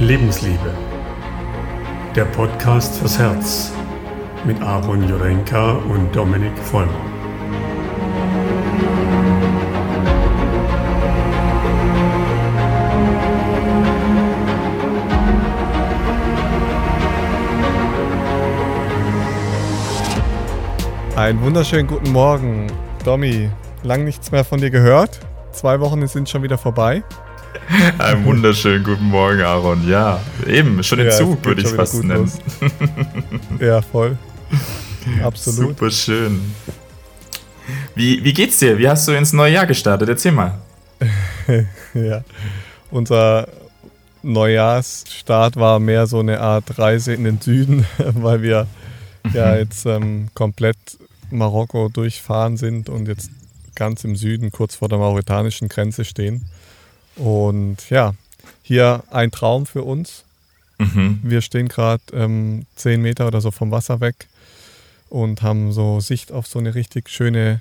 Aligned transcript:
Lebensliebe. 0.00 0.72
Der 2.14 2.24
Podcast 2.26 2.96
fürs 3.00 3.18
Herz 3.18 3.72
mit 4.44 4.62
Aaron 4.62 5.08
Jurenka 5.08 5.72
und 5.72 6.14
Dominik 6.14 6.56
Vollmer. 6.56 6.92
Einen 21.16 21.42
wunderschönen 21.42 21.88
guten 21.88 22.12
Morgen, 22.12 22.68
Domi. 23.04 23.50
Lang 23.82 24.04
nichts 24.04 24.30
mehr 24.30 24.44
von 24.44 24.60
dir 24.60 24.70
gehört. 24.70 25.18
Zwei 25.50 25.80
Wochen 25.80 26.06
sind 26.06 26.28
schon 26.28 26.44
wieder 26.44 26.56
vorbei. 26.56 27.02
Einen 27.98 28.24
wunderschönen 28.24 28.84
guten 28.84 29.04
Morgen, 29.04 29.42
Aaron. 29.42 29.86
Ja, 29.88 30.20
eben, 30.46 30.82
schon 30.82 30.98
den 30.98 31.08
ja, 31.08 31.12
Zug 31.12 31.44
würde 31.44 31.62
ich 31.62 31.68
fast 31.68 32.02
nennen. 32.02 32.30
ja, 33.60 33.82
voll. 33.82 34.16
Absolut. 35.22 35.70
Super 35.70 35.90
schön. 35.90 36.40
Wie, 37.94 38.24
wie 38.24 38.32
geht's 38.32 38.58
dir? 38.58 38.78
Wie 38.78 38.88
hast 38.88 39.06
du 39.08 39.12
ins 39.12 39.32
neue 39.32 39.52
Jahr 39.52 39.66
gestartet? 39.66 40.08
Erzähl 40.08 40.32
mal. 40.32 40.58
ja, 41.94 42.24
unser 42.90 43.48
Neujahrsstart 44.22 45.56
war 45.56 45.78
mehr 45.78 46.06
so 46.06 46.20
eine 46.20 46.40
Art 46.40 46.78
Reise 46.78 47.12
in 47.12 47.24
den 47.24 47.40
Süden, 47.40 47.86
weil 47.98 48.42
wir 48.42 48.66
ja 49.32 49.52
mhm. 49.52 49.58
jetzt 49.58 49.86
ähm, 49.86 50.28
komplett 50.34 50.76
Marokko 51.30 51.88
durchfahren 51.88 52.56
sind 52.56 52.88
und 52.88 53.08
jetzt 53.08 53.30
ganz 53.74 54.04
im 54.04 54.16
Süden, 54.16 54.50
kurz 54.50 54.74
vor 54.74 54.88
der 54.88 54.98
mauretanischen 54.98 55.68
Grenze 55.68 56.04
stehen. 56.04 56.46
Und 57.18 57.90
ja, 57.90 58.14
hier 58.62 59.02
ein 59.10 59.30
Traum 59.30 59.66
für 59.66 59.82
uns. 59.82 60.24
Mhm. 60.78 61.20
Wir 61.22 61.40
stehen 61.40 61.68
gerade 61.68 62.02
ähm, 62.12 62.66
zehn 62.76 63.02
Meter 63.02 63.26
oder 63.26 63.40
so 63.40 63.50
vom 63.50 63.70
Wasser 63.70 64.00
weg 64.00 64.28
und 65.08 65.42
haben 65.42 65.72
so 65.72 66.00
Sicht 66.00 66.32
auf 66.32 66.46
so 66.46 66.58
eine 66.58 66.74
richtig 66.74 67.08
schöne 67.10 67.60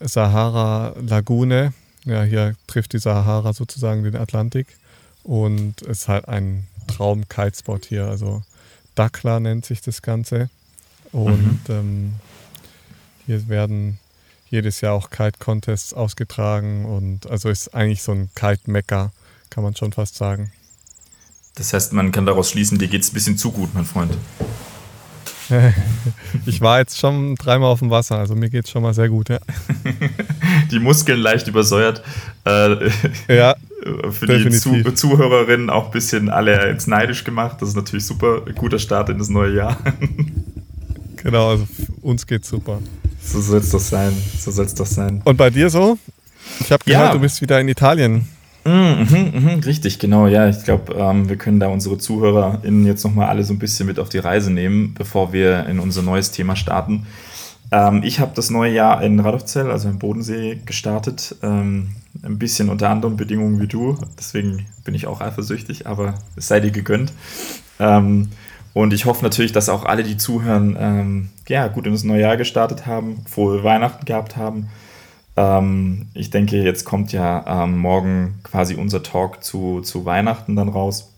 Sahara-Lagune. 0.00 1.72
Ja, 2.04 2.22
hier 2.24 2.54
trifft 2.66 2.92
die 2.92 2.98
Sahara 2.98 3.52
sozusagen 3.52 4.02
den 4.02 4.16
Atlantik. 4.16 4.66
Und 5.22 5.80
es 5.82 6.00
ist 6.00 6.08
halt 6.08 6.28
ein 6.28 6.66
Traum-Kitespot 6.88 7.86
hier. 7.86 8.06
Also 8.06 8.42
Dakla 8.94 9.40
nennt 9.40 9.64
sich 9.64 9.80
das 9.80 10.02
Ganze. 10.02 10.50
Und 11.12 11.68
mhm. 11.68 11.74
ähm, 11.74 12.12
hier 13.26 13.48
werden 13.48 13.98
jedes 14.48 14.80
Jahr 14.80 14.94
auch 14.94 15.10
Kite-Contests 15.10 15.94
ausgetragen 15.94 16.84
und 16.84 17.30
also 17.30 17.48
ist 17.48 17.74
eigentlich 17.74 18.02
so 18.02 18.12
ein 18.12 18.30
Kite-Mecker, 18.34 19.12
kann 19.50 19.64
man 19.64 19.74
schon 19.74 19.92
fast 19.92 20.16
sagen. 20.16 20.52
Das 21.56 21.72
heißt, 21.72 21.92
man 21.92 22.10
kann 22.10 22.26
daraus 22.26 22.50
schließen, 22.50 22.78
dir 22.78 22.88
geht 22.88 23.02
es 23.02 23.10
ein 23.10 23.14
bisschen 23.14 23.38
zu 23.38 23.52
gut, 23.52 23.74
mein 23.74 23.84
Freund. 23.84 24.16
ich 26.46 26.60
war 26.60 26.78
jetzt 26.78 26.98
schon 26.98 27.34
dreimal 27.36 27.70
auf 27.70 27.80
dem 27.80 27.90
Wasser, 27.90 28.18
also 28.18 28.34
mir 28.34 28.50
geht 28.50 28.64
es 28.64 28.70
schon 28.70 28.82
mal 28.82 28.94
sehr 28.94 29.08
gut, 29.08 29.28
ja. 29.28 29.38
Die 30.70 30.78
Muskeln 30.78 31.20
leicht 31.20 31.48
übersäuert. 31.48 32.02
Äh, 32.44 32.90
ja. 33.28 33.54
Für 34.10 34.26
definitiv. 34.26 34.72
die 34.72 34.82
Zu 34.82 34.94
Zuhörerinnen 34.94 35.68
auch 35.68 35.86
ein 35.86 35.90
bisschen 35.90 36.30
alle 36.30 36.70
jetzt 36.70 36.88
neidisch 36.88 37.22
gemacht. 37.22 37.60
Das 37.60 37.68
ist 37.68 37.76
natürlich 37.76 38.06
super. 38.06 38.40
Guter 38.54 38.78
Start 38.78 39.10
in 39.10 39.18
das 39.18 39.28
neue 39.28 39.54
Jahr. 39.54 39.76
genau, 41.16 41.50
also 41.50 41.66
uns 42.00 42.26
geht's 42.26 42.48
super. 42.48 42.80
So 43.24 43.40
soll 43.40 43.60
es 43.60 43.70
doch 43.70 43.80
sein. 43.80 44.12
So 44.38 44.50
soll 44.50 44.66
es 44.66 44.74
doch 44.74 44.86
sein. 44.86 45.22
Und 45.24 45.36
bei 45.36 45.50
dir 45.50 45.70
so? 45.70 45.98
Ich 46.60 46.70
habe 46.70 46.84
gehört, 46.84 47.08
ja. 47.08 47.12
du 47.12 47.20
bist 47.20 47.40
wieder 47.40 47.60
in 47.60 47.68
Italien. 47.68 48.28
Mhm, 48.64 49.06
mhm, 49.10 49.32
mhm, 49.34 49.60
richtig, 49.60 49.98
genau. 49.98 50.26
Ja, 50.26 50.48
ich 50.48 50.64
glaube, 50.64 50.94
ähm, 50.94 51.28
wir 51.28 51.36
können 51.36 51.60
da 51.60 51.68
unsere 51.68 51.98
ZuhörerInnen 51.98 52.86
jetzt 52.86 53.04
nochmal 53.04 53.28
alle 53.28 53.44
so 53.44 53.52
ein 53.52 53.58
bisschen 53.58 53.86
mit 53.86 53.98
auf 53.98 54.08
die 54.08 54.18
Reise 54.18 54.50
nehmen, 54.50 54.94
bevor 54.94 55.32
wir 55.32 55.66
in 55.66 55.80
unser 55.80 56.02
neues 56.02 56.30
Thema 56.30 56.56
starten. 56.56 57.06
Ähm, 57.70 58.02
ich 58.04 58.20
habe 58.20 58.32
das 58.34 58.50
neue 58.50 58.72
Jahr 58.72 59.02
in 59.02 59.20
Radovzell, 59.20 59.70
also 59.70 59.88
im 59.88 59.98
Bodensee, 59.98 60.60
gestartet. 60.64 61.36
Ähm, 61.42 61.96
ein 62.22 62.38
bisschen 62.38 62.70
unter 62.70 62.88
anderen 62.88 63.16
Bedingungen 63.16 63.60
wie 63.60 63.66
du. 63.66 63.98
Deswegen 64.18 64.66
bin 64.84 64.94
ich 64.94 65.06
auch 65.06 65.20
eifersüchtig, 65.20 65.86
aber 65.86 66.14
es 66.36 66.48
sei 66.48 66.60
dir 66.60 66.70
gegönnt. 66.70 67.12
Ähm, 67.78 68.28
und 68.74 68.92
ich 68.92 69.06
hoffe 69.06 69.24
natürlich, 69.24 69.52
dass 69.52 69.68
auch 69.68 69.84
alle, 69.84 70.02
die 70.02 70.16
zuhören, 70.16 70.76
ähm, 70.78 71.28
ja, 71.48 71.68
gut 71.68 71.86
in 71.86 71.92
das 71.92 72.02
neue 72.02 72.22
Jahr 72.22 72.36
gestartet 72.36 72.86
haben, 72.86 73.24
frohe 73.26 73.62
Weihnachten 73.62 74.04
gehabt 74.04 74.36
haben. 74.36 74.68
Ähm, 75.36 76.08
ich 76.12 76.30
denke, 76.30 76.60
jetzt 76.60 76.84
kommt 76.84 77.12
ja 77.12 77.64
ähm, 77.64 77.78
morgen 77.78 78.40
quasi 78.42 78.74
unser 78.74 79.02
Talk 79.04 79.44
zu, 79.44 79.80
zu 79.80 80.04
Weihnachten 80.04 80.56
dann 80.56 80.68
raus. 80.68 81.10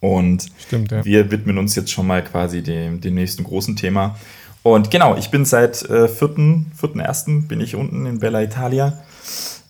Und 0.00 0.46
Stimmt, 0.56 0.92
ja. 0.92 1.04
wir 1.04 1.32
widmen 1.32 1.58
uns 1.58 1.74
jetzt 1.74 1.90
schon 1.90 2.06
mal 2.06 2.22
quasi 2.22 2.62
dem, 2.62 3.00
dem 3.00 3.16
nächsten 3.16 3.42
großen 3.42 3.74
Thema. 3.74 4.16
Und 4.62 4.92
genau, 4.92 5.16
ich 5.16 5.30
bin 5.30 5.44
seit 5.44 5.82
äh, 5.82 6.04
4.1. 6.04 7.48
bin 7.48 7.60
ich 7.60 7.74
unten 7.74 8.06
in 8.06 8.20
Bella 8.20 8.42
Italia 8.42 8.98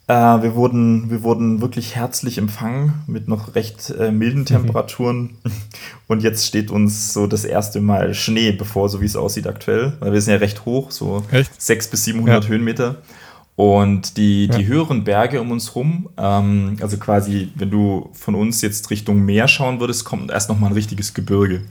äh, 0.08 0.12
wir, 0.14 0.54
wurden, 0.54 1.10
wir 1.10 1.22
wurden 1.22 1.60
wirklich 1.60 1.94
herzlich 1.94 2.38
empfangen 2.38 2.94
mit 3.06 3.28
noch 3.28 3.54
recht 3.54 3.90
äh, 3.90 4.10
milden 4.10 4.40
mhm. 4.40 4.46
Temperaturen. 4.46 5.20
Mhm. 5.44 5.52
Und 6.08 6.22
jetzt 6.22 6.46
steht 6.46 6.70
uns 6.70 7.12
so 7.12 7.26
das 7.26 7.44
erste 7.44 7.80
Mal 7.80 8.14
Schnee 8.14 8.52
bevor, 8.52 8.88
so 8.88 9.02
wie 9.02 9.06
es 9.06 9.16
aussieht 9.16 9.46
aktuell. 9.46 9.92
Weil 10.00 10.14
wir 10.14 10.20
sind 10.22 10.32
ja 10.32 10.38
recht 10.38 10.64
hoch, 10.64 10.90
so 10.90 11.22
echt? 11.30 11.60
600 11.60 11.90
bis 11.90 12.04
700 12.04 12.44
ja. 12.44 12.50
Höhenmeter. 12.50 12.96
Und 13.54 14.16
die, 14.16 14.46
ja. 14.46 14.56
die 14.56 14.66
höheren 14.66 15.04
Berge 15.04 15.40
um 15.40 15.50
uns 15.50 15.74
rum, 15.74 16.08
ähm, 16.16 16.76
also 16.80 16.96
quasi, 16.96 17.50
wenn 17.56 17.70
du 17.70 18.08
von 18.14 18.34
uns 18.34 18.62
jetzt 18.62 18.88
Richtung 18.90 19.24
Meer 19.24 19.48
schauen 19.48 19.80
würdest, 19.80 20.04
kommt 20.04 20.30
erst 20.30 20.48
nochmal 20.48 20.70
ein 20.70 20.74
richtiges 20.74 21.12
Gebirge. 21.12 21.62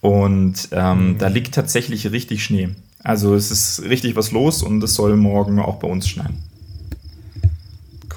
Und 0.00 0.70
ähm, 0.72 1.10
mhm. 1.10 1.18
da 1.18 1.28
liegt 1.28 1.54
tatsächlich 1.54 2.10
richtig 2.10 2.42
Schnee. 2.42 2.70
Also 3.04 3.34
es 3.34 3.50
ist 3.50 3.82
richtig 3.82 4.16
was 4.16 4.32
los 4.32 4.62
und 4.62 4.82
es 4.82 4.94
soll 4.94 5.16
morgen 5.16 5.60
auch 5.60 5.76
bei 5.76 5.86
uns 5.86 6.08
schneien. 6.08 6.42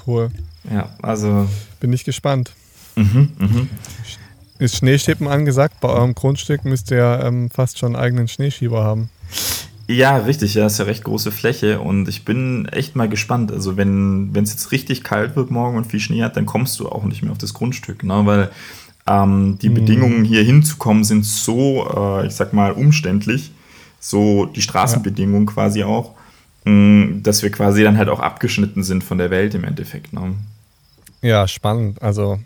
Cool. 0.06 0.30
Ja, 0.70 0.90
also. 1.02 1.48
Bin 1.80 1.92
ich 1.92 2.04
gespannt. 2.04 2.52
Mhm, 2.96 3.30
mhm. 3.38 3.68
Ist 4.58 4.76
Schneeschippen 4.76 5.28
angesagt? 5.28 5.80
Bei 5.80 5.88
eurem 5.88 6.14
Grundstück 6.14 6.64
müsst 6.64 6.90
ihr 6.90 7.20
ähm, 7.22 7.50
fast 7.50 7.78
schon 7.78 7.94
einen 7.94 8.02
eigenen 8.02 8.28
Schneeschieber 8.28 8.82
haben. 8.82 9.10
Ja, 9.88 10.16
richtig, 10.16 10.54
ja, 10.54 10.66
ist 10.66 10.78
ja 10.78 10.86
recht 10.86 11.04
große 11.04 11.30
Fläche 11.30 11.80
und 11.80 12.08
ich 12.08 12.24
bin 12.24 12.66
echt 12.66 12.96
mal 12.96 13.08
gespannt. 13.08 13.52
Also 13.52 13.76
wenn 13.76 14.32
es 14.34 14.50
jetzt 14.50 14.72
richtig 14.72 15.04
kalt 15.04 15.36
wird 15.36 15.50
morgen 15.50 15.76
und 15.76 15.86
viel 15.86 16.00
Schnee 16.00 16.22
hat, 16.22 16.36
dann 16.36 16.46
kommst 16.46 16.80
du 16.80 16.88
auch 16.88 17.04
nicht 17.04 17.22
mehr 17.22 17.30
auf 17.30 17.38
das 17.38 17.54
Grundstück, 17.54 18.02
ne? 18.02 18.22
weil 18.24 18.50
ähm, 19.06 19.58
die 19.62 19.68
mhm. 19.68 19.74
Bedingungen 19.74 20.24
hier 20.24 20.42
hinzukommen 20.42 21.04
sind 21.04 21.24
so, 21.24 21.86
äh, 21.94 22.26
ich 22.26 22.34
sag 22.34 22.52
mal, 22.52 22.72
umständlich, 22.72 23.52
so 24.00 24.46
die 24.46 24.62
Straßenbedingungen 24.62 25.46
ja. 25.46 25.52
quasi 25.52 25.84
auch, 25.84 26.14
dass 26.66 27.42
wir 27.42 27.50
quasi 27.50 27.84
dann 27.84 27.96
halt 27.96 28.08
auch 28.08 28.18
abgeschnitten 28.18 28.82
sind 28.82 29.04
von 29.04 29.18
der 29.18 29.30
Welt 29.30 29.54
im 29.54 29.62
Endeffekt. 29.62 30.12
Ne? 30.12 30.34
Ja, 31.22 31.46
spannend. 31.46 32.02
Also 32.02 32.40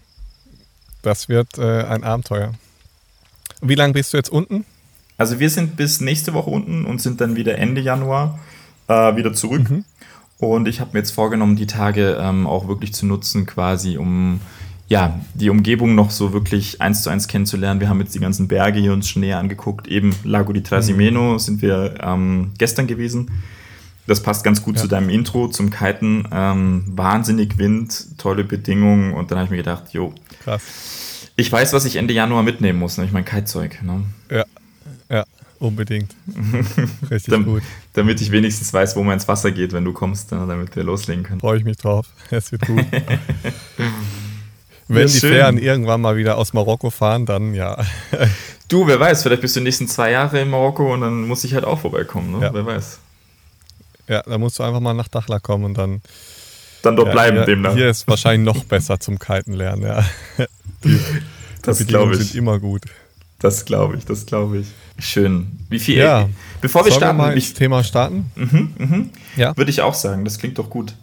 das 1.03 1.29
wird 1.31 1.57
äh, 1.57 1.85
ein 1.85 2.05
Abenteuer. 2.05 2.53
Wie 3.63 3.75
lange 3.75 3.95
bist 3.95 4.13
du 4.13 4.19
jetzt 4.19 4.31
unten? 4.31 4.67
Also 5.17 5.39
wir 5.39 5.49
sind 5.49 5.77
bis 5.77 6.01
nächste 6.01 6.35
Woche 6.35 6.51
unten 6.51 6.85
und 6.85 7.01
sind 7.01 7.21
dann 7.21 7.37
wieder 7.37 7.59
Ende 7.59 7.81
Januar 7.81 8.39
äh, 8.89 9.17
wieder 9.17 9.33
zurück. 9.33 9.71
Mhm. 9.71 9.85
Und 10.39 10.69
ich 10.69 10.81
habe 10.81 10.91
mir 10.93 11.01
jetzt 11.01 11.13
vorgenommen, 11.13 11.57
die 11.57 11.67
Tage 11.67 12.19
ähm, 12.21 12.47
auch 12.47 12.69
wirklich 12.69 12.95
zu 12.95 13.07
nutzen, 13.07 13.47
quasi 13.47 13.99
um 13.99 14.41
ja, 14.89 15.21
die 15.35 15.51
Umgebung 15.51 15.95
noch 15.95 16.11
so 16.11 16.33
wirklich 16.33 16.81
eins 16.81 17.03
zu 17.03 17.11
eins 17.11 17.29
kennenzulernen. 17.29 17.81
Wir 17.81 17.89
haben 17.89 18.01
jetzt 18.01 18.15
die 18.15 18.19
ganzen 18.19 18.49
Berge 18.49 18.81
hier 18.81 18.93
uns 18.93 19.09
schon 19.09 19.21
näher 19.21 19.39
angeguckt. 19.39 19.87
Eben 19.87 20.15
Lago 20.25 20.53
di 20.53 20.63
Trasimeno 20.63 21.35
mhm. 21.35 21.39
sind 21.39 21.63
wir 21.63 21.95
ähm, 22.03 22.51
gestern 22.59 22.87
gewesen. 22.87 23.31
Das 24.11 24.25
passt 24.25 24.43
ganz 24.43 24.65
gut 24.65 24.75
ja. 24.75 24.83
zu 24.83 24.89
deinem 24.89 25.09
Intro, 25.09 25.47
zum 25.47 25.71
Kiten. 25.71 26.27
Ähm, 26.33 26.83
wahnsinnig 26.89 27.59
Wind, 27.59 28.19
tolle 28.19 28.43
Bedingungen. 28.43 29.15
Und 29.15 29.31
dann 29.31 29.39
habe 29.39 29.45
ich 29.45 29.51
mir 29.53 29.59
gedacht, 29.59 29.93
jo, 29.93 30.13
krass. 30.43 31.29
Ich 31.37 31.53
weiß, 31.53 31.73
was 31.75 31.85
ich 31.85 31.95
Ende 31.95 32.13
Januar 32.13 32.43
mitnehmen 32.43 32.81
muss, 32.81 32.97
nämlich 32.97 33.13
mein 33.13 33.25
Kitezeug. 33.25 33.81
Ne? 33.85 34.03
Ja, 34.29 34.45
ja, 35.09 35.25
unbedingt. 35.61 36.13
Richtig 37.09 37.31
Dam 37.31 37.45
gut. 37.45 37.63
Damit 37.93 38.21
ich 38.21 38.33
wenigstens 38.33 38.75
weiß, 38.75 38.97
wo 38.97 39.05
man 39.05 39.15
ins 39.15 39.29
Wasser 39.29 39.53
geht, 39.53 39.73
wenn 39.73 39.85
du 39.85 39.93
kommst, 39.93 40.33
ne, 40.33 40.45
damit 40.45 40.75
wir 40.75 40.83
loslegen 40.83 41.23
können. 41.23 41.39
Freue 41.39 41.59
ich 41.59 41.65
mich 41.65 41.77
drauf. 41.77 42.09
Es 42.33 42.51
wird 42.51 42.67
gut. 42.67 42.85
Wenn 44.89 45.07
ja, 45.07 45.09
die 45.15 45.21
Fähren 45.21 45.57
irgendwann 45.57 46.01
mal 46.01 46.17
wieder 46.17 46.37
aus 46.37 46.53
Marokko 46.53 46.91
fahren, 46.91 47.27
dann 47.27 47.55
ja. 47.55 47.79
du, 48.67 48.89
wer 48.89 48.99
weiß, 48.99 49.23
vielleicht 49.23 49.43
bist 49.43 49.55
du 49.55 49.61
die 49.61 49.65
nächsten 49.65 49.87
zwei 49.87 50.11
Jahre 50.11 50.41
in 50.41 50.51
Marokko 50.51 50.93
und 50.93 51.03
dann 51.03 51.29
muss 51.29 51.45
ich 51.45 51.55
halt 51.55 51.65
auch 51.65 51.79
vorbeikommen, 51.79 52.33
ne? 52.33 52.47
Ja. 52.47 52.53
Wer 52.53 52.67
weiß. 52.67 52.99
Ja, 54.11 54.23
da 54.27 54.39
musst 54.39 54.59
du 54.59 54.65
einfach 54.65 54.81
mal 54.81 54.93
nach 54.93 55.07
Dachla 55.07 55.39
kommen 55.39 55.65
und 55.65 55.79
dann. 55.79 56.03
Dann 56.83 56.97
dort 56.97 57.09
ja, 57.09 57.13
bleiben 57.13 57.37
hier, 57.37 57.47
demnach. 57.47 57.75
Hier 57.75 57.89
ist 57.89 58.09
wahrscheinlich 58.09 58.45
noch 58.45 58.65
besser 58.65 58.99
zum 58.99 59.21
Kiten 59.21 59.53
lernen, 59.53 59.83
ja. 59.83 60.05
Die 60.85 60.99
das 61.63 61.87
glaube 61.87 62.15
ich. 62.15 62.19
sind 62.19 62.35
immer 62.35 62.59
gut. 62.59 62.83
Das 63.39 63.65
glaube 63.65 63.97
ich, 63.97 64.05
das 64.07 64.27
glaube 64.27 64.59
ich. 64.59 64.67
Schön. 64.99 65.61
Wie 65.69 65.79
viel? 65.79 65.99
Ja. 65.99 66.29
Bevor 66.61 66.85
wir 66.85 66.91
starten, 66.91 67.19
wir 67.19 67.27
mal 67.27 67.35
ins 67.35 67.55
Thema 67.55 67.85
starten. 67.85 68.33
Mhm, 68.35 68.75
mhm. 68.79 69.11
Ja. 69.37 69.57
Würde 69.57 69.71
ich 69.71 69.81
auch 69.81 69.95
sagen, 69.95 70.25
das 70.25 70.39
klingt 70.39 70.59
doch 70.59 70.71
gut. 70.71 70.95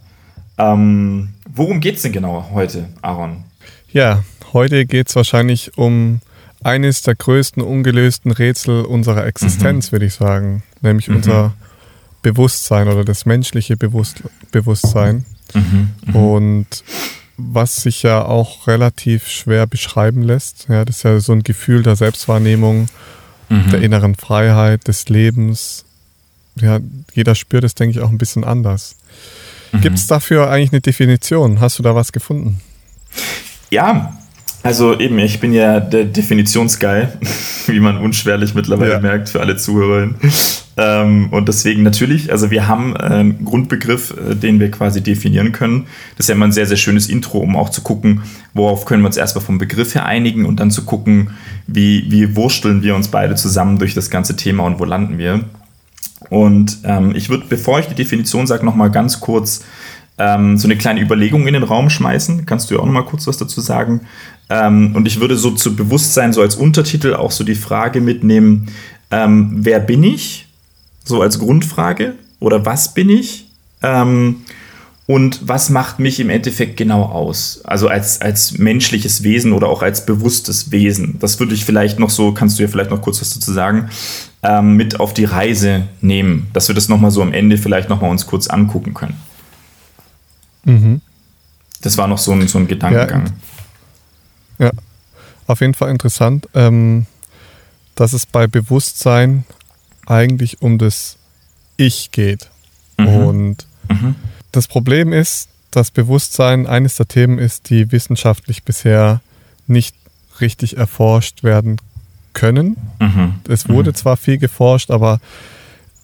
Ähm, 0.57 1.30
worum 1.50 1.80
geht 1.80 1.95
es 1.95 2.01
denn 2.01 2.12
genau 2.12 2.50
heute, 2.51 2.89
Aaron? 3.01 3.45
Ja, 3.89 4.24
heute 4.51 4.86
geht 4.86 5.07
es 5.07 5.15
wahrscheinlich 5.15 5.77
um 5.77 6.19
eines 6.62 7.04
der 7.04 7.15
größten 7.15 7.63
ungelösten 7.63 8.31
Rätsel 8.31 8.83
unserer 8.83 9.25
Existenz, 9.25 9.88
mhm. 9.88 9.92
würde 9.94 10.06
ich 10.07 10.15
sagen, 10.15 10.63
nämlich 10.81 11.07
mhm. 11.07 11.18
unser 11.18 11.54
Bewusstsein 12.21 12.87
oder 12.87 13.05
das 13.05 13.25
menschliche 13.25 13.77
Bewusst 13.77 14.23
Bewusstsein. 14.51 15.25
Mhm. 15.53 15.89
mhm. 16.05 16.15
Und 16.15 16.83
was 17.37 17.75
sich 17.77 18.01
ja 18.01 18.25
auch 18.25 18.67
relativ 18.67 19.27
schwer 19.27 19.67
beschreiben 19.67 20.23
lässt. 20.23 20.65
Ja, 20.69 20.83
das 20.83 20.97
ist 20.97 21.03
ja 21.03 21.19
so 21.19 21.33
ein 21.33 21.43
Gefühl 21.43 21.83
der 21.83 21.95
Selbstwahrnehmung, 21.95 22.87
mhm. 23.49 23.69
der 23.69 23.81
inneren 23.81 24.15
Freiheit, 24.15 24.87
des 24.87 25.07
Lebens. 25.07 25.85
Ja, 26.55 26.79
jeder 27.13 27.35
spürt 27.35 27.63
es, 27.63 27.75
denke 27.75 27.97
ich, 27.97 28.03
auch 28.03 28.09
ein 28.09 28.17
bisschen 28.17 28.43
anders. 28.43 28.95
Mhm. 29.71 29.81
Gibt 29.81 29.97
es 29.97 30.07
dafür 30.07 30.49
eigentlich 30.49 30.71
eine 30.71 30.81
Definition? 30.81 31.59
Hast 31.59 31.77
du 31.77 31.83
da 31.83 31.93
was 31.93 32.11
gefunden? 32.11 32.59
Ja, 33.69 34.17
also 34.67 34.99
eben, 34.99 35.17
ich 35.19 35.39
bin 35.39 35.53
ja 35.53 35.79
der 35.79 36.05
Definitionsguy, 36.05 37.07
wie 37.67 37.79
man 37.79 37.97
unschwerlich 37.97 38.53
mittlerweile 38.53 38.93
ja. 38.93 38.99
merkt 38.99 39.29
für 39.29 39.39
alle 39.39 39.55
Zuhörerinnen. 39.55 40.15
Ähm, 40.75 41.29
und 41.31 41.47
deswegen 41.47 41.81
natürlich, 41.81 42.31
also 42.31 42.51
wir 42.51 42.67
haben 42.67 42.95
einen 42.95 43.45
Grundbegriff, 43.45 44.11
äh, 44.11 44.35
den 44.35 44.59
wir 44.59 44.69
quasi 44.69 45.01
definieren 45.01 45.51
können. 45.51 45.85
Das 46.17 46.25
ist 46.25 46.29
ja 46.29 46.35
immer 46.35 46.45
ein 46.45 46.51
sehr, 46.51 46.67
sehr 46.67 46.77
schönes 46.77 47.09
Intro, 47.09 47.39
um 47.39 47.55
auch 47.55 47.69
zu 47.69 47.81
gucken, 47.81 48.23
worauf 48.53 48.85
können 48.85 49.01
wir 49.01 49.07
uns 49.07 49.17
erstmal 49.17 49.43
vom 49.43 49.57
Begriff 49.57 49.95
her 49.95 50.05
einigen 50.05 50.45
und 50.45 50.59
dann 50.59 50.69
zu 50.69 50.85
gucken, 50.85 51.31
wie, 51.65 52.05
wie 52.11 52.35
wursteln 52.35 52.83
wir 52.83 52.95
uns 52.95 53.07
beide 53.07 53.35
zusammen 53.35 53.79
durch 53.79 53.95
das 53.95 54.09
ganze 54.09 54.35
Thema 54.35 54.65
und 54.65 54.79
wo 54.79 54.85
landen 54.85 55.17
wir. 55.17 55.45
Und 56.29 56.79
ähm, 56.83 57.15
ich 57.15 57.29
würde, 57.29 57.45
bevor 57.47 57.79
ich 57.79 57.87
die 57.87 57.95
Definition 57.95 58.47
sage, 58.47 58.65
nochmal 58.65 58.91
ganz 58.91 59.19
kurz 59.19 59.63
ähm, 60.17 60.57
so 60.57 60.67
eine 60.67 60.77
kleine 60.77 61.01
Überlegung 61.01 61.47
in 61.47 61.53
den 61.53 61.63
Raum 61.63 61.89
schmeißen. 61.89 62.45
Kannst 62.45 62.69
du 62.69 62.75
ja 62.75 62.81
auch 62.81 62.85
nochmal 62.85 63.05
kurz 63.05 63.27
was 63.27 63.37
dazu 63.37 63.61
sagen? 63.61 64.01
Ähm, 64.49 64.95
und 64.95 65.07
ich 65.07 65.19
würde 65.19 65.35
so 65.35 65.51
zu 65.51 65.75
Bewusstsein 65.75 66.33
so 66.33 66.41
als 66.41 66.55
Untertitel 66.55 67.13
auch 67.13 67.31
so 67.31 67.43
die 67.43 67.55
Frage 67.55 68.01
mitnehmen, 68.01 68.67
ähm, 69.11 69.51
wer 69.59 69.79
bin 69.79 70.03
ich? 70.03 70.47
So 71.03 71.21
als 71.21 71.39
Grundfrage. 71.39 72.15
Oder 72.39 72.65
was 72.65 72.93
bin 72.93 73.09
ich? 73.09 73.49
Ähm, 73.81 74.37
und 75.05 75.47
was 75.47 75.69
macht 75.69 75.99
mich 75.99 76.19
im 76.19 76.29
Endeffekt 76.29 76.75
genau 76.75 77.03
aus? 77.03 77.61
Also 77.63 77.87
als, 77.87 78.19
als 78.19 78.57
menschliches 78.57 79.23
Wesen 79.23 79.53
oder 79.53 79.69
auch 79.69 79.81
als 79.81 80.05
bewusstes 80.05 80.71
Wesen. 80.71 81.17
Das 81.19 81.39
würde 81.39 81.53
ich 81.53 81.63
vielleicht 81.63 81.97
noch 81.97 82.09
so, 82.09 82.33
kannst 82.33 82.59
du 82.59 82.63
ja 82.63 82.67
vielleicht 82.67 82.89
noch 82.89 83.01
kurz 83.01 83.21
was 83.21 83.33
dazu 83.33 83.53
sagen, 83.53 83.89
ähm, 84.43 84.73
mit 84.73 84.99
auf 84.99 85.13
die 85.13 85.23
Reise 85.23 85.87
nehmen. 86.01 86.47
Dass 86.51 86.67
wir 86.67 86.75
das 86.75 86.89
nochmal 86.89 87.11
so 87.11 87.21
am 87.21 87.31
Ende 87.31 87.57
vielleicht 87.57 87.87
nochmal 87.87 88.11
uns 88.11 88.25
kurz 88.25 88.47
angucken 88.47 88.93
können. 88.93 89.15
Mhm. 90.67 91.01
Das 91.81 91.97
war 91.97 92.07
noch 92.07 92.17
so 92.17 92.31
ein, 92.33 92.47
so 92.47 92.57
ein 92.57 92.67
Gedankengang. 92.67 93.33
Ja, 94.59 94.67
ja, 94.67 94.71
auf 95.45 95.61
jeden 95.61 95.73
Fall 95.73 95.89
interessant, 95.89 96.47
ähm, 96.53 97.05
dass 97.95 98.13
es 98.13 98.25
bei 98.25 98.47
Bewusstsein 98.47 99.45
eigentlich 100.05 100.61
um 100.61 100.77
das 100.77 101.17
Ich 101.77 102.11
geht. 102.11 102.49
Mhm. 102.97 103.07
Und 103.07 103.67
mhm. 103.89 104.15
das 104.51 104.67
Problem 104.67 105.13
ist, 105.13 105.49
dass 105.71 105.91
Bewusstsein 105.91 106.67
eines 106.67 106.95
der 106.95 107.07
Themen 107.07 107.37
ist, 107.39 107.69
die 107.69 107.91
wissenschaftlich 107.91 108.63
bisher 108.63 109.21
nicht 109.67 109.95
richtig 110.41 110.77
erforscht 110.77 111.43
werden 111.43 111.77
können. 112.33 112.77
Mhm. 112.99 113.35
Es 113.47 113.69
wurde 113.69 113.91
mhm. 113.91 113.95
zwar 113.95 114.17
viel 114.17 114.37
geforscht, 114.37 114.91
aber 114.91 115.19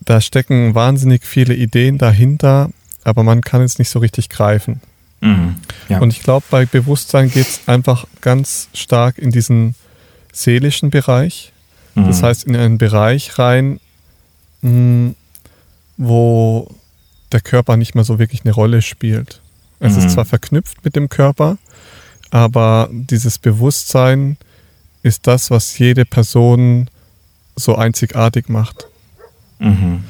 da 0.01 0.21
stecken 0.21 0.75
wahnsinnig 0.75 1.25
viele 1.25 1.55
Ideen 1.55 1.97
dahinter, 1.97 2.69
aber 3.03 3.23
man 3.23 3.41
kann 3.41 3.61
es 3.61 3.79
nicht 3.79 3.89
so 3.89 3.99
richtig 3.99 4.29
greifen. 4.29 4.81
Mhm. 5.21 5.55
Ja. 5.89 5.99
Und 5.99 6.11
ich 6.11 6.21
glaube, 6.21 6.45
bei 6.49 6.65
Bewusstsein 6.65 7.29
geht 7.29 7.47
es 7.47 7.61
einfach 7.67 8.05
ganz 8.21 8.67
stark 8.73 9.17
in 9.17 9.31
diesen 9.31 9.75
seelischen 10.31 10.89
Bereich. 10.89 11.53
Mhm. 11.95 12.07
Das 12.07 12.23
heißt, 12.23 12.43
in 12.45 12.55
einen 12.55 12.77
Bereich 12.77 13.39
rein, 13.39 13.79
mh, 14.61 14.69
hm, 14.69 15.15
wo 15.97 16.73
der 17.31 17.41
Körper 17.41 17.77
nicht 17.77 17.95
mehr 17.95 18.03
so 18.03 18.19
wirklich 18.19 18.41
eine 18.43 18.53
Rolle 18.53 18.81
spielt. 18.81 19.41
Es 19.79 19.93
mhm. 19.93 19.99
ist 19.99 20.11
zwar 20.11 20.25
verknüpft 20.25 20.83
mit 20.83 20.95
dem 20.95 21.09
Körper, 21.09 21.57
aber 22.31 22.89
dieses 22.91 23.37
Bewusstsein 23.37 24.37
ist 25.03 25.27
das, 25.27 25.51
was 25.51 25.77
jede 25.77 26.05
Person 26.05 26.89
so 27.55 27.75
einzigartig 27.75 28.49
macht. 28.49 28.87
Mhm. 29.59 30.03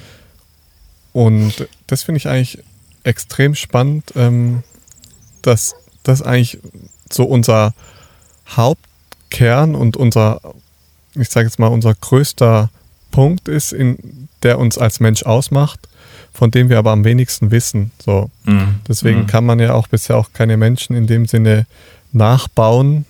Und 1.11 1.67
das 1.87 2.03
finde 2.03 2.17
ich 2.17 2.27
eigentlich 2.27 2.59
extrem 3.03 3.55
spannend, 3.55 4.13
ähm, 4.15 4.63
dass 5.41 5.75
das 6.03 6.21
eigentlich 6.21 6.59
so 7.11 7.25
unser 7.25 7.73
Hauptkern 8.49 9.75
und 9.75 9.97
unser, 9.97 10.41
ich 11.15 11.29
sage 11.29 11.47
jetzt 11.47 11.59
mal, 11.59 11.67
unser 11.67 11.93
größter 11.93 12.69
Punkt 13.11 13.47
ist, 13.47 13.73
in, 13.73 14.27
der 14.43 14.59
uns 14.59 14.77
als 14.77 14.99
Mensch 14.99 15.23
ausmacht, 15.23 15.87
von 16.33 16.51
dem 16.51 16.69
wir 16.69 16.77
aber 16.77 16.91
am 16.91 17.03
wenigsten 17.03 17.51
wissen. 17.51 17.91
So. 18.03 18.29
Mhm. 18.43 18.81
Deswegen 18.87 19.21
mhm. 19.21 19.27
kann 19.27 19.45
man 19.45 19.59
ja 19.59 19.73
auch 19.73 19.87
bisher 19.87 20.17
auch 20.17 20.33
keine 20.33 20.57
Menschen 20.57 20.95
in 20.95 21.07
dem 21.07 21.25
Sinne 21.25 21.65
nachbauen, 22.11 23.05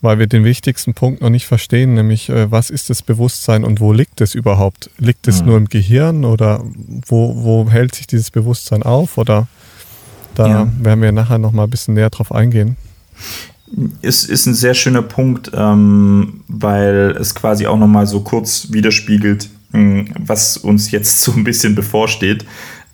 weil 0.00 0.18
wir 0.18 0.26
den 0.26 0.44
wichtigsten 0.44 0.94
Punkt 0.94 1.22
noch 1.22 1.30
nicht 1.30 1.46
verstehen, 1.46 1.94
nämlich 1.94 2.28
äh, 2.28 2.50
was 2.50 2.70
ist 2.70 2.90
das 2.90 3.02
Bewusstsein 3.02 3.64
und 3.64 3.80
wo 3.80 3.92
liegt 3.92 4.20
es 4.20 4.34
überhaupt? 4.34 4.90
Liegt 4.98 5.26
es 5.28 5.40
mhm. 5.40 5.46
nur 5.46 5.56
im 5.56 5.68
Gehirn 5.68 6.24
oder 6.24 6.62
wo, 7.06 7.42
wo 7.42 7.70
hält 7.70 7.94
sich 7.94 8.06
dieses 8.06 8.30
Bewusstsein 8.30 8.82
auf? 8.82 9.18
Oder 9.18 9.48
da 10.34 10.48
ja. 10.48 10.68
werden 10.80 11.02
wir 11.02 11.12
nachher 11.12 11.38
noch 11.38 11.52
mal 11.52 11.64
ein 11.64 11.70
bisschen 11.70 11.94
näher 11.94 12.10
drauf 12.10 12.32
eingehen. 12.32 12.76
Ist, 14.00 14.28
ist 14.28 14.46
ein 14.46 14.54
sehr 14.54 14.74
schöner 14.74 15.02
Punkt, 15.02 15.50
ähm, 15.54 16.44
weil 16.46 17.16
es 17.18 17.34
quasi 17.34 17.66
auch 17.66 17.78
noch 17.78 17.88
mal 17.88 18.06
so 18.06 18.20
kurz 18.20 18.68
widerspiegelt, 18.70 19.48
hm, 19.72 20.08
was 20.18 20.56
uns 20.56 20.90
jetzt 20.90 21.20
so 21.22 21.32
ein 21.32 21.42
bisschen 21.42 21.74
bevorsteht, 21.74 22.44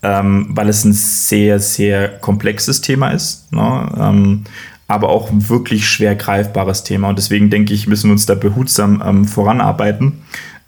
ähm, 0.03 0.47
weil 0.51 0.69
es 0.69 0.85
ein 0.85 0.95
sehr, 0.95 1.61
sehr 1.61 2.09
komplexes 2.09 2.81
Thema 2.81 3.11
ist. 3.11 3.53
Ne? 3.53 3.93
Ähm, 3.99 4.45
aber 4.89 5.09
auch 5.09 5.31
ein 5.31 5.49
wirklich 5.49 5.89
schwer 5.89 6.15
greifbares 6.15 6.85
Thema. 6.85 7.09
Und 7.09 7.19
deswegen 7.19 7.51
denke 7.51 7.73
ich, 7.73 7.87
müssen 7.87 8.09
wir 8.09 8.13
uns 8.13 8.27
da 8.27 8.35
behutsam 8.35 9.03
ähm, 9.05 9.25
voranarbeiten. 9.25 10.23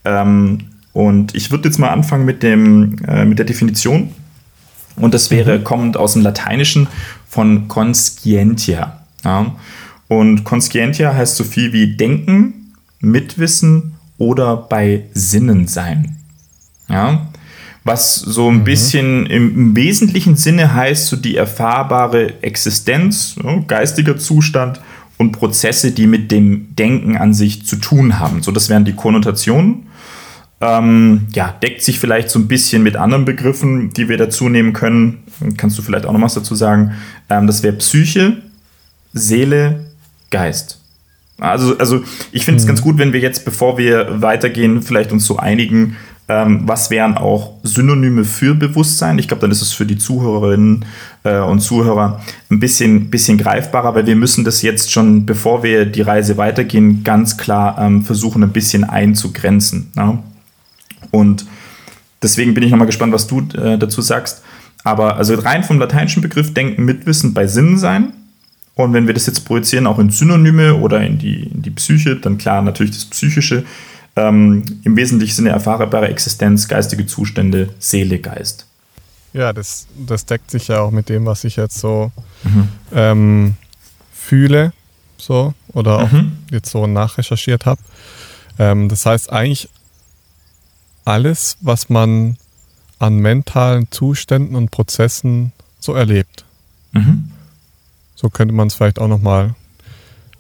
Ähm, 0.05 0.61
und 0.93 1.35
ich 1.35 1.51
würde 1.51 1.69
jetzt 1.69 1.79
mal 1.79 1.91
anfangen 1.91 2.25
mit, 2.25 2.43
dem, 2.43 2.97
äh, 3.07 3.25
mit 3.25 3.39
der 3.39 3.47
Definition. 3.47 4.11
Und 4.97 5.13
das 5.13 5.31
wäre 5.31 5.59
mhm. 5.59 5.65
kommend 5.65 5.97
aus 5.97 6.13
dem 6.13 6.23
Lateinischen 6.23 6.87
von 7.29 7.69
conscientia. 7.69 9.01
Ja. 9.25 9.55
Und 10.09 10.45
conscientia 10.45 11.15
heißt 11.15 11.37
so 11.37 11.45
viel 11.45 11.73
wie 11.73 11.97
denken, 11.97 12.73
mitwissen 13.01 13.95
oder 14.19 14.57
bei 14.57 15.05
Sinnen 15.13 15.67
sein. 15.67 16.17
Ja 16.89 17.27
was 17.85 18.17
so 18.17 18.51
ein 18.51 18.59
mhm. 18.59 18.65
bisschen 18.65 19.27
im, 19.27 19.55
im, 19.55 19.77
wesentlichen 19.77 20.37
Sinne 20.37 20.75
heißt, 20.75 21.07
so 21.07 21.17
die 21.17 21.37
erfahrbare 21.37 22.43
Existenz, 22.43 23.37
ja, 23.43 23.59
geistiger 23.67 24.17
Zustand 24.17 24.81
und 25.19 25.33
Prozesse, 25.33 25.93
die 25.93 26.07
mit 26.07 26.31
dem 26.31 26.75
Denken 26.75 27.17
an 27.17 27.35
sich 27.35 27.67
zu 27.67 27.77
tun 27.77 28.19
haben. 28.19 28.43
So, 28.43 28.51
das 28.53 28.69
wären 28.69 28.85
die 28.85 28.95
Konnotationen. 28.95 29.87
Ähm, 30.61 31.27
ja, 31.35 31.55
deckt 31.63 31.83
sich 31.83 32.01
vielleicht 32.01 32.31
so 32.31 32.39
ein 32.39 32.49
bisschen 32.49 32.83
mit 32.83 32.97
anderen 32.97 33.27
Begriffen, 33.27 33.93
die 33.93 34.09
wir 34.09 34.17
dazu 34.17 34.49
nehmen 34.49 34.73
können. 34.73 35.25
Kannst 35.59 35.77
du 35.77 35.83
vielleicht 35.83 36.07
auch 36.07 36.13
noch 36.13 36.23
was 36.23 36.35
dazu 36.35 36.55
sagen? 36.55 36.95
Ähm, 37.29 37.47
das 37.47 37.63
wäre 37.63 37.75
Psyche, 37.75 38.39
Seele, 39.13 39.87
Geist. 40.31 40.81
Also, 41.39 41.77
also 41.79 42.03
ich 42.33 42.45
finde 42.45 42.59
es 42.59 42.65
mhm. 42.65 42.69
ganz 42.69 42.83
gut, 42.83 42.99
wenn 42.99 43.13
wir 43.13 43.21
jetzt, 43.21 43.45
bevor 43.45 43.77
wir 43.77 44.23
weitergehen, 44.23 44.83
vielleicht 44.83 45.13
uns 45.13 45.27
so 45.27 45.37
einigen, 45.37 45.97
ähm, 46.27 46.63
was 46.67 46.91
wären 46.91 47.17
auch 47.17 47.53
Synonyme 47.63 48.25
für 48.25 48.55
Bewusstsein? 48.55 49.19
Ich 49.19 49.29
glaube, 49.29 49.43
dann 49.43 49.51
ist 49.51 49.61
es 49.61 49.73
für 49.73 49.85
die 49.85 49.99
Zuhörerinnen 49.99 50.87
äh, 51.23 51.39
und 51.41 51.61
Zuhörer 51.61 52.23
ein 52.51 52.61
bisschen, 52.61 53.11
bisschen 53.11 53.37
greifbarer, 53.37 53.95
weil 53.95 54.07
wir 54.07 54.17
müssen 54.17 54.45
das 54.45 54.63
jetzt 54.63 54.91
schon, 54.91 55.27
bevor 55.27 55.63
wir 55.63 55.85
die 55.85 56.01
Reise 56.01 56.39
weitergehen, 56.39 57.05
ganz 57.05 57.37
klar 57.37 57.77
ähm, 57.79 58.05
versuchen, 58.05 58.43
ein 58.43 58.53
bisschen 58.53 58.85
einzugrenzen. 58.85 59.93
Ja? 59.97 60.23
Und 61.11 61.45
deswegen 62.23 62.55
bin 62.55 62.65
ich 62.65 62.71
nochmal 62.71 62.87
gespannt, 62.87 63.13
was 63.13 63.27
du 63.27 63.41
äh, 63.59 63.77
dazu 63.77 64.01
sagst. 64.01 64.43
Aber 64.83 65.17
also 65.17 65.35
rein 65.35 65.63
vom 65.63 65.79
lateinischen 65.79 66.23
Begriff 66.23 66.55
denken, 66.55 66.85
mitwissen 66.85 67.35
bei 67.35 67.47
Sinnen 67.47 67.77
sein. 67.77 68.13
Und 68.75 68.93
wenn 68.93 69.07
wir 69.07 69.15
das 69.15 69.27
jetzt 69.27 69.45
projizieren, 69.45 69.87
auch 69.87 69.99
in 69.99 70.11
Synonyme 70.11 70.75
oder 70.75 71.03
in 71.03 71.19
die, 71.19 71.45
in 71.45 71.63
die 71.63 71.71
Psyche, 71.71 72.17
dann 72.17 72.39
klar 72.39 72.63
natürlich 72.63 72.93
das 72.93 73.05
Psychische 73.05 73.65
ähm, 74.17 74.65
im 74.85 74.97
wesentlichen 74.97 75.35
Sinne 75.35 75.51
erfahrbare 75.51 76.09
Existenz, 76.09 76.69
geistige 76.69 77.07
Zustände, 77.07 77.71
Seele, 77.79 78.19
Geist. 78.19 78.67
Ja, 79.33 79.53
das, 79.53 79.87
das 79.97 80.27
deckt 80.27 80.51
sich 80.51 80.69
ja 80.69 80.81
auch 80.81 80.93
mit 80.93 81.09
dem, 81.09 81.27
was 81.27 81.43
ich 81.45 81.57
jetzt 81.57 81.79
so 81.79 82.13
mhm. 82.45 82.69
ähm, 82.93 83.55
fühle, 84.13 84.73
so 85.17 85.55
oder 85.73 85.99
auch 85.99 86.13
mhm. 86.13 86.39
jetzt 86.51 86.71
so 86.71 86.87
nachrecherchiert 86.87 87.67
habe. 87.67 87.81
Ähm, 88.59 88.89
das 88.89 89.05
heißt 89.05 89.33
eigentlich 89.33 89.69
alles, 91.05 91.57
was 91.61 91.89
man 91.89 92.37
an 92.99 93.17
mentalen 93.17 93.91
Zuständen 93.91 94.55
und 94.55 94.71
Prozessen 94.71 95.53
so 95.81 95.95
erlebt. 95.95 96.45
Mhm. 96.93 97.33
So 98.15 98.31
könnte 98.31 98.55
man 98.55 98.69
es 98.69 98.75
vielleicht 98.75 99.01
auch 99.01 99.09
nochmal 99.09 99.55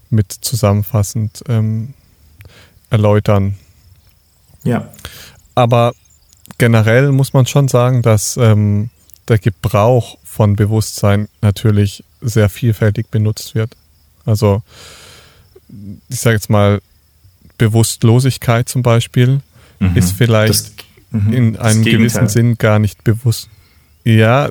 mit 0.09 0.33
zusammenfassend 0.33 1.43
ähm, 1.49 1.95
erläutern. 2.91 3.57
Ja. 4.65 4.89
Aber 5.55 5.95
generell 6.59 7.13
muss 7.13 7.33
man 7.33 7.47
schon 7.47 7.69
sagen, 7.69 8.03
dass 8.03 8.37
ähm, 8.37 8.91
der 9.29 9.39
Gebrauch 9.39 10.19
von 10.25 10.57
Bewusstsein 10.57 11.29
natürlich 11.41 12.05
sehr 12.21 12.49
vielfältig 12.49 13.11
benutzt 13.11 13.55
wird. 13.55 13.77
Also 14.27 14.63
ich 16.09 16.21
sage 16.21 16.37
jetzt 16.37 16.51
mal, 16.51 16.81
Bewusstlosigkeit 17.59 18.69
zum 18.69 18.83
Beispiel 18.83 19.41
mhm. 19.79 19.97
ist 19.97 20.13
vielleicht 20.13 20.67
das, 21.13 21.23
mhm. 21.23 21.33
in 21.33 21.57
einem 21.57 21.85
gewissen 21.85 22.29
Sinn 22.29 22.57
gar 22.59 22.79
nicht 22.79 23.05
bewusst. 23.05 23.49
Ja, 24.05 24.49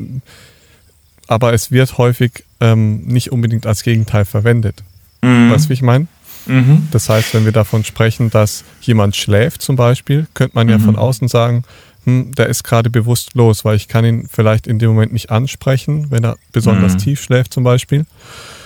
aber 1.28 1.54
es 1.54 1.72
wird 1.72 1.98
häufig 1.98 2.44
ähm, 2.60 3.04
nicht 3.06 3.32
unbedingt 3.32 3.66
als 3.66 3.84
Gegenteil 3.84 4.26
verwendet. 4.26 4.84
Mhm. 5.22 5.52
Weißt 5.52 5.66
du, 5.66 5.70
wie 5.70 5.74
ich 5.74 5.82
meine? 5.82 6.08
Mhm. 6.46 6.88
Das 6.92 7.10
heißt, 7.10 7.34
wenn 7.34 7.46
wir 7.46 7.52
davon 7.52 7.84
sprechen, 7.84 8.30
dass 8.30 8.64
jemand 8.82 9.16
schläft 9.16 9.62
zum 9.62 9.76
Beispiel, 9.76 10.28
könnte 10.34 10.56
man 10.56 10.70
ja 10.70 10.80
von 10.80 10.92
mhm. 10.92 11.00
außen 11.00 11.28
sagen, 11.28 11.64
hm, 12.06 12.34
der 12.36 12.48
ist 12.48 12.64
gerade 12.64 12.90
bewusstlos, 12.90 13.64
weil 13.64 13.76
ich 13.76 13.88
kann 13.88 14.04
ihn 14.04 14.28
vielleicht 14.30 14.68
in 14.68 14.78
dem 14.78 14.90
Moment 14.90 15.14
nicht 15.14 15.32
ansprechen, 15.32 16.12
wenn 16.12 16.24
er 16.24 16.38
besonders 16.52 16.94
mhm. 16.94 16.98
tief 16.98 17.22
schläft 17.22 17.54
zum 17.54 17.64
Beispiel. 17.64 18.06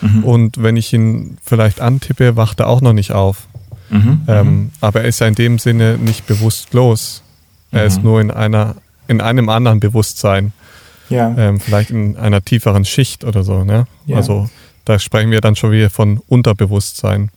Mhm. 0.02 0.24
Und 0.24 0.64
wenn 0.64 0.76
ich 0.76 0.92
ihn 0.92 1.38
vielleicht 1.44 1.80
antippe, 1.80 2.36
wacht 2.36 2.60
er 2.60 2.68
auch 2.68 2.82
noch 2.82 2.94
nicht 2.94 3.12
auf. 3.12 3.48
Mhm. 3.90 4.22
Ähm, 4.28 4.72
aber 4.82 5.02
er 5.02 5.08
ist 5.08 5.20
ja 5.20 5.28
in 5.28 5.36
dem 5.36 5.60
Sinne 5.60 5.98
nicht 5.98 6.26
bewusstlos. 6.26 7.22
Er 7.72 7.86
ist 7.86 8.04
nur 8.04 8.22
in 8.22 8.32
einer, 8.32 8.76
in 9.08 9.22
einem 9.22 9.50
anderen 9.50 9.80
Bewusstsein. 9.80 10.54
Ja. 11.10 11.34
Ähm, 11.38 11.60
vielleicht 11.60 11.92
in 11.92 12.18
einer 12.18 12.44
tieferen 12.44 12.86
Schicht 12.86 13.24
oder 13.24 13.44
so. 13.44 13.64
Ne? 13.64 13.86
Ja. 14.08 14.18
Also 14.18 14.50
da 14.84 15.00
sprechen 15.00 15.32
wir 15.32 15.42
dann 15.42 15.56
schon 15.56 15.72
wieder 15.72 15.90
von 15.90 16.22
Unterbewusstsein. 16.28 17.30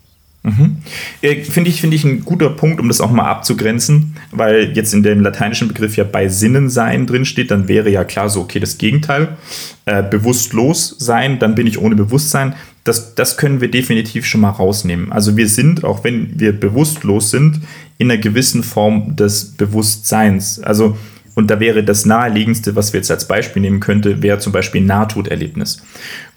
Mhm. 0.42 0.78
Äh, 1.20 1.42
finde 1.42 1.68
ich, 1.68 1.80
find 1.82 1.92
ich 1.92 2.04
ein 2.04 2.24
guter 2.24 2.48
Punkt, 2.48 2.80
um 2.80 2.88
das 2.88 3.00
auch 3.00 3.10
mal 3.10 3.26
abzugrenzen, 3.26 4.16
weil 4.30 4.72
jetzt 4.74 4.94
in 4.94 5.02
dem 5.02 5.20
lateinischen 5.20 5.68
Begriff 5.68 5.96
ja 5.96 6.04
bei 6.04 6.28
Sinnen 6.28 6.70
sein 6.70 7.06
drinsteht, 7.06 7.50
dann 7.50 7.68
wäre 7.68 7.90
ja 7.90 8.04
klar 8.04 8.30
so, 8.30 8.40
okay, 8.40 8.58
das 8.58 8.78
Gegenteil, 8.78 9.36
äh, 9.84 10.02
bewusstlos 10.02 10.96
sein, 10.98 11.38
dann 11.38 11.54
bin 11.54 11.66
ich 11.66 11.78
ohne 11.78 11.94
Bewusstsein. 11.94 12.54
Das, 12.84 13.14
das 13.14 13.36
können 13.36 13.60
wir 13.60 13.70
definitiv 13.70 14.24
schon 14.24 14.40
mal 14.40 14.50
rausnehmen. 14.50 15.12
Also 15.12 15.36
wir 15.36 15.48
sind, 15.48 15.84
auch 15.84 16.04
wenn 16.04 16.40
wir 16.40 16.58
bewusstlos 16.58 17.30
sind, 17.30 17.60
in 17.98 18.10
einer 18.10 18.20
gewissen 18.20 18.62
Form 18.62 19.16
des 19.16 19.44
Bewusstseins. 19.44 20.58
Also 20.60 20.96
und 21.34 21.50
da 21.50 21.60
wäre 21.60 21.84
das 21.84 22.06
naheliegendste, 22.06 22.76
was 22.76 22.92
wir 22.92 23.00
jetzt 23.00 23.10
als 23.10 23.26
Beispiel 23.26 23.62
nehmen 23.62 23.80
könnte, 23.80 24.22
wäre 24.22 24.38
zum 24.38 24.52
Beispiel 24.52 24.80
ein 24.80 24.86
Nahtoderlebnis. 24.86 25.82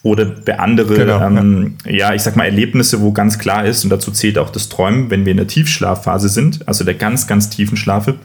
Oder 0.04 0.26
bei 0.26 0.60
andere, 0.60 0.96
genau, 0.96 1.22
ähm, 1.22 1.78
ja. 1.86 1.92
ja. 1.92 2.14
ich 2.14 2.22
sag 2.22 2.36
mal, 2.36 2.46
Erlebnisse, 2.46 3.02
wo 3.02 3.12
ganz 3.12 3.40
klar 3.40 3.66
ist, 3.66 3.84
und 3.84 3.90
dazu 3.90 4.12
zählt 4.12 4.38
auch 4.38 4.50
das 4.50 4.70
Träumen, 4.70 5.10
wenn 5.10 5.26
wir 5.26 5.32
in 5.32 5.38
der 5.38 5.48
Tiefschlafphase 5.48 6.30
sind, 6.30 6.68
also 6.68 6.84
der 6.84 6.94
ganz, 6.94 7.26
ganz 7.26 7.50
tiefen 7.50 7.78
Schlafe, 7.78 8.16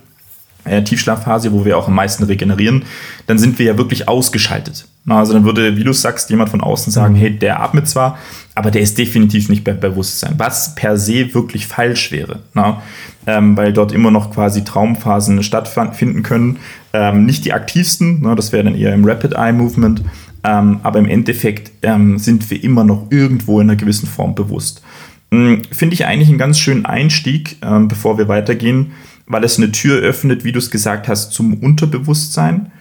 äh, 0.64 0.82
Tiefschlafphase, 0.82 1.52
wo 1.52 1.64
wir 1.64 1.78
auch 1.78 1.88
am 1.88 1.94
meisten 1.94 2.24
regenerieren, 2.24 2.84
dann 3.26 3.38
sind 3.38 3.58
wir 3.58 3.66
ja 3.66 3.78
wirklich 3.78 4.08
ausgeschaltet. 4.08 4.86
Also 5.08 5.32
dann 5.32 5.44
würde, 5.44 5.76
wie 5.76 5.84
du 5.84 5.92
sagst, 5.92 6.28
jemand 6.30 6.50
von 6.50 6.60
außen 6.60 6.92
sagen, 6.92 7.14
mhm. 7.14 7.18
hey, 7.18 7.38
der 7.38 7.62
atmet 7.62 7.88
zwar, 7.88 8.18
aber 8.58 8.72
der 8.72 8.82
ist 8.82 8.98
definitiv 8.98 9.48
nicht 9.48 9.62
bei 9.62 9.72
Bewusstsein, 9.72 10.34
was 10.36 10.74
per 10.74 10.96
se 10.96 11.32
wirklich 11.32 11.68
falsch 11.68 12.10
wäre, 12.10 12.40
na? 12.54 12.82
Ähm, 13.24 13.56
weil 13.56 13.72
dort 13.72 13.92
immer 13.92 14.10
noch 14.10 14.34
quasi 14.34 14.64
Traumphasen 14.64 15.44
stattfinden 15.44 16.24
können. 16.24 16.56
Ähm, 16.92 17.24
nicht 17.24 17.44
die 17.44 17.52
aktivsten, 17.52 18.18
na, 18.22 18.34
das 18.34 18.50
wäre 18.50 18.64
dann 18.64 18.74
eher 18.74 18.92
im 18.94 19.04
Rapid 19.04 19.34
Eye 19.34 19.52
Movement, 19.52 20.02
ähm, 20.42 20.80
aber 20.82 20.98
im 20.98 21.06
Endeffekt 21.06 21.70
ähm, 21.82 22.18
sind 22.18 22.50
wir 22.50 22.64
immer 22.64 22.82
noch 22.82 23.06
irgendwo 23.10 23.60
in 23.60 23.70
einer 23.70 23.76
gewissen 23.76 24.08
Form 24.08 24.34
bewusst. 24.34 24.82
Hm, 25.30 25.62
finde 25.70 25.94
ich 25.94 26.06
eigentlich 26.06 26.28
einen 26.28 26.38
ganz 26.38 26.58
schönen 26.58 26.84
Einstieg, 26.84 27.58
ähm, 27.62 27.86
bevor 27.86 28.18
wir 28.18 28.26
weitergehen, 28.26 28.90
weil 29.28 29.44
es 29.44 29.56
eine 29.58 29.70
Tür 29.70 30.00
öffnet, 30.00 30.42
wie 30.42 30.52
du 30.52 30.58
es 30.58 30.72
gesagt 30.72 31.06
hast, 31.06 31.30
zum 31.30 31.54
Unterbewusstsein 31.54 32.72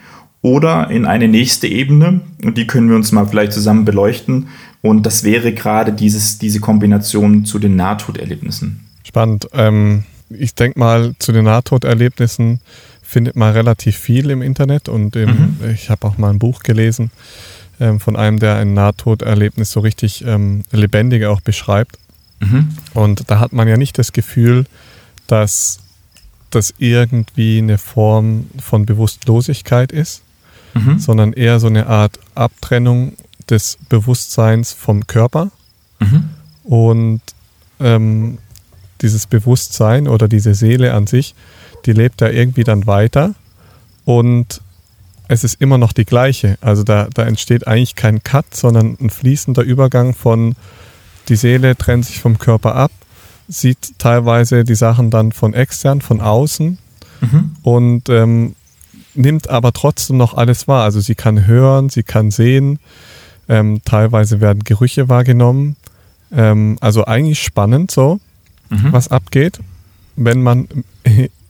oder 0.41 0.89
in 0.89 1.05
eine 1.05 1.27
nächste 1.27 1.67
Ebene. 1.67 2.21
Und 2.43 2.57
die 2.57 2.65
können 2.65 2.89
wir 2.89 2.95
uns 2.95 3.11
mal 3.11 3.27
vielleicht 3.27 3.53
zusammen 3.53 3.85
beleuchten. 3.85 4.47
Und 4.87 5.05
das 5.05 5.23
wäre 5.23 5.53
gerade 5.53 5.91
dieses, 5.91 6.37
diese 6.37 6.61
Kombination 6.61 7.43
zu 7.43 7.59
den 7.59 7.75
Nahtoderlebnissen. 7.75 8.85
Spannend. 9.03 9.49
Ähm, 9.51 10.05
ich 10.29 10.55
denke 10.55 10.79
mal, 10.79 11.13
zu 11.19 11.33
den 11.33 11.43
Nahtoderlebnissen 11.43 12.61
findet 13.03 13.35
man 13.35 13.51
relativ 13.51 13.97
viel 13.97 14.29
im 14.29 14.41
Internet. 14.41 14.87
Und 14.87 15.17
im, 15.17 15.29
mhm. 15.29 15.69
ich 15.73 15.89
habe 15.89 16.07
auch 16.07 16.17
mal 16.17 16.29
ein 16.29 16.39
Buch 16.39 16.61
gelesen 16.61 17.11
ähm, 17.81 17.99
von 17.99 18.15
einem, 18.15 18.39
der 18.39 18.55
ein 18.55 18.73
Nahtoderlebnis 18.73 19.71
so 19.71 19.81
richtig 19.81 20.23
ähm, 20.25 20.63
lebendig 20.71 21.25
auch 21.25 21.41
beschreibt. 21.41 21.97
Mhm. 22.39 22.69
Und 22.93 23.29
da 23.29 23.41
hat 23.41 23.51
man 23.51 23.67
ja 23.67 23.75
nicht 23.75 23.97
das 23.97 24.13
Gefühl, 24.13 24.65
dass 25.27 25.79
das 26.49 26.73
irgendwie 26.77 27.57
eine 27.57 27.77
Form 27.77 28.49
von 28.57 28.85
Bewusstlosigkeit 28.85 29.91
ist, 29.91 30.21
mhm. 30.73 30.97
sondern 30.97 31.33
eher 31.33 31.59
so 31.59 31.67
eine 31.67 31.87
Art 31.87 32.19
Abtrennung 32.35 33.13
des 33.49 33.77
Bewusstseins 33.89 34.73
vom 34.73 35.07
Körper. 35.07 35.51
Mhm. 35.99 36.29
Und 36.63 37.21
ähm, 37.79 38.37
dieses 39.01 39.27
Bewusstsein 39.27 40.07
oder 40.07 40.27
diese 40.27 40.55
Seele 40.55 40.93
an 40.93 41.07
sich, 41.07 41.35
die 41.85 41.93
lebt 41.93 42.21
da 42.21 42.29
irgendwie 42.29 42.63
dann 42.63 42.87
weiter 42.87 43.35
und 44.05 44.61
es 45.29 45.43
ist 45.43 45.61
immer 45.61 45.77
noch 45.77 45.93
die 45.93 46.05
gleiche. 46.05 46.57
Also 46.61 46.83
da, 46.83 47.07
da 47.13 47.23
entsteht 47.23 47.67
eigentlich 47.67 47.95
kein 47.95 48.23
Cut, 48.23 48.55
sondern 48.55 48.97
ein 48.99 49.09
fließender 49.09 49.61
Übergang 49.61 50.13
von 50.13 50.55
die 51.27 51.35
Seele 51.35 51.75
trennt 51.75 52.05
sich 52.05 52.19
vom 52.19 52.39
Körper 52.39 52.75
ab 52.75 52.91
sieht 53.47 53.97
teilweise 53.97 54.63
die 54.63 54.75
Sachen 54.75 55.09
dann 55.09 55.31
von 55.31 55.53
extern, 55.53 56.01
von 56.01 56.21
außen 56.21 56.77
mhm. 57.21 57.51
und 57.63 58.09
ähm, 58.09 58.55
nimmt 59.15 59.49
aber 59.49 59.73
trotzdem 59.73 60.17
noch 60.17 60.33
alles 60.33 60.67
wahr. 60.67 60.83
Also 60.83 60.99
sie 60.99 61.15
kann 61.15 61.47
hören, 61.47 61.89
sie 61.89 62.03
kann 62.03 62.29
sehen, 62.31 62.79
ähm, 63.49 63.81
teilweise 63.85 64.41
werden 64.41 64.63
Gerüche 64.63 65.09
wahrgenommen. 65.09 65.75
Ähm, 66.31 66.77
also 66.81 67.05
eigentlich 67.05 67.41
spannend 67.41 67.91
so, 67.91 68.19
mhm. 68.69 68.91
was 68.91 69.09
abgeht, 69.09 69.59
wenn 70.15 70.41
man 70.43 70.67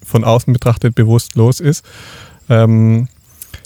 von 0.03 0.23
außen 0.23 0.53
betrachtet 0.53 0.95
bewusstlos 0.95 1.59
ist. 1.59 1.85
Ähm, 2.49 3.07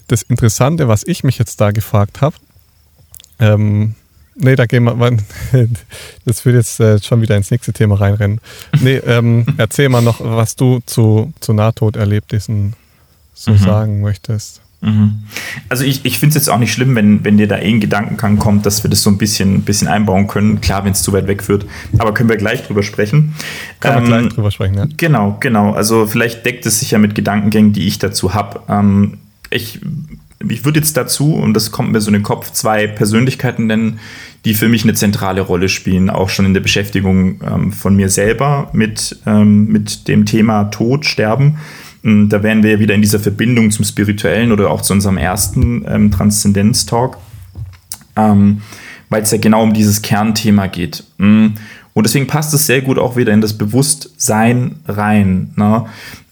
das 0.08 0.24
Interessante, 0.24 0.88
was 0.88 1.04
ich 1.06 1.24
mich 1.24 1.38
jetzt 1.38 1.62
da 1.62 1.72
gefragt 1.72 2.22
habe, 2.22 2.36
ähm, 3.40 3.96
Nee, 4.36 4.56
da 4.56 4.66
gehen 4.66 4.86
wir, 4.86 4.96
das 6.26 6.46
würde 6.46 6.58
jetzt 6.60 6.80
äh, 6.80 7.02
schon 7.02 7.22
wieder 7.22 7.36
ins 7.36 7.52
nächste 7.52 7.74
Thema 7.74 7.96
reinrennen. 7.96 8.40
Nee, 8.80 8.96
ähm, 8.98 9.46
erzähl 9.58 9.90
mal 9.90 10.02
noch, 10.02 10.22
was 10.22 10.56
du 10.56 10.80
zu, 10.86 11.34
zu 11.42 11.54
Nahtoderlebnissen 11.54 12.76
so 13.34 13.52
mhm. 13.52 13.58
sagen 13.58 14.02
möchtest. 14.02 14.62
Mhm. 14.82 15.20
Also 15.70 15.84
ich, 15.84 16.06
ich 16.06 16.18
finde 16.18 16.30
es 16.30 16.44
jetzt 16.44 16.50
auch 16.50 16.58
nicht 16.58 16.74
schlimm, 16.74 16.96
wenn, 16.96 17.24
wenn 17.24 17.38
dir 17.38 17.48
da 17.48 17.58
eh 17.58 17.70
ein 17.70 17.80
Gedankengang 17.80 18.38
kommt, 18.38 18.66
dass 18.66 18.84
wir 18.84 18.90
das 18.90 19.04
so 19.04 19.12
ein 19.12 19.18
bisschen, 19.18 19.62
bisschen 19.62 19.88
einbauen 19.88 20.28
können. 20.28 20.60
Klar, 20.60 20.84
wenn 20.86 20.92
es 20.92 21.04
zu 21.04 21.14
weit 21.14 21.28
weg 21.28 21.44
führt, 21.44 21.66
aber 22.00 22.14
können 22.14 22.30
wir 22.30 22.38
gleich 22.38 22.66
drüber 22.66 22.82
sprechen. 22.82 23.36
Können 23.80 23.98
ähm, 23.98 24.12
wir 24.12 24.20
gleich 24.20 24.34
drüber 24.34 24.52
sprechen, 24.52 24.76
ja. 24.76 24.88
Genau, 24.98 25.38
genau. 25.40 25.74
Also 25.74 26.08
vielleicht 26.08 26.46
deckt 26.46 26.66
es 26.66 26.80
sich 26.80 26.92
ja 26.92 26.98
mit 26.98 27.14
Gedankengängen, 27.16 27.74
die 27.74 27.88
ich 27.88 28.00
dazu 28.00 28.34
habe. 28.34 28.62
Ähm, 28.68 29.20
ich 29.52 29.80
ich 30.50 30.66
würde 30.66 30.80
jetzt 30.80 30.98
dazu, 30.98 31.36
und 31.36 31.54
das 31.54 31.72
kommt 31.72 31.92
mir 31.92 32.02
so 32.02 32.08
in 32.08 32.14
den 32.14 32.24
Kopf, 32.24 32.52
zwei 32.52 32.88
Persönlichkeiten 32.88 33.68
nennen, 33.68 34.00
die 34.46 34.54
für 34.54 34.70
mich 34.70 34.84
eine 34.84 34.94
zentrale 34.94 35.42
Rolle 35.42 35.70
spielen, 35.70 36.10
auch 36.10 36.30
schon 36.30 36.46
in 36.46 36.54
der 36.54 36.62
Beschäftigung 36.62 37.40
ähm, 37.44 37.72
von 37.72 37.96
mir 37.96 38.10
selber 38.10 38.70
mit, 38.74 39.20
ähm, 39.26 39.68
mit 39.68 40.08
dem 40.08 40.26
Thema 40.26 40.66
Tod, 40.66 41.06
Sterben. 41.06 41.58
Und 42.03 42.29
da 42.29 42.41
wären 42.41 42.63
wir 42.63 42.79
wieder 42.79 42.96
in 42.96 43.01
dieser 43.01 43.20
Verbindung 43.20 43.72
zum 43.72 43.86
Spirituellen 43.86 44.51
oder 44.51 44.70
auch 44.70 44.81
zu 44.81 44.93
unserem 44.93 45.17
ersten 45.17 45.86
ähm, 45.88 46.12
Transzendenz-Talk, 46.12 47.17
ähm, 48.15 48.62
weil 49.10 49.22
es 49.22 49.31
ja 49.31 49.38
genau 49.38 49.63
um 49.63 49.74
dieses 49.74 50.01
Kernthema 50.01 50.67
geht. 50.67 51.03
Mm. 51.17 51.48
Und 51.93 52.05
deswegen 52.05 52.27
passt 52.27 52.53
es 52.53 52.65
sehr 52.65 52.81
gut 52.81 52.98
auch 52.98 53.17
wieder 53.17 53.34
in 53.34 53.41
das 53.41 53.58
Bewusstsein 53.58 54.77
rein. 54.88 55.51
Ne? 55.58 55.86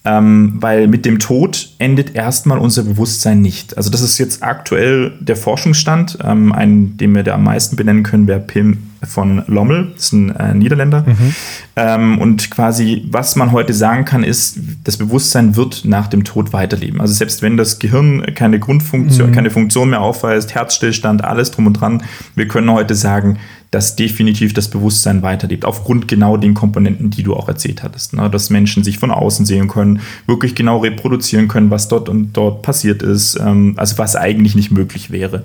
Ähm, 0.05 0.57
weil 0.59 0.87
mit 0.87 1.05
dem 1.05 1.19
Tod 1.19 1.71
endet 1.77 2.15
erstmal 2.15 2.57
unser 2.57 2.83
Bewusstsein 2.83 3.41
nicht. 3.41 3.75
Also 3.77 3.89
das 3.89 4.01
ist 4.01 4.17
jetzt 4.17 4.43
aktuell 4.43 5.11
der 5.19 5.35
Forschungsstand. 5.35 6.19
Ähm, 6.23 6.53
einen, 6.53 6.97
den 6.97 7.13
wir 7.13 7.23
da 7.23 7.35
am 7.35 7.43
meisten 7.43 7.75
benennen 7.75 8.03
können, 8.03 8.27
wäre 8.27 8.39
Pim 8.39 8.77
von 9.03 9.43
Lommel, 9.47 9.91
das 9.95 10.05
ist 10.05 10.13
ein 10.13 10.35
äh, 10.35 10.53
Niederländer. 10.53 11.05
Mhm. 11.07 11.35
Ähm, 11.75 12.19
und 12.19 12.51
quasi, 12.51 13.05
was 13.09 13.35
man 13.35 13.51
heute 13.51 13.73
sagen 13.73 14.03
kann, 14.03 14.23
ist, 14.23 14.59
das 14.83 14.97
Bewusstsein 14.97 15.55
wird 15.55 15.83
nach 15.85 16.07
dem 16.07 16.23
Tod 16.23 16.51
weiterleben. 16.51 16.99
Also 16.99 17.13
selbst 17.13 17.41
wenn 17.41 17.55
das 17.55 17.79
Gehirn 17.79 18.25
keine 18.35 18.59
Grundfunktion, 18.59 19.29
mhm. 19.29 19.33
keine 19.33 19.51
Funktion 19.51 19.89
mehr 19.91 20.01
aufweist, 20.01 20.53
Herzstillstand, 20.53 21.23
alles 21.23 21.51
drum 21.51 21.67
und 21.67 21.73
dran, 21.73 22.03
wir 22.35 22.47
können 22.47 22.69
heute 22.71 22.95
sagen, 22.95 23.37
dass 23.71 23.95
definitiv 23.95 24.53
das 24.53 24.67
Bewusstsein 24.69 25.21
weiterlebt, 25.21 25.63
aufgrund 25.63 26.07
genau 26.07 26.37
den 26.37 26.55
Komponenten, 26.55 27.11
die 27.11 27.21
du 27.21 27.35
auch 27.35 27.47
erzählt 27.47 27.83
hattest. 27.83 28.13
Ne? 28.13 28.29
Dass 28.29 28.49
Menschen 28.49 28.83
sich 28.83 28.97
von 28.97 29.11
außen 29.11 29.45
sehen 29.45 29.67
können, 29.67 30.01
wirklich 30.25 30.55
genau 30.55 30.79
reproduzieren 30.79 31.47
können, 31.47 31.69
was 31.69 31.87
dort 31.87 32.09
und 32.09 32.33
dort 32.33 32.63
passiert 32.63 33.03
ist, 33.03 33.39
ähm, 33.39 33.75
also 33.77 33.97
was 33.97 34.15
eigentlich 34.15 34.55
nicht 34.55 34.71
möglich 34.71 35.11
wäre. 35.11 35.43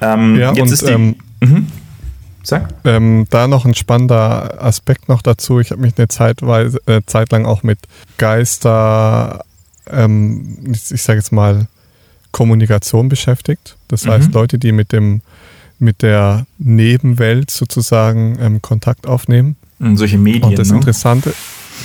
Ähm, 0.00 0.36
ja, 0.36 0.52
jetzt 0.52 0.60
und, 0.60 0.72
ist 0.72 0.88
die, 0.88 0.92
ähm, 0.92 1.16
mhm. 1.40 1.66
Sag. 2.42 2.68
Ähm, 2.84 3.26
da 3.30 3.46
noch 3.46 3.64
ein 3.64 3.74
spannender 3.74 4.62
Aspekt 4.62 5.08
noch 5.08 5.22
dazu. 5.22 5.60
Ich 5.60 5.70
habe 5.70 5.80
mich 5.80 5.94
eine 5.98 6.08
Zeitweise, 6.08 6.78
äh, 6.86 7.02
Zeit 7.04 7.30
lang 7.32 7.44
auch 7.44 7.62
mit 7.62 7.78
Geister, 8.16 9.44
ähm, 9.90 10.58
ich, 10.70 10.90
ich 10.90 11.02
sage 11.02 11.18
jetzt 11.18 11.32
mal, 11.32 11.66
Kommunikation 12.30 13.08
beschäftigt. 13.08 13.76
Das 13.88 14.04
mhm. 14.04 14.10
heißt, 14.10 14.32
Leute, 14.32 14.58
die 14.58 14.72
mit 14.72 14.92
dem 14.92 15.22
mit 15.78 16.02
der 16.02 16.46
Nebenwelt 16.58 17.50
sozusagen 17.50 18.38
ähm, 18.40 18.62
Kontakt 18.62 19.06
aufnehmen. 19.06 19.56
Und 19.78 19.96
solche 19.96 20.18
Medien. 20.18 20.44
Und 20.44 20.58
das 20.58 20.70
ne? 20.70 20.76
Interessante, 20.76 21.32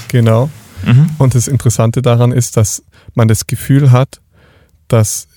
genau. 0.07 0.49
Mhm. 0.85 1.09
Und 1.17 1.35
das 1.35 1.47
Interessante 1.47 2.01
daran 2.01 2.31
ist, 2.31 2.57
dass 2.57 2.83
man 3.13 3.27
das 3.27 3.47
Gefühl 3.47 3.91
hat, 3.91 4.19
dass 4.87 5.27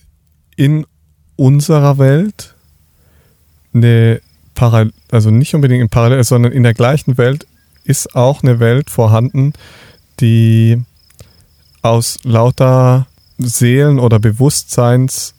in 0.56 0.86
unserer 1.36 1.98
Welt 1.98 2.54
eine 3.74 4.20
Parallel, 4.54 4.92
also 5.10 5.30
nicht 5.30 5.54
unbedingt 5.54 5.82
in 5.82 5.88
Parallel, 5.88 6.24
sondern 6.24 6.52
in 6.52 6.62
der 6.62 6.74
gleichen 6.74 7.18
Welt 7.18 7.46
ist 7.84 8.16
auch 8.16 8.42
eine 8.42 8.58
Welt 8.58 8.90
vorhanden, 8.90 9.52
die 10.18 10.82
aus 11.82 12.18
lauter 12.24 13.06
Seelen 13.38 13.98
oder 13.98 14.18
Bewusstseins, 14.18 15.34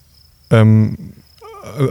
ähm, 0.52 1.14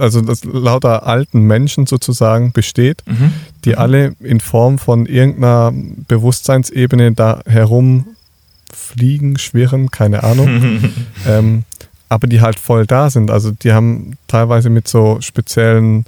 also 0.00 0.20
das 0.20 0.44
lauter 0.44 1.06
alten 1.06 1.42
Menschen 1.42 1.86
sozusagen 1.86 2.52
besteht, 2.52 3.02
mhm. 3.06 3.32
die 3.64 3.70
mhm. 3.70 3.78
alle 3.78 4.16
in 4.20 4.40
Form 4.40 4.78
von 4.78 5.06
irgendeiner 5.06 5.72
Bewusstseinsebene 6.08 7.12
da 7.12 7.40
herumfliegen, 7.46 9.38
schwirren, 9.38 9.90
keine 9.90 10.24
Ahnung. 10.24 10.92
ähm, 11.26 11.64
aber 12.08 12.26
die 12.28 12.40
halt 12.40 12.58
voll 12.58 12.86
da 12.86 13.10
sind. 13.10 13.30
Also 13.30 13.50
die 13.50 13.72
haben 13.72 14.12
teilweise 14.28 14.70
mit 14.70 14.86
so 14.88 15.18
speziellen 15.20 16.04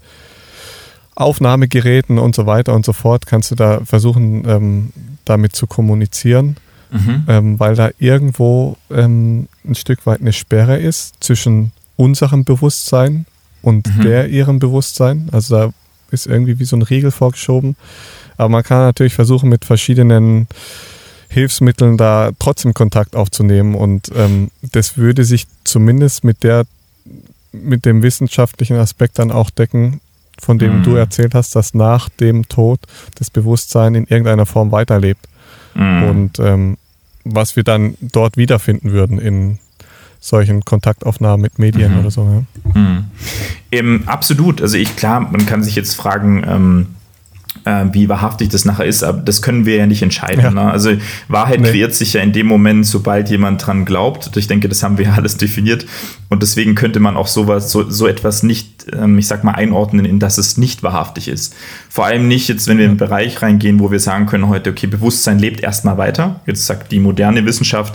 Aufnahmegeräten 1.14 2.18
und 2.18 2.36
so 2.36 2.46
weiter 2.46 2.74
und 2.74 2.84
so 2.84 2.92
fort, 2.92 3.26
kannst 3.26 3.50
du 3.50 3.56
da 3.56 3.80
versuchen, 3.84 4.44
ähm, 4.46 4.92
damit 5.24 5.56
zu 5.56 5.66
kommunizieren, 5.66 6.56
mhm. 6.92 7.24
ähm, 7.26 7.60
weil 7.60 7.74
da 7.74 7.90
irgendwo 7.98 8.76
ähm, 8.90 9.48
ein 9.66 9.74
Stück 9.74 10.06
weit 10.06 10.20
eine 10.20 10.32
Sperre 10.32 10.78
ist 10.78 11.16
zwischen 11.18 11.72
unserem 11.96 12.44
Bewusstsein 12.44 13.26
und 13.62 13.96
mhm. 13.96 14.02
der 14.02 14.28
ihrem 14.28 14.58
Bewusstsein. 14.58 15.28
Also 15.32 15.56
da 15.56 15.72
ist 16.10 16.26
irgendwie 16.26 16.58
wie 16.58 16.64
so 16.64 16.76
ein 16.76 16.82
Riegel 16.82 17.10
vorgeschoben. 17.10 17.76
Aber 18.36 18.48
man 18.48 18.62
kann 18.62 18.78
natürlich 18.78 19.14
versuchen, 19.14 19.48
mit 19.48 19.64
verschiedenen 19.64 20.46
Hilfsmitteln 21.28 21.96
da 21.96 22.30
trotzdem 22.38 22.72
Kontakt 22.72 23.16
aufzunehmen. 23.16 23.74
Und 23.74 24.10
ähm, 24.14 24.50
das 24.62 24.96
würde 24.96 25.24
sich 25.24 25.46
zumindest 25.64 26.24
mit 26.24 26.42
der 26.42 26.64
mit 27.52 27.86
dem 27.86 28.02
wissenschaftlichen 28.02 28.76
Aspekt 28.76 29.18
dann 29.18 29.32
auch 29.32 29.50
decken, 29.50 30.00
von 30.38 30.58
dem 30.58 30.78
mhm. 30.78 30.82
du 30.84 30.94
erzählt 30.94 31.34
hast, 31.34 31.56
dass 31.56 31.74
nach 31.74 32.08
dem 32.08 32.48
Tod 32.48 32.80
das 33.16 33.30
Bewusstsein 33.30 33.94
in 33.94 34.04
irgendeiner 34.04 34.46
Form 34.46 34.70
weiterlebt. 34.70 35.26
Mhm. 35.74 36.02
Und 36.04 36.38
ähm, 36.38 36.76
was 37.24 37.56
wir 37.56 37.64
dann 37.64 37.96
dort 38.00 38.36
wiederfinden 38.36 38.92
würden 38.92 39.18
in 39.18 39.58
solchen 40.20 40.64
Kontaktaufnahmen 40.64 41.40
mit 41.40 41.58
Medien 41.58 41.94
mhm. 41.94 42.00
oder 42.00 42.10
so. 42.10 42.44
Ja. 42.74 42.80
Mhm. 42.80 43.04
Ähm, 43.70 44.02
absolut. 44.06 44.60
Also 44.62 44.76
ich 44.76 44.96
klar, 44.96 45.20
man 45.20 45.46
kann 45.46 45.62
sich 45.62 45.76
jetzt 45.76 45.94
fragen, 45.94 46.44
ähm, 46.46 46.86
äh, 47.64 47.86
wie 47.92 48.08
wahrhaftig 48.08 48.48
das 48.48 48.64
nachher 48.64 48.86
ist, 48.86 49.02
aber 49.02 49.18
das 49.18 49.42
können 49.42 49.66
wir 49.66 49.76
ja 49.76 49.86
nicht 49.86 50.02
entscheiden. 50.02 50.42
Ja. 50.42 50.50
Ne? 50.50 50.70
Also 50.70 50.92
Wahrheit 51.28 51.60
nee. 51.60 51.70
kreiert 51.70 51.94
sich 51.94 52.14
ja 52.14 52.22
in 52.22 52.32
dem 52.32 52.46
Moment, 52.46 52.86
sobald 52.86 53.30
jemand 53.30 53.66
dran 53.66 53.84
glaubt. 53.84 54.36
Ich 54.36 54.46
denke, 54.46 54.68
das 54.68 54.82
haben 54.82 54.98
wir 54.98 55.06
ja 55.06 55.14
alles 55.14 55.36
definiert. 55.36 55.86
Und 56.28 56.42
deswegen 56.42 56.74
könnte 56.74 57.00
man 57.00 57.16
auch 57.16 57.26
sowas, 57.26 57.70
so, 57.70 57.88
so 57.90 58.06
etwas 58.06 58.42
nicht, 58.42 58.86
ähm, 58.92 59.18
ich 59.18 59.26
sag 59.26 59.44
mal, 59.44 59.52
einordnen, 59.52 60.04
in 60.04 60.18
dass 60.18 60.38
es 60.38 60.56
nicht 60.56 60.82
wahrhaftig 60.82 61.28
ist. 61.28 61.54
Vor 61.88 62.06
allem 62.06 62.28
nicht 62.28 62.48
jetzt, 62.48 62.68
wenn 62.68 62.78
wir 62.78 62.84
in 62.84 62.92
einen 62.92 62.98
Bereich 62.98 63.42
reingehen, 63.42 63.80
wo 63.80 63.90
wir 63.90 64.00
sagen 64.00 64.26
können 64.26 64.48
heute, 64.48 64.70
okay, 64.70 64.86
Bewusstsein 64.86 65.38
lebt 65.38 65.60
erstmal 65.60 65.98
weiter. 65.98 66.40
Jetzt 66.46 66.66
sagt 66.66 66.92
die 66.92 67.00
moderne 67.00 67.44
Wissenschaft, 67.44 67.94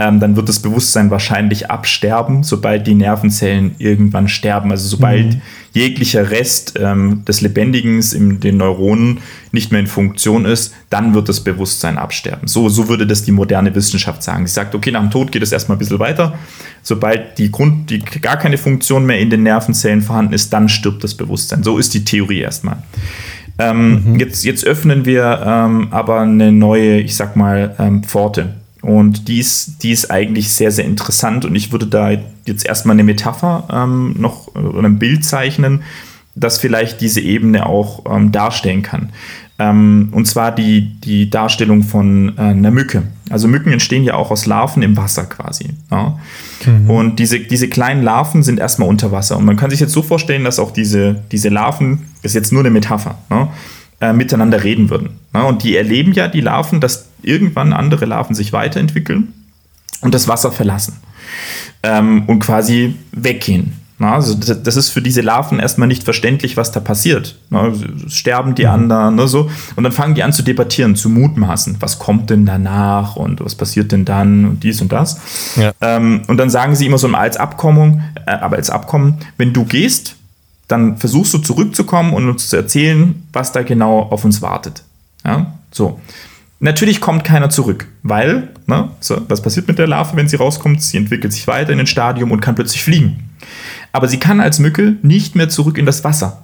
ähm, 0.00 0.18
dann 0.18 0.34
wird 0.34 0.48
das 0.48 0.60
Bewusstsein 0.60 1.10
wahrscheinlich 1.10 1.70
absterben, 1.70 2.42
sobald 2.42 2.86
die 2.86 2.94
Nervenzellen 2.94 3.74
irgendwann 3.76 4.28
sterben. 4.28 4.70
Also 4.70 4.88
sobald 4.88 5.34
mhm. 5.34 5.40
jeglicher 5.74 6.30
Rest 6.30 6.78
ähm, 6.80 7.22
des 7.26 7.42
Lebendigen 7.42 8.00
in 8.14 8.40
den 8.40 8.56
Neuronen 8.56 9.18
nicht 9.52 9.72
mehr 9.72 9.80
in 9.80 9.86
Funktion 9.86 10.46
ist, 10.46 10.72
dann 10.88 11.12
wird 11.12 11.28
das 11.28 11.40
Bewusstsein 11.40 11.98
absterben. 11.98 12.48
So, 12.48 12.70
so 12.70 12.88
würde 12.88 13.06
das 13.06 13.24
die 13.24 13.32
moderne 13.32 13.74
Wissenschaft 13.74 14.22
sagen. 14.22 14.46
Sie 14.46 14.54
sagt, 14.54 14.74
okay, 14.74 14.90
nach 14.90 15.02
dem 15.02 15.10
Tod 15.10 15.32
geht 15.32 15.42
es 15.42 15.52
erstmal 15.52 15.76
ein 15.76 15.80
bisschen 15.80 15.98
weiter. 15.98 16.32
Sobald 16.82 17.36
die 17.36 17.50
Grund, 17.50 17.90
die 17.90 17.98
gar 17.98 18.38
keine 18.38 18.56
Funktion 18.56 19.04
mehr 19.04 19.18
in 19.18 19.28
den 19.28 19.42
Nervenzellen 19.42 20.00
vorhanden 20.00 20.32
ist, 20.32 20.50
dann 20.50 20.70
stirbt 20.70 21.04
das 21.04 21.14
Bewusstsein. 21.14 21.62
So 21.62 21.76
ist 21.76 21.92
die 21.92 22.06
Theorie 22.06 22.40
erstmal. 22.40 22.78
Ähm, 23.58 24.12
mhm. 24.12 24.18
jetzt, 24.18 24.44
jetzt 24.46 24.64
öffnen 24.64 25.04
wir 25.04 25.42
ähm, 25.44 25.88
aber 25.90 26.20
eine 26.20 26.52
neue, 26.52 27.00
ich 27.00 27.16
sag 27.16 27.36
mal, 27.36 27.74
ähm, 27.78 28.02
Pforte. 28.02 28.59
Und 28.82 29.28
die 29.28 29.38
ist, 29.38 29.82
die 29.82 29.90
ist 29.90 30.10
eigentlich 30.10 30.50
sehr, 30.50 30.70
sehr 30.70 30.84
interessant. 30.84 31.44
Und 31.44 31.54
ich 31.54 31.72
würde 31.72 31.86
da 31.86 32.12
jetzt 32.46 32.64
erstmal 32.64 32.94
eine 32.94 33.04
Metapher 33.04 33.68
ähm, 33.70 34.14
noch 34.18 34.54
oder 34.54 34.88
ein 34.88 34.98
Bild 34.98 35.24
zeichnen, 35.24 35.82
das 36.34 36.58
vielleicht 36.58 37.00
diese 37.00 37.20
Ebene 37.20 37.66
auch 37.66 38.04
ähm, 38.10 38.32
darstellen 38.32 38.82
kann. 38.82 39.10
Ähm, 39.60 40.08
und 40.12 40.26
zwar 40.26 40.52
die, 40.52 40.98
die 41.00 41.28
Darstellung 41.28 41.82
von 41.82 42.32
äh, 42.38 42.40
einer 42.40 42.70
Mücke. 42.70 43.02
Also 43.28 43.46
Mücken 43.46 43.70
entstehen 43.70 44.04
ja 44.04 44.14
auch 44.14 44.30
aus 44.30 44.46
Larven 44.46 44.82
im 44.82 44.96
Wasser 44.96 45.24
quasi. 45.24 45.66
Ja? 45.90 46.18
Mhm. 46.64 46.90
Und 46.90 47.18
diese, 47.18 47.40
diese 47.40 47.68
kleinen 47.68 48.02
Larven 48.02 48.42
sind 48.42 48.58
erstmal 48.58 48.88
unter 48.88 49.12
Wasser. 49.12 49.36
Und 49.36 49.44
man 49.44 49.56
kann 49.56 49.70
sich 49.70 49.80
jetzt 49.80 49.92
so 49.92 50.02
vorstellen, 50.02 50.44
dass 50.44 50.58
auch 50.58 50.70
diese, 50.70 51.22
diese 51.30 51.50
Larven, 51.50 52.06
das 52.22 52.30
ist 52.30 52.36
jetzt 52.36 52.52
nur 52.52 52.62
eine 52.62 52.70
Metapher, 52.70 53.18
ne? 53.28 53.48
äh, 54.00 54.14
miteinander 54.14 54.64
reden 54.64 54.88
würden. 54.88 55.10
Ja? 55.34 55.42
Und 55.42 55.62
die 55.62 55.76
erleben 55.76 56.12
ja, 56.14 56.28
die 56.28 56.40
Larven, 56.40 56.80
dass 56.80 57.09
irgendwann 57.22 57.72
andere 57.72 58.04
Larven 58.04 58.34
sich 58.34 58.52
weiterentwickeln 58.52 59.32
und 60.00 60.14
das 60.14 60.28
Wasser 60.28 60.52
verlassen 60.52 60.96
ähm, 61.82 62.24
und 62.26 62.40
quasi 62.40 62.94
weggehen. 63.12 63.80
Na, 64.02 64.14
also 64.14 64.34
das 64.34 64.76
ist 64.76 64.88
für 64.88 65.02
diese 65.02 65.20
Larven 65.20 65.58
erstmal 65.58 65.86
nicht 65.86 66.04
verständlich, 66.04 66.56
was 66.56 66.72
da 66.72 66.80
passiert. 66.80 67.36
Na, 67.50 67.70
sterben 68.08 68.54
die 68.54 68.64
mhm. 68.64 68.70
anderen, 68.70 69.16
ne, 69.16 69.28
so. 69.28 69.50
Und 69.76 69.84
dann 69.84 69.92
fangen 69.92 70.14
die 70.14 70.22
an 70.22 70.32
zu 70.32 70.42
debattieren, 70.42 70.96
zu 70.96 71.10
mutmaßen. 71.10 71.76
Was 71.80 71.98
kommt 71.98 72.30
denn 72.30 72.46
danach 72.46 73.16
und 73.16 73.44
was 73.44 73.54
passiert 73.54 73.92
denn 73.92 74.06
dann 74.06 74.46
und 74.46 74.62
dies 74.62 74.80
und 74.80 74.90
das. 74.90 75.20
Ja. 75.56 75.72
Ähm, 75.82 76.22
und 76.28 76.38
dann 76.38 76.48
sagen 76.48 76.74
sie 76.76 76.86
immer 76.86 76.96
so 76.96 77.08
als 77.08 77.36
Abkommen, 77.36 78.02
äh, 78.24 78.30
aber 78.30 78.56
als 78.56 78.70
Abkommen, 78.70 79.18
wenn 79.36 79.52
du 79.52 79.66
gehst, 79.66 80.16
dann 80.66 80.96
versuchst 80.96 81.34
du 81.34 81.38
zurückzukommen 81.38 82.14
und 82.14 82.26
uns 82.26 82.48
zu 82.48 82.56
erzählen, 82.56 83.22
was 83.34 83.52
da 83.52 83.62
genau 83.62 83.98
auf 84.00 84.24
uns 84.24 84.40
wartet. 84.40 84.82
Ja, 85.26 85.52
so. 85.70 86.00
Natürlich 86.62 87.00
kommt 87.00 87.24
keiner 87.24 87.48
zurück, 87.48 87.86
weil, 88.02 88.50
ne, 88.66 88.90
so, 89.00 89.20
was 89.28 89.40
passiert 89.40 89.66
mit 89.66 89.78
der 89.78 89.86
Larve, 89.86 90.14
wenn 90.16 90.28
sie 90.28 90.36
rauskommt? 90.36 90.82
Sie 90.82 90.98
entwickelt 90.98 91.32
sich 91.32 91.46
weiter 91.46 91.72
in 91.72 91.80
ein 91.80 91.86
Stadium 91.86 92.30
und 92.30 92.40
kann 92.42 92.54
plötzlich 92.54 92.84
fliegen. 92.84 93.30
Aber 93.92 94.08
sie 94.08 94.18
kann 94.18 94.40
als 94.40 94.58
Mücke 94.58 94.96
nicht 95.02 95.34
mehr 95.34 95.48
zurück 95.48 95.78
in 95.78 95.86
das 95.86 96.04
Wasser. 96.04 96.42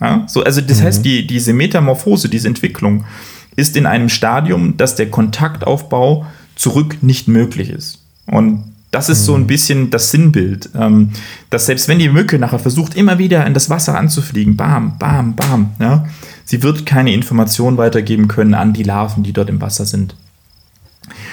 Ja, 0.00 0.24
so, 0.28 0.42
also 0.42 0.62
das 0.62 0.80
mhm. 0.80 0.84
heißt, 0.84 1.04
die, 1.04 1.26
diese 1.26 1.52
Metamorphose, 1.52 2.28
diese 2.28 2.48
Entwicklung 2.48 3.04
ist 3.54 3.76
in 3.76 3.84
einem 3.84 4.08
Stadium, 4.08 4.76
dass 4.76 4.94
der 4.94 5.10
Kontaktaufbau 5.10 6.26
zurück 6.54 7.02
nicht 7.02 7.28
möglich 7.28 7.70
ist. 7.70 8.00
Und 8.26 8.64
das 8.90 9.10
ist 9.10 9.26
so 9.26 9.34
ein 9.34 9.42
mhm. 9.42 9.46
bisschen 9.46 9.90
das 9.90 10.10
Sinnbild, 10.10 10.70
ähm, 10.74 11.10
dass 11.50 11.66
selbst 11.66 11.88
wenn 11.88 11.98
die 11.98 12.08
Mücke 12.08 12.38
nachher 12.38 12.58
versucht, 12.58 12.94
immer 12.94 13.18
wieder 13.18 13.46
in 13.46 13.52
das 13.52 13.68
Wasser 13.68 13.98
anzufliegen, 13.98 14.56
bam, 14.56 14.96
bam, 14.98 15.36
bam, 15.36 15.72
ja, 15.78 16.06
sie 16.48 16.62
wird 16.62 16.86
keine 16.86 17.12
Information 17.12 17.76
weitergeben 17.76 18.26
können 18.26 18.54
an 18.54 18.72
die 18.72 18.82
Larven, 18.82 19.22
die 19.22 19.34
dort 19.34 19.50
im 19.50 19.60
Wasser 19.60 19.84
sind. 19.84 20.16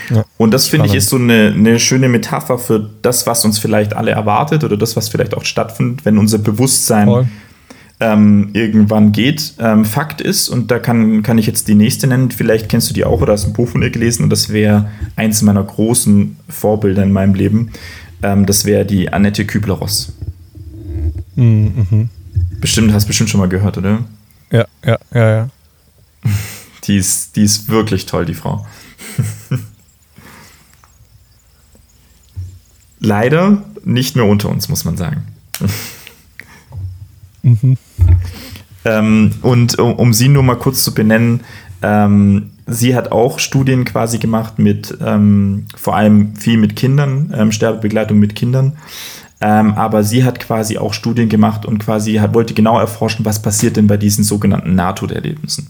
Ja, 0.10 0.26
und 0.38 0.54
das 0.54 0.68
finde 0.68 0.88
ich 0.88 0.94
ist 0.94 1.10
so 1.10 1.16
eine, 1.16 1.54
eine 1.56 1.80
schöne 1.80 2.10
Metapher 2.10 2.60
für 2.60 2.90
das, 3.02 3.26
was 3.26 3.46
uns 3.46 3.58
vielleicht 3.58 3.96
alle 3.96 4.12
erwartet 4.12 4.64
oder 4.64 4.78
das, 4.78 4.96
was 4.96 5.08
vielleicht 5.08 5.34
auch 5.36 5.46
stattfindet, 5.46 6.06
wenn 6.06 6.18
unser 6.18 6.38
Bewusstsein 6.38 7.30
ähm, 8.02 8.50
irgendwann 8.52 9.14
geht. 9.14 9.54
Ähm, 9.58 9.86
Fakt 9.86 10.20
ist, 10.20 10.50
und 10.50 10.70
da 10.70 10.80
kann, 10.80 11.24
kann 11.24 11.38
ich 11.38 11.48
jetzt 11.48 11.70
die 11.70 11.76
nächste 11.76 12.08
nennen, 12.08 12.30
vielleicht 12.30 12.68
kennst 12.68 12.90
du 12.90 12.94
die 12.94 13.06
auch 13.06 13.22
oder 13.22 13.34
hast 13.34 13.46
ein 13.46 13.54
Buch 13.54 13.70
von 13.70 13.82
ihr 13.82 13.90
gelesen 13.90 14.24
und 14.24 14.30
das 14.30 14.50
wäre 14.50 14.90
eins 15.16 15.42
meiner 15.42 15.64
großen 15.64 16.36
Vorbilder 16.50 17.04
in 17.04 17.14
meinem 17.14 17.36
Leben. 17.36 17.72
Ähm, 18.22 18.46
das 18.46 18.66
wäre 18.66 18.86
die 18.86 19.14
Annette 19.14 19.46
Kübler-Ross. 19.46 20.12
Mhm. 21.36 22.10
Bestimmt, 22.60 22.94
hast 22.94 23.08
bestimmt 23.08 23.30
schon 23.30 23.40
mal 23.40 23.50
gehört, 23.50 23.78
oder? 23.78 24.00
Ja, 24.56 24.66
ja, 24.86 24.98
ja, 25.14 25.36
ja. 25.36 25.50
Die 26.86 26.98
ist, 26.98 27.36
die 27.36 27.44
ist 27.44 27.68
wirklich 27.68 28.06
toll, 28.06 28.26
die 28.26 28.36
Frau. 28.36 28.68
Leider 33.00 33.64
nicht 33.84 34.16
mehr 34.16 34.26
unter 34.26 34.50
uns, 34.50 34.70
muss 34.70 34.86
man 34.86 34.96
sagen. 34.96 35.26
mhm. 37.42 37.78
ähm, 38.86 39.34
und 39.42 39.80
um, 39.80 39.96
um, 39.96 40.14
sie 40.14 40.28
nur 40.28 40.44
mal 40.44 40.60
kurz 40.60 40.84
zu 40.84 40.94
benennen, 40.94 41.40
ähm, 41.82 42.52
sie 42.68 42.96
hat 42.96 43.12
auch 43.12 43.40
Studien 43.40 43.84
quasi 43.84 44.20
gemacht 44.20 44.60
mit 44.60 44.96
ähm, 45.02 45.66
vor 45.76 45.96
allem 45.96 46.36
viel 46.36 46.58
mit 46.60 46.76
Kindern, 46.76 47.34
ähm, 47.36 47.52
Sterbebegleitung 47.52 48.20
mit 48.20 48.36
Kindern. 48.36 48.78
Ähm, 49.46 49.74
aber 49.76 50.04
sie 50.04 50.24
hat 50.24 50.40
quasi 50.40 50.80
auch 50.80 50.96
Studien 50.96 51.30
gemacht 51.30 51.68
und 51.68 51.78
quasi 51.78 52.16
hat, 52.16 52.34
wollte 52.34 52.56
genau 52.56 52.80
erforschen, 52.80 53.26
was 53.26 53.40
passiert 53.40 53.78
denn 53.78 53.86
bei 53.86 53.96
diesen 53.96 54.24
sogenannten 54.24 54.74
Nahtoderlebnissen. 54.74 55.68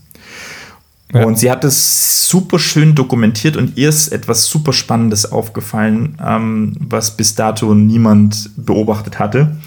Ja. 1.12 1.26
Und 1.26 1.38
sie 1.38 1.52
hat 1.52 1.66
es 1.66 2.30
super 2.30 2.58
schön 2.58 2.96
dokumentiert 2.96 3.58
und 3.58 3.78
ihr 3.78 3.90
ist 3.90 4.14
etwas 4.14 4.46
super 4.46 4.72
Spannendes 4.72 5.30
aufgefallen, 5.30 6.18
ähm, 6.26 6.78
was 6.80 7.18
bis 7.18 7.36
dato 7.36 7.76
niemand 7.76 8.50
beobachtet 8.56 9.20
hatte. 9.20 9.58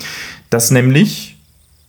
Dass 0.48 0.70
nämlich, 0.70 1.36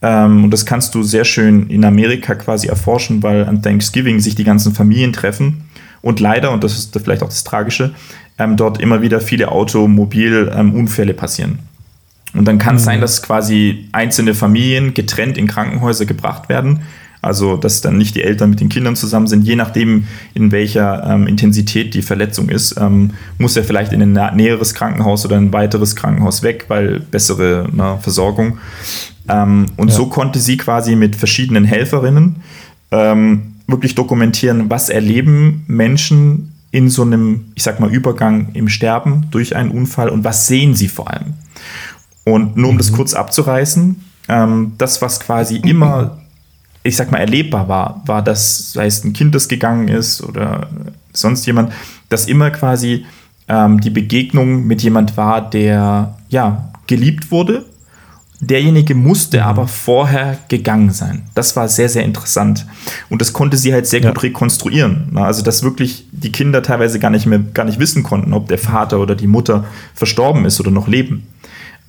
ähm, 0.02 0.44
und 0.44 0.52
das 0.52 0.66
kannst 0.66 0.96
du 0.96 1.04
sehr 1.04 1.24
schön 1.24 1.70
in 1.70 1.86
Amerika 1.86 2.36
quasi 2.36 2.68
erforschen, 2.68 3.24
weil 3.24 3.46
an 3.46 3.62
Thanksgiving 3.62 4.20
sich 4.20 4.36
die 4.36 4.44
ganzen 4.44 4.74
Familien 4.74 5.14
treffen 5.14 5.70
und 6.02 6.20
leider, 6.20 6.52
und 6.52 6.66
das 6.66 6.78
ist 6.78 7.00
vielleicht 7.02 7.24
auch 7.24 7.30
das 7.30 7.46
Tragische, 7.46 7.94
ähm, 8.38 8.58
dort 8.58 8.82
immer 8.82 9.02
wieder 9.02 9.22
viele 9.22 9.50
Automobilunfälle 9.54 11.14
passieren. 11.14 11.60
Und 12.34 12.48
dann 12.48 12.60
kann 12.60 12.76
es 12.76 12.84
mhm. 12.84 12.86
sein, 12.86 13.02
dass 13.02 13.22
quasi 13.22 13.88
einzelne 13.92 14.34
Familien 14.34 14.94
getrennt 14.94 15.38
in 15.38 15.48
Krankenhäuser 15.48 16.06
gebracht 16.06 16.50
werden 16.50 16.82
also, 17.22 17.58
dass 17.58 17.82
dann 17.82 17.98
nicht 17.98 18.16
die 18.16 18.24
Eltern 18.24 18.50
mit 18.50 18.62
den 18.62 18.70
Kindern 18.70 18.96
zusammen 18.96 19.28
sind, 19.28 19.46
je 19.46 19.58
nachdem, 19.58 20.08
in 20.34 20.52
welcher 20.52 21.04
ähm, 21.04 21.28
Intensität 21.28 21.94
die 21.94 22.02
Verletzung 22.02 22.48
ist, 22.48 22.78
ähm, 22.80 23.12
muss 23.38 23.58
er 23.58 23.66
vielleicht 23.66 23.92
in 23.92 24.18
ein 24.18 24.36
näheres 24.36 24.74
Krankenhaus 24.74 25.26
oder 25.26 25.36
ein 25.36 25.52
weiteres 25.52 25.98
Krankenhaus 25.98 26.44
weg, 26.44 26.66
weil 26.70 27.02
bessere 27.02 27.68
na, 27.74 27.96
ne, 27.96 28.00
Versorgung. 28.00 28.60
Ähm, 29.28 29.66
und 29.76 29.90
ja. 29.90 29.96
so 29.96 30.06
konnte 30.06 30.40
sie 30.40 30.56
quasi 30.56 30.96
mit 30.96 31.18
verschiedenen 31.18 31.66
Helferinnen 31.66 32.38
ähm, 32.92 33.56
wirklich 33.68 33.96
dokumentieren, 33.96 34.70
was 34.70 34.90
erleben 34.90 35.66
Menschen 35.68 36.54
in 36.72 36.90
so 36.90 37.02
einem, 37.02 37.46
ich 37.56 37.64
sag 37.64 37.82
mal, 37.82 37.94
Übergang 37.94 38.50
im 38.54 38.70
Sterben 38.70 39.28
durch 39.32 39.56
einen 39.58 39.72
Unfall 39.72 40.08
und 40.10 40.24
was 40.24 40.48
sehen 40.48 40.74
sie 40.74 40.88
vor 40.88 41.12
allem. 41.12 41.34
Und 42.26 42.58
nur 42.58 42.70
um 42.70 42.76
mhm. 42.76 42.80
das 42.80 42.92
kurz 42.92 43.14
abzureißen, 43.14 44.04
ähm, 44.28 44.74
das, 44.78 45.02
was 45.02 45.20
quasi 45.20 45.58
immer 45.58 46.20
ich 46.84 46.96
sag 46.96 47.12
mal, 47.12 47.20
erlebbar 47.20 47.68
war, 47.68 48.02
war, 48.06 48.22
dass, 48.22 48.74
sei 48.74 48.86
es 48.86 49.04
ein 49.04 49.14
Kind, 49.14 49.36
das 49.36 49.48
gegangen 49.48 49.88
ist 49.88 50.22
oder 50.22 50.70
sonst 51.14 51.46
jemand, 51.46 51.74
dass 52.10 52.26
immer 52.26 52.52
quasi 52.52 53.06
ähm, 53.48 53.82
die 53.82 53.90
Begegnung 53.90 54.66
mit 54.66 54.82
jemand 54.82 55.18
war, 55.18 55.50
der 55.50 56.18
ja 56.30 56.70
geliebt 56.88 57.32
wurde. 57.32 57.66
Derjenige 58.42 58.96
musste 58.96 59.38
mhm. 59.38 59.44
aber 59.44 59.68
vorher 59.68 60.38
gegangen 60.48 60.92
sein. 60.92 61.24
Das 61.36 61.58
war 61.58 61.68
sehr, 61.68 61.90
sehr 61.90 62.06
interessant. 62.06 62.66
Und 63.10 63.20
das 63.22 63.34
konnte 63.34 63.58
sie 63.58 63.74
halt 63.74 63.86
sehr 63.86 64.00
ja. 64.00 64.10
gut 64.10 64.24
rekonstruieren. 64.24 65.12
Also, 65.16 65.44
dass 65.44 65.62
wirklich 65.62 66.08
die 66.14 66.32
Kinder 66.32 66.64
teilweise 66.64 67.00
gar 67.00 67.10
nicht 67.10 67.26
mehr, 67.26 67.40
gar 67.40 67.66
nicht 67.66 67.80
wissen 67.80 68.04
konnten, 68.04 68.32
ob 68.32 68.48
der 68.48 68.58
Vater 68.58 69.00
oder 69.00 69.16
die 69.16 69.28
Mutter 69.28 69.66
verstorben 69.94 70.46
ist 70.46 70.60
oder 70.62 70.72
noch 70.72 70.88
leben 70.88 71.28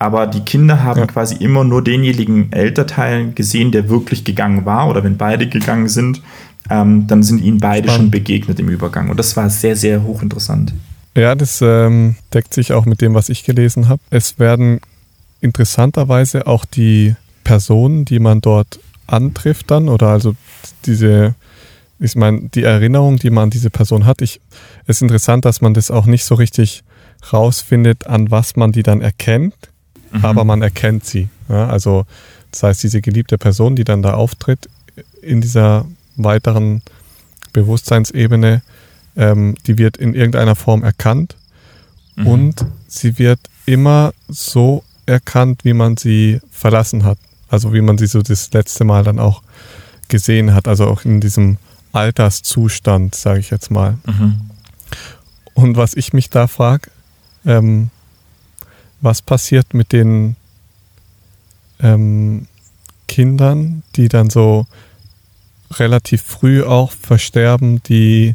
aber 0.01 0.27
die 0.27 0.41
Kinder 0.41 0.83
haben 0.83 1.01
ja. 1.01 1.07
quasi 1.07 1.37
immer 1.37 1.63
nur 1.63 1.85
denjenigen 1.85 2.51
Elternteil 2.53 3.33
gesehen, 3.33 3.71
der 3.71 3.91
wirklich 3.91 4.25
gegangen 4.25 4.65
war. 4.65 4.89
Oder 4.89 5.05
wenn 5.05 5.19
beide 5.19 5.47
gegangen 5.47 5.89
sind, 5.91 6.23
ähm, 6.71 7.07
dann 7.07 7.23
sind 7.23 7.43
ihnen 7.43 7.59
beide 7.59 7.89
Spannend. 7.89 8.05
schon 8.05 8.11
begegnet 8.11 8.59
im 8.59 8.71
Übergang. 8.71 9.11
Und 9.11 9.19
das 9.19 9.37
war 9.37 9.51
sehr, 9.51 9.77
sehr 9.77 10.03
hochinteressant. 10.03 10.73
Ja, 11.15 11.35
das 11.35 11.61
ähm, 11.61 12.17
deckt 12.33 12.55
sich 12.55 12.73
auch 12.73 12.87
mit 12.87 13.03
dem, 13.03 13.13
was 13.13 13.29
ich 13.29 13.45
gelesen 13.45 13.91
habe. 13.91 14.01
Es 14.09 14.39
werden 14.39 14.81
interessanterweise 15.43 16.47
auch 16.47 16.65
die 16.65 17.15
Personen, 17.45 18.07
die 18.07 18.21
man 18.21 18.41
dort 18.41 18.81
antrifft 19.07 19.71
dann, 19.71 19.91
oder 19.91 20.09
also 20.09 20.35
diese, 20.87 21.35
ich 21.99 22.17
meine, 22.17 22.49
die 22.49 22.63
Erinnerung, 22.63 23.19
die 23.19 23.29
man 23.29 23.45
an 23.45 23.51
diese 23.51 23.69
Person 23.69 24.07
hat. 24.07 24.23
Ich, 24.23 24.41
es 24.87 24.97
ist 24.97 25.03
interessant, 25.03 25.45
dass 25.45 25.61
man 25.61 25.75
das 25.75 25.91
auch 25.91 26.07
nicht 26.07 26.25
so 26.25 26.37
richtig 26.37 26.85
rausfindet, 27.35 28.07
an 28.07 28.31
was 28.31 28.57
man 28.57 28.73
die 28.73 28.83
dann 28.83 29.03
erkennt 29.03 29.70
mhm. 30.12 30.25
aber 30.25 30.44
man 30.44 30.62
erkennt 30.62 31.05
sie. 31.05 31.29
Ja, 31.49 31.68
also 31.68 32.07
das 32.51 32.62
heißt, 32.62 32.83
diese 32.83 33.01
geliebte 33.01 33.38
Person, 33.38 33.77
die 33.77 33.85
dann 33.85 34.03
da 34.03 34.14
auftritt 34.14 34.68
in 35.23 35.40
dieser 35.40 35.87
weiteren 36.16 36.83
Bewusstseinsebene, 37.53 38.62
ähm, 39.16 39.57
die 39.66 39.79
wird 39.79 39.96
in 39.96 40.14
irgendeiner 40.14 40.57
Form 40.57 40.83
erkannt 40.83 41.37
mhm. 42.16 42.27
und 42.27 42.66
sie 42.88 43.18
wird 43.18 43.40
immer 43.66 44.12
so 44.29 44.85
erkannt, 45.07 45.64
wie 45.64 45.75
man 45.75 45.96
sie 45.96 46.40
verlassen 46.51 47.05
hat. 47.05 47.18
Also 47.49 47.73
wie 47.73 47.81
man 47.81 47.99
sie 47.99 48.07
so 48.07 48.23
das 48.23 48.53
letzte 48.53 48.85
Mal 48.85 49.03
dann 49.03 49.18
auch 49.18 49.42
gesehen 50.09 50.55
hat, 50.55 50.68
also 50.68 50.87
auch 50.87 51.05
in 51.05 51.20
diesem 51.20 51.59
Alterszustand, 51.92 53.14
sage 53.14 53.40
ich 53.40 53.51
jetzt 53.51 53.70
mal. 53.70 53.99
Mhm. 54.07 54.40
Und 55.55 55.77
was 55.77 55.94
ich 55.94 56.12
mich 56.12 56.31
da 56.31 56.46
frage, 56.46 56.90
ähm, 57.44 57.90
was 59.01 59.23
passiert 59.23 59.75
mit 59.75 59.93
den 59.93 60.37
ähm, 61.81 62.47
Kindern, 63.09 63.83
die 63.97 64.09
dann 64.09 64.31
so 64.31 64.67
relativ 65.73 66.23
früh 66.23 66.63
auch 66.63 66.93
versterben, 66.93 67.83
die 67.85 68.35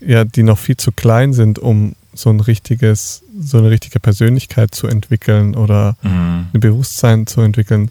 ja, 0.00 0.24
die 0.24 0.42
noch 0.42 0.58
viel 0.58 0.76
zu 0.76 0.92
klein 0.92 1.32
sind, 1.32 1.58
um 1.58 1.94
so 2.14 2.30
ein 2.30 2.40
richtiges, 2.40 3.22
so 3.38 3.58
eine 3.58 3.70
richtige 3.70 4.00
Persönlichkeit 4.00 4.74
zu 4.74 4.86
entwickeln 4.86 5.54
oder 5.54 5.96
mhm. 6.02 6.46
ein 6.52 6.60
Bewusstsein 6.60 7.26
zu 7.26 7.42
entwickeln, 7.42 7.90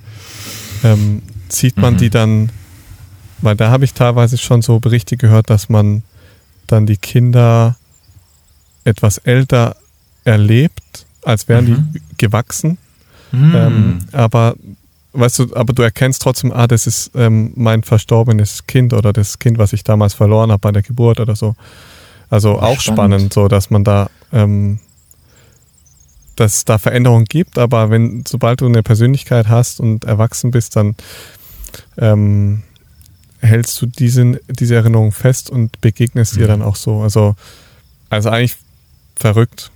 ähm, 0.83 1.21
zieht 1.47 1.77
man 1.77 1.93
mhm. 1.93 1.97
die 1.97 2.09
dann, 2.09 2.51
weil 3.41 3.55
da 3.55 3.69
habe 3.69 3.85
ich 3.85 3.93
teilweise 3.93 4.37
schon 4.37 4.61
so 4.61 4.79
Berichte 4.79 5.17
gehört, 5.17 5.49
dass 5.49 5.69
man 5.69 6.03
dann 6.67 6.85
die 6.85 6.97
Kinder 6.97 7.77
etwas 8.83 9.19
älter 9.19 9.75
erlebt 10.25 11.05
als 11.23 11.47
wären 11.47 11.69
mhm. 11.69 11.93
die 11.93 12.01
gewachsen. 12.17 12.77
Mhm. 13.31 13.55
Ähm, 13.55 13.99
aber 14.11 14.55
weißt 15.13 15.39
du, 15.39 15.55
aber 15.55 15.73
du 15.73 15.81
erkennst 15.81 16.21
trotzdem, 16.21 16.51
ah, 16.51 16.67
das 16.67 16.87
ist 16.87 17.11
ähm, 17.15 17.51
mein 17.55 17.83
verstorbenes 17.83 18.67
Kind 18.67 18.93
oder 18.93 19.13
das 19.13 19.39
Kind, 19.39 19.57
was 19.57 19.73
ich 19.73 19.83
damals 19.83 20.13
verloren 20.13 20.51
habe 20.51 20.59
bei 20.59 20.71
der 20.71 20.81
Geburt 20.81 21.19
oder 21.19 21.35
so. 21.35 21.55
Also 22.29 22.59
Ach, 22.59 22.63
auch 22.63 22.79
spannend. 22.79 22.99
spannend, 22.99 23.33
so 23.33 23.47
dass 23.47 23.69
man 23.69 23.83
da, 23.83 24.09
ähm, 24.31 24.79
dass 26.35 26.57
es 26.57 26.65
da 26.65 26.77
Veränderungen 26.77 27.25
gibt, 27.25 27.57
aber 27.57 27.89
wenn, 27.89 28.23
sobald 28.27 28.61
du 28.61 28.67
eine 28.67 28.83
Persönlichkeit 28.83 29.49
hast 29.49 29.79
und 29.79 30.05
erwachsen 30.05 30.51
bist, 30.51 30.75
dann 30.75 30.95
ähm, 31.97 32.63
hältst 33.41 33.81
du 33.81 33.87
diesen, 33.87 34.37
diese 34.47 34.75
Erinnerung 34.75 35.11
fest 35.11 35.49
und 35.49 35.81
begegnest 35.81 36.35
mhm. 36.35 36.41
ihr 36.41 36.47
dann 36.47 36.61
auch 36.61 36.75
so. 36.75 37.01
Also, 37.01 37.35
also 38.09 38.29
eigentlich 38.29 38.57
verrückt. 39.15 39.71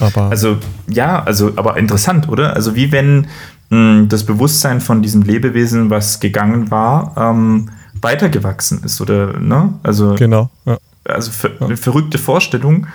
Aber 0.00 0.30
also 0.30 0.58
ja, 0.88 1.22
also 1.22 1.52
aber 1.56 1.76
interessant, 1.76 2.28
oder? 2.28 2.54
Also 2.54 2.74
wie 2.74 2.92
wenn 2.92 3.26
mh, 3.70 3.76
hm, 4.00 4.08
das 4.08 4.24
Bewusstsein 4.24 4.80
von 4.80 5.02
diesem 5.02 5.22
Lebewesen, 5.22 5.90
was 5.90 6.20
gegangen 6.20 6.70
war, 6.70 7.14
ähm, 7.16 7.70
weitergewachsen 8.00 8.82
ist, 8.84 9.00
oder 9.00 9.38
ne? 9.38 9.74
Also 9.82 10.14
genau. 10.14 10.50
Ja. 10.64 10.78
Also 11.04 11.30
ver 11.30 11.52
ja. 11.60 11.76
verrückte 11.76 12.18
Vorstellung. 12.18 12.86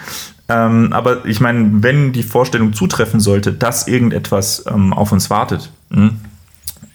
Ähm, 0.49 0.91
aber 0.91 1.25
ich 1.25 1.39
meine, 1.39 1.83
wenn 1.83 2.11
die 2.11 2.23
Vorstellung 2.23 2.73
zutreffen 2.73 3.19
sollte, 3.19 3.53
dass 3.53 3.87
irgendetwas 3.87 4.65
ähm, 4.67 4.93
auf 4.93 5.11
uns 5.11 5.29
wartet, 5.29 5.71
mh, 5.89 5.97
hm, 5.97 6.17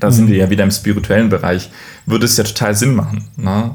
da 0.01 0.09
mhm. 0.09 0.13
sind 0.13 0.29
wir 0.29 0.37
ja 0.37 0.51
wieder 0.51 0.65
im 0.65 0.71
spirituellen 0.71 1.29
Bereich, 1.29 1.71
würde 2.07 2.27
es 2.27 2.37
ja 2.37 2.45
total 2.45 2.75
Sinn 2.75 2.95
machen. 2.95 3.25
Ne? 3.37 3.75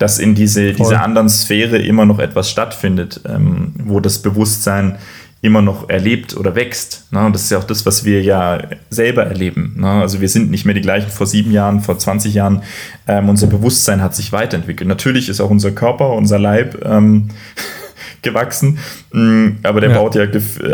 Dass 0.00 0.18
in 0.18 0.34
diese, 0.34 0.72
diese 0.72 0.98
anderen 0.98 1.28
Sphäre 1.28 1.76
immer 1.76 2.06
noch 2.06 2.18
etwas 2.18 2.50
stattfindet, 2.50 3.20
ähm, 3.28 3.74
wo 3.84 4.00
das 4.00 4.20
Bewusstsein 4.20 4.96
immer 5.42 5.60
noch 5.60 5.90
erlebt 5.90 6.34
oder 6.38 6.54
wächst. 6.54 7.12
Ne? 7.12 7.26
Und 7.26 7.34
das 7.34 7.42
ist 7.44 7.50
ja 7.50 7.58
auch 7.58 7.64
das, 7.64 7.84
was 7.84 8.06
wir 8.06 8.22
ja 8.22 8.62
selber 8.88 9.26
erleben. 9.26 9.74
Ne? 9.76 9.88
Also 9.88 10.22
wir 10.22 10.30
sind 10.30 10.50
nicht 10.50 10.64
mehr 10.64 10.74
die 10.74 10.80
gleichen 10.80 11.10
vor 11.10 11.26
sieben 11.26 11.52
Jahren, 11.52 11.82
vor 11.82 11.98
20 11.98 12.32
Jahren. 12.32 12.62
Ähm, 13.06 13.28
unser 13.28 13.46
Bewusstsein 13.46 14.00
hat 14.00 14.16
sich 14.16 14.32
weiterentwickelt. 14.32 14.88
Natürlich 14.88 15.28
ist 15.28 15.38
auch 15.38 15.50
unser 15.50 15.70
Körper, 15.72 16.14
unser 16.14 16.38
Leib 16.38 16.82
ähm, 16.82 17.28
gewachsen, 18.22 18.78
mm, 19.12 19.48
aber 19.62 19.82
der 19.82 19.90
ja. 19.90 19.96
baut 19.96 20.14
ja 20.14 20.24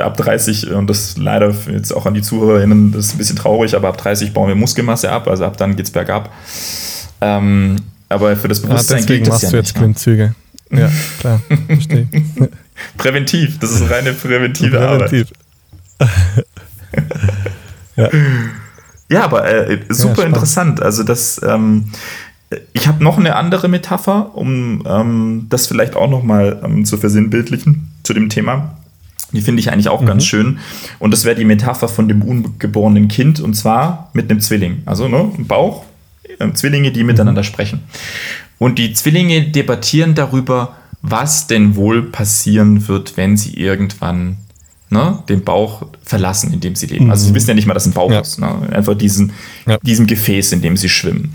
ab 0.05 0.17
30 0.17 0.71
und 0.71 0.89
das 0.89 1.17
leider 1.17 1.53
jetzt 1.73 1.93
auch 1.93 2.07
an 2.07 2.15
die 2.15 2.23
Zuhörerinnen, 2.23 2.93
das 2.93 3.07
ist 3.07 3.15
ein 3.15 3.19
bisschen 3.19 3.37
traurig, 3.37 3.75
aber 3.75 3.89
ab 3.89 3.99
30 3.99 4.33
bauen 4.33 4.49
wir 4.49 4.55
Muskelmasse 4.55 5.11
ab, 5.11 5.27
also 5.27 5.45
ab 5.45 5.57
dann 5.57 5.75
geht 5.75 5.87
es 5.87 5.93
bergab. 5.93 6.33
Ähm, 7.21 7.77
aber 8.09 8.37
für 8.37 8.49
das 8.49 8.61
Bewusstsein 8.61 8.99
ja, 8.99 9.07
deswegen 9.07 9.29
machst 9.29 9.43
ja 9.43 9.51
du 9.51 9.57
jetzt 9.57 9.75
Klimmzüge. 9.75 10.35
Ja, 10.71 10.91
klar, 11.21 11.41
verstehe. 11.67 12.09
Präventiv, 12.97 13.59
das 13.59 13.73
ist 13.73 13.91
reine 13.91 14.13
präventive 14.13 14.79
Präventiv. 14.79 15.33
Arbeit. 15.99 16.47
ja. 17.97 18.11
ja, 19.09 19.25
aber 19.25 19.49
äh, 19.49 19.81
super 19.89 20.23
ja, 20.23 20.29
interessant. 20.29 20.83
Also 20.83 21.03
das, 21.03 21.41
ähm, 21.47 21.87
ich 22.73 22.87
habe 22.87 23.03
noch 23.03 23.19
eine 23.19 23.37
andere 23.37 23.69
Metapher, 23.69 24.37
um 24.37 24.83
ähm, 24.87 25.47
das 25.49 25.67
vielleicht 25.67 25.97
auch 25.97 26.11
nochmal 26.11 26.61
ähm, 26.65 26.85
zu 26.85 26.97
versinnbildlichen 26.99 27.93
zu 28.03 28.13
dem 28.13 28.29
Thema. 28.29 28.77
Die 29.33 29.41
finde 29.41 29.61
ich 29.61 29.73
eigentlich 29.73 29.89
auch 29.89 30.03
mhm. 30.03 30.07
ganz 30.07 30.25
schön. 30.25 30.59
Und 30.99 31.11
das 31.13 31.25
wäre 31.25 31.37
die 31.37 31.45
Metapher 31.45 31.89
von 31.89 32.09
dem 32.09 32.23
ungeborenen 32.23 33.09
Kind 33.09 33.41
und 33.41 33.55
zwar 33.55 34.11
mit 34.13 34.31
einem 34.31 34.41
Zwilling. 34.41 34.83
Also 34.87 35.09
ne, 35.09 35.31
ein 35.37 35.47
Bauch, 35.47 35.85
äh, 36.39 36.53
Zwillinge, 36.53 36.93
die 36.93 37.05
miteinander 37.05 37.43
mhm. 37.43 37.47
sprechen. 37.47 37.81
Und 38.59 38.79
die 38.79 38.93
Zwillinge 38.95 39.49
debattieren 39.49 40.15
darüber, 40.15 40.77
was 41.03 41.47
denn 41.47 41.77
wohl 41.77 42.03
passieren 42.03 42.89
wird, 42.89 43.17
wenn 43.17 43.37
sie 43.37 43.55
irgendwann 43.55 44.39
ne, 44.91 45.23
den 45.29 45.45
Bauch 45.45 45.87
verlassen, 46.03 46.53
in 46.53 46.61
dem 46.61 46.75
sie 46.75 46.87
leben. 46.87 47.11
Also 47.11 47.27
sie 47.27 47.35
wissen 47.35 47.49
ja 47.49 47.55
nicht 47.55 47.67
mal, 47.67 47.75
dass 47.75 47.87
ein 47.87 47.93
Bauch 47.93 48.11
Ja. 48.11 48.21
ist. 48.21 48.39
Ne? 48.39 48.49
Einfach 48.73 48.95
diesen, 48.95 49.33
Ja. 49.67 49.79
diesem 49.83 50.07
Gefäß, 50.07 50.53
in 50.53 50.63
dem 50.63 50.77
sie 50.77 50.89
schwimmen. 50.89 51.35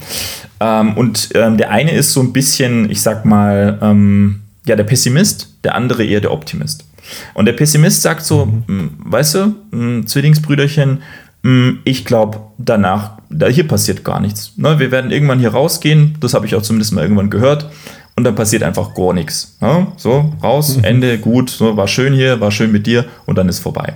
Ähm, 0.60 0.98
und 0.98 1.30
ähm, 1.36 1.58
der 1.58 1.70
eine 1.72 1.92
ist 1.92 2.14
so 2.14 2.22
ein 2.22 2.34
bisschen, 2.34 2.90
ich 2.90 3.02
sag 3.02 3.26
mal, 3.26 3.78
ähm, 3.82 4.42
ja, 4.66 4.76
der 4.76 4.84
Pessimist, 4.84 5.56
der 5.64 5.76
andere 5.76 6.06
eher 6.06 6.22
der 6.22 6.32
Optimist. 6.32 6.86
Und 7.34 7.46
der 7.46 7.54
Pessimist 7.54 8.02
sagt 8.02 8.24
so, 8.24 8.46
"Mm, 8.46 8.90
weißt 9.00 9.36
du, 9.36 9.56
mm, 9.76 10.06
Zwillingsbrüderchen, 10.06 11.02
mm, 11.44 11.70
ich 11.84 12.06
glaube, 12.06 12.42
danach, 12.58 13.18
da 13.32 13.48
hier 13.48 13.68
passiert 13.68 14.04
gar 14.04 14.20
nichts. 14.20 14.54
Ne? 14.58 14.80
Wir 14.80 14.92
werden 14.92 15.12
irgendwann 15.12 15.40
hier 15.40 15.52
rausgehen, 15.52 16.16
das 16.20 16.34
habe 16.34 16.46
ich 16.46 16.56
auch 16.56 16.62
zumindest 16.62 16.94
mal 16.94 17.02
irgendwann 17.02 17.30
gehört. 17.30 17.70
Und 18.16 18.26
dann 18.26 18.36
passiert 18.36 18.62
einfach 18.62 18.94
gar 18.94 19.14
nichts. 19.14 19.56
Ne? 19.62 19.88
So, 19.96 20.34
raus, 20.44 20.78
Ende, 20.82 21.18
gut, 21.18 21.50
so, 21.50 21.78
war 21.78 21.88
schön 21.88 22.14
hier, 22.14 22.42
war 22.42 22.52
schön 22.52 22.72
mit 22.72 22.86
dir 22.86 23.06
und 23.26 23.38
dann 23.38 23.48
ist 23.48 23.60
vorbei. 23.60 23.94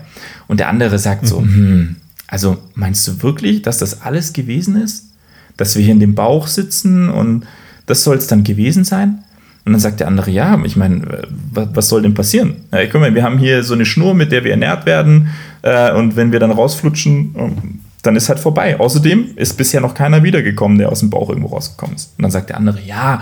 Und 0.48 0.60
der 0.60 0.70
andere 0.70 0.98
sagt 1.00 1.28
so, 1.28 1.42
hm, 1.42 1.98
also 2.28 2.58
meinst 2.76 3.08
du 3.08 3.22
wirklich, 3.22 3.62
dass 3.62 3.78
das 3.78 4.02
alles 4.02 4.34
gewesen 4.34 4.82
ist? 4.82 5.10
Dass 5.58 5.76
wir 5.76 5.84
hier 5.84 5.94
in 5.94 6.00
dem 6.00 6.16
Bauch 6.16 6.48
sitzen 6.48 7.10
und 7.10 7.46
das 7.86 8.04
soll 8.04 8.16
es 8.16 8.28
dann 8.28 8.44
gewesen 8.44 8.84
sein? 8.84 9.20
Und 9.66 9.74
dann 9.74 9.82
sagt 9.82 10.00
der 10.00 10.08
andere, 10.08 10.30
ja, 10.30 10.62
ich 10.64 10.76
meine, 10.76 11.24
was, 11.52 11.70
was 11.74 11.90
soll 11.90 12.04
denn 12.04 12.14
passieren? 12.14 12.56
Ja, 12.72 12.86
guck 12.86 13.02
mal, 13.02 13.16
wir 13.16 13.24
haben 13.24 13.40
hier 13.40 13.64
so 13.64 13.74
eine 13.74 13.86
Schnur, 13.86 14.14
mit 14.14 14.32
der 14.32 14.44
wir 14.44 14.52
ernährt 14.52 14.86
werden 14.86 15.30
äh, 15.66 15.92
und 15.94 16.16
wenn 16.16 16.32
wir 16.32 16.40
dann 16.40 16.52
rausflutschen, 16.52 17.36
ähm, 17.38 17.80
dann 18.04 18.16
ist 18.16 18.30
halt 18.30 18.40
vorbei. 18.40 18.80
Außerdem 18.80 19.32
ist 19.36 19.56
bisher 19.58 19.82
noch 19.82 19.96
keiner 19.96 20.22
wiedergekommen, 20.22 20.78
der 20.78 20.92
aus 20.92 21.00
dem 21.00 21.10
Bauch 21.10 21.30
irgendwo 21.30 21.48
rausgekommen 21.48 21.96
ist. 21.96 22.14
Und 22.18 22.22
dann 22.22 22.32
sagt 22.32 22.50
der 22.50 22.58
andere, 22.58 22.80
ja, 22.86 23.22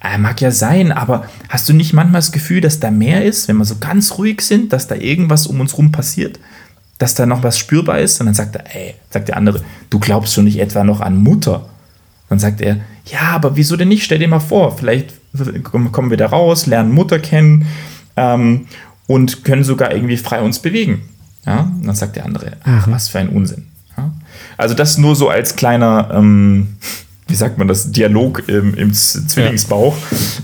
äh, 0.00 0.16
mag 0.16 0.40
ja 0.40 0.52
sein, 0.52 0.92
aber 0.92 1.24
hast 1.48 1.68
du 1.68 1.72
nicht 1.72 1.92
manchmal 1.92 2.20
das 2.20 2.30
Gefühl, 2.30 2.60
dass 2.60 2.78
da 2.78 2.92
mehr 2.92 3.24
ist, 3.24 3.48
wenn 3.48 3.56
wir 3.56 3.64
so 3.64 3.76
ganz 3.80 4.18
ruhig 4.18 4.40
sind, 4.40 4.72
dass 4.72 4.86
da 4.86 4.94
irgendwas 4.94 5.48
um 5.48 5.60
uns 5.60 5.76
rum 5.76 5.90
passiert? 5.90 6.38
Dass 6.98 7.16
da 7.16 7.26
noch 7.26 7.42
was 7.42 7.58
spürbar 7.58 7.98
ist? 7.98 8.20
Und 8.20 8.26
dann 8.26 8.36
sagt 8.36 8.54
er, 8.54 8.64
ey, 8.72 8.94
sagt 9.10 9.26
der 9.26 9.36
andere, 9.36 9.60
du 9.90 9.98
glaubst 9.98 10.34
schon 10.34 10.44
nicht 10.44 10.60
etwa 10.60 10.84
noch 10.84 11.00
an 11.00 11.16
Mutter? 11.16 11.68
Dann 12.28 12.38
sagt 12.38 12.60
er, 12.60 12.76
ja, 13.06 13.32
aber 13.32 13.56
wieso 13.56 13.76
denn 13.76 13.88
nicht? 13.88 14.04
Stell 14.04 14.20
dir 14.20 14.28
mal 14.28 14.38
vor, 14.38 14.78
vielleicht 14.78 15.14
kommen 15.64 16.10
wir 16.10 16.16
da 16.16 16.26
raus, 16.26 16.66
lernen 16.66 16.92
Mutter 16.92 17.18
kennen 17.18 17.66
ähm, 18.16 18.68
und 19.08 19.44
können 19.44 19.64
sogar 19.64 19.92
irgendwie 19.92 20.16
frei 20.16 20.40
uns 20.40 20.60
bewegen. 20.60 21.02
Ja? 21.46 21.60
Und 21.60 21.86
dann 21.86 21.94
sagt 21.94 22.16
der 22.16 22.24
andere, 22.24 22.52
ach, 22.64 22.88
was 22.88 23.08
für 23.08 23.18
ein 23.18 23.28
Unsinn. 23.28 23.66
Ja? 23.96 24.12
Also 24.56 24.74
das 24.74 24.98
nur 24.98 25.16
so 25.16 25.28
als 25.28 25.56
kleiner, 25.56 26.10
ähm, 26.12 26.76
wie 27.28 27.34
sagt 27.34 27.58
man 27.58 27.68
das, 27.68 27.92
Dialog 27.92 28.48
im, 28.48 28.74
im 28.74 28.92
Zwillingsbauch. 28.92 29.96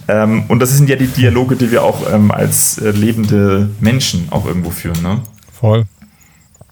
Ähm, 0.09 0.45
und 0.49 0.61
das 0.61 0.77
sind 0.77 0.89
ja 0.89 0.97
die 0.97 1.09
Dialoge, 1.09 1.57
die 1.57 1.71
wir 1.71 1.83
auch 1.83 2.13
ähm, 2.13 2.31
als 2.31 2.79
äh, 2.79 2.91
lebende 2.91 3.71
Menschen 3.81 4.29
auch 4.31 4.47
irgendwo 4.47 4.71
führen. 4.71 5.03
Ne? 5.03 5.21
Voll. 5.53 5.85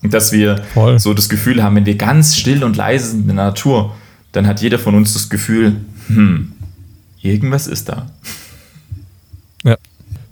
Und 0.02 0.12
dass 0.14 0.32
wir 0.32 0.62
Voll. 0.74 0.98
so 0.98 1.14
das 1.14 1.28
Gefühl 1.28 1.62
haben, 1.62 1.76
wenn 1.76 1.86
wir 1.86 1.96
ganz 1.96 2.36
still 2.36 2.62
und 2.62 2.76
leise 2.76 3.10
sind 3.10 3.22
in 3.22 3.36
der 3.36 3.46
Natur, 3.46 3.94
dann 4.32 4.46
hat 4.46 4.60
jeder 4.60 4.78
von 4.78 4.94
uns 4.94 5.14
das 5.14 5.30
Gefühl, 5.30 5.76
hm, 6.08 6.52
irgendwas 7.22 7.66
ist 7.66 7.88
da. 7.88 8.06
Ja. 9.64 9.76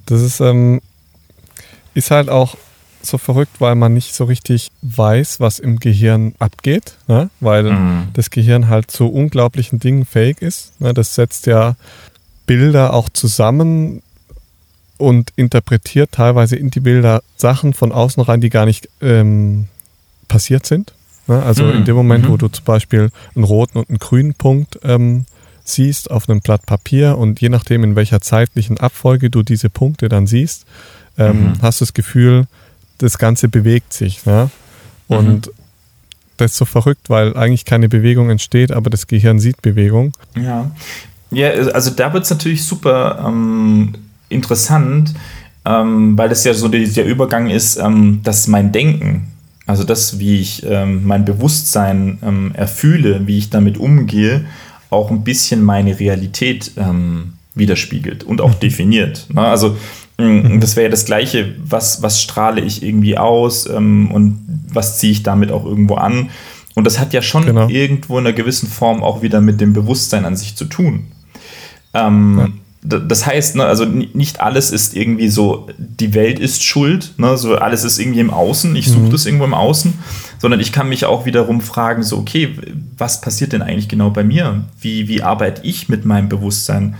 Das 0.06 0.20
ist, 0.20 0.40
ähm, 0.40 0.80
ist 1.94 2.10
halt 2.10 2.28
auch 2.28 2.56
so 3.06 3.18
verrückt, 3.18 3.60
weil 3.60 3.74
man 3.74 3.94
nicht 3.94 4.14
so 4.14 4.24
richtig 4.24 4.70
weiß, 4.82 5.40
was 5.40 5.58
im 5.58 5.78
Gehirn 5.78 6.34
abgeht, 6.38 6.96
ne? 7.08 7.30
weil 7.40 7.64
Mhm. 7.72 8.08
das 8.14 8.30
Gehirn 8.30 8.68
halt 8.68 8.90
zu 8.90 9.08
unglaublichen 9.08 9.78
Dingen 9.78 10.04
fähig 10.04 10.40
ist. 10.42 10.80
Ne? 10.80 10.94
Das 10.94 11.14
setzt 11.14 11.46
ja 11.46 11.76
Bilder 12.46 12.92
auch 12.94 13.08
zusammen 13.08 14.02
und 14.98 15.32
interpretiert 15.36 16.12
teilweise 16.12 16.56
in 16.56 16.70
die 16.70 16.80
Bilder 16.80 17.22
Sachen 17.36 17.74
von 17.74 17.92
außen 17.92 18.22
rein, 18.22 18.40
die 18.40 18.50
gar 18.50 18.66
nicht 18.66 18.88
ähm, 19.00 19.68
passiert 20.28 20.66
sind. 20.66 20.92
Ne? 21.26 21.42
Also 21.42 21.64
Mhm. 21.64 21.74
in 21.74 21.84
dem 21.84 21.96
Moment, 21.96 22.24
Mhm. 22.26 22.28
wo 22.32 22.36
du 22.36 22.48
zum 22.48 22.64
Beispiel 22.64 23.10
einen 23.34 23.44
roten 23.44 23.78
und 23.78 23.88
einen 23.88 23.98
grünen 23.98 24.34
Punkt 24.34 24.78
ähm, 24.84 25.26
siehst 25.64 26.10
auf 26.10 26.28
einem 26.28 26.40
Blatt 26.40 26.66
Papier 26.66 27.16
und 27.18 27.40
je 27.40 27.48
nachdem, 27.48 27.84
in 27.84 27.94
welcher 27.96 28.20
zeitlichen 28.20 28.78
Abfolge 28.78 29.30
du 29.30 29.42
diese 29.42 29.70
Punkte 29.70 30.08
dann 30.08 30.26
siehst, 30.26 30.66
ähm, 31.18 31.50
Mhm. 31.50 31.52
hast 31.62 31.80
du 31.80 31.84
das 31.84 31.94
Gefühl, 31.94 32.46
das 32.98 33.18
Ganze 33.18 33.48
bewegt 33.48 33.92
sich. 33.92 34.24
Ne? 34.26 34.50
Und 35.08 35.50
das 36.36 36.52
ist 36.52 36.58
so 36.58 36.64
verrückt, 36.64 37.10
weil 37.10 37.36
eigentlich 37.36 37.64
keine 37.64 37.88
Bewegung 37.88 38.30
entsteht, 38.30 38.72
aber 38.72 38.90
das 38.90 39.06
Gehirn 39.06 39.38
sieht 39.38 39.62
Bewegung. 39.62 40.12
Ja. 40.36 40.70
Ja, 41.30 41.48
also 41.48 41.90
da 41.90 42.12
wird 42.12 42.24
es 42.24 42.30
natürlich 42.30 42.64
super 42.64 43.24
ähm, 43.26 43.94
interessant, 44.28 45.14
ähm, 45.64 46.18
weil 46.18 46.28
das 46.28 46.44
ja 46.44 46.52
so 46.52 46.68
die, 46.68 46.86
der 46.86 47.06
Übergang 47.06 47.48
ist, 47.48 47.76
ähm, 47.78 48.20
dass 48.22 48.48
mein 48.48 48.70
Denken, 48.70 49.28
also 49.66 49.84
das, 49.84 50.18
wie 50.18 50.40
ich 50.40 50.62
ähm, 50.66 51.06
mein 51.06 51.24
Bewusstsein 51.24 52.18
ähm, 52.22 52.50
erfühle, 52.54 53.26
wie 53.26 53.38
ich 53.38 53.48
damit 53.48 53.78
umgehe, 53.78 54.44
auch 54.90 55.10
ein 55.10 55.24
bisschen 55.24 55.62
meine 55.62 55.98
Realität 55.98 56.72
ähm, 56.76 57.34
widerspiegelt 57.54 58.24
und 58.24 58.40
auch 58.40 58.54
definiert. 58.54 59.26
Ne? 59.32 59.40
Also 59.40 59.76
das 60.18 60.76
wäre 60.76 60.84
ja 60.84 60.90
das 60.90 61.04
Gleiche, 61.04 61.54
was, 61.64 62.02
was 62.02 62.22
strahle 62.22 62.60
ich 62.60 62.82
irgendwie 62.82 63.18
aus 63.18 63.66
ähm, 63.68 64.10
und 64.12 64.38
was 64.72 64.98
ziehe 64.98 65.12
ich 65.12 65.22
damit 65.22 65.50
auch 65.50 65.64
irgendwo 65.64 65.94
an. 65.96 66.30
Und 66.74 66.84
das 66.86 66.98
hat 66.98 67.12
ja 67.12 67.22
schon 67.22 67.44
Genau. 67.44 67.68
irgendwo 67.68 68.18
in 68.18 68.26
einer 68.26 68.32
gewissen 68.34 68.68
Form 68.68 69.02
auch 69.02 69.22
wieder 69.22 69.40
mit 69.40 69.60
dem 69.60 69.72
Bewusstsein 69.72 70.24
an 70.24 70.36
sich 70.36 70.54
zu 70.56 70.64
tun. 70.66 71.06
Ähm, 71.94 72.54
d- 72.82 73.00
Das 73.06 73.26
heißt, 73.26 73.56
ne, 73.56 73.64
also 73.64 73.84
ni- 73.84 74.10
nicht 74.14 74.40
alles 74.40 74.70
ist 74.70 74.94
irgendwie 74.96 75.28
so, 75.28 75.66
die 75.78 76.14
Welt 76.14 76.38
ist 76.38 76.62
schuld, 76.64 77.14
ne, 77.18 77.36
so 77.36 77.56
alles 77.56 77.84
ist 77.84 77.98
irgendwie 77.98 78.20
im 78.20 78.30
Außen, 78.30 78.74
ich 78.76 78.88
suche 78.88 79.10
das 79.10 79.26
irgendwo 79.26 79.44
im 79.44 79.54
Außen, 79.54 79.92
sondern 80.38 80.60
ich 80.60 80.72
kann 80.72 80.88
mich 80.88 81.04
auch 81.04 81.26
wiederum 81.26 81.60
fragen, 81.60 82.02
so, 82.02 82.18
okay, 82.18 82.54
was 82.96 83.20
passiert 83.20 83.52
denn 83.52 83.62
eigentlich 83.62 83.88
genau 83.88 84.10
bei 84.10 84.24
mir? 84.24 84.64
Wie, 84.80 85.08
wie 85.08 85.22
arbeite 85.22 85.62
ich 85.64 85.88
mit 85.88 86.04
meinem 86.06 86.28
Bewusstsein? 86.28 86.94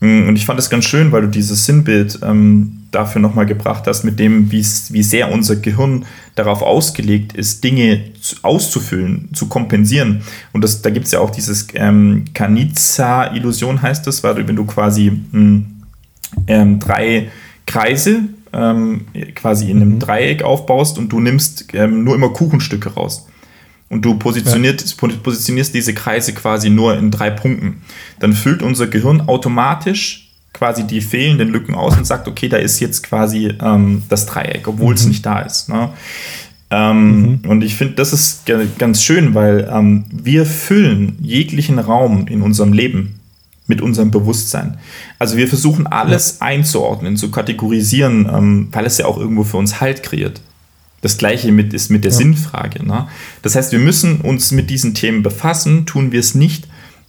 Mm, 0.00 0.28
Und 0.28 0.36
ich 0.36 0.46
fand 0.46 0.58
es 0.58 0.70
ganz 0.70 0.84
schön, 0.84 1.12
weil 1.12 1.22
du 1.22 1.28
dieses 1.28 1.64
Sinnbild 1.66 2.20
ähm, 2.22 2.74
dafür 2.90 3.20
nochmal 3.20 3.46
gebracht 3.46 3.86
hast, 3.86 4.04
mit 4.04 4.18
dem, 4.18 4.50
wie 4.50 4.62
sehr 4.62 5.30
unser 5.30 5.56
Gehirn 5.56 6.06
darauf 6.34 6.62
ausgelegt 6.62 7.34
ist, 7.34 7.62
Dinge 7.62 8.00
zu, 8.20 8.36
auszufüllen, 8.42 9.28
zu 9.34 9.48
kompensieren. 9.48 10.22
Und 10.52 10.62
das, 10.62 10.80
da 10.82 10.90
gibt 10.90 11.06
es 11.06 11.12
ja 11.12 11.20
auch 11.20 11.30
dieses 11.30 11.66
ähm, 11.74 12.24
Kanitsa-Illusion, 12.32 13.82
heißt 13.82 14.06
das, 14.06 14.24
weil 14.24 14.36
du, 14.36 14.48
wenn 14.48 14.56
du 14.56 14.64
quasi 14.64 15.12
mh, 15.32 15.62
ähm, 16.46 16.78
drei 16.78 17.30
Kreise 17.66 18.20
ähm, 18.52 19.02
quasi 19.34 19.70
in 19.70 19.82
einem 19.82 19.98
Dreieck 19.98 20.42
aufbaust 20.42 20.98
und 20.98 21.10
du 21.10 21.20
nimmst 21.20 21.66
ähm, 21.74 22.04
nur 22.04 22.14
immer 22.14 22.30
Kuchenstücke 22.30 22.94
raus. 22.94 23.27
Und 23.90 24.04
du 24.04 24.14
positioniert, 24.18 24.96
positionierst 24.98 25.74
diese 25.74 25.94
Kreise 25.94 26.34
quasi 26.34 26.68
nur 26.68 26.96
in 26.96 27.10
drei 27.10 27.30
Punkten. 27.30 27.82
Dann 28.20 28.34
füllt 28.34 28.62
unser 28.62 28.86
Gehirn 28.86 29.22
automatisch 29.22 30.28
quasi 30.52 30.86
die 30.86 31.00
fehlenden 31.00 31.48
Lücken 31.48 31.74
aus 31.74 31.96
und 31.96 32.06
sagt, 32.06 32.28
okay, 32.28 32.48
da 32.48 32.56
ist 32.56 32.80
jetzt 32.80 33.02
quasi 33.02 33.54
ähm, 33.62 34.02
das 34.08 34.26
Dreieck, 34.26 34.66
obwohl 34.66 34.94
es 34.94 35.06
nicht 35.06 35.24
da 35.24 35.40
ist. 35.40 35.68
Ne? 35.68 35.90
Ähm, 36.70 37.40
Und 37.46 37.62
ich 37.62 37.76
finde, 37.76 37.94
das 37.94 38.12
ist 38.12 38.44
ganz 38.78 39.02
schön, 39.02 39.34
weil 39.34 39.70
ähm, 39.72 40.04
wir 40.10 40.44
füllen 40.44 41.16
jeglichen 41.20 41.78
Raum 41.78 42.26
in 42.26 42.42
unserem 42.42 42.72
Leben 42.72 43.14
mit 43.66 43.80
unserem 43.80 44.10
Bewusstsein. 44.10 44.78
Also 45.18 45.36
wir 45.36 45.46
versuchen 45.46 45.86
alles 45.86 46.40
einzuordnen, 46.40 47.16
zu 47.16 47.30
kategorisieren, 47.30 48.28
ähm, 48.32 48.68
weil 48.72 48.86
es 48.86 48.98
ja 48.98 49.06
auch 49.06 49.18
irgendwo 49.18 49.44
für 49.44 49.58
uns 49.58 49.80
Halt 49.80 50.02
kreiert. 50.02 50.40
Das 51.00 51.16
gleiche 51.16 51.52
mit, 51.52 51.74
ist 51.74 51.90
mit 51.90 52.04
der 52.04 52.10
Sinnfrage. 52.10 52.84
Ne? 52.84 53.06
Das 53.42 53.54
heißt, 53.54 53.70
wir 53.72 53.78
müssen 53.78 54.20
uns 54.20 54.50
mit 54.50 54.68
diesen 54.68 54.94
Themen 54.94 55.22
befassen. 55.22 55.86
Tun 55.86 56.10
wir 56.10 56.20
es 56.20 56.34
nicht, 56.34 56.66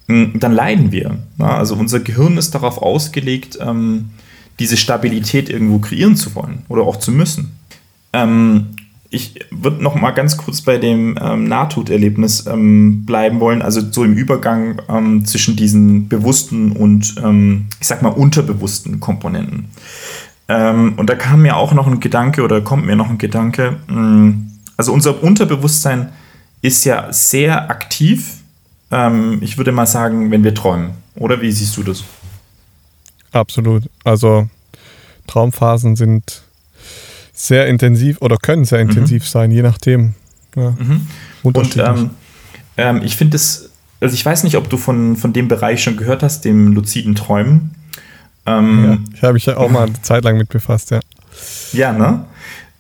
mh, 0.08 0.32
dann 0.36 0.54
leiden 0.54 0.92
wir. 0.92 1.18
Ne? 1.38 1.50
Also 1.50 1.76
unser 1.76 2.00
Gehirn 2.00 2.38
ist 2.38 2.54
darauf 2.54 2.78
ausgelegt, 2.78 3.58
ähm, 3.62 4.12
diese 4.60 4.78
Stabilität 4.78 5.50
irgendwo 5.50 5.80
kreieren 5.80 6.16
zu 6.16 6.36
wollen 6.36 6.64
oder 6.68 6.84
auch 6.84 6.98
zu 6.98 7.12
müssen. 7.12 7.52
Ähm, 8.14 8.68
ich 9.12 9.40
würde 9.50 9.82
noch 9.82 9.96
mal 9.96 10.12
ganz 10.12 10.38
kurz 10.38 10.62
bei 10.62 10.78
dem 10.78 11.18
ähm, 11.20 11.46
Nahtoderlebnis 11.46 12.46
ähm, 12.46 13.06
bleiben 13.06 13.40
wollen, 13.40 13.62
also 13.64 13.82
so 13.92 14.04
im 14.04 14.14
Übergang 14.14 14.82
ähm, 14.88 15.26
zwischen 15.26 15.56
diesen 15.56 16.08
bewussten 16.10 16.74
und 16.74 17.16
ähm, 17.24 17.66
ich 17.82 17.88
sag 17.88 18.04
mal 18.04 18.10
unterbewussten 18.10 19.00
Komponenten. 19.00 19.66
Ähm, 20.50 20.94
und 20.98 21.10
da 21.10 21.16
kam 21.16 21.44
mir 21.44 21.56
auch 21.56 21.74
noch 21.74 21.88
ein 21.88 22.00
Gedanke 22.00 22.42
oder 22.44 22.60
kommt 22.62 22.86
mir 22.86 22.96
noch 22.96 23.10
ein 23.10 23.18
Gedanke. 23.20 23.78
mh, 23.88 24.34
Also 24.78 24.92
unser 24.92 25.22
Unterbewusstsein 25.24 26.10
ist 26.62 26.84
ja 26.86 27.14
sehr 27.14 27.70
aktiv. 27.70 28.34
Ähm, 28.92 29.38
ich 29.42 29.58
würde 29.58 29.72
mal 29.72 29.86
sagen, 29.86 30.32
wenn 30.32 30.44
wir 30.44 30.54
träumen. 30.56 30.92
Oder 31.16 31.40
wie 31.42 31.52
siehst 31.52 31.78
du 31.78 31.84
das? 31.84 32.04
Absolut. 33.32 33.84
Also 34.04 34.50
Traumphasen 35.28 35.96
sind 35.96 36.42
sehr 37.34 37.68
intensiv 37.68 38.18
oder 38.22 38.38
können 38.38 38.66
sehr 38.66 38.80
intensiv 38.80 39.28
sein, 39.28 39.52
je 39.52 39.62
nachdem. 39.62 40.16
Ja, 40.56 40.76
Und 41.44 41.58
unterschiedlich. 41.58 41.88
ähm, 41.88 42.10
ähm, 42.78 43.02
ich 43.04 43.16
finde 43.16 43.36
es, 43.36 43.70
also 44.02 44.14
ich 44.16 44.26
weiß 44.26 44.44
nicht, 44.44 44.58
ob 44.58 44.70
du 44.70 44.78
von, 44.78 45.16
von 45.16 45.32
dem 45.32 45.48
Bereich 45.48 45.84
schon 45.84 45.96
gehört 45.96 46.24
hast, 46.24 46.44
dem 46.44 46.74
luziden 46.74 47.14
Träumen. 47.16 47.76
Ja, 48.48 48.60
Ähm, 48.60 49.06
ich 49.14 49.22
habe 49.22 49.34
mich 49.34 49.46
ja 49.46 49.58
auch 49.58 49.70
mal 49.70 49.88
eine 49.88 50.02
Zeit 50.02 50.24
lang 50.24 50.38
mit 50.38 50.50
befasst, 50.50 50.92
ja. 50.92 51.00
ja. 51.74 51.94
ne? 51.94 52.26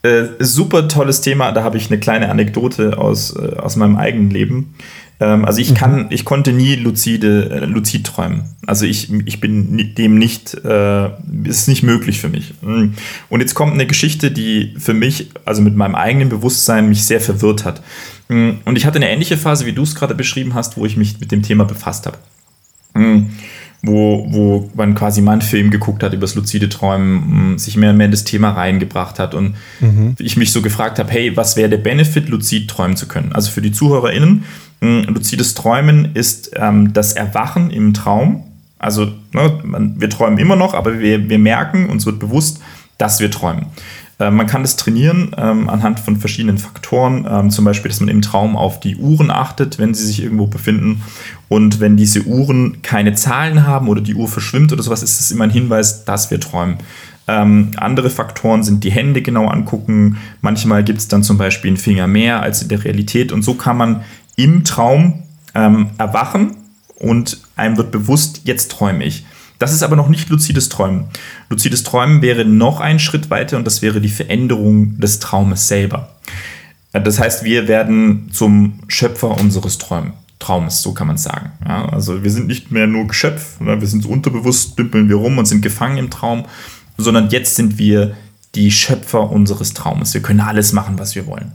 Äh, 0.01 0.27
super 0.39 0.87
tolles 0.87 1.21
Thema. 1.21 1.51
Da 1.51 1.63
habe 1.63 1.77
ich 1.77 1.89
eine 1.91 1.99
kleine 1.99 2.29
Anekdote 2.29 2.97
aus, 2.97 3.35
äh, 3.35 3.57
aus 3.57 3.75
meinem 3.75 3.97
eigenen 3.97 4.29
Leben. 4.29 4.75
Ähm, 5.19 5.43
also 5.43 5.59
ich 5.59 5.75
kann, 5.75 6.03
mhm. 6.03 6.07
ich 6.09 6.23
konnte 6.23 6.53
nie 6.53 6.75
lucide, 6.75 7.49
äh, 7.49 7.65
lucid 7.65 8.05
träumen. 8.05 8.43
Also 8.65 8.85
ich, 8.85 9.11
ich 9.25 9.41
bin 9.41 9.93
dem 9.95 10.17
nicht, 10.17 10.53
äh, 10.63 11.09
ist 11.43 11.67
nicht 11.67 11.83
möglich 11.83 12.21
für 12.21 12.29
mich. 12.29 12.53
Mhm. 12.61 12.93
Und 13.27 13.41
jetzt 13.41 13.55
kommt 13.55 13.73
eine 13.73 13.85
Geschichte, 13.85 14.31
die 14.31 14.73
für 14.77 14.93
mich, 14.93 15.31
also 15.43 15.61
mit 15.61 15.75
meinem 15.75 15.95
eigenen 15.95 16.29
Bewusstsein, 16.29 16.87
mich 16.87 17.05
sehr 17.05 17.19
verwirrt 17.19 17.65
hat. 17.65 17.81
Mhm. 18.29 18.59
Und 18.63 18.77
ich 18.77 18.85
hatte 18.85 18.97
eine 18.97 19.09
ähnliche 19.09 19.37
Phase, 19.37 19.65
wie 19.65 19.73
du 19.73 19.83
es 19.83 19.95
gerade 19.95 20.15
beschrieben 20.15 20.53
hast, 20.53 20.77
wo 20.77 20.85
ich 20.85 20.95
mich 20.95 21.19
mit 21.19 21.31
dem 21.31 21.41
Thema 21.41 21.65
befasst 21.65 22.05
habe. 22.05 22.17
Wo, 23.81 24.27
wo 24.29 24.69
man 24.73 24.93
quasi 24.93 25.21
mal 25.21 25.31
einen 25.31 25.41
Film 25.41 25.69
geguckt 25.71 26.03
hat 26.03 26.11
über 26.11 26.21
das 26.21 26.35
luzide 26.35 26.67
Träumen, 26.67 27.57
sich 27.57 27.77
mehr 27.77 27.91
und 27.91 27.97
mehr 27.97 28.07
in 28.07 28.11
das 28.11 28.25
Thema 28.25 28.51
reingebracht 28.51 29.19
hat 29.19 29.33
und 29.33 29.55
mhm. 29.79 30.15
ich 30.19 30.35
mich 30.35 30.51
so 30.51 30.61
gefragt 30.61 30.99
habe, 30.99 31.09
hey, 31.09 31.37
was 31.37 31.55
wäre 31.55 31.69
der 31.69 31.77
Benefit, 31.77 32.27
luzid 32.27 32.69
träumen 32.69 32.97
zu 32.97 33.07
können? 33.07 33.31
Also 33.31 33.51
für 33.51 33.61
die 33.61 33.71
ZuhörerInnen, 33.71 34.43
luzides 34.81 35.55
Träumen 35.55 36.13
ist 36.13 36.51
ähm, 36.55 36.93
das 36.93 37.13
Erwachen 37.13 37.69
im 37.71 37.93
Traum. 37.93 38.43
Also 38.77 39.11
ne, 39.33 39.59
man, 39.63 39.99
wir 39.99 40.09
träumen 40.09 40.37
immer 40.39 40.55
noch, 40.55 40.73
aber 40.73 40.99
wir, 40.99 41.29
wir 41.29 41.39
merken, 41.39 41.89
uns 41.89 42.05
wird 42.05 42.19
bewusst, 42.19 42.61
dass 42.97 43.19
wir 43.19 43.29
träumen. 43.29 43.67
Äh, 44.19 44.31
man 44.31 44.47
kann 44.47 44.61
das 44.61 44.75
trainieren 44.75 45.31
ähm, 45.37 45.69
anhand 45.69 45.99
von 45.99 46.17
verschiedenen 46.17 46.57
Faktoren, 46.57 47.25
ähm, 47.29 47.49
zum 47.49 47.65
Beispiel, 47.65 47.89
dass 47.89 47.99
man 47.99 48.09
im 48.09 48.21
Traum 48.21 48.55
auf 48.55 48.79
die 48.79 48.97
Uhren 48.97 49.31
achtet, 49.31 49.79
wenn 49.79 49.93
sie 49.93 50.05
sich 50.05 50.21
irgendwo 50.21 50.47
befinden. 50.47 51.01
Und 51.47 51.79
wenn 51.79 51.97
diese 51.97 52.23
Uhren 52.23 52.81
keine 52.81 53.13
Zahlen 53.13 53.65
haben 53.65 53.87
oder 53.87 54.01
die 54.01 54.15
Uhr 54.15 54.27
verschwimmt 54.27 54.71
oder 54.71 54.83
sowas, 54.83 55.01
ist 55.01 55.19
es 55.19 55.31
immer 55.31 55.45
ein 55.45 55.49
Hinweis, 55.49 56.05
dass 56.05 56.29
wir 56.29 56.39
träumen. 56.39 56.77
Ähm, 57.27 57.71
andere 57.77 58.09
Faktoren 58.09 58.63
sind 58.63 58.83
die 58.83 58.91
Hände 58.91 59.21
genau 59.21 59.47
angucken. 59.47 60.17
Manchmal 60.41 60.83
gibt 60.83 60.99
es 60.99 61.07
dann 61.07 61.23
zum 61.23 61.37
Beispiel 61.37 61.69
einen 61.69 61.77
Finger 61.77 62.07
mehr 62.07 62.41
als 62.41 62.61
in 62.61 62.69
der 62.69 62.83
Realität. 62.83 63.31
Und 63.31 63.43
so 63.43 63.53
kann 63.53 63.77
man 63.77 64.03
im 64.35 64.63
Traum 64.63 65.23
ähm, 65.53 65.91
erwachen 65.97 66.55
und 66.97 67.39
einem 67.55 67.77
wird 67.77 67.91
bewusst, 67.91 68.41
jetzt 68.45 68.71
träume 68.71 69.03
ich. 69.05 69.25
Das 69.59 69.73
ist 69.73 69.83
aber 69.83 69.97
noch 69.97 70.07
nicht 70.07 70.29
luzides 70.29 70.69
Träumen. 70.69 71.05
Luzides 71.49 71.83
Träumen 71.83 72.21
wäre 72.21 72.45
noch 72.45 72.79
ein 72.79 72.97
Schritt 72.97 73.29
weiter 73.29 73.57
und 73.57 73.67
das 73.67 73.81
wäre 73.81 74.01
die 74.01 74.09
Veränderung 74.09 74.97
des 74.99 75.19
Traumes 75.19 75.67
selber. 75.67 76.15
Das 76.93 77.19
heißt, 77.19 77.43
wir 77.43 77.67
werden 77.67 78.29
zum 78.31 78.79
Schöpfer 78.87 79.39
unseres 79.39 79.77
Träum 79.77 80.13
Traumes, 80.39 80.81
so 80.81 80.93
kann 80.93 81.07
man 81.07 81.17
sagen. 81.17 81.51
Ja, 81.67 81.89
also 81.89 82.23
wir 82.23 82.31
sind 82.31 82.47
nicht 82.47 82.71
mehr 82.71 82.87
nur 82.87 83.07
Geschöpf, 83.07 83.57
wir 83.59 83.87
sind 83.87 84.03
so 84.03 84.09
unterbewusst, 84.09 84.79
dümpeln 84.79 85.09
wir 85.09 85.17
rum 85.17 85.37
und 85.37 85.45
sind 85.45 85.61
gefangen 85.61 85.97
im 85.97 86.09
Traum, 86.09 86.45
sondern 86.97 87.29
jetzt 87.29 87.55
sind 87.55 87.77
wir 87.77 88.15
die 88.55 88.71
Schöpfer 88.71 89.29
unseres 89.29 89.73
Traumes. 89.73 90.13
Wir 90.13 90.21
können 90.21 90.39
alles 90.39 90.71
machen, 90.71 90.97
was 90.97 91.13
wir 91.13 91.27
wollen. 91.27 91.51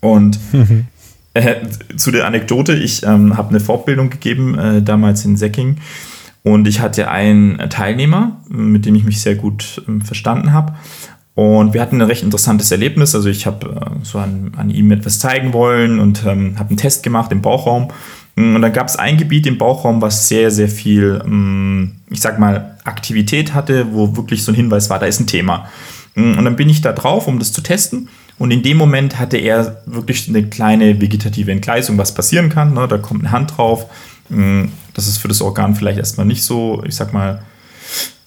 Und 0.00 0.38
äh, 1.34 1.56
zu 1.96 2.12
der 2.12 2.26
Anekdote, 2.26 2.74
ich 2.74 3.02
ähm, 3.02 3.36
habe 3.36 3.50
eine 3.50 3.60
Fortbildung 3.60 4.08
gegeben, 4.08 4.56
äh, 4.56 4.80
damals 4.80 5.24
in 5.24 5.36
Säcking 5.36 5.78
und 6.52 6.66
ich 6.66 6.80
hatte 6.80 7.10
einen 7.10 7.58
Teilnehmer, 7.68 8.40
mit 8.48 8.86
dem 8.86 8.94
ich 8.94 9.04
mich 9.04 9.20
sehr 9.20 9.34
gut 9.34 9.82
ähm, 9.86 10.00
verstanden 10.00 10.52
habe. 10.52 10.74
Und 11.34 11.74
wir 11.74 11.80
hatten 11.80 12.00
ein 12.00 12.08
recht 12.08 12.22
interessantes 12.22 12.70
Erlebnis. 12.70 13.14
Also 13.14 13.28
ich 13.28 13.46
habe 13.46 13.66
äh, 13.68 14.04
so 14.04 14.18
an, 14.18 14.52
an, 14.56 14.70
ihm 14.70 14.90
etwas 14.90 15.18
zeigen 15.18 15.52
wollen 15.52 16.00
und 16.00 16.24
ähm, 16.24 16.58
habe 16.58 16.70
einen 16.70 16.78
Test 16.78 17.02
gemacht 17.02 17.30
im 17.32 17.42
Bauchraum. 17.42 17.88
Und 18.34 18.62
dann 18.62 18.72
gab 18.72 18.86
es 18.86 18.96
ein 18.96 19.18
Gebiet 19.18 19.46
im 19.46 19.58
Bauchraum, 19.58 20.00
was 20.00 20.28
sehr, 20.28 20.50
sehr 20.50 20.68
viel, 20.68 21.20
ähm, 21.24 21.96
ich 22.08 22.20
sag 22.20 22.38
mal, 22.38 22.76
Aktivität 22.84 23.52
hatte, 23.52 23.92
wo 23.92 24.16
wirklich 24.16 24.42
so 24.42 24.52
ein 24.52 24.54
Hinweis 24.54 24.88
war, 24.88 24.98
da 24.98 25.06
ist 25.06 25.20
ein 25.20 25.26
Thema. 25.26 25.68
Und 26.16 26.44
dann 26.44 26.56
bin 26.56 26.68
ich 26.68 26.80
da 26.80 26.92
drauf, 26.92 27.28
um 27.28 27.38
das 27.38 27.52
zu 27.52 27.60
testen. 27.60 28.08
Und 28.38 28.50
in 28.50 28.62
dem 28.62 28.76
Moment 28.76 29.20
hatte 29.20 29.36
er 29.36 29.82
wirklich 29.86 30.28
eine 30.28 30.44
kleine 30.44 31.00
vegetative 31.00 31.52
Entgleisung, 31.52 31.98
was 31.98 32.14
passieren 32.14 32.48
kann. 32.48 32.74
Ne? 32.74 32.88
Da 32.88 32.98
kommt 32.98 33.20
eine 33.20 33.32
Hand 33.32 33.56
drauf, 33.56 33.86
das 34.98 35.06
ist 35.06 35.18
für 35.18 35.28
das 35.28 35.40
Organ 35.40 35.76
vielleicht 35.76 35.98
erstmal 35.98 36.26
nicht 36.26 36.42
so, 36.42 36.82
ich 36.84 36.96
sag 36.96 37.12
mal, 37.12 37.42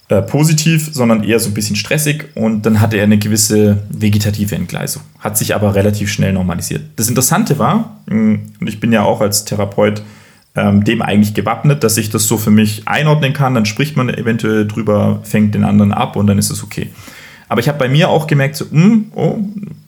äh, 0.07 0.21
positiv, 0.21 0.89
sondern 0.93 1.23
eher 1.23 1.37
so 1.39 1.49
ein 1.49 1.53
bisschen 1.53 1.75
stressig 1.75 2.29
und 2.33 2.65
dann 2.65 2.79
hatte 2.79 2.95
er 2.95 3.03
eine 3.03 3.17
gewisse 3.17 3.83
vegetative 3.89 4.55
Entgleisung, 4.55 5.03
hat 5.19 5.37
sich 5.37 5.53
aber 5.53 5.75
relativ 5.75 6.09
schnell 6.09 6.31
normalisiert. 6.31 6.83
Das 6.95 7.09
Interessante 7.09 7.59
war, 7.59 7.99
hm, 8.09 8.39
und 8.59 8.67
ich 8.67 8.79
bin 8.79 8.93
ja 8.93 9.03
auch 9.03 9.19
als 9.19 9.43
Therapeut 9.43 10.01
ähm, 10.55 10.83
dem 10.85 11.01
eigentlich 11.01 11.33
gewappnet, 11.33 11.83
dass 11.83 11.97
ich 11.97 12.09
das 12.09 12.27
so 12.27 12.37
für 12.37 12.51
mich 12.51 12.87
einordnen 12.87 13.33
kann, 13.33 13.53
dann 13.53 13.65
spricht 13.65 13.97
man 13.97 14.09
eventuell 14.09 14.65
drüber, 14.65 15.19
fängt 15.23 15.55
den 15.55 15.65
anderen 15.65 15.91
ab 15.91 16.15
und 16.15 16.27
dann 16.27 16.37
ist 16.37 16.51
es 16.51 16.63
okay. 16.63 16.89
Aber 17.49 17.59
ich 17.59 17.67
habe 17.67 17.79
bei 17.79 17.89
mir 17.89 18.07
auch 18.07 18.27
gemerkt, 18.27 18.55
so, 18.55 18.65
mh, 18.71 18.83
hm, 18.83 19.11
oh, 19.13 19.39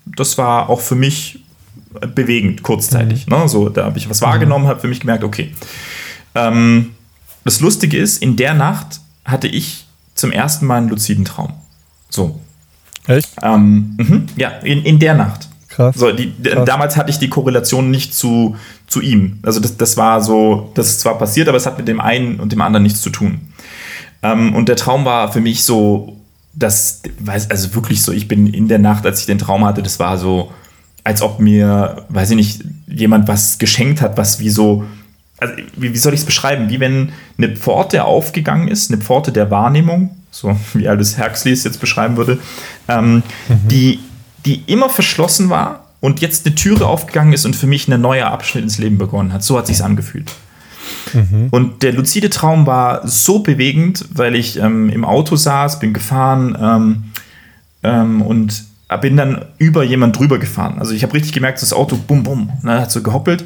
das 0.06 0.38
war 0.38 0.70
auch 0.70 0.82
für 0.82 0.96
mich 0.96 1.40
bewegend, 2.14 2.64
kurzzeitig. 2.64 3.28
Mhm. 3.28 3.38
Ne? 3.38 3.48
So, 3.48 3.70
da 3.70 3.86
habe 3.86 3.98
ich 3.98 4.10
was 4.10 4.22
wahrgenommen, 4.22 4.68
habe 4.68 4.80
für 4.80 4.88
mich 4.88 5.00
gemerkt, 5.00 5.24
okay, 5.24 5.52
ähm, 6.36 6.92
das 7.44 7.60
Lustige 7.60 7.98
ist, 7.98 8.22
in 8.22 8.36
der 8.36 8.54
Nacht 8.54 9.02
hatte 9.26 9.48
ich 9.48 9.86
zum 10.16 10.32
ersten 10.32 10.66
Mal 10.66 10.78
einen 10.78 10.90
luziden 10.90 11.26
Traum. 11.26 11.54
So. 12.10 12.40
Echt? 13.08 13.30
Ähm, 13.42 13.98
mh, 13.98 14.22
ja, 14.38 14.50
in, 14.50 14.84
in 14.84 15.00
der 15.00 15.16
Nacht. 15.16 15.50
Krass. 15.68 15.96
So, 15.98 16.12
die, 16.12 16.32
Krass. 16.44 16.66
Damals 16.66 16.98
hatte 16.98 17.10
ich 17.10 17.18
die 17.18 17.30
Korrelation 17.30 17.90
nicht 17.90 18.14
zu, 18.14 18.56
zu 18.88 19.02
ihm. 19.02 19.40
Also 19.42 19.60
das, 19.60 19.76
das 19.76 19.98
war 19.98 20.22
so, 20.22 20.72
das 20.76 20.90
ist 20.90 21.00
zwar 21.02 21.18
passiert, 21.18 21.48
aber 21.48 21.58
es 21.58 21.66
hat 21.66 21.78
mit 21.78 21.88
dem 21.88 22.00
einen 22.00 22.40
und 22.40 22.52
dem 22.52 22.62
anderen 22.62 22.84
nichts 22.84 23.02
zu 23.02 23.10
tun. 23.10 23.42
Ähm, 24.22 24.56
und 24.56 24.70
der 24.70 24.76
Traum 24.76 25.04
war 25.04 25.34
für 25.34 25.42
mich 25.42 25.64
so, 25.64 26.18
das, 26.54 27.02
also 27.50 27.74
wirklich 27.74 28.04
so, 28.04 28.12
ich 28.12 28.28
bin 28.28 28.48
in 28.48 28.68
der 28.68 28.80
Nacht, 28.80 29.06
als 29.06 29.22
ich 29.22 29.26
den 29.26 29.40
Traum 29.40 29.66
hatte, 29.66 29.82
das 29.82 30.00
war 30.00 30.18
so, 30.18 30.52
als 31.04 31.22
ob 31.22 31.40
mir, 31.40 32.06
weiß 32.10 32.30
ich 32.30 32.36
nicht, 32.36 32.64
jemand 32.88 33.28
was 33.28 33.58
geschenkt 33.58 34.02
hat, 34.02 34.18
was 34.18 34.40
wie 34.40 34.52
so 34.52 34.86
also 35.44 35.54
wie, 35.76 35.94
wie 35.94 35.98
soll 35.98 36.14
ich 36.14 36.22
es 36.22 36.26
beschreiben? 36.26 36.70
Wie 36.70 36.80
wenn 36.80 37.12
eine 37.38 37.56
Pforte 37.56 38.06
aufgegangen 38.06 38.68
ist, 38.68 38.92
eine 38.92 39.02
Pforte 39.02 39.32
der 39.32 39.52
Wahrnehmung, 39.52 40.16
so 40.32 40.58
wie 40.74 40.88
Aldous 40.88 41.18
Huxley 41.18 41.52
es 41.52 41.64
jetzt 41.64 41.80
beschreiben 41.80 42.18
würde, 42.18 42.40
ähm, 42.88 43.24
mhm. 43.48 43.68
die, 43.70 44.00
die 44.46 44.64
immer 44.68 44.90
verschlossen 44.90 45.50
war 45.50 45.88
und 46.00 46.22
jetzt 46.22 46.46
eine 46.46 46.56
Türe 46.56 46.88
aufgegangen 46.88 47.34
ist 47.34 47.46
und 47.46 47.56
für 47.56 47.68
mich 47.68 47.88
ein 47.88 48.02
neuer 48.02 48.28
Abschnitt 48.28 48.64
ins 48.64 48.78
Leben 48.78 48.98
begonnen 48.98 49.32
hat. 49.32 49.44
So 49.44 49.58
hat 49.58 49.68
sich 49.68 49.84
angefühlt. 49.84 50.32
Mhm. 51.14 51.48
Und 51.52 51.84
der 51.84 51.94
luzide 51.94 52.30
Traum 52.30 52.66
war 52.66 53.08
so 53.08 53.40
bewegend, 53.40 54.06
weil 54.14 54.36
ich 54.36 54.60
ähm, 54.60 54.90
im 54.90 55.06
Auto 55.06 55.36
saß, 55.36 55.80
bin 55.80 55.94
gefahren 55.94 56.58
ähm, 56.60 57.04
ähm 57.84 58.22
und 58.22 58.66
bin 59.02 59.18
dann 59.18 59.46
über 59.58 59.84
jemand 59.84 60.20
drüber 60.20 60.38
gefahren. 60.38 60.76
Also 60.78 60.94
ich 60.94 61.02
habe 61.04 61.14
richtig 61.16 61.34
gemerkt, 61.34 61.62
das 61.62 61.74
Auto 61.74 61.98
bum 61.98 62.22
bum, 62.24 62.52
ne, 62.62 62.82
hat 62.82 62.92
so 62.92 63.02
gehoppelt 63.02 63.44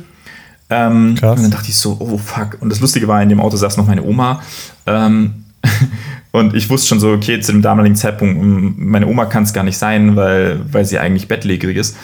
ähm, 0.70 1.10
und 1.10 1.22
dann 1.22 1.52
dachte 1.52 1.70
ich 1.70 1.78
so, 1.78 1.96
oh 2.00 2.18
fuck. 2.18 2.58
Und 2.60 2.70
das 2.70 2.80
Lustige 2.80 3.08
war, 3.08 3.22
in 3.22 3.30
dem 3.30 3.40
Auto 3.40 3.56
saß 3.56 3.78
noch 3.78 3.88
meine 3.88 4.04
Oma. 4.04 4.42
Ähm, 4.86 5.46
und 6.32 6.54
ich 6.56 6.70
wusste 6.70 6.88
schon 6.90 7.00
so, 7.00 7.12
okay, 7.12 7.40
zu 7.40 7.52
dem 7.52 7.62
damaligen 7.62 7.96
Zeitpunkt, 7.96 8.78
meine 8.78 9.08
Oma 9.08 9.26
kann 9.26 9.44
es 9.44 9.54
gar 9.54 9.64
nicht 9.64 9.78
sein, 9.78 10.16
weil, 10.16 10.60
weil 10.72 10.86
sie 10.86 11.00
eigentlich 11.00 11.28
bettlägerig 11.28 11.78
ist. 11.78 11.96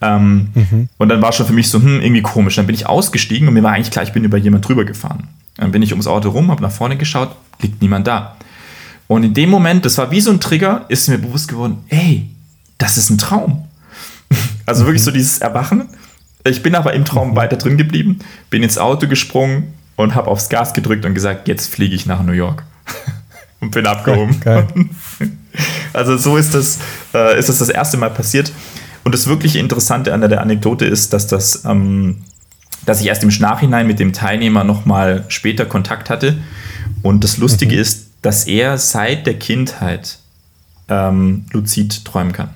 Ähm, 0.00 0.48
mhm. 0.54 0.88
Und 0.98 1.08
dann 1.08 1.22
war 1.22 1.32
schon 1.32 1.46
für 1.46 1.52
mich 1.52 1.68
so, 1.68 1.80
hm, 1.80 2.00
irgendwie 2.00 2.22
komisch. 2.22 2.56
Dann 2.56 2.66
bin 2.66 2.74
ich 2.74 2.86
ausgestiegen 2.86 3.48
und 3.48 3.54
mir 3.54 3.62
war 3.62 3.72
eigentlich 3.72 3.90
klar, 3.90 4.04
ich 4.04 4.12
bin 4.12 4.24
über 4.24 4.36
jemand 4.36 4.66
drüber 4.66 4.84
gefahren. 4.84 5.28
Dann 5.56 5.72
bin 5.72 5.82
ich 5.82 5.92
ums 5.92 6.06
Auto 6.06 6.30
rum, 6.30 6.50
habe 6.50 6.62
nach 6.62 6.70
vorne 6.70 6.96
geschaut, 6.96 7.34
liegt 7.60 7.82
niemand 7.82 8.06
da. 8.06 8.36
Und 9.06 9.24
in 9.24 9.34
dem 9.34 9.50
Moment, 9.50 9.84
das 9.84 9.96
war 9.98 10.10
wie 10.10 10.20
so 10.20 10.30
ein 10.30 10.40
Trigger, 10.40 10.84
ist 10.88 11.08
mir 11.08 11.18
bewusst 11.18 11.48
geworden, 11.48 11.78
ey, 11.88 12.28
das 12.78 12.96
ist 12.96 13.10
ein 13.10 13.18
Traum. 13.18 13.64
Also 14.66 14.84
wirklich 14.84 15.02
so 15.02 15.10
dieses 15.10 15.38
Erwachen 15.38 15.88
ich 16.50 16.62
bin 16.62 16.74
aber 16.74 16.92
im 16.92 17.04
Traum 17.04 17.36
weiter 17.36 17.56
drin 17.56 17.76
geblieben, 17.76 18.20
bin 18.50 18.62
ins 18.62 18.78
Auto 18.78 19.08
gesprungen 19.08 19.74
und 19.96 20.14
habe 20.14 20.28
aufs 20.28 20.48
Gas 20.48 20.74
gedrückt 20.74 21.04
und 21.04 21.14
gesagt, 21.14 21.48
jetzt 21.48 21.72
fliege 21.72 21.94
ich 21.94 22.06
nach 22.06 22.22
New 22.22 22.32
York. 22.32 22.64
und 23.60 23.72
bin 23.72 23.86
abgehoben. 23.86 24.40
also 25.92 26.16
so 26.16 26.36
ist 26.36 26.54
das, 26.54 26.78
äh, 27.14 27.38
ist 27.38 27.48
das 27.48 27.58
das 27.58 27.68
erste 27.68 27.96
Mal 27.96 28.10
passiert. 28.10 28.52
Und 29.04 29.12
das 29.12 29.26
wirklich 29.26 29.56
Interessante 29.56 30.12
an 30.12 30.20
der 30.20 30.40
Anekdote 30.40 30.84
ist, 30.84 31.12
dass 31.12 31.26
das, 31.26 31.64
ähm, 31.64 32.22
dass 32.84 33.00
ich 33.00 33.06
erst 33.06 33.22
im 33.22 33.30
Nachhinein 33.40 33.86
mit 33.86 33.98
dem 33.98 34.12
Teilnehmer 34.12 34.64
nochmal 34.64 35.24
später 35.28 35.66
Kontakt 35.66 36.10
hatte. 36.10 36.38
Und 37.02 37.24
das 37.24 37.38
Lustige 37.38 37.74
mhm. 37.74 37.80
ist, 37.80 38.08
dass 38.22 38.46
er 38.46 38.78
seit 38.78 39.26
der 39.26 39.38
Kindheit 39.38 40.18
ähm, 40.88 41.46
luzid 41.52 42.04
träumen 42.04 42.32
kann. 42.32 42.50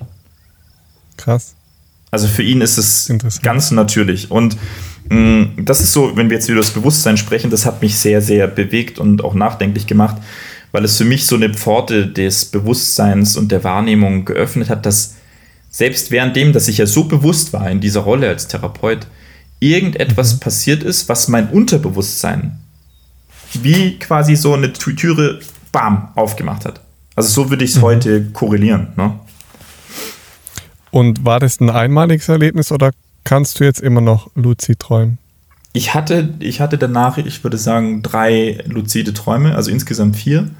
Krass. 1.17 1.55
Also 2.13 2.27
für 2.27 2.43
ihn 2.43 2.61
ist 2.61 2.77
es 2.77 3.11
ganz 3.41 3.71
natürlich. 3.71 4.29
Und 4.29 4.55
mh, 5.09 5.17
mm, 5.17 5.65
das 5.65 5.81
ist 5.81 5.93
so, 5.93 6.15
wenn 6.15 6.29
wir 6.29 6.37
jetzt 6.37 6.47
über 6.47 6.59
das 6.59 6.69
Bewusstsein 6.69 7.17
sprechen, 7.17 7.49
das 7.49 7.65
hat 7.65 7.81
mich 7.81 7.97
sehr, 7.97 8.21
sehr 8.21 8.45
bewegt 8.45 8.99
und 8.99 9.23
auch 9.23 9.33
nachdenklich 9.33 9.87
gemacht, 9.87 10.17
weil 10.71 10.85
es 10.85 10.95
für 10.95 11.05
mich 11.05 11.25
so 11.25 11.35
eine 11.35 11.51
Pforte 11.51 12.05
des 12.05 12.45
Bewusstseins 12.45 13.35
und 13.35 13.51
der 13.51 13.63
Wahrnehmung 13.63 14.25
geöffnet 14.25 14.69
hat, 14.69 14.85
dass 14.85 15.15
selbst 15.71 16.11
während 16.11 16.35
dem, 16.35 16.53
dass 16.53 16.67
ich 16.67 16.77
ja 16.77 16.85
so 16.85 17.05
bewusst 17.05 17.51
war 17.51 17.67
in 17.71 17.81
dieser 17.81 18.01
Rolle 18.01 18.27
als 18.29 18.47
Therapeut, 18.47 19.07
irgendetwas 19.59 20.35
mhm. 20.35 20.39
passiert 20.39 20.83
ist, 20.83 21.09
was 21.09 21.29
mein 21.29 21.49
Unterbewusstsein 21.49 22.59
wie 23.53 23.97
quasi 23.97 24.35
so 24.35 24.53
eine 24.53 24.71
Türe, 24.71 25.39
bam, 25.71 26.09
aufgemacht 26.13 26.65
hat. 26.65 26.81
Also 27.15 27.29
so 27.29 27.49
würde 27.49 27.65
ich 27.65 27.71
es 27.71 27.77
mhm. 27.77 27.81
heute 27.81 28.25
korrelieren. 28.33 28.89
Ne? 28.97 29.19
Und 30.93 31.25
war 31.25 31.39
das 31.39 31.59
ein 31.59 31.71
einmaliges 31.71 32.29
Erlebnis 32.29 32.71
oder 32.71 32.91
kannst 33.23 33.59
du 33.59 33.63
jetzt 33.63 33.81
immer 33.81 33.99
noch 33.99 34.29
luzid 34.35 34.77
träumen? 34.77 35.17
Ich 35.73 35.95
hatte, 35.95 36.29
ich 36.37 36.61
hatte 36.61 36.77
danach, 36.77 37.17
ich 37.17 37.43
würde 37.43 37.57
sagen, 37.57 38.03
drei 38.03 38.63
luzide 38.67 39.11
Träume, 39.11 39.55
also 39.55 39.71
insgesamt 39.71 40.17
vier. 40.17 40.51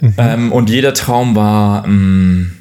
Mhm. 0.00 0.14
Ähm, 0.18 0.52
und 0.52 0.68
jeder 0.68 0.94
Traum 0.94 1.36
war, 1.36 1.84
ähm, 1.84 2.56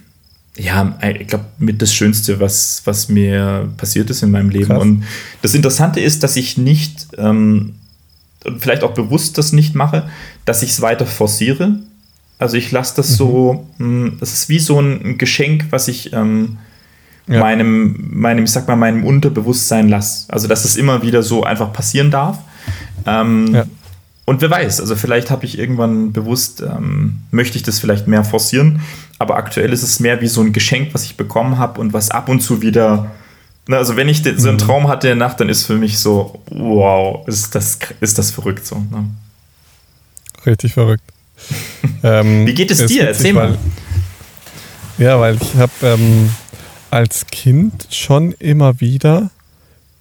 ja, 0.57 0.95
ich 1.19 1.25
glaube, 1.25 1.45
mit 1.57 1.81
das 1.81 1.91
Schönste, 1.91 2.39
was, 2.39 2.83
was 2.85 3.09
mir 3.09 3.67
passiert 3.77 4.11
ist 4.11 4.21
in 4.21 4.29
meinem 4.29 4.51
Leben. 4.51 4.67
Krass. 4.67 4.83
Und 4.83 5.05
das 5.41 5.55
Interessante 5.55 6.01
ist, 6.01 6.21
dass 6.21 6.35
ich 6.35 6.55
nicht, 6.55 7.07
ähm, 7.17 7.73
vielleicht 8.59 8.83
auch 8.83 8.93
bewusst 8.93 9.39
das 9.39 9.53
nicht 9.53 9.73
mache, 9.73 10.07
dass 10.45 10.61
ich 10.61 10.69
es 10.69 10.81
weiter 10.81 11.07
forciere. 11.07 11.79
Also 12.37 12.57
ich 12.57 12.69
lasse 12.69 12.97
das 12.97 13.09
mhm. 13.09 13.15
so, 13.15 13.67
mh, 13.79 13.87
hm, 13.87 14.17
das 14.19 14.33
ist 14.33 14.49
wie 14.49 14.59
so 14.59 14.79
ein 14.79 15.17
Geschenk, 15.17 15.65
was 15.71 15.87
ich 15.87 16.13
ähm, 16.13 16.59
ja. 17.27 17.39
meinem, 17.39 18.09
meinem, 18.11 18.43
ich 18.43 18.51
sag 18.51 18.67
mal, 18.67 18.75
meinem 18.75 19.03
Unterbewusstsein 19.03 19.89
lasse. 19.89 20.31
Also 20.31 20.47
dass 20.47 20.65
es 20.65 20.75
immer 20.75 21.01
wieder 21.01 21.23
so 21.23 21.43
einfach 21.43 21.73
passieren 21.73 22.11
darf. 22.11 22.39
Ähm, 23.05 23.53
ja. 23.53 23.65
Und 24.25 24.41
wer 24.41 24.49
weiß, 24.49 24.81
also 24.81 24.95
vielleicht 24.95 25.29
habe 25.29 25.45
ich 25.45 25.59
irgendwann 25.59 26.11
bewusst, 26.11 26.61
ähm, 26.61 27.19
möchte 27.29 27.57
ich 27.57 27.63
das 27.63 27.79
vielleicht 27.79 28.07
mehr 28.07 28.23
forcieren, 28.23 28.81
aber 29.19 29.35
aktuell 29.35 29.71
ist 29.71 29.83
es 29.83 29.99
mehr 29.99 30.19
wie 30.19 30.27
so 30.27 30.41
ein 30.41 30.51
Geschenk, 30.51 30.93
was 30.93 31.03
ich 31.03 31.15
bekommen 31.15 31.59
habe 31.59 31.79
und 31.79 31.93
was 31.93 32.09
ab 32.09 32.27
und 32.27 32.41
zu 32.41 32.63
wieder, 32.63 33.11
ne, 33.67 33.77
also 33.77 33.95
wenn 33.97 34.09
ich 34.09 34.23
den, 34.23 34.39
so 34.39 34.49
einen 34.49 34.57
mhm. 34.57 34.61
Traum 34.61 34.87
hatte 34.87 35.09
in 35.09 35.19
der 35.19 35.27
Nacht, 35.27 35.39
dann 35.39 35.49
ist 35.49 35.63
für 35.63 35.75
mich 35.75 35.99
so, 35.99 36.41
wow, 36.49 37.27
ist 37.27 37.53
das, 37.53 37.77
ist 38.01 38.17
das 38.17 38.31
verrückt 38.31 38.65
so. 38.65 38.77
Ne? 38.77 39.05
Richtig 40.43 40.73
verrückt. 40.73 41.03
ähm, 42.03 42.47
wie 42.47 42.53
geht 42.55 42.71
es 42.71 42.83
dir? 42.87 43.07
Erzähl 43.07 43.33
mal. 43.33 43.57
Ja, 44.97 45.19
weil 45.19 45.35
ich 45.35 45.55
habe 45.55 45.71
ähm, 45.83 46.31
als 46.91 47.27
Kind 47.27 47.87
schon 47.89 48.33
immer 48.33 48.79
wieder 48.79 49.31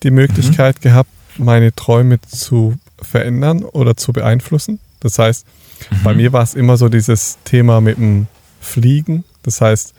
die 0.02 0.10
Möglichkeit 0.10 0.76
mhm. 0.76 0.82
gehabt, 0.82 1.10
meine 1.36 1.74
Träume 1.74 2.20
zu 2.20 2.78
verändern 3.00 3.64
oder 3.64 3.96
zu 3.96 4.12
beeinflussen. 4.12 4.78
Das 5.00 5.18
heißt, 5.18 5.46
mhm. 5.90 6.02
bei 6.02 6.14
mir 6.14 6.32
war 6.32 6.42
es 6.42 6.54
immer 6.54 6.76
so 6.76 6.88
dieses 6.88 7.38
Thema 7.44 7.80
mit 7.80 7.98
dem 7.98 8.26
Fliegen. 8.60 9.24
Das 9.42 9.60
heißt, 9.60 9.94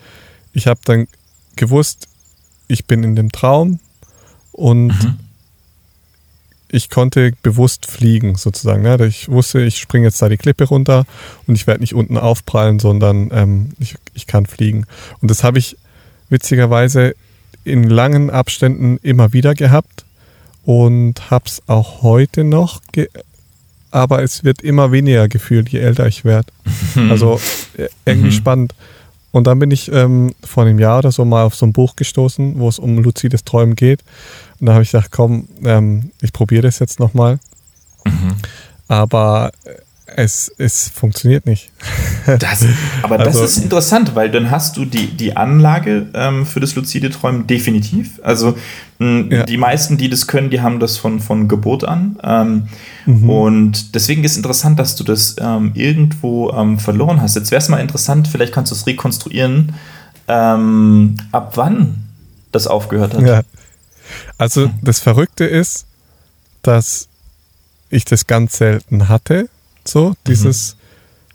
ich 0.53 0.67
habe 0.67 0.79
dann 0.85 1.07
gewusst, 1.55 2.07
ich 2.67 2.85
bin 2.85 3.03
in 3.03 3.15
dem 3.15 3.31
Traum 3.31 3.79
und 4.51 4.87
mhm. 4.87 5.19
ich 6.69 6.89
konnte 6.89 7.33
bewusst 7.43 7.85
fliegen 7.85 8.35
sozusagen. 8.35 8.81
Ne? 8.81 9.05
Ich 9.05 9.29
wusste, 9.29 9.61
ich 9.61 9.77
springe 9.77 10.07
jetzt 10.07 10.21
da 10.21 10.29
die 10.29 10.37
Klippe 10.37 10.63
runter 10.65 11.05
und 11.45 11.55
ich 11.55 11.67
werde 11.67 11.81
nicht 11.81 11.93
unten 11.93 12.17
aufprallen, 12.17 12.79
sondern 12.79 13.29
ähm, 13.31 13.73
ich, 13.79 13.95
ich 14.13 14.27
kann 14.27 14.45
fliegen. 14.45 14.85
Und 15.21 15.29
das 15.29 15.43
habe 15.43 15.59
ich 15.59 15.77
witzigerweise 16.35 17.15
in 17.63 17.83
langen 17.83 18.29
Abständen 18.29 18.99
immer 19.01 19.31
wieder 19.31 19.55
gehabt 19.55 20.05
und 20.65 21.31
habe 21.31 21.45
es 21.47 21.61
auch 21.67 22.03
heute 22.03 22.43
noch, 22.43 22.81
aber 23.91 24.21
es 24.21 24.43
wird 24.43 24.61
immer 24.61 24.91
weniger 24.91 25.29
gefühlt, 25.29 25.69
je 25.69 25.79
älter 25.79 26.05
ich 26.07 26.25
werde. 26.25 26.51
Also 27.09 27.39
äh, 27.77 27.87
irgendwie 28.05 28.27
mhm. 28.27 28.33
spannend. 28.33 28.75
Und 29.31 29.47
dann 29.47 29.59
bin 29.59 29.71
ich 29.71 29.91
ähm, 29.91 30.33
vor 30.43 30.63
einem 30.63 30.79
Jahr 30.79 30.99
oder 30.99 31.11
so 31.11 31.25
mal 31.25 31.43
auf 31.43 31.55
so 31.55 31.65
ein 31.65 31.73
Buch 31.73 31.95
gestoßen, 31.95 32.57
wo 32.59 32.69
es 32.69 32.79
um 32.79 32.97
luzides 32.99 33.43
Träumen 33.43 33.75
geht. 33.75 34.01
Und 34.59 34.67
da 34.67 34.73
habe 34.73 34.83
ich 34.83 34.91
gedacht, 34.91 35.11
komm, 35.11 35.47
ähm, 35.63 36.11
ich 36.21 36.33
probiere 36.33 36.63
das 36.63 36.79
jetzt 36.79 36.99
nochmal. 36.99 37.39
Mhm. 38.05 38.35
Aber 38.87 39.51
äh, 39.65 39.71
es, 40.17 40.51
es 40.57 40.89
funktioniert 40.89 41.45
nicht. 41.45 41.71
Das, 42.39 42.65
aber 43.03 43.19
also, 43.19 43.39
das 43.39 43.51
ist 43.51 43.63
interessant, 43.63 44.15
weil 44.15 44.31
dann 44.31 44.49
hast 44.49 44.77
du 44.77 44.85
die, 44.85 45.15
die 45.15 45.37
Anlage 45.37 46.07
ähm, 46.15 46.47
für 46.47 46.59
das 46.59 46.73
luzide 46.73 47.11
Träumen 47.11 47.45
definitiv. 47.45 48.19
Also 48.23 48.57
mh, 48.97 49.35
ja. 49.35 49.43
die 49.43 49.57
meisten, 49.57 49.97
die 49.97 50.09
das 50.09 50.25
können, 50.25 50.49
die 50.49 50.59
haben 50.59 50.79
das 50.79 50.97
von, 50.97 51.19
von 51.19 51.47
Geburt 51.47 51.83
an. 51.83 52.17
Ähm, 52.23 52.67
mhm. 53.05 53.29
Und 53.29 53.93
deswegen 53.93 54.23
ist 54.23 54.37
interessant, 54.37 54.79
dass 54.79 54.95
du 54.95 55.03
das 55.03 55.35
ähm, 55.39 55.73
irgendwo 55.75 56.49
ähm, 56.49 56.79
verloren 56.79 57.21
hast. 57.21 57.35
Jetzt 57.35 57.51
wäre 57.51 57.61
es 57.61 57.69
mal 57.69 57.77
interessant, 57.77 58.27
vielleicht 58.27 58.51
kannst 58.51 58.71
du 58.71 58.75
es 58.75 58.87
rekonstruieren, 58.87 59.75
ähm, 60.27 61.17
ab 61.31 61.51
wann 61.57 62.05
das 62.51 62.65
aufgehört 62.65 63.13
hat. 63.13 63.21
Ja. 63.21 63.41
Also 64.39 64.71
das 64.81 64.99
Verrückte 64.99 65.45
ist, 65.45 65.85
dass 66.63 67.07
ich 67.91 68.03
das 68.03 68.25
ganz 68.25 68.57
selten 68.57 69.09
hatte 69.09 69.47
so, 69.87 70.15
dieses 70.27 70.77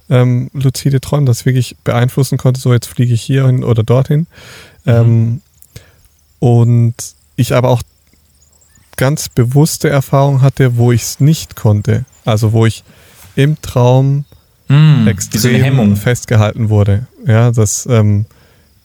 mhm. 0.08 0.14
ähm, 0.14 0.50
luzide 0.52 1.00
Träumen, 1.00 1.26
das 1.26 1.46
wirklich 1.46 1.76
beeinflussen 1.84 2.38
konnte, 2.38 2.60
so 2.60 2.72
jetzt 2.72 2.86
fliege 2.86 3.14
ich 3.14 3.22
hierhin 3.22 3.64
oder 3.64 3.82
dorthin. 3.82 4.26
Mhm. 4.84 4.92
Ähm, 4.92 5.40
und 6.40 6.94
ich 7.36 7.54
aber 7.54 7.68
auch 7.68 7.82
ganz 8.96 9.28
bewusste 9.28 9.88
Erfahrungen 9.88 10.42
hatte, 10.42 10.76
wo 10.76 10.92
ich 10.92 11.02
es 11.02 11.20
nicht 11.20 11.56
konnte. 11.56 12.04
Also 12.24 12.52
wo 12.52 12.66
ich 12.66 12.84
im 13.34 13.60
Traum 13.62 14.24
mm, 14.68 15.08
extrem 15.08 15.96
festgehalten 15.96 16.68
wurde. 16.68 17.06
Ja, 17.26 17.50
dass 17.50 17.86
ähm, 17.86 18.26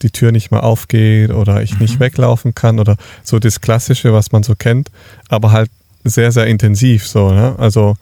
die 0.01 0.11
Tür 0.11 0.31
nicht 0.31 0.51
mehr 0.51 0.63
aufgeht 0.63 1.31
oder 1.31 1.61
ich 1.61 1.73
mhm. 1.73 1.79
nicht 1.79 1.99
weglaufen 1.99 2.55
kann 2.55 2.79
oder 2.79 2.95
so 3.23 3.39
das 3.39 3.61
Klassische, 3.61 4.13
was 4.13 4.31
man 4.31 4.43
so 4.43 4.55
kennt, 4.55 4.89
aber 5.29 5.51
halt 5.51 5.69
sehr, 6.03 6.31
sehr 6.31 6.47
intensiv 6.47 7.07
so. 7.07 7.31
Ne? 7.31 7.55
Also 7.57 7.95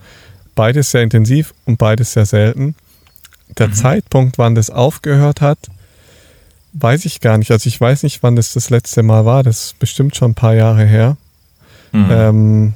beides 0.56 0.92
sehr 0.92 1.02
intensiv 1.02 1.54
und 1.66 1.78
beides 1.78 2.14
sehr 2.14 2.26
selten. 2.26 2.76
Der 3.58 3.68
mhm. 3.68 3.74
Zeitpunkt, 3.74 4.38
wann 4.38 4.56
das 4.56 4.70
aufgehört 4.70 5.42
hat, 5.42 5.60
weiß 6.74 7.06
ich 7.06 7.22
gar 7.22 7.38
nicht. 7.38 7.52
Also 7.52 7.68
ich 7.68 7.80
weiß 7.80 8.04
nicht, 8.04 8.24
wann 8.24 8.36
das 8.36 8.54
das 8.54 8.70
letzte 8.70 9.04
Mal 9.04 9.26
war. 9.26 9.44
Das 9.44 9.66
ist 9.66 9.80
bestimmt 9.80 10.16
schon 10.16 10.32
ein 10.32 10.36
paar 10.36 10.56
Jahre 10.56 10.86
her. 10.86 11.18
Mhm. 11.92 12.08
Ähm, 12.10 12.74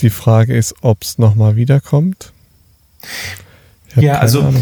die 0.00 0.10
Frage 0.10 0.56
ist, 0.56 0.74
ob 0.80 1.02
es 1.02 1.18
nochmal 1.18 1.56
wiederkommt. 1.56 2.32
Ja, 3.96 4.18
also, 4.18 4.52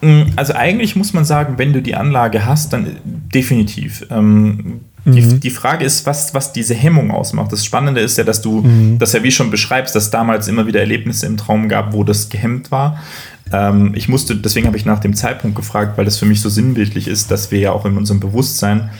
mm, 0.00 0.32
also 0.36 0.52
eigentlich 0.52 0.96
muss 0.96 1.12
man 1.12 1.24
sagen, 1.24 1.56
wenn 1.56 1.72
du 1.72 1.80
die 1.80 1.94
Anlage 1.94 2.44
hast, 2.44 2.72
dann 2.72 2.96
definitiv. 3.04 4.04
Ähm, 4.10 4.80
mhm. 5.06 5.40
die 5.40 5.50
Frage 5.50 5.84
ist, 5.84 6.04
was, 6.04 6.34
was 6.34 6.52
diese 6.52 6.74
Hemmung 6.74 7.10
ausmacht. 7.10 7.52
Das 7.52 7.64
Spannende 7.64 8.00
ist 8.00 8.18
ja, 8.18 8.24
dass 8.24 8.42
du 8.42 8.62
mhm. 8.62 8.98
das 8.98 9.12
ja 9.12 9.22
wie 9.22 9.30
schon 9.30 9.50
beschreibst, 9.50 9.94
dass 9.94 10.10
damals 10.10 10.48
immer 10.48 10.66
wieder 10.66 10.80
Erlebnisse 10.80 11.26
im 11.26 11.36
Traum 11.36 11.68
gab, 11.68 11.92
wo 11.92 12.04
das 12.04 12.28
gehemmt 12.28 12.70
war. 12.70 12.98
Ähm, 13.52 13.92
ich 13.94 14.08
musste, 14.08 14.36
deswegen 14.36 14.66
habe 14.66 14.76
ich 14.76 14.84
nach 14.84 14.98
dem 14.98 15.14
Zeitpunkt 15.14 15.56
gefragt, 15.56 15.96
weil 15.96 16.04
das 16.04 16.18
für 16.18 16.26
mich 16.26 16.40
so 16.40 16.48
sinnbildlich 16.48 17.08
ist, 17.08 17.30
dass 17.30 17.50
wir 17.50 17.60
ja 17.60 17.72
auch 17.72 17.86
in 17.86 17.96
unserem 17.96 18.20
Bewusstsein 18.20 18.90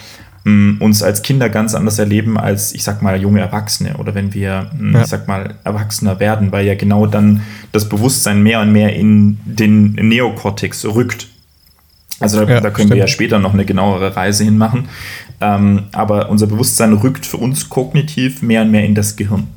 mh, 0.45 0.77
uns 0.85 1.03
als 1.03 1.23
Kinder 1.23 1.49
ganz 1.49 1.75
anders 1.75 1.99
erleben 1.99 2.39
als, 2.39 2.73
ich 2.73 2.85
sag 2.85 3.03
mal, 3.03 3.21
junge 3.21 3.41
Erwachsene 3.41 3.97
oder 3.97 4.15
wenn 4.15 4.33
wir, 4.33 4.71
mh, 4.79 4.99
ja. 4.99 5.05
ich 5.05 5.11
sag 5.11 5.29
mal, 5.29 5.57
Erwachsener 5.65 6.21
werden, 6.21 6.53
weil 6.53 6.65
ja 6.65 6.75
genau 6.75 7.07
dann 7.07 7.43
das 7.73 7.89
Bewusstsein 7.89 8.43
mehr 8.43 8.61
und 8.61 8.73
mehr 8.73 8.95
in 8.95 9.39
den 9.45 9.93
Neokortex 9.95 10.85
rückt. 10.87 11.29
Also 12.19 12.45
da, 12.45 12.51
ja, 12.51 12.61
da 12.61 12.71
können 12.71 12.89
stimmt. 12.89 12.91
wir 12.93 12.99
ja 12.99 13.09
später 13.09 13.39
noch 13.39 13.53
eine 13.53 13.67
genauere 13.67 14.17
Reise 14.17 14.45
hinmachen. 14.45 14.89
Ähm, 15.41 15.85
aber 15.93 16.31
unser 16.31 16.47
Bewusstsein 16.47 16.93
rückt 16.93 17.27
für 17.27 17.37
uns 17.37 17.69
kognitiv 17.69 18.43
mehr 18.43 18.63
und 18.63 18.71
mehr 18.71 18.85
in 18.85 18.95
das 18.95 19.17
Gehirn. 19.17 19.49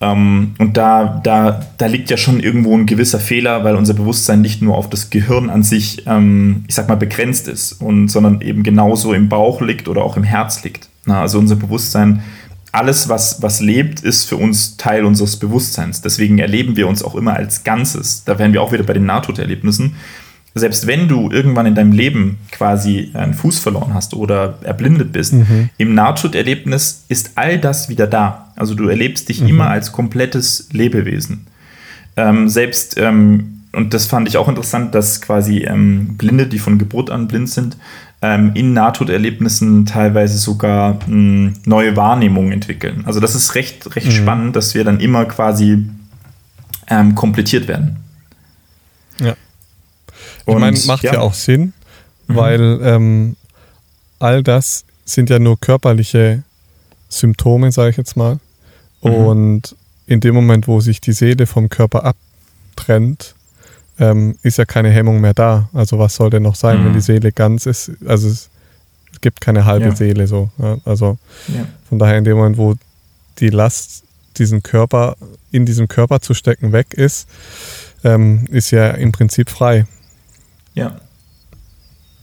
Ähm, 0.00 0.54
und 0.58 0.76
da, 0.76 1.20
da, 1.22 1.64
da 1.78 1.86
liegt 1.86 2.10
ja 2.10 2.16
schon 2.16 2.40
irgendwo 2.40 2.76
ein 2.76 2.86
gewisser 2.86 3.20
Fehler, 3.20 3.64
weil 3.64 3.76
unser 3.76 3.94
Bewusstsein 3.94 4.40
nicht 4.40 4.62
nur 4.62 4.76
auf 4.76 4.90
das 4.90 5.10
Gehirn 5.10 5.50
an 5.50 5.62
sich, 5.62 6.06
ähm, 6.06 6.64
ich 6.66 6.74
sag 6.74 6.88
mal, 6.88 6.96
begrenzt 6.96 7.48
ist, 7.48 7.72
und, 7.80 8.08
sondern 8.08 8.40
eben 8.40 8.62
genauso 8.62 9.12
im 9.12 9.28
Bauch 9.28 9.60
liegt 9.60 9.88
oder 9.88 10.02
auch 10.02 10.16
im 10.16 10.24
Herz 10.24 10.64
liegt. 10.64 10.88
Na, 11.06 11.20
also 11.20 11.38
unser 11.38 11.56
Bewusstsein 11.56 12.22
alles, 12.74 13.08
was, 13.08 13.40
was 13.40 13.60
lebt, 13.60 14.00
ist 14.00 14.24
für 14.24 14.36
uns 14.36 14.76
Teil 14.76 15.04
unseres 15.04 15.36
Bewusstseins. 15.36 16.00
Deswegen 16.00 16.40
erleben 16.40 16.76
wir 16.76 16.88
uns 16.88 17.04
auch 17.04 17.14
immer 17.14 17.34
als 17.34 17.62
Ganzes. 17.62 18.24
Da 18.24 18.36
wären 18.40 18.52
wir 18.52 18.62
auch 18.62 18.72
wieder 18.72 18.82
bei 18.82 18.94
den 18.94 19.06
Nahtoderlebnissen 19.06 19.94
selbst 20.54 20.86
wenn 20.86 21.08
du 21.08 21.30
irgendwann 21.30 21.66
in 21.66 21.74
deinem 21.74 21.92
Leben 21.92 22.38
quasi 22.52 23.10
einen 23.14 23.34
Fuß 23.34 23.58
verloren 23.58 23.92
hast 23.92 24.14
oder 24.14 24.58
erblindet 24.62 25.12
bist, 25.12 25.32
mhm. 25.32 25.70
im 25.78 25.94
Nahtoderlebnis 25.94 27.04
ist 27.08 27.32
all 27.34 27.58
das 27.58 27.88
wieder 27.88 28.06
da. 28.06 28.52
Also 28.54 28.74
du 28.74 28.88
erlebst 28.88 29.28
dich 29.28 29.40
mhm. 29.40 29.48
immer 29.48 29.68
als 29.68 29.90
komplettes 29.90 30.68
Lebewesen. 30.72 31.46
Ähm, 32.16 32.48
selbst, 32.48 32.96
ähm, 32.98 33.62
und 33.72 33.92
das 33.92 34.06
fand 34.06 34.28
ich 34.28 34.36
auch 34.36 34.48
interessant, 34.48 34.94
dass 34.94 35.20
quasi 35.20 35.64
ähm, 35.64 36.16
Blinde, 36.16 36.46
die 36.46 36.60
von 36.60 36.78
Geburt 36.78 37.10
an 37.10 37.26
blind 37.26 37.50
sind, 37.50 37.76
ähm, 38.22 38.52
in 38.54 38.72
Nahtoderlebnissen 38.72 39.86
teilweise 39.86 40.38
sogar 40.38 41.00
hm, 41.06 41.54
neue 41.64 41.96
Wahrnehmungen 41.96 42.52
entwickeln. 42.52 43.02
Also 43.06 43.18
das 43.18 43.34
ist 43.34 43.56
recht, 43.56 43.96
recht 43.96 44.06
mhm. 44.06 44.12
spannend, 44.12 44.56
dass 44.56 44.74
wir 44.74 44.84
dann 44.84 45.00
immer 45.00 45.24
quasi 45.24 45.84
ähm, 46.88 47.16
komplettiert 47.16 47.66
werden. 47.66 47.96
Ja. 49.20 49.34
Und, 50.46 50.54
ich 50.54 50.60
meine, 50.60 50.78
macht 50.86 51.04
ja. 51.04 51.14
ja. 51.14 51.20
auch 51.20 51.34
Sinn, 51.34 51.72
mhm. 52.26 52.36
weil 52.36 52.80
ähm, 52.82 53.36
all 54.18 54.42
das 54.42 54.84
sind 55.04 55.30
ja 55.30 55.38
nur 55.38 55.58
körperliche 55.58 56.42
Symptome, 57.08 57.72
sage 57.72 57.90
ich 57.90 57.96
jetzt 57.96 58.16
mal. 58.16 58.38
Mhm. 59.02 59.10
Und 59.10 59.76
in 60.06 60.20
dem 60.20 60.34
Moment, 60.34 60.68
wo 60.68 60.80
sich 60.80 61.00
die 61.00 61.12
Seele 61.12 61.46
vom 61.46 61.68
Körper 61.68 62.04
abtrennt, 62.04 63.34
ähm, 63.98 64.36
ist 64.42 64.58
ja 64.58 64.64
keine 64.64 64.90
Hemmung 64.90 65.20
mehr 65.20 65.34
da. 65.34 65.68
Also 65.72 65.98
was 65.98 66.16
soll 66.16 66.30
denn 66.30 66.42
noch 66.42 66.56
sein, 66.56 66.80
mhm. 66.80 66.86
wenn 66.86 66.92
die 66.94 67.00
Seele 67.00 67.32
ganz 67.32 67.66
ist? 67.66 67.92
Also 68.06 68.28
es 68.28 68.50
gibt 69.20 69.40
keine 69.40 69.64
halbe 69.64 69.86
Ja. 69.86 69.96
Seele 69.96 70.26
so. 70.26 70.50
Ja, 70.58 70.78
also 70.84 71.18
Ja. 71.48 71.66
von 71.88 71.98
daher 71.98 72.18
in 72.18 72.24
dem 72.24 72.36
Moment, 72.36 72.56
wo 72.58 72.74
die 73.38 73.50
Last 73.50 74.02
diesen 74.36 74.62
Körper 74.62 75.16
in 75.52 75.64
diesem 75.64 75.86
Körper 75.86 76.20
zu 76.20 76.34
stecken 76.34 76.72
weg 76.72 76.94
ist, 76.94 77.28
ähm, 78.02 78.46
ist 78.50 78.72
ja 78.72 78.90
im 78.90 79.12
Prinzip 79.12 79.48
frei. 79.50 79.86
Ja. 80.74 80.96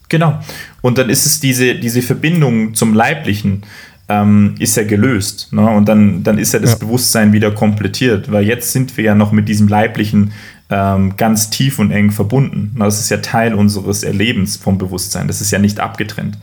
Genau. 0.09 0.39
Und 0.81 0.97
dann 0.97 1.09
ist 1.09 1.25
es 1.25 1.39
diese, 1.39 1.75
diese 1.75 2.01
Verbindung 2.01 2.73
zum 2.73 2.93
Leiblichen, 2.93 3.63
ähm, 4.09 4.55
ist 4.59 4.75
ja 4.75 4.83
gelöst. 4.83 5.47
Ne? 5.53 5.69
Und 5.69 5.87
dann, 5.87 6.23
dann 6.23 6.37
ist 6.37 6.53
ja 6.53 6.59
das 6.59 6.71
Ja. 6.71 6.77
Bewusstsein 6.79 7.31
wieder 7.31 7.51
komplettiert, 7.51 8.29
weil 8.31 8.45
jetzt 8.45 8.73
sind 8.73 8.97
wir 8.97 9.05
ja 9.05 9.15
noch 9.15 9.31
mit 9.31 9.47
diesem 9.47 9.67
Leiblichen 9.69 10.33
ähm, 10.69 11.15
ganz 11.15 11.49
tief 11.49 11.79
und 11.79 11.91
eng 11.91 12.11
verbunden. 12.11 12.75
Das 12.77 12.99
ist 12.99 13.09
ja 13.09 13.17
Teil 13.17 13.53
unseres 13.53 14.03
Erlebens 14.03 14.57
vom 14.57 14.77
Bewusstsein. 14.77 15.27
Das 15.27 15.39
ist 15.39 15.51
ja 15.51 15.59
nicht 15.59 15.79
abgetrennt. 15.79 16.37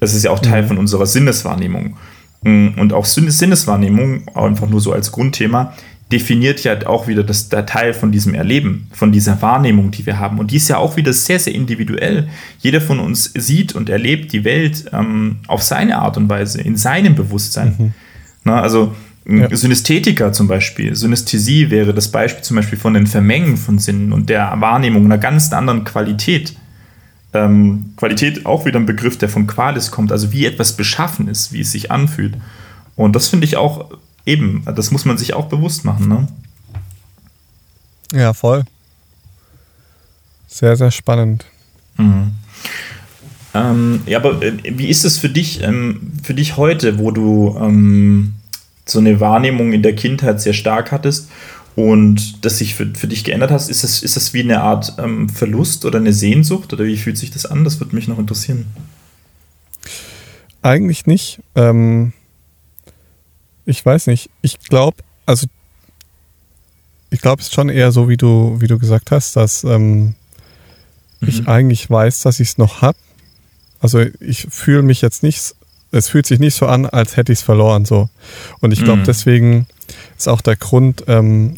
Das 0.00 0.14
ist 0.14 0.24
ja 0.24 0.30
auch 0.30 0.40
Teil 0.40 0.64
von 0.66 0.76
unserer 0.78 1.06
Sinneswahrnehmung. 1.06 1.96
Mm, 2.42 2.68
Und 2.76 2.92
auch 2.92 3.04
Sin- 3.06 3.30
Sinneswahrnehmung, 3.30 4.28
einfach 4.34 4.68
nur 4.68 4.80
so 4.80 4.92
als 4.92 5.12
Grundthema, 5.12 5.72
definiert 6.10 6.64
ja 6.64 6.86
auch 6.86 7.06
wieder 7.06 7.22
das, 7.22 7.48
der 7.48 7.66
Teil 7.66 7.92
von 7.92 8.12
diesem 8.12 8.34
Erleben, 8.34 8.88
von 8.92 9.12
dieser 9.12 9.40
Wahrnehmung, 9.42 9.90
die 9.90 10.06
wir 10.06 10.18
haben. 10.18 10.38
Und 10.38 10.50
die 10.50 10.56
ist 10.56 10.68
ja 10.68 10.78
auch 10.78 10.96
wieder 10.96 11.12
sehr, 11.12 11.38
sehr 11.38 11.54
individuell. 11.54 12.28
Jeder 12.60 12.80
von 12.80 12.98
uns 12.98 13.32
sieht 13.34 13.74
und 13.74 13.90
erlebt 13.90 14.32
die 14.32 14.44
Welt 14.44 14.86
ähm, 14.92 15.36
auf 15.46 15.62
seine 15.62 15.98
Art 15.98 16.16
und 16.16 16.28
Weise, 16.28 16.62
in 16.62 16.76
seinem 16.76 17.14
Bewusstsein. 17.14 17.92
Na, 18.44 18.62
also 18.62 18.94
Ja. 19.30 19.54
Synästhetika 19.54 20.32
zum 20.32 20.48
Beispiel, 20.48 20.96
Synästhesie 20.96 21.68
wäre 21.68 21.92
das 21.92 22.10
Beispiel 22.10 22.42
zum 22.42 22.56
Beispiel 22.56 22.78
von 22.78 22.94
den 22.94 23.06
Vermengen 23.06 23.58
von 23.58 23.78
Sinnen 23.78 24.14
und 24.14 24.30
der 24.30 24.54
Wahrnehmung 24.58 25.04
einer 25.04 25.18
ganz 25.18 25.52
anderen 25.52 25.84
Qualität. 25.84 26.56
Ähm, 27.34 27.92
Qualität 27.98 28.46
auch 28.46 28.64
wieder 28.64 28.78
ein 28.80 28.86
Begriff, 28.86 29.18
der 29.18 29.28
von 29.28 29.46
Qualis 29.46 29.90
kommt, 29.90 30.12
also 30.12 30.32
wie 30.32 30.46
etwas 30.46 30.78
beschaffen 30.78 31.28
ist, 31.28 31.52
wie 31.52 31.60
es 31.60 31.72
sich 31.72 31.90
anfühlt. 31.90 32.38
Und 32.96 33.14
das 33.14 33.28
finde 33.28 33.44
ich 33.44 33.58
auch 33.58 33.90
eben, 34.28 34.62
das 34.76 34.90
muss 34.90 35.04
man 35.04 35.18
sich 35.18 35.34
auch 35.34 35.46
bewusst 35.46 35.84
machen. 35.84 36.08
Ne? 36.08 36.28
Ja, 38.12 38.34
voll. 38.34 38.64
Sehr, 40.46 40.76
sehr 40.76 40.90
spannend. 40.90 41.46
Mhm. 41.96 42.32
Ähm, 43.54 44.00
ja, 44.06 44.18
aber 44.18 44.42
äh, 44.42 44.52
wie 44.78 44.88
ist 44.88 45.04
es 45.04 45.18
für 45.18 45.28
dich, 45.28 45.62
ähm, 45.62 46.12
für 46.22 46.34
dich 46.34 46.56
heute, 46.56 46.98
wo 46.98 47.10
du 47.10 47.56
ähm, 47.60 48.34
so 48.84 48.98
eine 48.98 49.20
Wahrnehmung 49.20 49.72
in 49.72 49.82
der 49.82 49.94
Kindheit 49.94 50.40
sehr 50.40 50.52
stark 50.52 50.92
hattest 50.92 51.30
und 51.74 52.44
das 52.44 52.58
sich 52.58 52.74
für, 52.74 52.86
für 52.94 53.08
dich 53.08 53.24
geändert 53.24 53.50
hast? 53.50 53.70
Ist 53.70 53.84
das, 53.84 54.02
ist 54.02 54.16
das 54.16 54.34
wie 54.34 54.42
eine 54.42 54.60
Art 54.60 54.94
ähm, 54.98 55.28
Verlust 55.28 55.84
oder 55.86 55.98
eine 55.98 56.12
Sehnsucht 56.12 56.72
oder 56.72 56.84
wie 56.84 56.98
fühlt 56.98 57.16
sich 57.16 57.30
das 57.30 57.46
an? 57.46 57.64
Das 57.64 57.80
würde 57.80 57.94
mich 57.94 58.08
noch 58.08 58.18
interessieren. 58.18 58.66
Eigentlich 60.60 61.06
nicht. 61.06 61.40
Ähm, 61.54 62.12
ich 63.68 63.84
weiß 63.84 64.06
nicht. 64.06 64.30
Ich 64.40 64.58
glaube, 64.60 64.96
also 65.26 65.46
ich 67.10 67.20
glaube, 67.20 67.40
es 67.40 67.48
ist 67.48 67.54
schon 67.54 67.68
eher 67.68 67.92
so, 67.92 68.08
wie 68.08 68.16
du, 68.16 68.56
wie 68.60 68.66
du 68.66 68.78
gesagt 68.78 69.10
hast, 69.10 69.36
dass 69.36 69.62
ähm, 69.64 70.14
ich 71.20 71.42
Mhm. 71.42 71.48
eigentlich 71.48 71.90
weiß, 71.90 72.20
dass 72.20 72.40
ich 72.40 72.48
es 72.48 72.58
noch 72.58 72.80
habe. 72.82 72.98
Also 73.80 74.00
ich 74.20 74.46
fühle 74.50 74.82
mich 74.82 75.02
jetzt 75.02 75.22
nicht, 75.22 75.54
es 75.92 76.08
fühlt 76.08 76.26
sich 76.26 76.38
nicht 76.38 76.54
so 76.54 76.66
an, 76.66 76.86
als 76.86 77.16
hätte 77.16 77.32
ich 77.32 77.40
es 77.40 77.44
verloren. 77.44 77.84
So. 77.84 78.08
Und 78.60 78.72
ich 78.72 78.82
glaube, 78.84 79.00
Mhm. 79.00 79.04
deswegen 79.04 79.66
ist 80.16 80.28
auch 80.28 80.40
der 80.40 80.56
Grund, 80.56 81.04
ähm, 81.06 81.56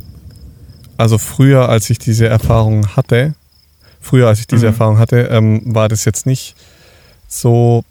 also 0.96 1.16
früher, 1.18 1.68
als 1.68 1.90
ich 1.90 1.98
diese 1.98 2.26
Erfahrung 2.26 2.96
hatte, 2.96 3.34
früher, 4.00 4.28
als 4.28 4.40
ich 4.40 4.46
diese 4.48 4.66
Mhm. 4.66 4.72
Erfahrung 4.72 4.98
hatte, 4.98 5.28
ähm, 5.30 5.62
war 5.74 5.88
das 5.88 6.04
jetzt 6.04 6.26
nicht 6.26 6.56
so, 7.28 7.84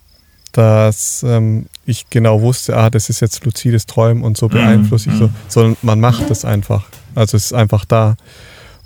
dass 0.60 1.24
ähm, 1.24 1.68
ich 1.86 2.10
genau 2.10 2.42
wusste, 2.42 2.76
ah, 2.76 2.90
das 2.90 3.10
ist 3.10 3.22
jetzt 3.22 3.46
luzides 3.46 3.86
Träumen 3.86 4.24
und 4.24 4.36
so 4.36 4.48
Mhm, 4.48 4.52
beeinflusse 4.52 5.10
ich 5.10 5.16
so, 5.16 5.28
mhm. 5.28 5.36
sondern 5.48 5.78
man 5.82 6.02
macht 6.02 6.30
es 6.30 6.44
einfach. 6.44 6.86
Also 7.16 7.38
es 7.38 7.46
ist 7.46 7.54
einfach 7.54 7.86
da. 7.86 8.18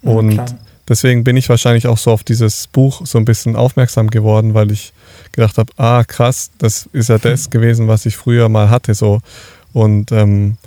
Und 0.03 0.33
klar. 0.35 0.45
deswegen 0.87 1.23
bin 1.23 1.35
ich 1.35 1.49
wahrscheinlich 1.49 1.87
auch 1.87 1.97
so 1.97 2.11
auf 2.11 2.23
dieses 2.23 2.67
Buch 2.67 3.01
so 3.07 3.17
ein 3.17 3.25
bisschen 3.25 3.55
aufmerksam 3.55 4.11
geworden, 4.11 4.53
weil 4.53 4.71
ich 4.71 4.93
gedacht 5.31 5.57
habe, 5.57 5.73
ah 5.77 6.03
krass, 6.03 6.51
das 6.59 6.87
ist 6.93 7.09
ja 7.09 7.17
das 7.17 7.49
gewesen, 7.49 7.87
was 7.87 8.05
ich 8.05 8.17
früher 8.17 8.49
mal 8.49 8.69
hatte 8.69 8.93
so 8.93 9.21
und 9.73 10.11
ähm, 10.11 10.57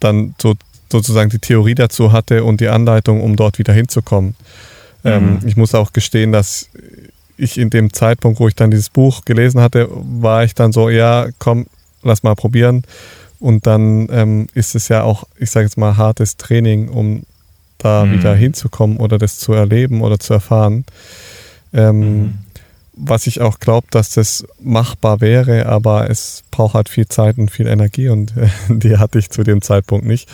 dann 0.00 0.34
so 0.42 0.54
sozusagen 0.90 1.30
die 1.30 1.38
Theorie 1.38 1.76
dazu 1.76 2.10
hatte 2.10 2.42
und 2.42 2.60
die 2.60 2.68
Anleitung, 2.68 3.20
um 3.22 3.36
dort 3.36 3.60
wieder 3.60 3.72
hinzukommen. 3.72 4.34
Ähm, 5.04 5.34
Mhm. 5.34 5.46
ich 5.46 5.56
muss 5.56 5.76
auch 5.76 5.92
gestehen, 5.92 6.32
dass 6.32 6.68
ich 7.40 7.58
in 7.58 7.70
dem 7.70 7.92
Zeitpunkt, 7.92 8.40
wo 8.40 8.48
ich 8.48 8.54
dann 8.54 8.70
dieses 8.70 8.90
Buch 8.90 9.24
gelesen 9.24 9.60
hatte, 9.60 9.88
war 9.90 10.44
ich 10.44 10.54
dann 10.54 10.72
so, 10.72 10.88
ja, 10.90 11.28
komm, 11.38 11.66
lass 12.02 12.22
mal 12.22 12.34
probieren. 12.36 12.82
Und 13.38 13.66
dann 13.66 14.08
ähm, 14.10 14.46
ist 14.54 14.74
es 14.74 14.88
ja 14.88 15.02
auch, 15.02 15.24
ich 15.38 15.50
sage 15.50 15.66
jetzt 15.66 15.78
mal, 15.78 15.96
hartes 15.96 16.36
Training, 16.36 16.88
um 16.88 17.22
da 17.78 18.04
Mhm. 18.04 18.12
wieder 18.12 18.34
hinzukommen 18.34 18.98
oder 18.98 19.16
das 19.18 19.38
zu 19.38 19.52
erleben 19.54 20.02
oder 20.02 20.18
zu 20.18 20.34
erfahren. 20.34 20.84
Ähm, 21.72 22.00
Mhm. 22.20 22.34
Was 23.02 23.26
ich 23.26 23.40
auch 23.40 23.60
glaube, 23.60 23.86
dass 23.90 24.10
das 24.10 24.44
machbar 24.60 25.22
wäre, 25.22 25.64
aber 25.66 26.10
es 26.10 26.42
braucht 26.50 26.74
halt 26.74 26.90
viel 26.90 27.08
Zeit 27.08 27.38
und 27.38 27.50
viel 27.50 27.66
Energie 27.66 28.10
und 28.10 28.34
die 28.68 28.98
hatte 28.98 29.18
ich 29.18 29.30
zu 29.30 29.42
dem 29.42 29.62
Zeitpunkt 29.62 30.04
nicht. 30.06 30.28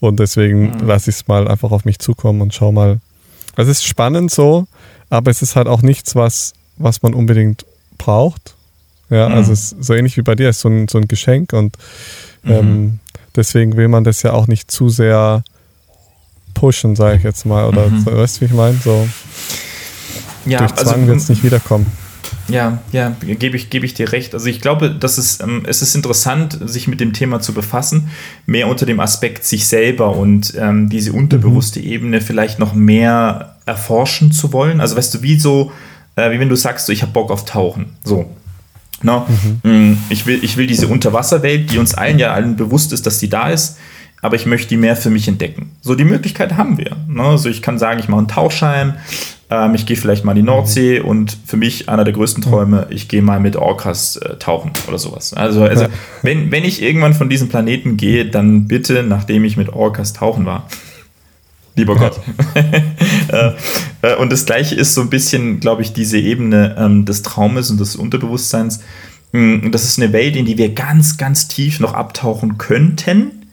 Und 0.00 0.18
deswegen 0.18 0.70
Mhm. 0.70 0.72
lasse 0.80 1.10
ich 1.10 1.16
es 1.16 1.28
mal 1.28 1.46
einfach 1.46 1.70
auf 1.70 1.84
mich 1.84 2.00
zukommen 2.00 2.40
und 2.40 2.54
schau 2.54 2.72
mal. 2.72 2.98
Es 3.56 3.68
ist 3.68 3.84
spannend 3.84 4.30
so, 4.32 4.66
aber 5.10 5.30
es 5.30 5.42
ist 5.42 5.56
halt 5.56 5.66
auch 5.68 5.82
nichts, 5.82 6.14
was, 6.14 6.52
was 6.76 7.02
man 7.02 7.14
unbedingt 7.14 7.64
braucht. 7.98 8.54
Ja, 9.10 9.28
Mhm. 9.28 9.34
also 9.34 9.52
es 9.52 9.72
ist 9.72 9.84
so 9.84 9.94
ähnlich 9.94 10.16
wie 10.16 10.22
bei 10.22 10.34
dir, 10.34 10.48
es 10.48 10.56
ist 10.56 10.62
so 10.62 10.68
ein, 10.68 10.88
so 10.88 10.98
ein 10.98 11.08
Geschenk 11.08 11.52
und 11.52 11.76
Mhm. 12.42 12.50
ähm, 12.52 12.98
deswegen 13.36 13.76
will 13.76 13.88
man 13.88 14.04
das 14.04 14.22
ja 14.22 14.32
auch 14.32 14.46
nicht 14.46 14.70
zu 14.70 14.88
sehr 14.90 15.42
pushen, 16.54 16.96
sage 16.96 17.16
ich 17.16 17.22
jetzt 17.22 17.46
mal. 17.46 17.66
Oder 17.66 17.88
Mhm. 17.88 18.00
so, 18.04 18.16
weißt 18.16 18.36
du, 18.36 18.40
wie 18.42 18.44
ich 18.46 18.52
meine? 18.52 18.78
So 18.82 19.08
Ja, 20.46 20.58
durch 20.60 20.74
Zwang 20.76 21.06
wird 21.06 21.18
es 21.18 21.28
nicht 21.28 21.42
wiederkommen. 21.44 21.86
Ja, 22.48 22.80
ja, 22.92 23.14
gebe 23.20 23.56
ich, 23.58 23.68
gebe 23.68 23.84
ich 23.84 23.92
dir 23.92 24.10
recht. 24.12 24.32
Also 24.34 24.46
ich 24.46 24.60
glaube, 24.62 24.90
dass 24.90 25.18
es, 25.18 25.40
ähm, 25.40 25.64
es 25.66 25.82
ist 25.82 25.94
interessant, 25.94 26.58
sich 26.64 26.88
mit 26.88 26.98
dem 27.00 27.12
Thema 27.12 27.40
zu 27.40 27.52
befassen, 27.52 28.08
mehr 28.46 28.68
unter 28.68 28.86
dem 28.86 29.00
Aspekt 29.00 29.44
sich 29.44 29.66
selber 29.66 30.16
und 30.16 30.54
ähm, 30.58 30.88
diese 30.88 31.12
unterbewusste 31.12 31.80
Ebene 31.80 32.22
vielleicht 32.22 32.58
noch 32.58 32.72
mehr 32.74 33.57
erforschen 33.68 34.32
zu 34.32 34.52
wollen. 34.52 34.80
Also 34.80 34.96
weißt 34.96 35.14
du, 35.14 35.22
wie 35.22 35.38
so, 35.38 35.70
äh, 36.16 36.30
wie 36.32 36.40
wenn 36.40 36.48
du 36.48 36.56
sagst, 36.56 36.86
so, 36.86 36.92
ich 36.92 37.02
habe 37.02 37.12
Bock 37.12 37.30
auf 37.30 37.44
Tauchen. 37.44 37.96
So. 38.02 38.28
No? 39.02 39.26
Mm, 39.62 39.92
Ich, 40.08 40.26
will, 40.26 40.40
ich 40.42 40.56
will 40.56 40.66
diese 40.66 40.88
Unterwasserwelt, 40.88 41.70
die 41.70 41.78
uns 41.78 41.94
allen 41.94 42.18
ja 42.18 42.32
allen 42.32 42.56
bewusst 42.56 42.92
ist, 42.92 43.06
dass 43.06 43.18
die 43.18 43.28
da 43.28 43.48
ist, 43.50 43.78
aber 44.22 44.34
ich 44.34 44.46
möchte 44.46 44.70
die 44.70 44.76
mehr 44.76 44.96
für 44.96 45.10
mich 45.10 45.28
entdecken. 45.28 45.70
So, 45.80 45.94
die 45.94 46.04
Möglichkeit 46.04 46.56
haben 46.56 46.78
wir. 46.78 46.96
Ne? 47.06 47.22
Also 47.22 47.48
ich 47.48 47.62
kann 47.62 47.78
sagen, 47.78 48.00
ich 48.00 48.08
mache 48.08 48.18
einen 48.18 48.28
Tauchschein, 48.28 48.94
ähm, 49.50 49.74
ich 49.76 49.86
gehe 49.86 49.96
vielleicht 49.96 50.24
mal 50.24 50.32
in 50.32 50.38
die 50.38 50.42
Nordsee 50.42 50.98
und 50.98 51.36
für 51.46 51.56
mich 51.56 51.88
einer 51.88 52.02
der 52.02 52.12
größten 52.12 52.42
Träume, 52.42 52.88
ich 52.90 53.06
gehe 53.06 53.22
mal 53.22 53.38
mit 53.38 53.54
Orcas 53.54 54.16
äh, 54.16 54.36
tauchen 54.36 54.72
oder 54.88 54.98
sowas. 54.98 55.32
Also, 55.34 55.62
also 55.62 55.86
wenn, 56.22 56.50
wenn 56.50 56.64
ich 56.64 56.82
irgendwann 56.82 57.14
von 57.14 57.28
diesem 57.28 57.48
Planeten 57.48 57.96
gehe, 57.96 58.26
dann 58.26 58.66
bitte, 58.66 59.04
nachdem 59.04 59.44
ich 59.44 59.56
mit 59.56 59.68
Orcas 59.68 60.12
tauchen 60.12 60.44
war. 60.46 60.66
Lieber 61.78 61.96
Gott. 61.96 62.20
Äh, 63.30 63.52
äh, 64.00 64.16
und 64.16 64.32
das 64.32 64.46
gleiche 64.46 64.74
ist 64.74 64.94
so 64.94 65.02
ein 65.02 65.10
bisschen, 65.10 65.60
glaube 65.60 65.82
ich, 65.82 65.92
diese 65.92 66.16
Ebene 66.18 66.74
ähm, 66.78 67.04
des 67.04 67.20
Traumes 67.20 67.70
und 67.70 67.78
des 67.78 67.94
Unterbewusstseins. 67.94 68.80
Mm, 69.32 69.70
Das 69.70 69.84
ist 69.84 69.98
eine 69.98 70.14
Welt, 70.14 70.34
in 70.34 70.46
die 70.46 70.56
wir 70.56 70.72
ganz, 70.72 71.18
ganz 71.18 71.46
tief 71.46 71.78
noch 71.78 71.92
abtauchen 71.92 72.56
könnten, 72.56 73.46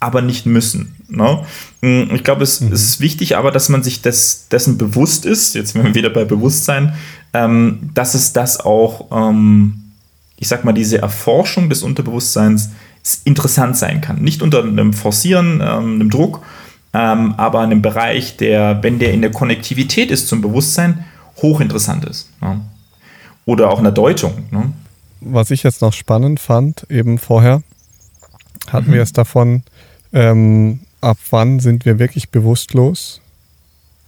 aber 0.00 0.20
nicht 0.20 0.46
müssen. 0.46 0.96
Ne? 1.06 1.44
Mm, 1.80 2.12
Ich 2.12 2.24
glaube, 2.24 2.42
es, 2.42 2.60
es 2.60 2.82
ist 2.82 3.00
wichtig 3.00 3.36
aber, 3.36 3.52
dass 3.52 3.68
man 3.68 3.84
sich 3.84 4.02
des, 4.02 4.48
dessen 4.50 4.78
bewusst 4.78 5.24
ist, 5.26 5.54
jetzt 5.54 5.74
sind 5.74 5.84
wir 5.84 5.94
wieder 5.94 6.10
bei 6.10 6.24
Bewusstsein, 6.24 6.94
ähm, 7.32 7.90
dass 7.94 8.14
es 8.14 8.32
das 8.32 8.58
auch, 8.58 9.12
ähm, 9.12 9.92
ich 10.38 10.48
sag 10.48 10.64
mal, 10.64 10.72
diese 10.72 10.98
Erforschung 10.98 11.68
des 11.68 11.84
Unterbewusstseins 11.84 12.70
interessant 13.22 13.76
sein 13.76 14.00
kann. 14.00 14.20
Nicht 14.22 14.42
unter 14.42 14.64
einem 14.64 14.92
Forcieren, 14.92 15.60
ähm, 15.62 15.94
einem 15.94 16.10
Druck, 16.10 16.42
ähm, 16.92 17.34
aber 17.36 17.60
einem 17.60 17.82
Bereich, 17.82 18.36
der, 18.36 18.82
wenn 18.82 18.98
der 18.98 19.12
in 19.12 19.22
der 19.22 19.30
Konnektivität 19.30 20.10
ist 20.10 20.28
zum 20.28 20.40
Bewusstsein, 20.40 21.04
hochinteressant 21.42 22.04
ist. 22.04 22.28
Ne? 22.40 22.60
Oder 23.46 23.70
auch 23.70 23.78
eine 23.78 23.92
Deutung. 23.92 24.44
Ne? 24.50 24.72
was 25.22 25.50
ich 25.50 25.62
jetzt 25.64 25.82
noch 25.82 25.92
spannend 25.92 26.40
fand, 26.40 26.86
eben 26.88 27.18
vorher, 27.18 27.62
hatten 28.72 28.88
Mhm. 28.90 28.94
wir 28.94 29.02
es 29.02 29.12
davon, 29.12 29.62
ähm, 30.14 30.80
ab 31.02 31.18
wann 31.28 31.60
sind 31.60 31.84
wir 31.84 31.98
wirklich 31.98 32.30
bewusstlos 32.30 33.20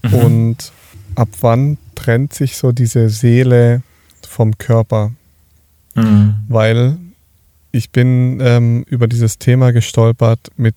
Mhm. 0.02 0.14
und 0.14 0.72
ab 1.14 1.28
wann 1.42 1.76
trennt 1.94 2.32
sich 2.32 2.56
so 2.56 2.72
diese 2.72 3.10
Seele 3.10 3.82
vom 4.26 4.56
Körper. 4.56 5.10
Mhm. 5.94 6.34
Weil 6.48 6.96
ich 7.72 7.90
bin 7.90 8.40
ähm, 8.42 8.84
über 8.88 9.06
dieses 9.06 9.38
Thema 9.38 9.72
gestolpert 9.72 10.50
mit 10.56 10.74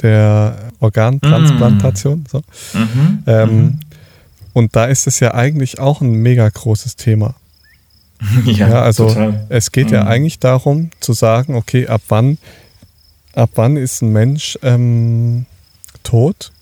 der 0.00 0.56
Organtransplantation. 0.80 2.24
So. 2.30 2.42
Mhm. 2.72 3.22
Ähm, 3.26 3.80
Und 4.52 4.76
da 4.76 4.86
ist 4.86 5.06
es 5.06 5.20
ja 5.20 5.34
eigentlich 5.34 5.78
auch 5.78 6.00
ein 6.00 6.12
mega 6.12 6.48
großes 6.48 6.96
Thema. 6.96 7.34
ja, 8.44 8.68
ja, 8.68 8.82
also 8.82 9.08
total. 9.08 9.46
es 9.48 9.72
geht 9.72 9.88
mhm. 9.88 9.94
ja 9.94 10.06
eigentlich 10.06 10.38
darum 10.38 10.90
zu 11.00 11.12
sagen, 11.12 11.54
okay, 11.54 11.88
ab 11.88 12.02
wann, 12.08 12.38
ab 13.34 13.50
wann 13.56 13.76
ist 13.76 14.02
ein 14.02 14.12
Mensch 14.12 14.58
ähm, 14.62 15.46
tot? 16.04 16.52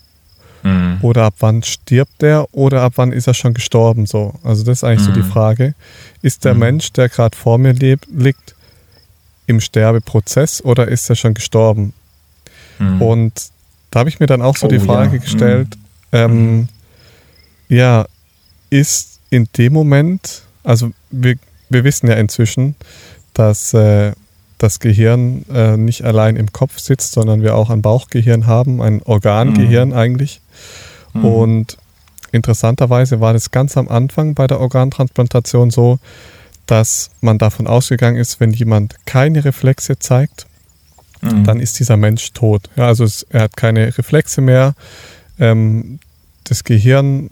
Mhm. 0.63 0.99
Oder 1.01 1.25
ab 1.25 1.35
wann 1.39 1.63
stirbt 1.63 2.21
der 2.21 2.47
oder 2.51 2.81
ab 2.81 2.93
wann 2.95 3.11
ist 3.11 3.27
er 3.27 3.33
schon 3.33 3.53
gestorben? 3.53 4.05
So. 4.05 4.35
Also 4.43 4.63
das 4.63 4.79
ist 4.79 4.83
eigentlich 4.83 5.01
mhm. 5.01 5.05
so 5.05 5.11
die 5.13 5.27
mhm. 5.27 5.31
Frage. 5.31 5.73
Ist 6.21 6.45
der 6.45 6.53
mhm. 6.53 6.59
Mensch, 6.59 6.93
der 6.93 7.09
gerade 7.09 7.35
vor 7.35 7.57
mir 7.57 7.73
lebt, 7.73 8.07
liegt, 8.11 8.55
im 9.47 9.59
Sterbeprozess 9.59 10.63
oder 10.63 10.87
ist 10.87 11.09
er 11.09 11.15
schon 11.15 11.33
gestorben? 11.33 11.93
Mhm. 12.79 13.01
Und 13.01 13.33
da 13.91 13.99
habe 13.99 14.09
ich 14.09 14.19
mir 14.19 14.27
dann 14.27 14.41
auch 14.41 14.57
so 14.57 14.67
oh, 14.67 14.69
die 14.69 14.79
Frage 14.79 15.17
ja. 15.17 15.21
gestellt, 15.21 15.77
ähm, 16.11 16.67
ja, 17.67 18.05
ist 18.69 19.19
in 19.29 19.47
dem 19.57 19.73
Moment, 19.73 20.43
also 20.63 20.91
wir, 21.09 21.35
wir 21.69 21.83
wissen 21.83 22.07
ja 22.07 22.15
inzwischen, 22.15 22.75
dass 23.33 23.73
äh, 23.73 24.13
das 24.57 24.79
Gehirn 24.79 25.45
äh, 25.53 25.77
nicht 25.77 26.03
allein 26.03 26.35
im 26.35 26.51
Kopf 26.51 26.79
sitzt, 26.79 27.13
sondern 27.13 27.41
wir 27.41 27.55
auch 27.55 27.69
ein 27.69 27.81
Bauchgehirn 27.81 28.45
haben, 28.45 28.81
ein 28.81 29.01
Organgehirn 29.01 29.89
mhm. 29.89 29.95
eigentlich. 29.95 30.41
Mhm. 31.13 31.25
Und 31.25 31.77
interessanterweise 32.31 33.19
war 33.19 33.33
das 33.33 33.51
ganz 33.51 33.75
am 33.77 33.87
Anfang 33.87 34.35
bei 34.35 34.47
der 34.47 34.59
Organtransplantation 34.59 35.71
so, 35.71 35.99
dass 36.67 37.09
man 37.21 37.37
davon 37.37 37.67
ausgegangen 37.67 38.17
ist, 38.17 38.39
wenn 38.39 38.51
jemand 38.51 38.95
keine 39.05 39.43
Reflexe 39.43 39.99
zeigt, 39.99 40.45
mhm. 41.21 41.43
dann 41.43 41.59
ist 41.59 41.79
dieser 41.79 41.97
Mensch 41.97 42.31
tot. 42.33 42.69
Ja, 42.75 42.87
also 42.87 43.03
es, 43.03 43.23
er 43.29 43.43
hat 43.43 43.57
keine 43.57 43.97
Reflexe 43.97 44.41
mehr. 44.41 44.73
Ähm, 45.39 45.99
das 46.43 46.63
Gehirn 46.63 47.29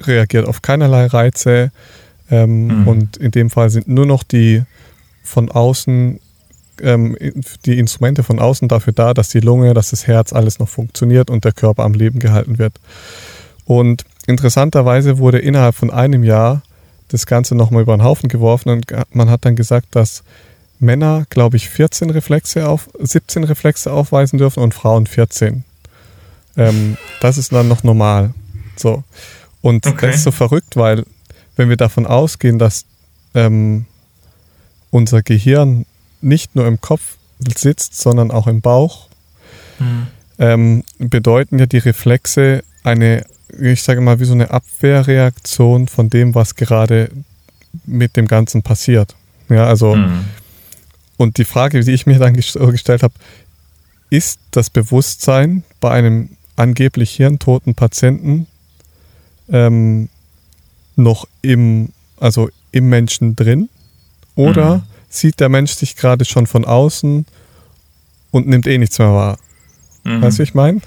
reagiert 0.00 0.46
auf 0.46 0.62
keinerlei 0.62 1.06
Reize. 1.06 1.70
Ähm, 2.30 2.82
mhm. 2.82 2.88
Und 2.88 3.16
in 3.16 3.30
dem 3.30 3.50
Fall 3.50 3.70
sind 3.70 3.88
nur 3.88 4.06
noch 4.06 4.22
die 4.22 4.62
von 5.22 5.50
außen 5.50 6.18
ähm, 6.80 7.16
die 7.66 7.78
Instrumente 7.78 8.22
von 8.22 8.38
außen 8.38 8.68
dafür 8.68 8.92
da, 8.92 9.14
dass 9.14 9.28
die 9.28 9.40
Lunge, 9.40 9.74
dass 9.74 9.90
das 9.90 10.06
Herz 10.06 10.32
alles 10.32 10.58
noch 10.58 10.68
funktioniert 10.68 11.30
und 11.30 11.44
der 11.44 11.52
Körper 11.52 11.84
am 11.84 11.94
Leben 11.94 12.18
gehalten 12.18 12.58
wird. 12.58 12.74
Und 13.64 14.04
interessanterweise 14.26 15.18
wurde 15.18 15.38
innerhalb 15.38 15.74
von 15.74 15.90
einem 15.90 16.24
Jahr 16.24 16.62
das 17.08 17.26
Ganze 17.26 17.54
nochmal 17.54 17.82
über 17.82 17.96
den 17.96 18.02
Haufen 18.02 18.28
geworfen 18.28 18.70
und 18.70 18.86
man 19.10 19.30
hat 19.30 19.44
dann 19.44 19.54
gesagt, 19.54 19.88
dass 19.90 20.24
Männer, 20.82 21.24
glaube 21.30 21.56
ich, 21.56 21.68
14 21.68 22.10
Reflexe 22.10 22.68
auf, 22.68 22.90
17 22.98 23.44
Reflexe 23.44 23.92
aufweisen 23.92 24.38
dürfen 24.38 24.62
und 24.62 24.74
Frauen 24.74 25.06
14. 25.06 25.64
Ähm, 26.56 26.96
das 27.20 27.38
ist 27.38 27.52
dann 27.52 27.68
noch 27.68 27.84
normal. 27.84 28.34
So. 28.76 29.04
Und 29.60 29.86
okay. 29.86 30.06
das 30.06 30.16
ist 30.16 30.24
so 30.24 30.32
verrückt, 30.32 30.76
weil 30.76 31.04
wenn 31.56 31.68
wir 31.68 31.76
davon 31.76 32.04
ausgehen, 32.04 32.58
dass 32.58 32.84
ähm, 33.34 33.86
unser 34.90 35.22
Gehirn 35.22 35.86
nicht 36.20 36.56
nur 36.56 36.66
im 36.66 36.80
Kopf 36.80 37.16
sitzt, 37.56 37.96
sondern 37.96 38.32
auch 38.32 38.48
im 38.48 38.60
Bauch, 38.60 39.06
mhm. 39.78 40.06
ähm, 40.38 40.84
bedeuten 40.98 41.60
ja 41.60 41.66
die 41.66 41.78
Reflexe 41.78 42.64
eine, 42.82 43.24
ich 43.56 43.84
sage 43.84 44.00
mal, 44.00 44.18
wie 44.18 44.24
so 44.24 44.34
eine 44.34 44.50
Abwehrreaktion 44.50 45.86
von 45.86 46.10
dem, 46.10 46.34
was 46.34 46.56
gerade 46.56 47.10
mit 47.86 48.16
dem 48.16 48.26
Ganzen 48.26 48.62
passiert. 48.62 49.14
Ja, 49.48 49.66
also, 49.66 49.94
mhm. 49.94 50.24
Und 51.22 51.38
die 51.38 51.44
Frage, 51.44 51.80
die 51.84 51.92
ich 51.92 52.06
mir 52.06 52.18
dann 52.18 52.34
gestellt 52.34 53.02
habe, 53.02 53.14
ist 54.10 54.40
das 54.50 54.70
Bewusstsein 54.70 55.64
bei 55.80 55.90
einem 55.90 56.30
angeblich 56.56 57.12
hirntoten 57.12 57.74
Patienten 57.74 58.46
ähm, 59.50 60.08
noch 60.96 61.26
im, 61.40 61.90
also 62.18 62.50
im 62.72 62.88
Menschen 62.88 63.36
drin? 63.36 63.68
Oder 64.34 64.78
mhm 64.78 64.82
sieht 65.14 65.40
der 65.40 65.48
Mensch 65.48 65.72
sich 65.72 65.96
gerade 65.96 66.24
schon 66.24 66.46
von 66.46 66.64
außen 66.64 67.26
und 68.30 68.46
nimmt 68.46 68.66
eh 68.66 68.78
nichts 68.78 68.98
mehr 68.98 69.12
wahr. 69.12 69.38
Mhm. 70.04 70.22
Weißt 70.22 70.38
du, 70.38 70.40
wie 70.40 70.44
ich 70.44 70.54
meine? 70.54 70.80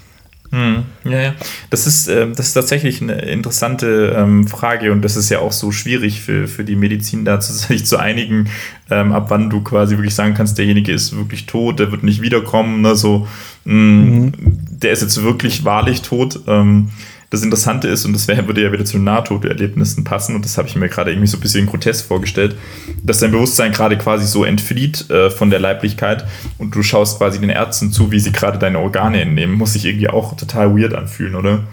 Mhm. 0.56 0.84
Ja, 1.04 1.20
ja. 1.20 1.34
Das 1.68 1.86
ist, 1.86 2.08
äh, 2.08 2.26
das 2.30 2.48
ist 2.48 2.54
tatsächlich 2.54 3.02
eine 3.02 3.20
interessante 3.20 4.14
ähm, 4.16 4.48
Frage 4.48 4.90
und 4.90 5.02
das 5.02 5.14
ist 5.16 5.28
ja 5.28 5.40
auch 5.40 5.52
so 5.52 5.70
schwierig 5.70 6.22
für, 6.22 6.48
für 6.48 6.64
die 6.64 6.76
Medizin 6.76 7.26
da 7.26 7.38
sich 7.40 7.84
zu 7.84 7.98
einigen, 7.98 8.48
ähm, 8.90 9.12
ab 9.12 9.26
wann 9.28 9.50
du 9.50 9.60
quasi 9.60 9.98
wirklich 9.98 10.14
sagen 10.14 10.32
kannst, 10.32 10.56
derjenige 10.56 10.92
ist 10.92 11.14
wirklich 11.14 11.44
tot, 11.44 11.78
der 11.78 11.92
wird 11.92 12.04
nicht 12.04 12.22
wiederkommen, 12.22 12.80
ne, 12.80 12.96
so, 12.96 13.28
mh, 13.64 13.74
mhm. 13.74 14.32
der 14.70 14.92
ist 14.92 15.02
jetzt 15.02 15.22
wirklich 15.22 15.64
wahrlich 15.64 16.00
tot. 16.00 16.40
Ähm, 16.46 16.88
das 17.30 17.42
Interessante 17.42 17.88
ist, 17.88 18.04
und 18.04 18.12
das 18.12 18.28
wär, 18.28 18.46
würde 18.46 18.62
ja 18.62 18.72
wieder 18.72 18.84
zu 18.84 18.98
Nahtoderlebnissen 18.98 20.04
passen, 20.04 20.34
und 20.34 20.44
das 20.44 20.58
habe 20.58 20.68
ich 20.68 20.76
mir 20.76 20.88
gerade 20.88 21.10
irgendwie 21.10 21.26
so 21.26 21.36
ein 21.36 21.40
bisschen 21.40 21.66
grotesk 21.66 22.06
vorgestellt, 22.06 22.56
dass 23.02 23.18
dein 23.18 23.32
Bewusstsein 23.32 23.72
gerade 23.72 23.98
quasi 23.98 24.26
so 24.26 24.44
entflieht 24.44 25.10
äh, 25.10 25.30
von 25.30 25.50
der 25.50 25.58
Leiblichkeit 25.58 26.24
und 26.58 26.74
du 26.74 26.82
schaust 26.82 27.18
quasi 27.18 27.40
den 27.40 27.50
Ärzten 27.50 27.92
zu, 27.92 28.12
wie 28.12 28.20
sie 28.20 28.32
gerade 28.32 28.58
deine 28.58 28.78
Organe 28.78 29.20
entnehmen. 29.20 29.54
Muss 29.54 29.72
sich 29.72 29.84
irgendwie 29.84 30.08
auch 30.08 30.36
total 30.36 30.76
weird 30.76 30.94
anfühlen, 30.94 31.34
oder? 31.34 31.64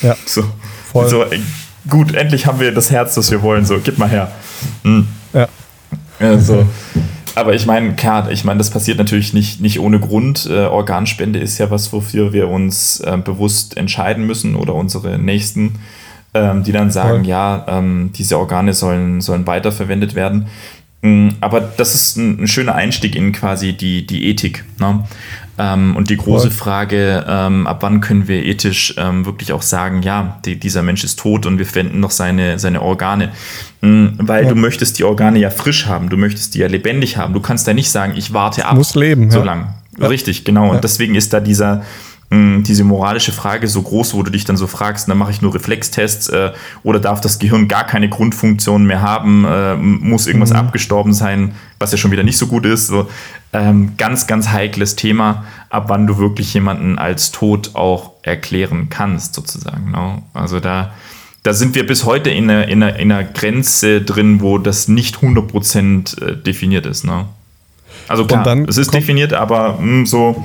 Ja. 0.00 0.16
So, 0.24 0.44
voll. 0.92 1.08
so 1.08 1.24
äh, 1.24 1.40
gut, 1.88 2.14
endlich 2.14 2.46
haben 2.46 2.60
wir 2.60 2.72
das 2.72 2.90
Herz, 2.90 3.14
das 3.14 3.30
wir 3.30 3.42
wollen, 3.42 3.64
so, 3.64 3.80
gib 3.82 3.98
mal 3.98 4.08
her. 4.08 4.30
Hm. 4.84 5.06
Ja. 5.32 5.48
Also, 6.18 6.66
aber 7.34 7.54
ich 7.54 7.66
meine, 7.66 7.94
klar, 7.94 8.30
ich 8.30 8.44
meine, 8.44 8.58
das 8.58 8.70
passiert 8.70 8.98
natürlich 8.98 9.32
nicht, 9.32 9.60
nicht 9.60 9.80
ohne 9.80 10.00
Grund. 10.00 10.48
Äh, 10.50 10.66
Organspende 10.66 11.38
ist 11.38 11.58
ja 11.58 11.70
was, 11.70 11.92
wofür 11.92 12.32
wir 12.32 12.48
uns 12.48 13.00
äh, 13.00 13.16
bewusst 13.16 13.76
entscheiden 13.76 14.26
müssen 14.26 14.54
oder 14.54 14.74
unsere 14.74 15.18
Nächsten, 15.18 15.76
ähm, 16.34 16.62
die 16.62 16.72
dann 16.72 16.90
sagen, 16.90 17.24
ja, 17.24 17.64
ja 17.66 17.78
ähm, 17.78 18.10
diese 18.14 18.38
Organe 18.38 18.74
sollen, 18.74 19.20
sollen 19.20 19.46
weiterverwendet 19.46 20.14
werden. 20.14 20.48
Mhm, 21.02 21.36
aber 21.40 21.60
das 21.60 21.94
ist 21.94 22.16
ein, 22.16 22.42
ein, 22.42 22.48
schöner 22.48 22.74
Einstieg 22.74 23.16
in 23.16 23.32
quasi 23.32 23.72
die, 23.72 24.06
die 24.06 24.28
Ethik. 24.28 24.64
Ne? 24.78 25.04
Ähm, 25.58 25.96
und 25.96 26.08
die 26.08 26.16
große 26.16 26.50
Voll. 26.50 26.64
Frage, 26.64 27.24
ähm, 27.28 27.66
ab 27.66 27.82
wann 27.82 28.00
können 28.00 28.26
wir 28.26 28.44
ethisch 28.44 28.94
ähm, 28.96 29.26
wirklich 29.26 29.52
auch 29.52 29.62
sagen, 29.62 30.02
ja, 30.02 30.38
die, 30.44 30.58
dieser 30.58 30.82
Mensch 30.82 31.04
ist 31.04 31.18
tot 31.18 31.44
und 31.44 31.58
wir 31.58 31.66
verwenden 31.66 32.00
noch 32.00 32.10
seine, 32.10 32.58
seine 32.58 32.80
Organe. 32.80 33.30
Mhm, 33.82 34.14
weil 34.18 34.44
ja. 34.44 34.48
du 34.48 34.54
möchtest 34.54 34.98
die 34.98 35.04
Organe 35.04 35.38
ja 35.38 35.50
frisch 35.50 35.86
haben, 35.86 36.08
du 36.08 36.16
möchtest 36.16 36.54
die 36.54 36.60
ja 36.60 36.68
lebendig 36.68 37.18
haben. 37.18 37.34
Du 37.34 37.40
kannst 37.40 37.66
ja 37.66 37.74
nicht 37.74 37.90
sagen, 37.90 38.14
ich 38.16 38.32
warte 38.32 38.64
ab. 38.64 38.76
Muss 38.76 38.94
leben. 38.94 39.30
So 39.30 39.40
ja. 39.40 39.44
lang. 39.44 39.74
Ja. 39.98 40.06
Richtig, 40.06 40.44
genau. 40.44 40.70
Und 40.70 40.84
deswegen 40.84 41.14
ist 41.14 41.34
da 41.34 41.40
dieser, 41.40 41.82
diese 42.32 42.84
moralische 42.84 43.32
Frage 43.32 43.68
so 43.68 43.82
groß, 43.82 44.14
wo 44.14 44.22
du 44.22 44.30
dich 44.30 44.44
dann 44.44 44.56
so 44.56 44.66
fragst, 44.66 45.08
dann 45.08 45.18
mache 45.18 45.32
ich 45.32 45.42
nur 45.42 45.54
Reflextests 45.54 46.28
äh, 46.30 46.52
oder 46.82 46.98
darf 46.98 47.20
das 47.20 47.38
Gehirn 47.38 47.68
gar 47.68 47.84
keine 47.84 48.08
Grundfunktion 48.08 48.86
mehr 48.86 49.02
haben, 49.02 49.44
äh, 49.44 49.76
muss 49.76 50.26
irgendwas 50.26 50.50
mhm. 50.50 50.56
abgestorben 50.56 51.12
sein, 51.12 51.54
was 51.78 51.92
ja 51.92 51.98
schon 51.98 52.10
wieder 52.10 52.22
nicht 52.22 52.38
so 52.38 52.46
gut 52.46 52.64
ist. 52.64 52.86
So, 52.86 53.08
ähm, 53.52 53.92
ganz, 53.98 54.26
ganz 54.26 54.48
heikles 54.48 54.96
Thema, 54.96 55.44
ab 55.68 55.84
wann 55.88 56.06
du 56.06 56.16
wirklich 56.16 56.54
jemanden 56.54 56.98
als 56.98 57.32
tot 57.32 57.74
auch 57.74 58.12
erklären 58.22 58.88
kannst, 58.88 59.34
sozusagen. 59.34 59.90
Ne? 59.90 60.22
Also 60.32 60.58
da, 60.58 60.94
da 61.42 61.52
sind 61.52 61.74
wir 61.74 61.86
bis 61.86 62.06
heute 62.06 62.30
in 62.30 62.48
einer, 62.48 62.66
in, 62.68 62.82
einer, 62.82 62.96
in 62.96 63.12
einer 63.12 63.24
Grenze 63.24 64.00
drin, 64.00 64.40
wo 64.40 64.56
das 64.56 64.88
nicht 64.88 65.16
100% 65.16 66.22
äh, 66.22 66.36
definiert 66.36 66.86
ist. 66.86 67.04
Ne? 67.04 67.26
Also 68.08 68.24
klar, 68.24 68.46
es 68.68 68.78
ist 68.78 68.94
definiert, 68.94 69.34
aber 69.34 69.78
mh, 69.78 70.06
so 70.06 70.42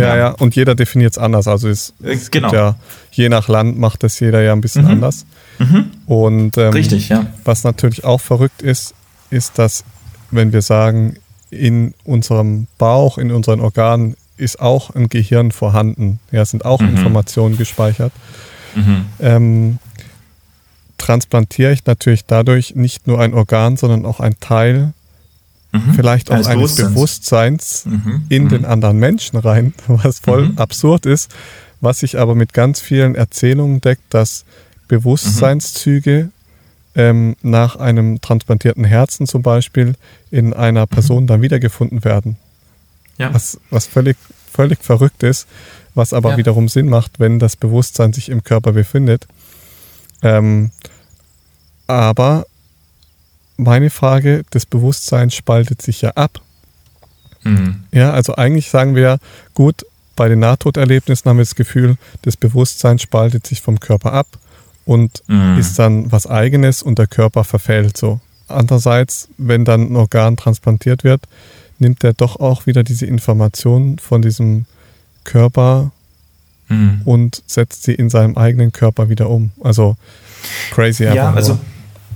ja, 0.00 0.08
ja, 0.08 0.16
ja, 0.16 0.28
und 0.30 0.56
jeder 0.56 0.74
definiert 0.74 1.12
es 1.12 1.18
anders. 1.18 1.48
Also 1.48 1.68
es, 1.68 1.94
es 2.02 2.30
genau. 2.30 2.48
gibt 2.48 2.60
ja, 2.60 2.76
je 3.12 3.28
nach 3.28 3.48
Land 3.48 3.78
macht 3.78 4.02
das 4.02 4.18
jeder 4.20 4.42
ja 4.42 4.52
ein 4.52 4.60
bisschen 4.60 4.84
mhm. 4.84 4.90
anders. 4.90 5.26
Mhm. 5.58 5.90
Und 6.06 6.58
ähm, 6.58 6.72
Richtig, 6.72 7.08
ja. 7.08 7.26
was 7.44 7.64
natürlich 7.64 8.04
auch 8.04 8.20
verrückt 8.20 8.62
ist, 8.62 8.94
ist, 9.30 9.58
dass 9.58 9.84
wenn 10.30 10.52
wir 10.52 10.62
sagen, 10.62 11.16
in 11.50 11.94
unserem 12.04 12.66
Bauch, 12.78 13.18
in 13.18 13.30
unseren 13.30 13.60
Organen 13.60 14.16
ist 14.36 14.60
auch 14.60 14.94
ein 14.94 15.08
Gehirn 15.08 15.52
vorhanden. 15.52 16.18
Ja, 16.30 16.44
sind 16.44 16.64
auch 16.64 16.80
mhm. 16.80 16.88
Informationen 16.88 17.58
gespeichert. 17.58 18.12
Mhm. 18.74 19.04
Ähm, 19.20 19.78
transplantiere 20.96 21.72
ich 21.72 21.84
natürlich 21.84 22.24
dadurch 22.24 22.74
nicht 22.74 23.06
nur 23.06 23.20
ein 23.20 23.34
Organ, 23.34 23.76
sondern 23.76 24.06
auch 24.06 24.20
ein 24.20 24.36
Teil 24.40 24.94
mhm. 25.72 25.94
vielleicht 25.94 26.30
auch 26.30 26.46
eines 26.46 26.76
Bewusstseins, 26.76 27.84
mhm. 27.86 28.26
in 28.28 28.48
den 28.48 28.62
mhm. 28.62 28.68
anderen 28.68 28.98
Menschen 28.98 29.38
rein, 29.38 29.74
was 29.88 30.20
voll 30.20 30.50
mhm. 30.50 30.58
absurd 30.58 31.06
ist, 31.06 31.30
was 31.80 32.00
sich 32.00 32.18
aber 32.18 32.34
mit 32.34 32.52
ganz 32.52 32.80
vielen 32.80 33.14
Erzählungen 33.14 33.80
deckt, 33.80 34.02
dass 34.10 34.44
Bewusstseinszüge 34.88 36.30
ähm, 36.94 37.36
nach 37.42 37.76
einem 37.76 38.20
transplantierten 38.20 38.84
Herzen 38.84 39.26
zum 39.26 39.42
Beispiel 39.42 39.94
in 40.30 40.52
einer 40.52 40.86
Person 40.86 41.26
dann 41.26 41.42
wiedergefunden 41.42 42.04
werden. 42.04 42.36
Ja. 43.18 43.32
Was, 43.32 43.58
was 43.70 43.86
völlig, 43.86 44.16
völlig 44.50 44.82
verrückt 44.82 45.22
ist, 45.22 45.46
was 45.94 46.12
aber 46.12 46.32
ja. 46.32 46.36
wiederum 46.36 46.68
Sinn 46.68 46.88
macht, 46.88 47.18
wenn 47.18 47.38
das 47.38 47.56
Bewusstsein 47.56 48.12
sich 48.12 48.28
im 48.28 48.44
Körper 48.44 48.72
befindet. 48.72 49.26
Ähm, 50.22 50.70
aber 51.86 52.46
meine 53.56 53.90
Frage, 53.90 54.44
das 54.50 54.66
Bewusstsein 54.66 55.30
spaltet 55.30 55.82
sich 55.82 56.02
ja 56.02 56.10
ab. 56.10 56.40
Mhm. 57.44 57.84
Ja, 57.92 58.12
also 58.12 58.34
eigentlich 58.36 58.70
sagen 58.70 58.94
wir, 58.94 59.18
gut, 59.54 59.84
bei 60.16 60.28
den 60.28 60.40
Nahtoderlebnissen 60.40 61.28
haben 61.28 61.38
wir 61.38 61.44
das 61.44 61.54
Gefühl, 61.54 61.96
das 62.22 62.36
Bewusstsein 62.36 62.98
spaltet 62.98 63.46
sich 63.46 63.60
vom 63.60 63.80
Körper 63.80 64.12
ab 64.12 64.26
und 64.84 65.22
mhm. 65.26 65.58
ist 65.58 65.78
dann 65.78 66.12
was 66.12 66.26
eigenes 66.26 66.82
und 66.82 66.98
der 66.98 67.06
Körper 67.06 67.44
verfällt 67.44 67.96
so. 67.96 68.20
andererseits, 68.48 69.28
wenn 69.38 69.64
dann 69.64 69.92
ein 69.92 69.96
Organ 69.96 70.36
transplantiert 70.36 71.04
wird, 71.04 71.22
nimmt 71.78 72.04
er 72.04 72.12
doch 72.12 72.36
auch 72.36 72.66
wieder 72.66 72.82
diese 72.84 73.06
Informationen 73.06 73.98
von 73.98 74.22
diesem 74.22 74.66
Körper 75.24 75.90
mhm. 76.68 77.02
und 77.04 77.42
setzt 77.46 77.84
sie 77.84 77.94
in 77.94 78.10
seinem 78.10 78.36
eigenen 78.36 78.72
Körper 78.72 79.08
wieder 79.08 79.30
um. 79.30 79.50
Also 79.62 79.96
crazy. 80.70 81.04
Ja, 81.04 81.32
also 81.32 81.58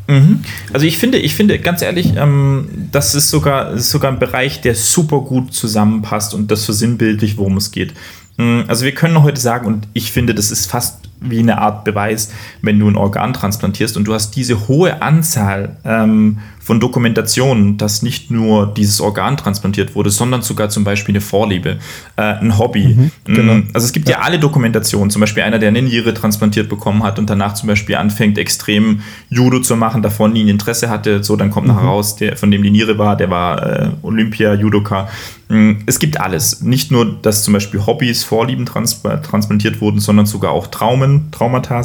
Mhm. 0.08 0.40
Also 0.72 0.86
ich 0.86 0.98
finde, 0.98 1.18
ich 1.18 1.34
finde 1.34 1.58
ganz 1.58 1.82
ehrlich, 1.82 2.14
ähm, 2.16 2.68
das 2.92 3.14
ist 3.14 3.30
sogar, 3.30 3.72
ist 3.72 3.90
sogar 3.90 4.12
ein 4.12 4.18
Bereich, 4.18 4.60
der 4.60 4.74
super 4.74 5.20
gut 5.20 5.52
zusammenpasst 5.52 6.34
und 6.34 6.50
das 6.50 6.64
versinnbildlich, 6.64 7.36
worum 7.36 7.56
es 7.56 7.70
geht. 7.72 7.94
Mhm, 8.36 8.64
also 8.68 8.84
wir 8.84 8.92
können 8.92 9.22
heute 9.22 9.40
sagen, 9.40 9.66
und 9.66 9.88
ich 9.92 10.12
finde, 10.12 10.34
das 10.34 10.50
ist 10.50 10.70
fast 10.70 11.00
wie 11.30 11.38
eine 11.38 11.58
Art 11.58 11.84
Beweis, 11.84 12.32
wenn 12.62 12.78
du 12.78 12.88
ein 12.88 12.96
Organ 12.96 13.32
transplantierst 13.32 13.96
und 13.96 14.04
du 14.04 14.14
hast 14.14 14.36
diese 14.36 14.68
hohe 14.68 15.02
Anzahl 15.02 15.76
ähm, 15.84 16.38
von 16.66 16.80
Dokumentationen, 16.80 17.76
dass 17.76 18.02
nicht 18.02 18.32
nur 18.32 18.66
dieses 18.66 19.00
Organ 19.00 19.36
transplantiert 19.36 19.94
wurde, 19.94 20.10
sondern 20.10 20.42
sogar 20.42 20.68
zum 20.68 20.82
Beispiel 20.82 21.12
eine 21.12 21.20
Vorliebe, 21.20 21.78
äh, 22.16 22.22
ein 22.22 22.58
Hobby. 22.58 22.88
Mhm, 22.88 23.10
genau. 23.24 23.54
Mm, 23.54 23.68
also 23.72 23.84
es 23.84 23.92
gibt 23.92 24.08
ja. 24.08 24.18
ja. 24.18 24.24
alle 24.24 24.40
Dokumentationen, 24.40 25.10
zum 25.10 25.20
Beispiel 25.20 25.44
einer, 25.44 25.60
der 25.60 25.68
eine 25.68 25.80
Niere 25.80 26.12
transplantiert 26.12 26.68
bekommen 26.68 27.04
hat 27.04 27.20
und 27.20 27.30
danach 27.30 27.54
zum 27.54 27.68
Beispiel 27.68 27.94
anfängt, 27.94 28.36
extrem 28.36 29.02
Judo 29.30 29.60
zu 29.60 29.76
machen, 29.76 30.02
davor 30.02 30.28
nie 30.28 30.42
ein 30.42 30.48
Interesse 30.48 30.90
hatte, 30.90 31.22
so 31.22 31.36
dann 31.36 31.52
kommt 31.52 31.68
mhm. 31.68 31.74
nachher 31.74 31.86
raus, 31.86 32.16
der, 32.16 32.36
von 32.36 32.50
dem 32.50 32.64
die 32.64 32.72
Niere 32.72 32.98
war, 32.98 33.16
der 33.16 33.30
war 33.30 33.62
äh, 33.64 33.90
Olympia-Judoka. 34.02 35.08
Mm, 35.48 35.74
es 35.86 36.00
gibt 36.00 36.20
alles. 36.20 36.62
Nicht 36.62 36.90
nur, 36.90 37.16
dass 37.22 37.44
zum 37.44 37.54
Beispiel 37.54 37.86
Hobbys, 37.86 38.24
Vorlieben 38.24 38.66
trans 38.66 39.02
transplantiert 39.02 39.80
wurden, 39.80 40.00
sondern 40.00 40.26
sogar 40.26 40.50
auch 40.50 40.66
Traumen, 40.66 41.15
Traumata. 41.30 41.82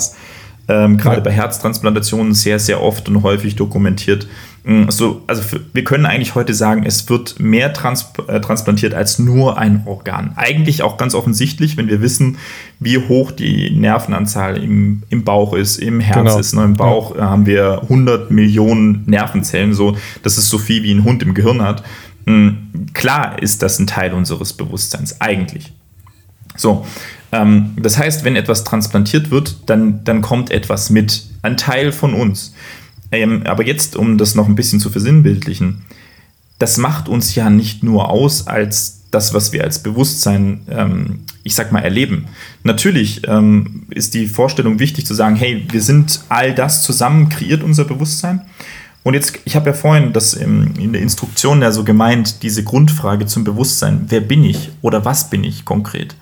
Ähm, 0.67 0.97
Gerade 0.97 1.17
ja. 1.17 1.23
bei 1.23 1.32
Herztransplantationen 1.32 2.34
sehr, 2.34 2.59
sehr 2.59 2.82
oft 2.82 3.09
und 3.09 3.23
häufig 3.23 3.55
dokumentiert. 3.55 4.27
Mm, 4.63 4.89
so, 4.89 5.23
also 5.25 5.41
für, 5.41 5.59
wir 5.73 5.84
können 5.84 6.05
eigentlich 6.05 6.36
heute 6.36 6.53
sagen, 6.53 6.84
es 6.86 7.09
wird 7.09 7.39
mehr 7.39 7.73
trans 7.73 8.13
äh, 8.27 8.39
transplantiert 8.39 8.93
als 8.93 9.17
nur 9.17 9.57
ein 9.57 9.84
Organ. 9.86 10.34
Eigentlich 10.36 10.84
auch 10.84 10.97
ganz 10.97 11.15
offensichtlich, 11.15 11.77
wenn 11.77 11.88
wir 11.88 11.99
wissen, 12.01 12.38
wie 12.79 12.99
hoch 12.99 13.32
die 13.32 13.71
Nervenanzahl 13.71 14.63
im, 14.63 15.03
im 15.09 15.23
Bauch 15.23 15.53
ist, 15.53 15.77
im 15.77 15.99
Herz 15.99 16.17
genau. 16.17 16.39
ist. 16.39 16.53
Ne? 16.53 16.63
Im 16.63 16.75
Bauch 16.75 17.15
ja. 17.15 17.21
Äh, 17.21 17.25
haben 17.25 17.45
wir 17.47 17.82
100 17.84 18.29
Millionen 18.29 19.03
Nervenzellen, 19.07 19.73
so, 19.73 19.97
das 20.21 20.38
ist 20.38 20.49
so 20.49 20.59
viel 20.59 20.84
wie 20.84 20.93
ein 20.93 21.03
Hund 21.03 21.23
im 21.23 21.34
Gehirn 21.34 21.61
hat. 21.61 21.84
Mhm. 22.25 22.88
Klar 22.93 23.41
ist 23.41 23.63
das 23.63 23.79
ein 23.79 23.88
Teil 23.88 24.13
unseres 24.13 24.53
Bewusstseins, 24.53 25.19
eigentlich. 25.19 25.73
So, 26.55 26.86
ähm, 27.32 27.71
das 27.77 27.97
heißt, 27.97 28.23
wenn 28.23 28.36
etwas 28.36 28.63
transplantiert 28.63 29.32
wird, 29.32 29.57
dann, 29.67 30.03
dann 30.03 30.21
kommt 30.21 30.51
etwas 30.51 30.89
mit, 30.89 31.23
ein 31.41 31.57
Teil 31.57 31.91
von 31.91 32.13
uns. 32.13 32.53
Ähm, 33.11 33.43
aber 33.45 33.65
jetzt, 33.65 33.95
um 33.95 34.17
das 34.17 34.36
noch 34.36 34.47
ein 34.47 34.55
bisschen 34.55 34.79
zu 34.79 34.89
versinnbildlichen, 34.89 35.84
das 36.59 36.77
macht 36.77 37.07
uns 37.07 37.36
ja 37.36 37.49
nicht 37.49 37.84
nur 37.84 38.09
aus 38.09 38.47
als 38.47 39.01
das, 39.11 39.34
was 39.34 39.51
wir 39.51 39.63
als 39.63 39.84
Bewusstsein, 39.84 40.61
ähm, 40.69 41.21
ich 41.43 41.55
sag 41.55 41.71
mal, 41.71 41.82
erleben. 41.82 42.27
Natürlich 42.63 43.27
ähm, 43.27 43.84
ist 43.89 44.13
die 44.13 44.27
Vorstellung 44.27 44.79
wichtig 44.79 45.05
zu 45.05 45.13
sagen, 45.13 45.36
hey, 45.36 45.65
wir 45.69 45.82
sind 45.82 46.21
all 46.29 46.53
das 46.53 46.84
zusammen, 46.84 47.29
kreiert 47.29 47.63
unser 47.63 47.84
Bewusstsein. 47.84 48.41
Und 49.03 49.15
jetzt, 49.15 49.39
ich 49.45 49.55
habe 49.55 49.71
ja 49.71 49.73
vorhin 49.73 50.13
das 50.13 50.34
in, 50.34 50.75
in 50.75 50.93
der 50.93 51.01
Instruktion 51.01 51.61
ja 51.61 51.71
so 51.71 51.84
gemeint, 51.84 52.43
diese 52.43 52.63
Grundfrage 52.63 53.25
zum 53.25 53.43
Bewusstsein, 53.43 54.05
wer 54.09 54.21
bin 54.21 54.43
ich 54.43 54.69
oder 54.82 55.03
was 55.03 55.29
bin 55.29 55.43
ich 55.43 55.65
konkret? 55.65 56.15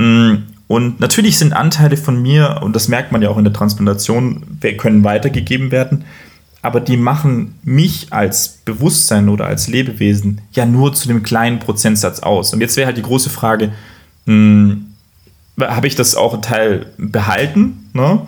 Mm, 0.00 0.44
und 0.66 1.00
natürlich 1.00 1.36
sind 1.36 1.52
Anteile 1.52 1.96
von 1.96 2.22
mir, 2.22 2.60
und 2.62 2.74
das 2.74 2.88
merkt 2.88 3.12
man 3.12 3.22
ja 3.22 3.28
auch 3.28 3.38
in 3.38 3.44
der 3.44 3.52
Transplantation, 3.52 4.44
können 4.78 5.04
weitergegeben 5.04 5.70
werden, 5.70 6.04
aber 6.62 6.80
die 6.80 6.96
machen 6.96 7.54
mich 7.62 8.08
als 8.10 8.60
Bewusstsein 8.64 9.28
oder 9.28 9.46
als 9.46 9.66
Lebewesen 9.66 10.42
ja 10.52 10.66
nur 10.66 10.92
zu 10.94 11.08
dem 11.08 11.22
kleinen 11.22 11.58
Prozentsatz 11.58 12.20
aus. 12.20 12.52
Und 12.52 12.60
jetzt 12.60 12.76
wäre 12.76 12.86
halt 12.86 12.96
die 12.96 13.02
große 13.02 13.30
Frage, 13.30 13.72
hm, 14.26 14.86
habe 15.60 15.86
ich 15.86 15.96
das 15.96 16.14
auch 16.14 16.34
ein 16.34 16.42
Teil 16.42 16.86
behalten? 16.98 17.90
Ne? 17.92 18.26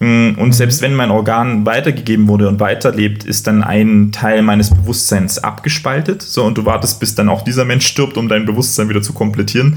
Hm, 0.00 0.34
und 0.38 0.48
mhm. 0.48 0.52
selbst 0.52 0.82
wenn 0.82 0.94
mein 0.94 1.10
Organ 1.10 1.64
weitergegeben 1.64 2.26
wurde 2.26 2.48
und 2.48 2.58
weiterlebt, 2.58 3.24
ist 3.24 3.46
dann 3.46 3.62
ein 3.62 4.12
Teil 4.12 4.42
meines 4.42 4.70
Bewusstseins 4.70 5.38
abgespaltet. 5.38 6.22
So, 6.22 6.42
und 6.44 6.58
du 6.58 6.64
wartest, 6.64 7.00
bis 7.00 7.14
dann 7.14 7.28
auch 7.28 7.42
dieser 7.42 7.64
Mensch 7.64 7.86
stirbt, 7.86 8.16
um 8.16 8.28
dein 8.28 8.46
Bewusstsein 8.46 8.88
wieder 8.88 9.02
zu 9.02 9.12
komplettieren. 9.12 9.76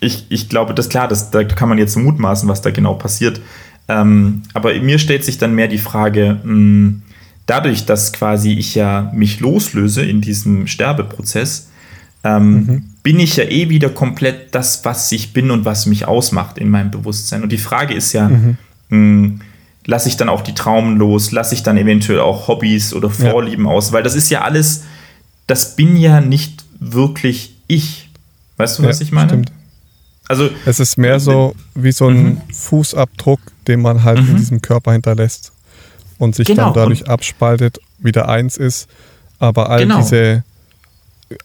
Ich, 0.00 0.26
ich 0.28 0.48
glaube, 0.48 0.74
das 0.74 0.86
ist 0.86 0.90
klar, 0.90 1.08
das, 1.08 1.30
da 1.30 1.44
kann 1.44 1.68
man 1.68 1.78
jetzt 1.78 1.96
mutmaßen, 1.96 2.48
was 2.48 2.62
da 2.62 2.70
genau 2.70 2.94
passiert. 2.94 3.40
Ähm, 3.88 4.42
aber 4.52 4.74
mir 4.80 4.98
stellt 4.98 5.24
sich 5.24 5.38
dann 5.38 5.54
mehr 5.54 5.68
die 5.68 5.78
Frage, 5.78 6.40
mh, 6.42 6.50
hm, 6.50 7.02
dadurch, 7.46 7.84
dass 7.86 8.12
quasi 8.12 8.52
ich 8.52 8.74
ja 8.74 9.10
mich 9.14 9.40
loslöse 9.40 10.04
in 10.04 10.20
diesem 10.20 10.66
Sterbeprozess, 10.66 11.68
ähm, 12.24 12.52
mhm. 12.52 12.84
bin 13.02 13.20
ich 13.20 13.36
ja 13.36 13.44
eh 13.44 13.68
wieder 13.68 13.90
komplett 13.90 14.54
das, 14.54 14.84
was 14.84 15.12
ich 15.12 15.34
bin 15.34 15.50
und 15.50 15.66
was 15.66 15.84
mich 15.84 16.06
ausmacht 16.06 16.56
in 16.56 16.70
meinem 16.70 16.90
Bewusstsein. 16.90 17.42
Und 17.42 17.52
die 17.52 17.58
Frage 17.58 17.94
ist 17.94 18.12
ja, 18.12 18.28
mhm. 18.28 18.56
Hm, 18.88 19.40
lasse 19.86 20.08
ich 20.08 20.16
dann 20.16 20.28
auch 20.28 20.42
die 20.42 20.54
Traumen 20.54 20.96
los, 20.96 21.32
lasse 21.32 21.54
ich 21.54 21.62
dann 21.62 21.76
eventuell 21.76 22.20
auch 22.20 22.48
Hobbys 22.48 22.94
oder 22.94 23.10
Vorlieben 23.10 23.66
ja. 23.66 23.70
aus, 23.70 23.92
weil 23.92 24.02
das 24.02 24.14
ist 24.14 24.30
ja 24.30 24.42
alles, 24.42 24.84
das 25.46 25.76
bin 25.76 25.96
ja 25.96 26.20
nicht 26.20 26.64
wirklich 26.80 27.56
ich. 27.66 28.08
Weißt 28.56 28.78
du, 28.78 28.84
was 28.84 29.00
ja, 29.00 29.04
ich 29.04 29.12
meine? 29.12 29.28
Stimmt. 29.28 29.52
Also 30.28 30.48
es 30.64 30.80
ist 30.80 30.96
mehr 30.96 31.20
so 31.20 31.54
wie 31.74 31.92
so 31.92 32.08
ein 32.08 32.24
mhm. 32.24 32.40
Fußabdruck, 32.52 33.40
den 33.68 33.82
man 33.82 34.04
halt 34.04 34.22
mhm. 34.22 34.30
in 34.30 34.36
diesem 34.36 34.62
Körper 34.62 34.92
hinterlässt 34.92 35.52
und 36.18 36.34
sich 36.34 36.46
genau. 36.46 36.64
dann 36.64 36.74
dadurch 36.74 37.02
und 37.02 37.08
abspaltet, 37.10 37.80
wieder 37.98 38.28
eins 38.28 38.56
ist, 38.56 38.88
aber 39.38 39.70
all 39.70 39.80
genau. 39.80 39.98
diese 39.98 40.44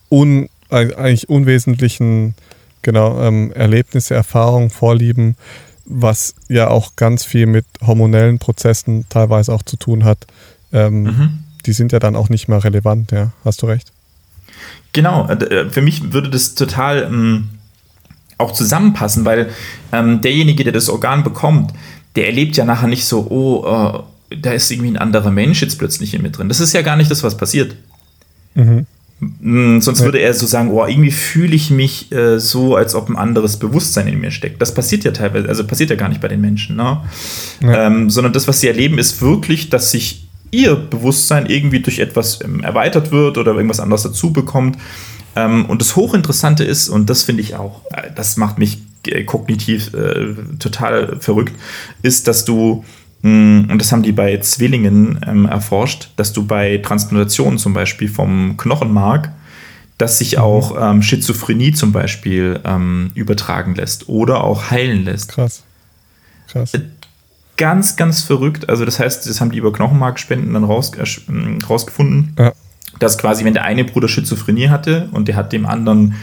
un, 0.09 0.49
eigentlich 0.69 1.29
unwesentlichen 1.29 2.35
genau, 2.81 3.21
ähm, 3.21 3.51
Erlebnisse, 3.51 4.13
Erfahrungen, 4.13 4.69
Vorlieben, 4.69 5.35
was 5.85 6.35
ja 6.47 6.69
auch 6.69 6.95
ganz 6.95 7.25
viel 7.25 7.47
mit 7.47 7.65
hormonellen 7.85 8.39
Prozessen 8.39 9.05
teilweise 9.09 9.53
auch 9.53 9.63
zu 9.63 9.75
tun 9.75 10.03
hat, 10.03 10.27
ähm, 10.71 11.03
mhm. 11.03 11.43
die 11.65 11.73
sind 11.73 11.91
ja 11.91 11.99
dann 11.99 12.15
auch 12.15 12.29
nicht 12.29 12.47
mehr 12.47 12.63
relevant, 12.63 13.11
ja, 13.11 13.31
hast 13.43 13.61
du 13.61 13.65
recht. 13.65 13.91
Genau, 14.93 15.27
äh, 15.27 15.69
für 15.69 15.81
mich 15.81 16.13
würde 16.13 16.29
das 16.29 16.55
total 16.55 17.03
ähm, 17.03 17.49
auch 18.39 18.53
zusammenpassen, 18.53 19.25
weil 19.25 19.49
ähm, 19.91 20.21
derjenige, 20.21 20.63
der 20.63 20.73
das 20.73 20.89
Organ 20.89 21.23
bekommt, 21.23 21.73
der 22.15 22.27
erlebt 22.27 22.57
ja 22.57 22.65
nachher 22.65 22.87
nicht 22.87 23.05
so, 23.05 23.27
oh, 23.29 23.65
äh, 24.31 24.35
da 24.37 24.53
ist 24.53 24.71
irgendwie 24.71 24.91
ein 24.91 24.97
anderer 24.97 25.31
Mensch 25.31 25.61
jetzt 25.61 25.77
plötzlich 25.77 26.13
in 26.13 26.21
mir 26.21 26.31
drin. 26.31 26.49
Das 26.49 26.59
ist 26.59 26.73
ja 26.73 26.81
gar 26.81 26.95
nicht 26.95 27.11
das, 27.11 27.23
was 27.23 27.37
passiert. 27.37 27.75
Mhm. 28.55 28.85
Mm, 29.19 29.81
sonst 29.81 29.99
ja. 29.99 30.05
würde 30.05 30.19
er 30.19 30.33
so 30.33 30.45
sagen, 30.45 30.71
oh, 30.71 30.85
irgendwie 30.85 31.11
fühle 31.11 31.53
ich 31.55 31.69
mich 31.69 32.11
äh, 32.11 32.39
so, 32.39 32.75
als 32.75 32.95
ob 32.95 33.09
ein 33.09 33.17
anderes 33.17 33.57
Bewusstsein 33.57 34.07
in 34.07 34.19
mir 34.19 34.31
steckt. 34.31 34.61
Das 34.61 34.73
passiert 34.73 35.03
ja 35.03 35.11
teilweise, 35.11 35.49
also 35.49 35.65
passiert 35.67 35.89
ja 35.89 35.97
gar 35.97 36.09
nicht 36.09 36.21
bei 36.21 36.29
den 36.29 36.39
Menschen. 36.39 36.77
Ne? 36.77 37.01
Ja. 37.61 37.87
Ähm, 37.87 38.09
sondern 38.09 38.31
das, 38.31 38.47
was 38.47 38.61
sie 38.61 38.67
erleben, 38.67 38.97
ist 38.97 39.21
wirklich, 39.21 39.69
dass 39.69 39.91
sich 39.91 40.27
ihr 40.51 40.75
Bewusstsein 40.75 41.47
irgendwie 41.47 41.81
durch 41.81 41.99
etwas 41.99 42.39
ähm, 42.43 42.61
erweitert 42.61 43.11
wird 43.11 43.37
oder 43.37 43.53
irgendwas 43.53 43.81
anderes 43.81 44.03
dazu 44.03 44.31
bekommt. 44.31 44.77
Ähm, 45.39 45.65
und 45.65 45.81
das 45.81 45.95
Hochinteressante 45.95 46.63
ist, 46.63 46.89
und 46.89 47.09
das 47.09 47.23
finde 47.23 47.41
ich 47.41 47.55
auch, 47.55 47.81
äh, 47.91 48.09
das 48.15 48.37
macht 48.37 48.57
mich 48.57 48.79
äh, 49.07 49.23
kognitiv 49.23 49.93
äh, 49.93 50.33
total 50.59 51.17
verrückt, 51.19 51.53
ist, 52.01 52.27
dass 52.27 52.45
du, 52.45 52.83
mh, 53.21 53.29
hm, 53.29 53.71
und 53.71 53.79
das 53.79 53.91
haben 53.91 54.03
die 54.03 54.11
bei 54.11 54.37
Zwillingen 54.39 55.19
ähm, 55.25 55.45
erforscht, 55.45 56.11
dass 56.17 56.33
du 56.33 56.45
bei 56.45 56.79
Transplantationen 56.79 57.57
zum 57.57 57.73
Beispiel 57.73 58.09
vom 58.09 58.57
Knochenmark, 58.57 59.31
dass 59.97 60.17
sich 60.17 60.37
mhm. 60.37 60.43
auch 60.43 60.77
ähm, 60.79 61.01
Schizophrenie 61.01 61.71
zum 61.71 61.91
Beispiel 61.91 62.59
ähm, 62.65 63.11
übertragen 63.15 63.75
lässt 63.75 64.09
oder 64.09 64.43
auch 64.43 64.71
heilen 64.71 65.05
lässt. 65.05 65.29
Krass. 65.29 65.63
Krass. 66.49 66.73
Äh, 66.73 66.81
ganz, 67.55 67.95
ganz 67.95 68.21
verrückt. 68.21 68.69
Also 68.69 68.85
das 68.85 68.99
heißt, 68.99 69.29
das 69.29 69.39
haben 69.39 69.51
die 69.51 69.57
über 69.57 69.71
Knochenmarkspenden 69.71 70.53
dann 70.53 70.63
raus, 70.63 70.91
äh, 70.95 71.65
rausgefunden. 71.65 72.33
Ja 72.37 72.53
dass 72.99 73.17
quasi, 73.17 73.45
wenn 73.45 73.53
der 73.53 73.63
eine 73.63 73.83
Bruder 73.83 74.07
Schizophrenie 74.07 74.69
hatte 74.69 75.09
und 75.11 75.27
der 75.27 75.35
hat 75.35 75.51
dem 75.53 75.65
anderen 75.65 76.15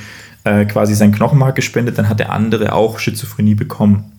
äh, 0.45 0.65
quasi 0.67 0.95
sein 0.95 1.13
Knochenmark 1.13 1.57
gespendet, 1.57 1.99
dann 1.99 2.09
hat 2.09 2.21
der 2.21 2.31
andere 2.31 2.73
auch 2.73 2.99
Schizophrenie 2.99 3.55
bekommen. 3.55 4.13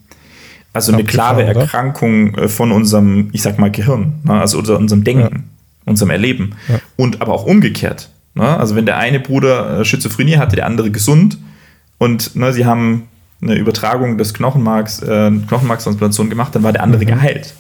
Also 0.74 0.92
eine 0.92 1.04
klare 1.04 1.44
Erkrankung 1.44 2.36
äh, 2.36 2.48
von 2.48 2.72
unserem, 2.72 3.30
ich 3.32 3.42
sag 3.42 3.58
mal, 3.58 3.72
Gehirn, 3.72 4.16
ne? 4.24 4.40
also 4.40 4.60
unserem 4.60 5.04
Denken, 5.04 5.22
ja. 5.22 5.44
unserem 5.86 6.12
Erleben. 6.12 6.56
Ja. 6.68 6.80
Und 6.96 7.22
aber 7.22 7.34
auch 7.34 7.46
umgekehrt. 7.46 8.10
Ne? 8.36 8.46
Also 8.46 8.76
wenn 8.76 8.86
der 8.86 8.98
eine 8.98 9.20
Bruder 9.20 9.80
äh, 9.80 9.86
Schizophrenie 9.86 10.38
hatte, 10.38 10.56
der 10.56 10.66
andere 10.66 10.92
gesund 10.92 11.38
und 11.98 12.36
ne, 12.36 12.54
sie 12.54 12.66
haben 12.66 13.08
eine 13.42 13.56
Übertragung 13.56 14.18
des 14.18 14.34
Knochenmarks, 14.34 15.02
äh, 15.02 15.32
Knochenmarkstransplantation 15.48 16.30
gemacht, 16.30 16.54
dann 16.54 16.64
war 16.64 16.74
der 16.74 16.84
andere 16.84 17.04
mhm. 17.04 17.08
geheilt. 17.08 17.56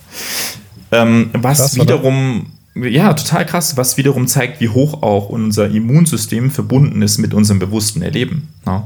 Ähm, 0.91 1.30
was 1.34 1.60
Krass, 1.60 1.76
wiederum 1.76 2.39
oder? 2.39 2.50
Ja, 2.84 3.13
total 3.13 3.45
krass, 3.45 3.78
was 3.78 3.97
wiederum 3.97 4.28
zeigt, 4.28 4.61
wie 4.61 4.69
hoch 4.69 5.01
auch 5.01 5.30
unser 5.30 5.69
Immunsystem 5.69 6.51
verbunden 6.51 7.01
ist 7.01 7.17
mit 7.17 7.34
unserem 7.34 7.59
bewussten 7.59 8.01
Erleben. 8.01 8.49
Ne? 8.65 8.84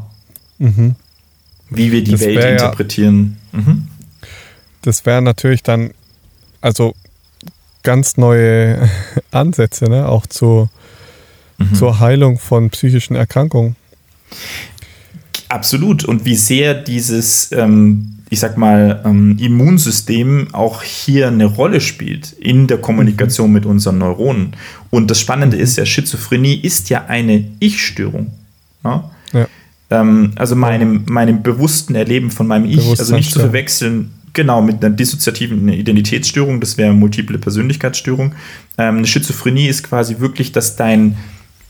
Mhm. 0.60 0.96
Wie 1.70 1.92
wir 1.92 2.04
die 2.04 2.12
das 2.12 2.22
Welt 2.22 2.62
interpretieren. 2.62 3.38
Ja, 3.54 3.60
mhm. 3.60 3.88
Das 4.82 5.06
wäre 5.06 5.22
natürlich 5.22 5.64
dann, 5.64 5.92
also 6.60 6.94
ganz 7.84 8.18
neue 8.18 8.90
Ansätze, 9.32 9.86
ne? 9.86 10.08
auch 10.08 10.26
zu, 10.28 10.70
mhm. 11.58 11.76
zur 11.76 12.00
Heilung 12.00 12.38
von 12.40 12.70
psychischen 12.70 13.16
Erkrankungen. 13.16 13.76
Absolut. 15.50 16.06
Und 16.06 16.26
wie 16.26 16.36
sehr 16.36 16.74
dieses, 16.74 17.52
ähm, 17.52 18.21
ich 18.32 18.40
sag 18.40 18.58
mal, 18.58 19.02
ähm, 19.06 19.38
Immunsystem 19.40 20.48
auch 20.54 20.82
hier 20.84 21.28
eine 21.28 21.46
Rolle 21.46 21.82
spielt 21.82 22.32
in 22.32 22.66
der 22.66 22.78
Kommunikation 22.78 23.50
mhm. 23.50 23.54
mit 23.54 23.66
unseren 23.66 23.98
Neuronen. 23.98 24.56
Und 24.90 25.12
das 25.12 25.20
Spannende 25.20 25.58
mhm. 25.58 25.64
ist 25.64 25.78
ja, 25.78 25.86
Schizophrenie 25.86 26.56
ist 26.56 26.90
ja 26.90 27.06
eine 27.08 27.44
Ich-Störung. 27.60 28.32
Ne? 28.86 29.04
Ja? 29.34 29.48
Ähm, 29.90 30.32
also 30.38 30.56
meinem, 30.56 31.04
meinem 31.08 31.44
bewussten 31.44 31.94
Erleben 31.94 32.32
von 32.32 32.48
meinem 32.48 32.66
Ich, 32.66 32.88
also 32.88 33.14
nicht 33.14 33.34
zu 33.34 33.40
verwechseln 33.40 34.12
Genau, 34.34 34.62
mit 34.62 34.84
einer 34.84 34.96
dissoziativen 34.96 35.68
Identitätsstörung, 35.68 36.62
das 36.62 36.78
wäre 36.78 36.94
multiple 36.94 37.38
Persönlichkeitsstörung. 37.38 38.34
Ähm, 38.78 39.00
eine 39.00 39.08
Schizophrenie 39.08 39.68
ist 39.68 39.84
quasi 39.84 40.20
wirklich, 40.20 40.54
dass 40.54 40.78
dein, 40.78 41.18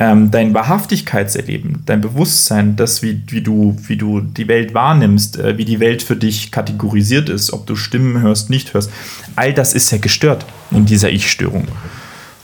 ähm, 0.01 0.31
dein 0.31 0.55
Wahrhaftigkeitserleben, 0.55 1.83
dein 1.85 2.01
Bewusstsein, 2.01 2.75
das, 2.75 3.03
wie, 3.03 3.21
wie, 3.27 3.41
du, 3.41 3.77
wie 3.85 3.97
du 3.97 4.21
die 4.21 4.47
Welt 4.47 4.73
wahrnimmst, 4.73 5.37
äh, 5.37 5.59
wie 5.59 5.65
die 5.65 5.79
Welt 5.79 6.01
für 6.01 6.15
dich 6.15 6.51
kategorisiert 6.51 7.29
ist, 7.29 7.53
ob 7.53 7.67
du 7.67 7.75
Stimmen 7.75 8.19
hörst, 8.19 8.49
nicht 8.49 8.73
hörst, 8.73 8.89
all 9.35 9.53
das 9.53 9.75
ist 9.75 9.91
ja 9.91 9.99
gestört 9.99 10.47
in 10.71 10.87
dieser 10.87 11.11
Ich-Störung. 11.11 11.67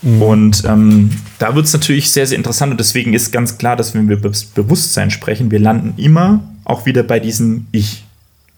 Mhm. 0.03 0.21
Und 0.21 0.63
ähm, 0.65 1.09
da 1.39 1.55
wird 1.55 1.65
es 1.65 1.73
natürlich 1.73 2.11
sehr, 2.11 2.27
sehr 2.27 2.37
interessant 2.37 2.73
und 2.73 2.79
deswegen 2.79 3.15
ist 3.15 3.31
ganz 3.31 3.57
klar, 3.57 3.75
dass 3.75 3.95
wenn 3.95 4.07
wir 4.07 4.17
über 4.17 4.31
Bewusstsein 4.53 5.09
sprechen, 5.09 5.49
wir 5.49 5.59
landen 5.59 5.95
immer 5.97 6.43
auch 6.63 6.85
wieder 6.85 7.01
bei 7.01 7.19
diesem 7.19 7.65
Ich. 7.71 8.03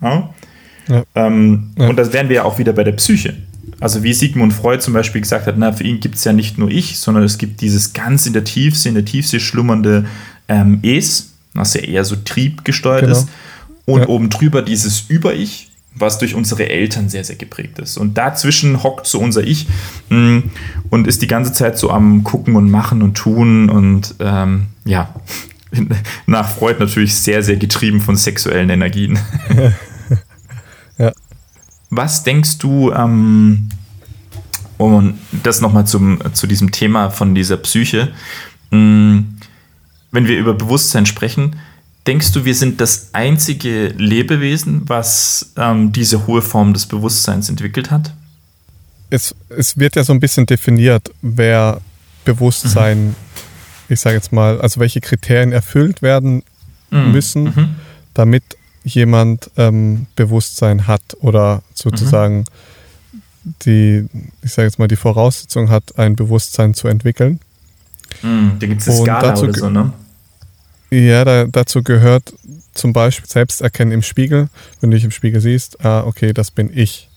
Ja? 0.01 0.29
Ja. 0.89 1.03
Ähm, 1.15 1.69
ja. 1.77 1.87
Und 1.87 1.95
das 1.95 2.11
wären 2.11 2.27
wir 2.27 2.37
ja 2.37 2.43
auch 2.43 2.59
wieder 2.59 2.73
bei 2.73 2.83
der 2.83 2.91
Psyche. 2.93 3.37
Also 3.79 4.03
wie 4.03 4.13
Sigmund 4.13 4.53
Freud 4.53 4.81
zum 4.81 4.93
Beispiel 4.93 5.21
gesagt 5.21 5.47
hat, 5.47 5.55
na, 5.57 5.71
für 5.71 5.83
ihn 5.83 5.99
gibt 5.99 6.15
es 6.15 6.23
ja 6.23 6.33
nicht 6.33 6.57
nur 6.57 6.69
ich, 6.69 6.99
sondern 6.99 7.23
es 7.23 7.37
gibt 7.37 7.61
dieses 7.61 7.93
ganz 7.93 8.25
in 8.25 8.33
der 8.33 8.43
Tiefse, 8.43 8.89
in 8.89 8.95
der 8.95 9.05
Tiefse 9.05 9.39
schlummernde 9.39 10.05
ähm, 10.47 10.79
Es, 10.83 11.31
was 11.53 11.73
ja 11.73 11.81
eher 11.81 12.03
so 12.03 12.15
triebgesteuert 12.17 13.01
genau. 13.01 13.13
ist. 13.13 13.29
Und 13.85 14.01
ja. 14.01 14.07
oben 14.07 14.29
drüber 14.29 14.61
dieses 14.61 15.05
Über-Ich, 15.07 15.71
was 15.95 16.19
durch 16.19 16.35
unsere 16.35 16.69
Eltern 16.69 17.09
sehr, 17.09 17.23
sehr 17.23 17.37
geprägt 17.37 17.79
ist. 17.79 17.97
Und 17.97 18.17
dazwischen 18.17 18.83
hockt 18.83 19.07
so 19.07 19.19
unser 19.19 19.43
Ich 19.43 19.67
mh, 20.09 20.17
mm, 20.17 20.51
und 20.89 21.07
ist 21.07 21.21
die 21.21 21.27
ganze 21.27 21.53
Zeit 21.53 21.77
so 21.77 21.89
am 21.89 22.23
Gucken 22.23 22.55
und 22.55 22.69
Machen 22.69 23.01
und 23.01 23.15
Tun 23.15 23.69
und 23.69 24.15
ähm, 24.19 24.67
ja, 24.85 25.13
nach 26.25 26.49
Freud 26.49 26.79
natürlich 26.79 27.15
sehr, 27.15 27.43
sehr 27.43 27.57
getrieben 27.57 28.01
von 28.01 28.15
sexuellen 28.15 28.69
Energien. 28.69 29.17
Was 31.89 32.23
denkst 32.23 32.59
du, 32.59 32.91
ähm, 32.91 33.69
und 34.77 35.19
das 35.43 35.59
nochmal 35.59 35.85
zu 35.85 36.47
diesem 36.47 36.71
Thema 36.71 37.09
von 37.09 37.35
dieser 37.35 37.57
Psyche, 37.57 38.13
mh, 38.71 39.23
wenn 40.11 40.27
wir 40.27 40.37
über 40.39 40.53
Bewusstsein 40.53 41.05
sprechen, 41.05 41.57
denkst 42.07 42.31
du, 42.31 42.45
wir 42.45 42.55
sind 42.55 42.79
das 42.81 43.09
einzige 43.13 43.89
Lebewesen, 43.89 44.83
was 44.87 45.51
ähm, 45.57 45.91
diese 45.91 46.27
hohe 46.27 46.41
Form 46.41 46.73
des 46.73 46.85
Bewusstseins 46.85 47.49
entwickelt 47.49 47.91
hat? 47.91 48.13
Es, 49.09 49.35
es 49.49 49.77
wird 49.77 49.95
ja 49.95 50.03
so 50.03 50.13
ein 50.13 50.19
bisschen 50.19 50.45
definiert, 50.45 51.11
wer 51.21 51.81
Bewusstsein, 52.25 53.07
mhm. 53.07 53.15
ich 53.89 53.99
sage 53.99 54.15
jetzt 54.15 54.31
mal, 54.31 54.61
also 54.61 54.79
welche 54.79 55.01
Kriterien 55.01 55.51
erfüllt 55.51 56.01
werden 56.01 56.43
mhm. 56.89 57.11
müssen, 57.11 57.43
mhm. 57.43 57.75
damit 58.13 58.43
jemand 58.83 59.51
ähm, 59.57 60.07
Bewusstsein 60.15 60.87
hat 60.87 61.01
oder 61.19 61.61
sozusagen 61.73 62.39
mhm. 62.39 63.53
die, 63.65 64.09
ich 64.41 64.53
sage 64.53 64.67
jetzt 64.67 64.79
mal, 64.79 64.87
die 64.87 64.95
Voraussetzung 64.95 65.69
hat, 65.69 65.97
ein 65.97 66.15
Bewusstsein 66.15 66.73
zu 66.73 66.87
entwickeln. 66.87 67.39
Mhm, 68.21 68.53
da 68.59 68.67
gibt 68.67 68.81
es 68.81 68.97
Skala 68.97 69.21
dazu, 69.21 69.43
oder 69.43 69.53
so, 69.53 69.69
ne? 69.69 69.93
Ja, 70.91 71.23
da, 71.23 71.45
dazu 71.45 71.83
gehört 71.83 72.33
zum 72.73 72.93
Beispiel 72.93 73.29
Selbsterkennen 73.29 73.93
im 73.93 74.01
Spiegel. 74.01 74.49
Wenn 74.79 74.91
du 74.91 74.97
dich 74.97 75.03
im 75.03 75.11
Spiegel 75.11 75.41
siehst, 75.41 75.85
ah, 75.85 76.03
okay, 76.05 76.33
das 76.33 76.51
bin 76.51 76.75
ich. 76.75 77.09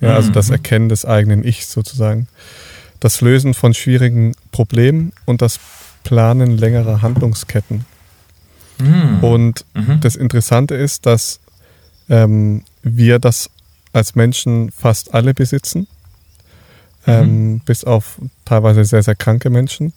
Ja, 0.00 0.14
also 0.14 0.30
das 0.30 0.48
mhm. 0.48 0.54
Erkennen 0.54 0.88
des 0.88 1.04
eigenen 1.04 1.44
Ichs 1.44 1.72
sozusagen. 1.72 2.28
Das 3.00 3.20
Lösen 3.20 3.54
von 3.54 3.74
schwierigen 3.74 4.34
Problemen 4.52 5.12
und 5.24 5.42
das 5.42 5.58
Planen 6.04 6.58
längerer 6.58 7.02
Handlungsketten. 7.02 7.84
Mhm. 8.78 9.22
Und 9.22 9.64
mhm. 9.74 10.00
das 10.00 10.16
Interessante 10.16 10.74
ist, 10.74 11.06
dass 11.06 11.40
ähm, 12.08 12.62
wir 12.82 13.18
das 13.18 13.50
als 13.92 14.14
Menschen 14.14 14.70
fast 14.70 15.14
alle 15.14 15.34
besitzen, 15.34 15.86
ähm, 17.06 17.52
mhm. 17.52 17.60
bis 17.60 17.84
auf 17.84 18.18
teilweise 18.44 18.84
sehr, 18.84 19.02
sehr 19.02 19.14
kranke 19.14 19.50
Menschen. 19.50 19.92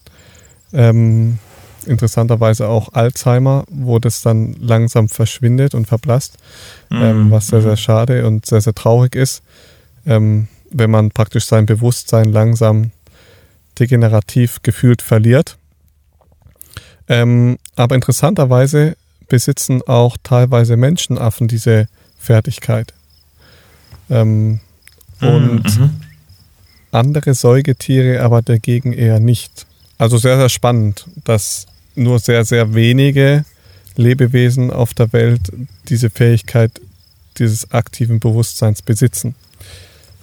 Ähm, 0.74 1.40
interessanterweise 1.86 2.68
auch 2.68 2.94
Alzheimer, 2.94 3.66
wo 3.70 4.00
das 4.00 4.22
dann 4.22 4.54
langsam 4.60 5.08
verschwindet 5.08 5.76
und 5.76 5.88
verblasst, 5.88 6.38
ähm, 6.92 7.26
mhm. 7.26 7.32
was 7.32 7.48
sehr, 7.48 7.62
sehr 7.62 7.72
mhm. 7.72 7.78
schade 7.78 8.28
und 8.28 8.46
sehr, 8.46 8.62
sehr 8.62 8.74
traurig 8.74 9.16
ist, 9.16 9.44
ähm, 10.06 10.48
wenn 10.72 10.92
man 10.92 11.12
praktisch 11.12 11.46
sein 11.46 11.66
Bewusstsein 11.66 12.32
langsam 12.32 12.92
degenerativ 13.80 14.62
gefühlt 14.64 15.02
verliert. 15.02 15.58
Ähm, 17.08 17.58
aber 17.76 17.96
interessanterweise 17.96 18.96
besitzen 19.28 19.82
auch 19.88 20.18
teilweise 20.24 20.78
Menschenaffen 20.78 21.48
diese 21.48 21.88
Fertigkeit. 22.18 22.94
Ähm, 24.10 24.60
mhm. 25.20 25.28
und 25.28 25.80
mhm. 25.80 25.90
andere 26.92 27.34
Säugetiere 27.34 28.22
aber 28.22 28.42
dagegen 28.42 28.94
eher 28.94 29.20
nicht. 29.20 29.66
Also 29.98 30.18
sehr, 30.18 30.38
sehr 30.38 30.50
spannend, 30.50 31.06
dass 31.24 31.66
nur 31.96 32.20
sehr, 32.20 32.46
sehr 32.46 32.74
wenige 32.74 33.46
Lebewesen 33.96 34.72
auf 34.72 34.94
der 34.94 35.14
Welt 35.14 35.52
diese 35.88 36.10
Fähigkeit 36.10 36.82
dieses 37.38 37.72
aktiven 37.72 38.20
Bewusstseins 38.20 38.82
besitzen. 38.82 39.36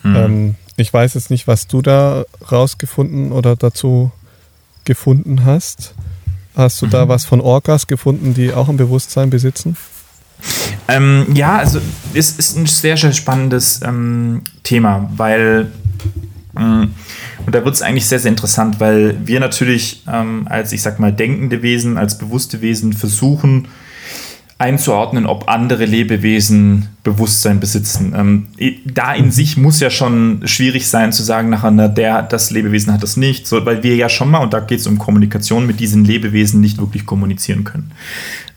Mhm. 0.02 0.16
Ähm, 0.16 0.54
ich 0.76 0.92
weiß 0.92 1.14
jetzt 1.14 1.30
nicht, 1.30 1.46
was 1.46 1.66
du 1.66 1.82
da 1.82 2.24
rausgefunden 2.50 3.32
oder 3.32 3.56
dazu 3.56 4.10
gefunden 4.84 5.44
hast. 5.44 5.94
Hast 6.54 6.80
du 6.82 6.86
mhm. 6.86 6.90
da 6.90 7.08
was 7.08 7.24
von 7.24 7.40
Orcas 7.40 7.86
gefunden, 7.86 8.34
die 8.34 8.52
auch 8.52 8.68
ein 8.68 8.76
Bewusstsein 8.76 9.30
besitzen? 9.30 9.76
Ähm, 10.88 11.26
ja, 11.34 11.58
also 11.58 11.80
es 12.14 12.32
ist 12.32 12.56
ein 12.56 12.66
sehr, 12.66 12.96
sehr 12.96 13.12
spannendes 13.12 13.80
ähm, 13.82 14.42
Thema, 14.64 15.08
weil 15.16 15.70
ähm, 16.58 16.94
und 17.46 17.54
da 17.54 17.64
wird 17.64 17.74
es 17.74 17.82
eigentlich 17.82 18.06
sehr, 18.06 18.18
sehr 18.18 18.30
interessant, 18.30 18.78
weil 18.78 19.16
wir 19.24 19.40
natürlich 19.40 20.02
ähm, 20.06 20.46
als, 20.48 20.72
ich 20.72 20.82
sag 20.82 21.00
mal, 21.00 21.12
denkende 21.12 21.62
Wesen, 21.62 21.98
als 21.98 22.18
bewusste 22.18 22.60
Wesen 22.60 22.92
versuchen, 22.92 23.68
einzuordnen, 24.62 25.26
ob 25.26 25.48
andere 25.48 25.84
Lebewesen 25.84 26.88
Bewusstsein 27.02 27.58
besitzen. 27.58 28.14
Ähm, 28.16 28.46
da 28.84 29.12
in 29.12 29.26
mhm. 29.26 29.30
sich 29.32 29.56
muss 29.56 29.80
ja 29.80 29.90
schon 29.90 30.42
schwierig 30.44 30.86
sein 30.86 31.12
zu 31.12 31.24
sagen, 31.24 31.50
nachher, 31.50 31.72
na, 31.72 31.88
der, 31.88 32.22
das 32.22 32.52
Lebewesen 32.52 32.92
hat 32.92 33.02
das 33.02 33.16
nicht, 33.16 33.48
so, 33.48 33.66
weil 33.66 33.82
wir 33.82 33.96
ja 33.96 34.08
schon 34.08 34.30
mal, 34.30 34.38
und 34.38 34.52
da 34.54 34.60
geht 34.60 34.78
es 34.78 34.86
um 34.86 34.98
Kommunikation, 34.98 35.66
mit 35.66 35.80
diesen 35.80 36.04
Lebewesen 36.04 36.60
nicht 36.60 36.78
wirklich 36.78 37.04
kommunizieren 37.06 37.64
können. 37.64 37.90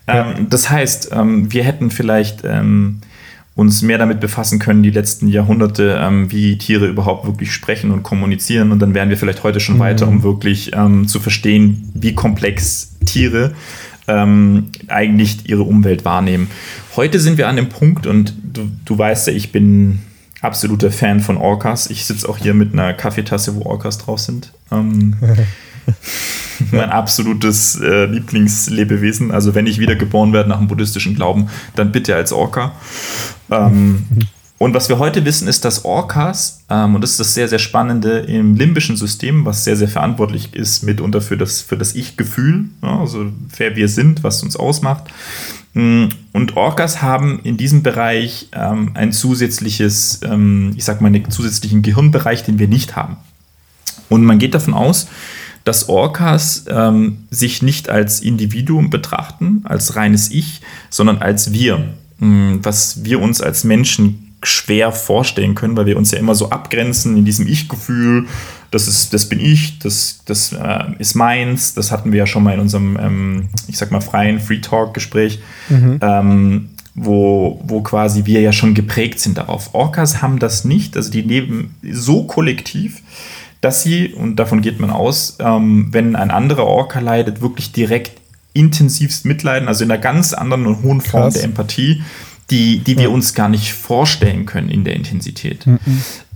Ja. 0.06 0.30
Ähm, 0.30 0.46
das 0.48 0.70
heißt, 0.70 1.10
ähm, 1.12 1.52
wir 1.52 1.64
hätten 1.64 1.90
vielleicht 1.90 2.42
ähm, 2.44 3.00
uns 3.56 3.82
mehr 3.82 3.98
damit 3.98 4.20
befassen 4.20 4.60
können, 4.60 4.84
die 4.84 4.90
letzten 4.90 5.26
Jahrhunderte, 5.26 5.98
ähm, 6.00 6.30
wie 6.30 6.56
Tiere 6.56 6.86
überhaupt 6.86 7.26
wirklich 7.26 7.52
sprechen 7.52 7.90
und 7.90 8.04
kommunizieren. 8.04 8.70
Und 8.70 8.78
dann 8.78 8.94
wären 8.94 9.08
wir 9.08 9.16
vielleicht 9.16 9.42
heute 9.42 9.58
schon 9.58 9.76
mhm. 9.76 9.80
weiter, 9.80 10.06
um 10.06 10.22
wirklich 10.22 10.70
ähm, 10.72 11.08
zu 11.08 11.18
verstehen, 11.18 11.90
wie 11.94 12.14
komplex 12.14 12.94
Tiere 13.06 13.54
ähm, 14.08 14.68
eigentlich 14.88 15.48
ihre 15.48 15.62
Umwelt 15.62 16.04
wahrnehmen. 16.04 16.48
Heute 16.96 17.20
sind 17.20 17.38
wir 17.38 17.48
an 17.48 17.56
dem 17.56 17.68
Punkt, 17.68 18.06
und 18.06 18.34
du, 18.52 18.70
du 18.84 18.98
weißt 18.98 19.28
ja, 19.28 19.32
ich 19.32 19.52
bin 19.52 20.00
absoluter 20.40 20.90
Fan 20.90 21.20
von 21.20 21.36
Orcas. 21.36 21.90
Ich 21.90 22.04
sitze 22.04 22.28
auch 22.28 22.38
hier 22.38 22.54
mit 22.54 22.72
einer 22.72 22.94
Kaffeetasse, 22.94 23.56
wo 23.56 23.62
Orcas 23.62 23.98
drauf 23.98 24.20
sind. 24.20 24.52
Ähm, 24.70 25.16
mein 26.70 26.90
absolutes 26.90 27.80
äh, 27.80 28.06
Lieblingslebewesen. 28.06 29.30
Also 29.30 29.54
wenn 29.54 29.66
ich 29.66 29.78
wieder 29.78 29.96
geboren 29.96 30.32
werde 30.32 30.48
nach 30.48 30.58
dem 30.58 30.68
buddhistischen 30.68 31.14
Glauben, 31.14 31.48
dann 31.74 31.92
bitte 31.92 32.14
als 32.14 32.32
Orca. 32.32 32.72
Ähm, 33.50 34.04
und 34.58 34.72
was 34.72 34.88
wir 34.88 34.98
heute 34.98 35.24
wissen, 35.26 35.48
ist, 35.48 35.66
dass 35.66 35.84
Orcas, 35.84 36.62
ähm, 36.70 36.94
und 36.94 37.02
das 37.02 37.12
ist 37.12 37.20
das 37.20 37.34
sehr, 37.34 37.48
sehr 37.48 37.58
Spannende, 37.58 38.20
im 38.20 38.56
limbischen 38.56 38.96
System, 38.96 39.44
was 39.44 39.64
sehr, 39.64 39.76
sehr 39.76 39.88
verantwortlich 39.88 40.54
ist 40.54 40.82
mitunter 40.82 41.20
für 41.20 41.36
das, 41.36 41.60
für 41.60 41.76
das 41.76 41.94
Ich-Gefühl, 41.94 42.66
ja, 42.82 43.00
also 43.00 43.26
wer 43.56 43.76
wir 43.76 43.88
sind, 43.88 44.24
was 44.24 44.42
uns 44.42 44.56
ausmacht. 44.56 45.04
Mm, 45.74 46.06
und 46.32 46.56
Orcas 46.56 47.02
haben 47.02 47.40
in 47.42 47.58
diesem 47.58 47.82
Bereich 47.82 48.48
ähm, 48.52 48.92
ein 48.94 49.12
zusätzliches, 49.12 50.20
ähm, 50.24 50.72
ich 50.74 50.84
sag 50.84 51.02
mal, 51.02 51.08
einen 51.08 51.30
zusätzlichen 51.30 51.82
Gehirnbereich, 51.82 52.42
den 52.42 52.58
wir 52.58 52.68
nicht 52.68 52.96
haben. 52.96 53.18
Und 54.08 54.24
man 54.24 54.38
geht 54.38 54.54
davon 54.54 54.72
aus, 54.72 55.08
dass 55.64 55.90
Orcas 55.90 56.64
ähm, 56.70 57.26
sich 57.30 57.60
nicht 57.60 57.90
als 57.90 58.20
Individuum 58.20 58.88
betrachten, 58.88 59.62
als 59.64 59.96
reines 59.96 60.30
Ich, 60.30 60.62
sondern 60.88 61.18
als 61.18 61.52
wir, 61.52 61.90
mm, 62.20 62.60
was 62.62 63.04
wir 63.04 63.20
uns 63.20 63.42
als 63.42 63.62
Menschen 63.64 64.25
schwer 64.42 64.92
vorstellen 64.92 65.54
können, 65.54 65.76
weil 65.76 65.86
wir 65.86 65.96
uns 65.96 66.10
ja 66.10 66.18
immer 66.18 66.34
so 66.34 66.50
abgrenzen 66.50 67.16
in 67.16 67.24
diesem 67.24 67.46
Ich-Gefühl. 67.46 68.26
Das 68.70 68.88
ist, 68.88 69.14
das 69.14 69.28
bin 69.28 69.40
ich, 69.40 69.78
das, 69.78 70.20
das 70.24 70.52
äh, 70.52 70.84
ist 70.98 71.14
meins. 71.14 71.74
Das 71.74 71.90
hatten 71.90 72.12
wir 72.12 72.18
ja 72.18 72.26
schon 72.26 72.42
mal 72.42 72.54
in 72.54 72.60
unserem, 72.60 72.98
ähm, 73.00 73.48
ich 73.68 73.78
sag 73.78 73.90
mal, 73.90 74.00
freien 74.00 74.40
Free 74.40 74.60
Talk-Gespräch, 74.60 75.40
mhm. 75.68 75.98
ähm, 76.02 76.70
wo, 76.94 77.60
wo 77.64 77.80
quasi 77.82 78.26
wir 78.26 78.40
ja 78.40 78.52
schon 78.52 78.74
geprägt 78.74 79.20
sind 79.20 79.38
darauf. 79.38 79.74
Orcas 79.74 80.22
haben 80.22 80.38
das 80.38 80.64
nicht, 80.64 80.96
also 80.96 81.10
die 81.10 81.22
leben 81.22 81.74
so 81.90 82.24
kollektiv, 82.24 83.02
dass 83.60 83.82
sie, 83.82 84.08
und 84.08 84.36
davon 84.36 84.62
geht 84.62 84.80
man 84.80 84.90
aus, 84.90 85.36
ähm, 85.40 85.88
wenn 85.92 86.16
ein 86.16 86.30
anderer 86.30 86.66
Orca 86.66 87.00
leidet, 87.00 87.40
wirklich 87.40 87.72
direkt 87.72 88.20
intensivst 88.52 89.24
mitleiden, 89.24 89.68
also 89.68 89.84
in 89.84 89.90
einer 89.90 90.00
ganz 90.00 90.32
anderen 90.32 90.66
und 90.66 90.82
hohen 90.82 91.00
Form 91.00 91.24
Krass. 91.24 91.34
der 91.34 91.44
Empathie, 91.44 92.02
die, 92.50 92.78
die 92.78 92.98
wir 92.98 93.10
uns 93.10 93.34
gar 93.34 93.48
nicht 93.48 93.72
vorstellen 93.72 94.46
können 94.46 94.68
in 94.68 94.84
der 94.84 94.94
Intensität. 94.94 95.66
Mhm. 95.66 95.78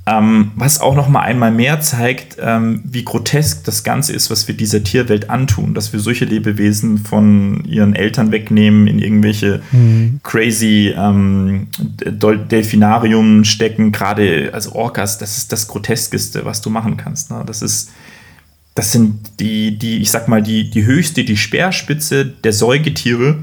Ähm, 0.06 0.52
was 0.56 0.80
auch 0.80 0.96
noch 0.96 1.08
mal 1.08 1.20
einmal 1.20 1.52
mehr 1.52 1.80
zeigt, 1.80 2.36
ähm, 2.40 2.82
wie 2.84 3.04
grotesk 3.04 3.64
das 3.64 3.84
Ganze 3.84 4.12
ist, 4.12 4.30
was 4.30 4.48
wir 4.48 4.56
dieser 4.56 4.82
Tierwelt 4.82 5.28
antun, 5.30 5.74
dass 5.74 5.92
wir 5.92 6.00
solche 6.00 6.24
Lebewesen 6.24 6.98
von 6.98 7.64
ihren 7.64 7.94
Eltern 7.94 8.32
wegnehmen, 8.32 8.86
in 8.86 8.98
irgendwelche 8.98 9.62
mhm. 9.70 10.20
crazy 10.22 10.94
ähm, 10.96 11.68
Delfinarium 11.80 13.44
stecken, 13.44 13.92
gerade 13.92 14.50
also 14.52 14.72
Orcas, 14.72 15.18
das 15.18 15.36
ist 15.36 15.52
das 15.52 15.68
Groteskeste, 15.68 16.44
was 16.44 16.60
du 16.62 16.70
machen 16.70 16.96
kannst. 16.96 17.30
Ne? 17.30 17.44
Das 17.46 17.62
ist 17.62 17.90
das 18.74 18.92
sind 18.92 19.18
die, 19.40 19.76
die, 19.76 19.98
ich 19.98 20.10
sag 20.10 20.28
mal, 20.28 20.42
die, 20.42 20.70
die 20.70 20.84
höchste, 20.84 21.24
die 21.24 21.36
Speerspitze 21.36 22.24
der 22.24 22.52
Säugetiere 22.52 23.42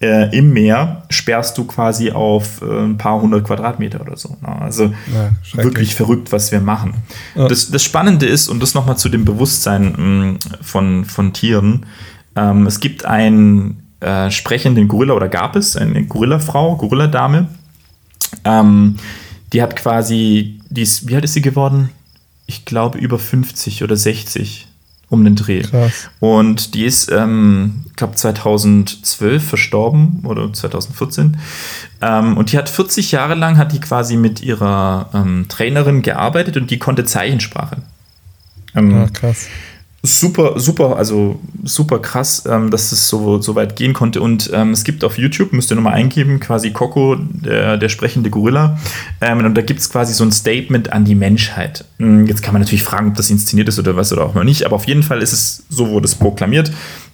äh, 0.00 0.36
im 0.36 0.52
Meer 0.52 1.02
sperrst 1.08 1.56
du 1.56 1.64
quasi 1.64 2.10
auf 2.10 2.60
äh, 2.62 2.84
ein 2.84 2.98
paar 2.98 3.20
hundert 3.20 3.44
Quadratmeter 3.44 4.00
oder 4.00 4.16
so. 4.16 4.36
Ne? 4.40 4.60
Also 4.60 4.92
ja, 5.12 5.30
wirklich 5.52 5.94
verrückt, 5.94 6.32
was 6.32 6.52
wir 6.52 6.60
machen. 6.60 6.94
Ja. 7.34 7.48
Das, 7.48 7.70
das 7.70 7.82
Spannende 7.82 8.26
ist, 8.26 8.48
und 8.48 8.62
das 8.62 8.74
nochmal 8.74 8.98
zu 8.98 9.08
dem 9.08 9.24
Bewusstsein 9.24 9.92
mh, 9.92 10.02
mm, 10.02 10.38
von, 10.62 11.04
von 11.04 11.32
Tieren, 11.32 11.86
ähm, 12.36 12.66
es 12.66 12.80
gibt 12.80 13.04
einen 13.04 13.82
äh, 14.00 14.30
sprechenden 14.30 14.88
Gorilla 14.88 15.14
oder 15.14 15.28
gab 15.28 15.56
es 15.56 15.76
eine 15.76 16.04
Gorillafrau, 16.04 16.76
Gorilladame, 16.76 17.48
ähm, 18.44 18.96
die 19.52 19.62
hat 19.62 19.76
quasi, 19.76 20.60
die 20.68 20.82
ist, 20.82 21.08
wie 21.08 21.14
alt 21.14 21.24
ist 21.24 21.34
sie 21.34 21.42
geworden? 21.42 21.90
Ich 22.46 22.64
glaube 22.64 22.98
über 22.98 23.18
50 23.18 23.84
oder 23.84 23.96
60 23.96 24.66
um 25.14 25.24
den 25.24 25.36
Dreh. 25.36 25.62
Krass. 25.62 26.10
Und 26.20 26.74
die 26.74 26.84
ist, 26.84 27.10
ähm, 27.10 27.84
ich 27.86 27.96
glaube, 27.96 28.14
2012 28.14 29.42
verstorben 29.42 30.20
oder 30.24 30.52
2014. 30.52 31.36
Ähm, 32.02 32.36
und 32.36 32.52
die 32.52 32.58
hat 32.58 32.68
40 32.68 33.12
Jahre 33.12 33.34
lang, 33.34 33.56
hat 33.56 33.72
die 33.72 33.80
quasi 33.80 34.16
mit 34.16 34.42
ihrer 34.42 35.10
ähm, 35.14 35.46
Trainerin 35.48 36.02
gearbeitet 36.02 36.56
und 36.56 36.70
die 36.70 36.78
konnte 36.78 37.04
Zeichensprache. 37.04 37.78
Ähm, 38.74 38.90
ja, 38.90 39.08
krass 39.08 39.48
super, 40.04 40.60
super, 40.60 40.96
also 40.96 41.40
super 41.64 41.98
krass, 41.98 42.44
ähm, 42.46 42.70
dass 42.70 42.92
es 42.92 43.08
so, 43.08 43.40
so 43.40 43.54
weit 43.54 43.74
gehen 43.74 43.94
konnte. 43.94 44.20
Und 44.20 44.50
ähm, 44.52 44.70
es 44.70 44.84
gibt 44.84 45.02
auf 45.02 45.16
YouTube, 45.16 45.52
müsst 45.54 45.72
ihr 45.72 45.76
nochmal 45.76 45.94
eingeben, 45.94 46.40
quasi 46.40 46.72
Coco, 46.72 47.16
der, 47.16 47.78
der 47.78 47.88
sprechende 47.88 48.28
Gorilla. 48.28 48.78
Ähm, 49.22 49.38
und 49.38 49.54
da 49.54 49.62
gibt 49.62 49.80
es 49.80 49.88
quasi 49.88 50.12
so 50.12 50.22
ein 50.22 50.30
Statement 50.30 50.92
an 50.92 51.06
die 51.06 51.14
Menschheit. 51.14 51.86
Hm, 51.98 52.26
jetzt 52.26 52.42
kann 52.42 52.52
man 52.52 52.60
natürlich 52.60 52.82
fragen, 52.82 53.08
ob 53.08 53.14
das 53.14 53.30
inszeniert 53.30 53.68
ist 53.68 53.78
oder 53.78 53.96
was 53.96 54.12
oder 54.12 54.26
auch 54.26 54.34
mal 54.34 54.44
nicht, 54.44 54.66
aber 54.66 54.76
auf 54.76 54.86
jeden 54.86 55.02
Fall 55.02 55.22
ist 55.22 55.32
es, 55.32 55.64
so 55.70 55.88
wurde 55.88 56.04
es 56.04 56.14
proklamiert, 56.14 56.70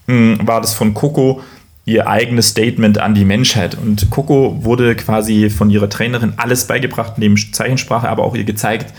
hm, 0.09 0.41
war 0.43 0.61
das 0.61 0.75
von 0.75 0.93
Coco 0.93 1.43
ihr 1.85 2.09
eigenes 2.09 2.49
Statement 2.49 2.99
an 2.99 3.15
die 3.15 3.25
Menschheit. 3.25 3.79
Und 3.81 4.11
Coco 4.11 4.65
wurde 4.65 4.97
quasi 4.97 5.49
von 5.49 5.71
ihrer 5.71 5.89
Trainerin 5.89 6.35
alles 6.37 6.67
beigebracht, 6.67 7.19
neben 7.19 7.37
Zeichensprache, 7.37 8.09
aber 8.09 8.25
auch 8.25 8.35
ihr 8.35 8.45
gezeigt, 8.45 8.93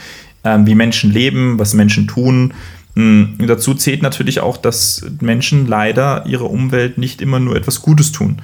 ähm, 0.46 0.66
wie 0.66 0.76
Menschen 0.76 1.12
leben, 1.12 1.60
was 1.60 1.74
Menschen 1.74 2.08
tun 2.08 2.54
hm, 2.96 3.36
dazu 3.48 3.74
zählt 3.74 4.02
natürlich 4.02 4.42
auch, 4.42 4.58
dass 4.58 5.06
Menschen 5.22 5.68
leider 5.68 6.26
ihrer 6.26 6.50
Umwelt 6.50 6.98
nicht 6.98 7.22
immer 7.22 7.40
nur 7.40 7.56
etwas 7.56 7.82
Gutes 7.82 8.12
tun. 8.12 8.42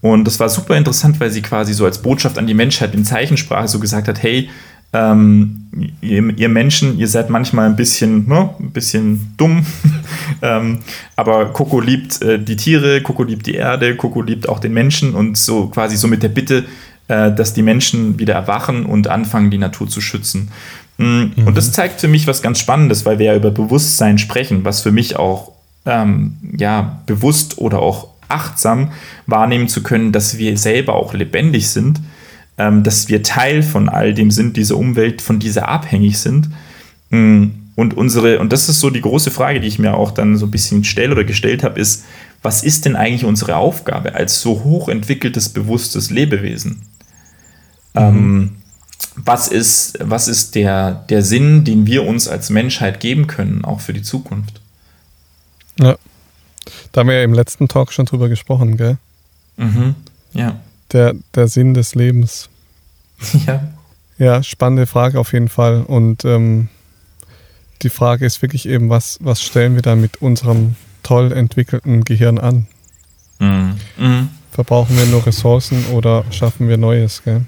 Und 0.00 0.24
das 0.24 0.38
war 0.38 0.48
super 0.48 0.76
interessant, 0.76 1.18
weil 1.18 1.30
sie 1.30 1.42
quasi 1.42 1.74
so 1.74 1.84
als 1.84 2.02
Botschaft 2.02 2.38
an 2.38 2.46
die 2.46 2.54
Menschheit 2.54 2.94
in 2.94 3.04
Zeichensprache 3.04 3.66
so 3.66 3.80
gesagt 3.80 4.06
hat, 4.06 4.22
hey, 4.22 4.48
ähm, 4.92 5.92
ihr, 6.00 6.38
ihr, 6.38 6.48
Menschen, 6.48 6.98
ihr 6.98 7.08
seid 7.08 7.28
manchmal 7.28 7.66
ein 7.66 7.76
bisschen, 7.76 8.26
ne, 8.26 8.50
ein 8.58 8.70
bisschen 8.70 9.34
dumm, 9.36 9.66
ähm, 10.42 10.78
aber 11.14 11.52
Coco 11.52 11.80
liebt 11.80 12.22
äh, 12.22 12.38
die 12.38 12.56
Tiere, 12.56 13.02
Coco 13.02 13.22
liebt 13.22 13.46
die 13.46 13.54
Erde, 13.54 13.96
Coco 13.96 14.22
liebt 14.22 14.48
auch 14.48 14.60
den 14.60 14.72
Menschen 14.72 15.14
und 15.14 15.36
so 15.36 15.66
quasi 15.66 15.96
so 15.96 16.08
mit 16.08 16.22
der 16.22 16.30
Bitte, 16.30 16.64
äh, 17.08 17.32
dass 17.32 17.52
die 17.52 17.62
Menschen 17.62 18.18
wieder 18.18 18.34
erwachen 18.34 18.86
und 18.86 19.08
anfangen, 19.08 19.50
die 19.50 19.58
Natur 19.58 19.88
zu 19.88 20.00
schützen. 20.00 20.50
Mhm. 20.98 21.32
Und 21.46 21.56
das 21.56 21.72
zeigt 21.72 22.00
für 22.00 22.08
mich 22.08 22.26
was 22.26 22.42
ganz 22.42 22.58
Spannendes, 22.58 23.06
weil 23.06 23.18
wir 23.18 23.26
ja 23.26 23.36
über 23.36 23.50
Bewusstsein 23.50 24.18
sprechen, 24.18 24.64
was 24.64 24.82
für 24.82 24.92
mich 24.92 25.16
auch 25.16 25.52
ähm, 25.86 26.36
ja, 26.56 27.00
bewusst 27.06 27.58
oder 27.58 27.80
auch 27.80 28.08
achtsam 28.28 28.92
wahrnehmen 29.26 29.68
zu 29.68 29.82
können, 29.82 30.12
dass 30.12 30.36
wir 30.36 30.58
selber 30.58 30.94
auch 30.94 31.14
lebendig 31.14 31.70
sind, 31.70 32.00
ähm, 32.58 32.82
dass 32.82 33.08
wir 33.08 33.22
Teil 33.22 33.62
von 33.62 33.88
all 33.88 34.12
dem 34.12 34.30
sind, 34.30 34.56
dieser 34.56 34.76
Umwelt, 34.76 35.22
von 35.22 35.38
dieser 35.38 35.68
abhängig 35.68 36.18
sind. 36.18 36.50
Mhm. 37.10 37.54
Und 37.76 37.96
unsere, 37.96 38.40
und 38.40 38.52
das 38.52 38.68
ist 38.68 38.80
so 38.80 38.90
die 38.90 39.00
große 39.00 39.30
Frage, 39.30 39.60
die 39.60 39.68
ich 39.68 39.78
mir 39.78 39.94
auch 39.94 40.10
dann 40.10 40.36
so 40.36 40.46
ein 40.46 40.50
bisschen 40.50 40.82
stelle 40.82 41.12
oder 41.12 41.22
gestellt 41.22 41.62
habe, 41.62 41.78
ist, 41.78 42.04
was 42.42 42.64
ist 42.64 42.84
denn 42.84 42.96
eigentlich 42.96 43.24
unsere 43.24 43.54
Aufgabe 43.54 44.16
als 44.16 44.40
so 44.40 44.64
hochentwickeltes, 44.64 45.50
bewusstes 45.50 46.10
Lebewesen? 46.10 46.82
Mhm. 47.94 48.00
Ähm, 48.02 48.50
was 49.16 49.48
ist, 49.48 49.98
was 50.00 50.28
ist 50.28 50.54
der, 50.54 50.92
der 51.08 51.22
Sinn, 51.22 51.64
den 51.64 51.86
wir 51.86 52.04
uns 52.06 52.28
als 52.28 52.50
Menschheit 52.50 53.00
geben 53.00 53.26
können, 53.26 53.64
auch 53.64 53.80
für 53.80 53.92
die 53.92 54.02
Zukunft? 54.02 54.60
Ja. 55.78 55.96
Da 56.92 57.00
haben 57.00 57.08
wir 57.08 57.16
ja 57.16 57.24
im 57.24 57.34
letzten 57.34 57.68
Talk 57.68 57.92
schon 57.92 58.06
drüber 58.06 58.28
gesprochen, 58.28 58.76
gell? 58.76 58.98
Mhm. 59.56 59.94
Ja. 60.32 60.60
Der, 60.92 61.14
der 61.34 61.48
Sinn 61.48 61.74
des 61.74 61.94
Lebens. 61.94 62.48
Ja. 63.46 63.68
Ja, 64.20 64.42
spannende 64.42 64.86
Frage 64.88 65.20
auf 65.20 65.32
jeden 65.32 65.48
Fall. 65.48 65.82
Und 65.82 66.24
ähm, 66.24 66.68
die 67.82 67.88
Frage 67.88 68.26
ist 68.26 68.42
wirklich 68.42 68.68
eben, 68.68 68.90
was, 68.90 69.18
was 69.20 69.40
stellen 69.40 69.76
wir 69.76 69.82
da 69.82 69.94
mit 69.94 70.20
unserem 70.20 70.74
toll 71.04 71.32
entwickelten 71.32 72.02
Gehirn 72.02 72.38
an? 72.38 72.66
Mhm. 73.38 73.76
Mhm. 73.96 74.28
Verbrauchen 74.50 74.96
wir 74.96 75.06
nur 75.06 75.24
Ressourcen 75.24 75.86
oder 75.92 76.24
schaffen 76.32 76.68
wir 76.68 76.78
Neues, 76.78 77.22
gell? 77.24 77.42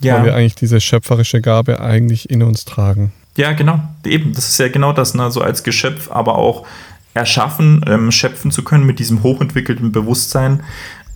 Ja. 0.00 0.16
Weil 0.16 0.24
wir 0.26 0.34
eigentlich 0.34 0.54
diese 0.54 0.80
schöpferische 0.80 1.40
Gabe 1.40 1.80
eigentlich 1.80 2.30
in 2.30 2.42
uns 2.42 2.64
tragen. 2.64 3.12
Ja, 3.36 3.52
genau. 3.52 3.80
Eben, 4.04 4.32
das 4.32 4.48
ist 4.48 4.58
ja 4.58 4.68
genau 4.68 4.92
das, 4.92 5.14
ne? 5.14 5.30
so 5.30 5.40
als 5.40 5.62
Geschöpf, 5.62 6.10
aber 6.10 6.36
auch 6.36 6.66
erschaffen, 7.14 7.84
ähm, 7.86 8.12
schöpfen 8.12 8.50
zu 8.50 8.62
können 8.62 8.84
mit 8.84 8.98
diesem 8.98 9.22
hochentwickelten 9.22 9.90
Bewusstsein, 9.92 10.62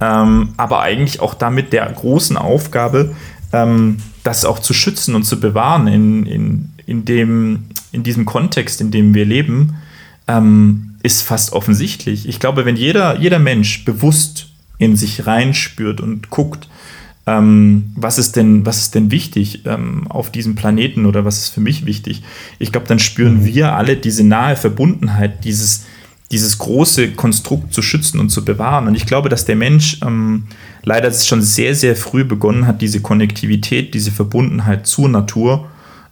ähm, 0.01 0.55
aber 0.57 0.81
eigentlich 0.81 1.20
auch 1.20 1.35
damit 1.35 1.72
der 1.72 1.87
großen 1.87 2.37
Aufgabe, 2.37 3.14
ähm, 3.53 3.99
das 4.24 4.45
auch 4.45 4.59
zu 4.59 4.72
schützen 4.72 5.14
und 5.14 5.24
zu 5.24 5.41
bewahren 5.41 5.87
in, 5.87 6.26
in, 6.26 6.72
in, 6.87 7.05
dem, 7.05 7.66
in 7.93 8.03
diesem 8.03 8.24
Kontext, 8.24 8.81
in 8.81 8.91
dem 8.91 9.14
wir 9.14 9.26
leben, 9.26 9.76
ähm, 10.26 10.95
ist 11.03 11.22
fast 11.22 11.53
offensichtlich. 11.53 12.28
Ich 12.28 12.41
glaube, 12.41 12.64
wenn 12.64 12.76
jeder, 12.76 13.18
jeder 13.18 13.39
Mensch 13.39 13.85
bewusst 13.85 14.49
in 14.78 14.97
sich 14.97 15.26
reinspürt 15.26 16.01
und 16.01 16.31
guckt, 16.31 16.68
ähm, 17.31 17.93
was, 17.95 18.18
ist 18.18 18.35
denn, 18.37 18.66
was 18.66 18.78
ist 18.78 18.95
denn 18.95 19.11
wichtig 19.11 19.64
ähm, 19.64 20.07
auf 20.09 20.33
diesem 20.33 20.57
Planeten 20.57 21.07
oder 21.07 21.24
was 21.24 21.39
ist 21.39 21.49
für 21.51 21.61
mich 21.61 21.87
wichtig? 21.87 22.22
Ich 22.59 22.72
glaube, 22.72 22.89
dann 22.89 22.99
spüren 22.99 23.41
mhm. 23.41 23.45
wir 23.45 23.74
alle 23.74 23.97
diese 23.97 24.24
nahe 24.24 24.57
Verbundenheit, 24.57 25.45
dieses, 25.45 25.85
dieses 26.33 26.59
große 26.59 27.12
Konstrukt 27.12 27.72
zu 27.72 27.83
schützen 27.83 28.18
und 28.18 28.31
zu 28.31 28.45
bewahren. 28.45 28.89
Und 28.89 28.97
ich 28.97 29.07
glaube, 29.07 29.28
dass 29.28 29.45
der 29.45 29.57
Mensch 29.57 29.99
ähm, 30.05 30.45
leider 30.83 31.12
schon 31.12 31.43
sehr, 31.43 31.74
sehr 31.74 31.95
früh 31.95 32.24
begonnen 32.24 32.66
hat, 32.66 32.83
diese 32.83 33.01
Konnektivität, 33.01 33.95
diese 33.95 34.11
Verbundenheit 34.11 34.87
zur 34.89 35.09
Natur 35.09 35.68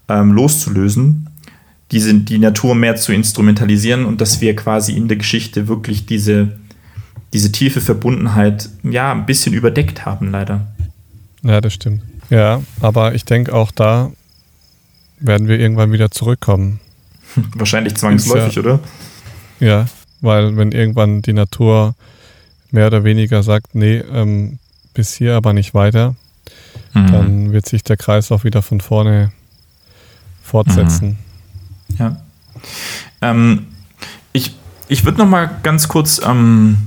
ähm, 0.08 0.32
loszulösen, 0.32 1.28
diese, 1.90 2.14
die 2.14 2.38
Natur 2.38 2.76
mehr 2.76 2.94
zu 2.94 3.12
instrumentalisieren 3.12 4.04
und 4.04 4.20
dass 4.20 4.40
wir 4.40 4.54
quasi 4.54 4.92
in 4.92 5.08
der 5.08 5.16
Geschichte 5.16 5.66
wirklich 5.66 6.06
diese, 6.06 6.58
diese 7.32 7.50
tiefe 7.50 7.80
Verbundenheit 7.80 8.68
ja 8.84 9.10
ein 9.10 9.26
bisschen 9.26 9.54
überdeckt 9.54 10.06
haben, 10.06 10.30
leider. 10.30 10.66
Ja, 11.42 11.60
das 11.60 11.72
stimmt. 11.72 12.02
Ja, 12.30 12.62
aber 12.80 13.14
ich 13.14 13.24
denke 13.24 13.54
auch 13.54 13.70
da 13.70 14.12
werden 15.20 15.48
wir 15.48 15.58
irgendwann 15.58 15.92
wieder 15.92 16.10
zurückkommen. 16.10 16.80
Wahrscheinlich 17.54 17.96
zwangsläufig, 17.96 18.54
ja, 18.54 18.62
oder? 18.62 18.80
Ja, 19.60 19.86
weil 20.20 20.56
wenn 20.56 20.72
irgendwann 20.72 21.22
die 21.22 21.32
Natur 21.32 21.94
mehr 22.70 22.86
oder 22.86 23.04
weniger 23.04 23.42
sagt, 23.42 23.74
nee, 23.74 23.98
ähm, 23.98 24.58
bis 24.94 25.14
hier 25.14 25.34
aber 25.36 25.52
nicht 25.52 25.74
weiter, 25.74 26.14
mhm. 26.94 27.06
dann 27.06 27.52
wird 27.52 27.66
sich 27.66 27.82
der 27.82 27.96
Kreislauf 27.96 28.44
wieder 28.44 28.62
von 28.62 28.80
vorne 28.80 29.32
fortsetzen. 30.42 31.18
Mhm. 31.88 31.96
Ja. 31.98 32.16
Ähm, 33.22 33.66
ich 34.32 34.54
ich 34.88 35.04
würde 35.04 35.18
noch 35.18 35.28
mal 35.28 35.50
ganz 35.62 35.88
kurz 35.88 36.20
ähm, 36.24 36.78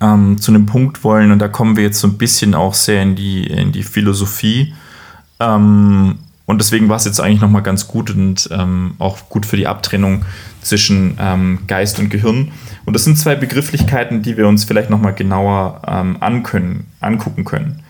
ähm, 0.00 0.38
zu 0.38 0.52
einem 0.52 0.66
Punkt 0.66 1.04
wollen, 1.04 1.32
und 1.32 1.38
da 1.38 1.48
kommen 1.48 1.76
wir 1.76 1.84
jetzt 1.84 2.00
so 2.00 2.08
ein 2.08 2.18
bisschen 2.18 2.54
auch 2.54 2.74
sehr 2.74 3.02
in 3.02 3.16
die, 3.16 3.46
in 3.46 3.72
die 3.72 3.82
Philosophie, 3.82 4.74
Ähm, 5.40 6.18
und 6.46 6.58
deswegen 6.58 6.88
war 6.88 6.96
es 6.96 7.04
jetzt 7.04 7.20
eigentlich 7.20 7.40
nochmal 7.40 7.62
ganz 7.62 7.86
gut 7.86 8.10
und 8.10 8.48
ähm, 8.52 8.94
auch 8.98 9.28
gut 9.28 9.46
für 9.46 9.56
die 9.56 9.68
Abtrennung 9.68 10.24
zwischen 10.62 11.16
ähm, 11.20 11.60
Geist 11.66 11.98
und 11.98 12.10
Gehirn. 12.10 12.50
Und 12.84 12.94
das 12.94 13.04
sind 13.04 13.16
zwei 13.16 13.36
Begrifflichkeiten, 13.36 14.22
die 14.22 14.36
wir 14.36 14.48
uns 14.48 14.64
vielleicht 14.64 14.90
nochmal 14.90 15.14
genauer 15.14 15.82
ähm, 15.86 16.16
ankönnen, 16.20 16.86
angucken 17.00 17.44
können. 17.44 17.80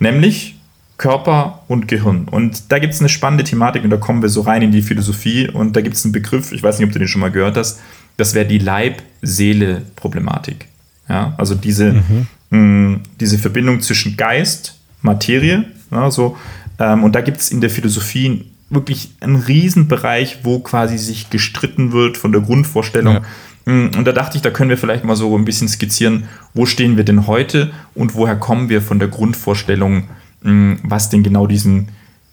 Nämlich 0.00 0.56
Körper 0.96 1.62
und 1.68 1.86
Gehirn. 1.86 2.26
Und 2.28 2.72
da 2.72 2.80
gibt 2.80 2.92
es 2.92 3.00
eine 3.00 3.08
spannende 3.08 3.44
Thematik 3.44 3.84
und 3.84 3.90
da 3.90 3.98
kommen 3.98 4.20
wir 4.20 4.28
so 4.28 4.40
rein 4.40 4.62
in 4.62 4.72
die 4.72 4.82
Philosophie 4.82 5.48
und 5.48 5.76
da 5.76 5.80
gibt 5.80 5.94
es 5.94 6.04
einen 6.04 6.12
Begriff, 6.12 6.50
ich 6.52 6.62
weiß 6.62 6.78
nicht, 6.78 6.88
ob 6.88 6.92
du 6.92 6.98
den 6.98 7.08
schon 7.08 7.20
mal 7.20 7.30
gehört 7.30 7.56
hast, 7.56 7.80
das 8.16 8.34
wäre 8.34 8.46
die 8.46 8.58
Leib-Seele-Problematik. 8.58 10.66
Ja, 11.08 11.34
also 11.36 11.54
diese, 11.54 11.92
mhm. 11.92 12.26
mh, 12.50 13.00
diese 13.20 13.38
Verbindung 13.38 13.80
zwischen 13.80 14.16
Geist, 14.16 14.78
Materie, 15.02 15.64
ja, 15.90 16.10
so, 16.10 16.36
ähm, 16.78 17.04
und 17.04 17.14
da 17.14 17.20
gibt 17.20 17.40
es 17.40 17.50
in 17.50 17.60
der 17.60 17.70
Philosophie 17.70 18.44
wirklich 18.70 19.12
einen 19.20 19.36
Riesenbereich, 19.36 20.40
wo 20.42 20.58
quasi 20.60 20.98
sich 20.98 21.30
gestritten 21.30 21.92
wird 21.92 22.16
von 22.16 22.32
der 22.32 22.42
Grundvorstellung. 22.42 23.14
Ja. 23.14 23.22
Und 23.66 24.04
da 24.04 24.12
dachte 24.12 24.36
ich, 24.36 24.42
da 24.42 24.50
können 24.50 24.70
wir 24.70 24.78
vielleicht 24.78 25.04
mal 25.04 25.16
so 25.16 25.36
ein 25.36 25.44
bisschen 25.44 25.68
skizzieren, 25.68 26.24
wo 26.54 26.64
stehen 26.64 26.96
wir 26.96 27.04
denn 27.04 27.26
heute 27.26 27.70
und 27.94 28.14
woher 28.14 28.36
kommen 28.36 28.70
wir 28.70 28.80
von 28.80 28.98
der 28.98 29.08
Grundvorstellung, 29.08 30.04
was 30.40 31.10
denn 31.10 31.22
genau 31.22 31.46
diesen, 31.46 31.88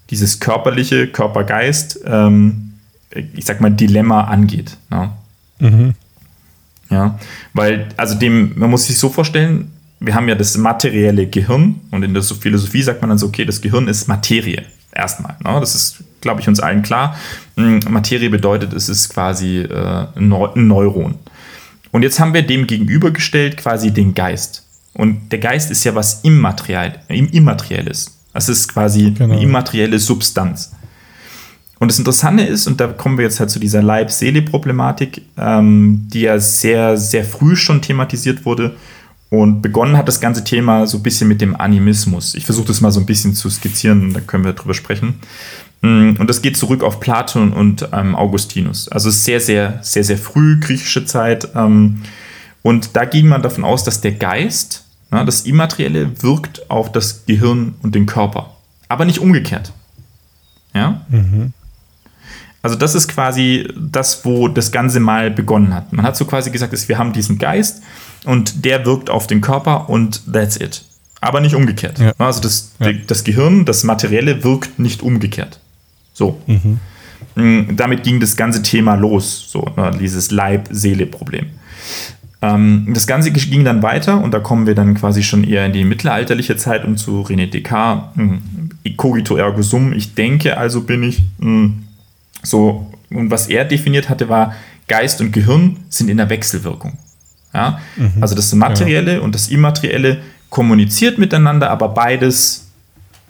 dieses 0.08 0.40
körperliche, 0.40 1.08
Körper-Geist, 1.08 2.00
ähm, 2.06 2.72
ich 3.10 3.44
sag 3.44 3.60
mal, 3.60 3.70
Dilemma 3.70 4.22
angeht. 4.24 4.78
Ja. 4.90 5.14
Mhm. 5.58 5.94
Ja, 6.90 7.18
weil, 7.52 7.88
also 7.96 8.14
dem, 8.14 8.52
man 8.56 8.70
muss 8.70 8.86
sich 8.86 8.98
so 8.98 9.08
vorstellen, 9.08 9.72
wir 10.00 10.14
haben 10.14 10.28
ja 10.28 10.34
das 10.34 10.56
materielle 10.56 11.26
Gehirn 11.26 11.80
und 11.90 12.02
in 12.02 12.14
der 12.14 12.22
Philosophie 12.22 12.82
sagt 12.82 13.00
man 13.00 13.10
dann 13.10 13.18
so, 13.18 13.26
okay, 13.26 13.44
das 13.44 13.60
Gehirn 13.60 13.88
ist 13.88 14.08
Materie. 14.08 14.64
Erstmal. 14.92 15.36
Ne? 15.44 15.60
Das 15.60 15.74
ist, 15.74 15.96
glaube 16.20 16.40
ich, 16.40 16.48
uns 16.48 16.60
allen 16.60 16.82
klar. 16.82 17.16
Hm, 17.56 17.80
Materie 17.88 18.30
bedeutet, 18.30 18.72
es 18.72 18.88
ist 18.88 19.10
quasi 19.10 19.58
äh, 19.58 20.06
ein 20.16 20.28
Neuron. 20.28 21.16
Und 21.92 22.02
jetzt 22.02 22.20
haben 22.20 22.34
wir 22.34 22.42
dem 22.42 22.66
gegenübergestellt 22.66 23.56
quasi 23.56 23.90
den 23.90 24.14
Geist. 24.14 24.64
Und 24.94 25.30
der 25.32 25.38
Geist 25.38 25.70
ist 25.70 25.84
ja 25.84 25.94
was 25.94 26.20
Immaterial, 26.22 27.00
Immaterielles. 27.08 28.18
Das 28.32 28.48
ist 28.48 28.68
quasi 28.68 29.12
genau. 29.12 29.34
eine 29.34 29.42
immaterielle 29.42 29.98
Substanz. 29.98 30.72
Und 31.78 31.88
das 31.88 31.98
Interessante 31.98 32.42
ist, 32.42 32.66
und 32.66 32.80
da 32.80 32.86
kommen 32.86 33.18
wir 33.18 33.24
jetzt 33.24 33.38
halt 33.38 33.50
zu 33.50 33.58
dieser 33.58 33.82
Leib-Seele-Problematik, 33.82 35.22
ähm, 35.36 36.08
die 36.12 36.22
ja 36.22 36.38
sehr, 36.38 36.96
sehr 36.96 37.24
früh 37.24 37.54
schon 37.54 37.82
thematisiert 37.82 38.44
wurde, 38.46 38.76
und 39.28 39.60
begonnen 39.60 39.96
hat 39.96 40.06
das 40.06 40.20
ganze 40.20 40.44
Thema 40.44 40.86
so 40.86 40.98
ein 40.98 41.02
bisschen 41.02 41.26
mit 41.28 41.40
dem 41.40 41.56
Animismus. 41.56 42.34
Ich 42.34 42.44
versuche 42.44 42.68
das 42.68 42.80
mal 42.80 42.92
so 42.92 43.00
ein 43.00 43.06
bisschen 43.06 43.34
zu 43.34 43.50
skizzieren, 43.50 44.12
da 44.12 44.20
können 44.20 44.44
wir 44.44 44.52
drüber 44.52 44.74
sprechen. 44.74 45.14
Mm, 45.82 46.12
und 46.18 46.30
das 46.30 46.42
geht 46.42 46.56
zurück 46.56 46.84
auf 46.84 47.00
Platon 47.00 47.52
und 47.52 47.88
ähm, 47.92 48.14
Augustinus. 48.14 48.88
Also 48.88 49.10
sehr, 49.10 49.40
sehr, 49.40 49.80
sehr, 49.82 50.04
sehr 50.04 50.16
früh 50.16 50.60
griechische 50.60 51.04
Zeit. 51.04 51.48
Ähm, 51.56 52.02
und 52.62 52.96
da 52.96 53.04
ging 53.04 53.26
man 53.26 53.42
davon 53.42 53.64
aus, 53.64 53.82
dass 53.84 54.00
der 54.00 54.12
Geist, 54.12 54.84
na, 55.10 55.24
das 55.24 55.42
Immaterielle, 55.42 56.22
wirkt 56.22 56.70
auf 56.70 56.92
das 56.92 57.26
Gehirn 57.26 57.74
und 57.82 57.94
den 57.94 58.06
Körper. 58.06 58.56
Aber 58.88 59.04
nicht 59.04 59.18
umgekehrt. 59.18 59.72
Ja? 60.72 61.04
Mhm. 61.08 61.52
Also 62.66 62.74
das 62.74 62.96
ist 62.96 63.06
quasi 63.06 63.68
das, 63.76 64.24
wo 64.24 64.48
das 64.48 64.72
Ganze 64.72 64.98
mal 64.98 65.30
begonnen 65.30 65.72
hat. 65.72 65.92
Man 65.92 66.04
hat 66.04 66.16
so 66.16 66.24
quasi 66.24 66.50
gesagt, 66.50 66.72
dass 66.72 66.88
wir 66.88 66.98
haben 66.98 67.12
diesen 67.12 67.38
Geist 67.38 67.80
und 68.24 68.64
der 68.64 68.84
wirkt 68.84 69.08
auf 69.08 69.28
den 69.28 69.40
Körper 69.40 69.88
und 69.88 70.20
that's 70.32 70.56
it. 70.56 70.82
Aber 71.20 71.40
nicht 71.40 71.54
umgekehrt. 71.54 72.00
Ja. 72.00 72.12
Also 72.18 72.40
das, 72.40 72.72
ja. 72.80 72.90
das 73.06 73.22
Gehirn, 73.22 73.66
das 73.66 73.84
Materielle 73.84 74.42
wirkt 74.42 74.80
nicht 74.80 75.04
umgekehrt. 75.04 75.60
So. 76.12 76.40
Mhm. 76.48 76.80
Mm, 77.36 77.76
damit 77.76 78.02
ging 78.02 78.18
das 78.18 78.36
ganze 78.36 78.62
Thema 78.62 78.96
los, 78.96 79.46
so 79.48 79.64
ne, 79.76 79.92
dieses 80.00 80.32
Leib-Seele-Problem. 80.32 81.46
Ähm, 82.42 82.88
das 82.92 83.06
Ganze 83.06 83.30
ging 83.30 83.64
dann 83.64 83.84
weiter 83.84 84.20
und 84.20 84.34
da 84.34 84.40
kommen 84.40 84.66
wir 84.66 84.74
dann 84.74 84.94
quasi 84.94 85.22
schon 85.22 85.44
eher 85.44 85.64
in 85.66 85.72
die 85.72 85.84
mittelalterliche 85.84 86.56
Zeit 86.56 86.84
und 86.84 86.98
zu 86.98 87.20
René 87.20 87.48
Descartes. 87.48 88.16
Mm, 88.16 88.38
cogito 88.96 89.36
ergo 89.36 89.62
sum, 89.62 89.92
ich 89.92 90.16
denke, 90.16 90.56
also 90.56 90.80
bin 90.80 91.04
ich. 91.04 91.22
Mm, 91.38 91.85
so, 92.46 92.92
und 93.10 93.30
was 93.30 93.48
er 93.48 93.64
definiert 93.64 94.08
hatte, 94.08 94.28
war, 94.28 94.54
Geist 94.88 95.20
und 95.20 95.32
Gehirn 95.32 95.78
sind 95.88 96.08
in 96.08 96.16
der 96.16 96.30
Wechselwirkung. 96.30 96.96
Ja? 97.52 97.80
Mhm. 97.96 98.14
Also 98.20 98.34
das 98.34 98.54
Materielle 98.54 99.14
ja. 99.14 99.20
und 99.20 99.34
das 99.34 99.48
Immaterielle 99.48 100.18
kommuniziert 100.48 101.18
miteinander, 101.18 101.70
aber 101.70 101.88
beides 101.88 102.68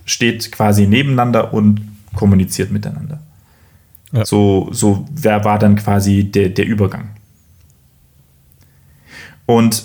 steht 0.05 0.53
quasi 0.53 0.87
nebeneinander 0.87 1.55
und 1.55 1.81
kommuniziert 2.15 2.71
miteinander. 2.71 3.21
Ja. 4.13 4.25
So, 4.25 4.69
so 4.71 5.07
wer 5.11 5.45
war 5.45 5.59
dann 5.59 5.77
quasi 5.77 6.25
der, 6.25 6.51
der 6.51 6.67
Übergang. 6.67 7.09
Und 9.47 9.85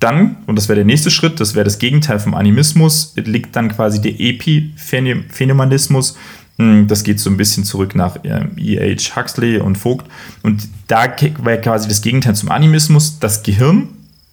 dann, 0.00 0.36
und 0.46 0.56
das 0.56 0.68
wäre 0.68 0.76
der 0.76 0.84
nächste 0.84 1.10
Schritt, 1.10 1.40
das 1.40 1.54
wäre 1.54 1.64
das 1.64 1.78
Gegenteil 1.78 2.18
vom 2.18 2.34
Animismus, 2.34 3.14
liegt 3.16 3.56
dann 3.56 3.70
quasi 3.70 4.02
der 4.02 4.18
Epiphenomenismus, 4.20 6.16
das 6.58 7.04
geht 7.04 7.20
so 7.20 7.28
ein 7.28 7.36
bisschen 7.36 7.64
zurück 7.64 7.94
nach 7.94 8.16
E.H. 8.24 9.16
Huxley 9.16 9.58
und 9.58 9.76
Vogt. 9.76 10.06
Und 10.42 10.68
da 10.88 11.06
war 11.38 11.56
quasi 11.58 11.88
das 11.88 12.00
Gegenteil 12.00 12.34
zum 12.34 12.50
Animismus. 12.50 13.18
Das 13.18 13.42
Gehirn, 13.42 13.88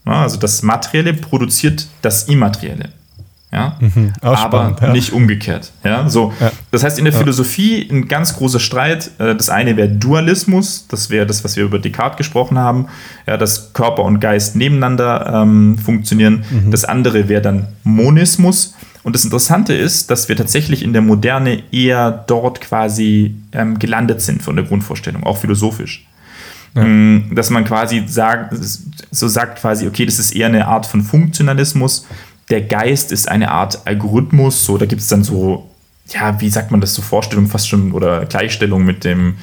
also 0.05 0.38
das 0.38 0.63
Materielle, 0.63 1.13
produziert 1.13 1.88
das 2.01 2.24
Immaterielle. 2.24 2.89
Ja? 3.53 3.78
Mhm, 3.80 4.13
aber 4.21 4.38
spannend, 4.38 4.82
ja. 4.82 4.91
nicht 4.91 5.13
umgekehrt. 5.13 5.71
Ja? 5.84 6.09
So, 6.09 6.34
ja. 6.39 6.51
Das 6.71 6.84
heißt, 6.84 6.97
in 6.97 7.05
der 7.05 7.13
Philosophie 7.13 7.88
ein 7.89 8.07
ganz 8.07 8.36
großer 8.36 8.59
Streit. 8.59 9.11
Äh, 9.19 9.36
das 9.36 9.49
eine 9.49 9.78
wäre 9.78 9.89
Dualismus, 9.89 10.88
das 10.88 11.11
wäre 11.11 11.28
das, 11.28 11.43
was 11.43 11.55
wir 11.55 11.63
über 11.63 11.78
Descartes 11.78 12.17
gesprochen 12.17 12.57
haben, 12.57 12.88
ja, 13.28 13.38
dass 13.38 13.74
Körper 13.74 14.03
und 14.03 14.19
Geist 14.19 14.55
nebeneinander 14.55 15.43
ähm, 15.43 15.78
funktionieren. 15.78 16.43
Mhm. 16.49 16.71
Das 16.71 16.84
andere 16.84 17.30
wäre 17.30 17.43
dann 17.43 17.67
Monismus. 17.84 18.74
Und 19.04 19.16
das 19.16 19.26
Interessante 19.26 19.74
ist, 19.74 20.10
dass 20.10 20.30
wir 20.30 20.36
tatsächlich 20.38 20.82
in 20.82 20.93
der 20.93 21.01
Moderne 21.01 21.62
eher 21.72 22.10
dort 22.12 22.62
quasi 22.62 23.36
ähm, 23.51 23.78
gelandet 23.78 24.22
sind 24.22 24.41
von 24.41 24.56
der 24.56 24.66
Grundvorstellung, 24.66 25.24
auch 25.24 25.38
philosophisch. 25.38 26.08
Ja. 26.76 26.86
Mm, 26.86 27.36
dass 27.36 27.49
man 27.49 27.66
quasi 27.66 28.04
sagt, 28.08 28.56
so 29.12 29.28
sagt 29.28 29.60
quasi, 29.60 29.88
okay, 29.88 30.06
das 30.06 30.20
ist 30.20 30.34
eher 30.34 30.47
eine 30.47 30.68
Art 30.68 30.86
von 30.86 31.01
Funktionalismus. 31.01 32.08
Der 32.49 32.62
Geist 32.62 33.12
ist 33.12 33.27
eine 33.27 33.52
Art 33.52 33.86
Algorithmus. 33.86 34.65
So, 34.65 34.77
da 34.77 34.86
gibt 34.86 35.02
es 35.02 35.07
dann 35.07 35.23
so, 35.23 35.69
ja, 36.07 36.40
wie 36.40 36.49
sagt 36.49 36.72
man 36.72 36.82
das, 36.82 36.95
so 36.95 37.02
Vorstellungen 37.02 37.49
fast 37.49 37.68
schon 37.68 37.91
oder 37.91 38.26
Gleichstellung 38.26 38.86
mit 38.86 39.03
dem 39.03 39.36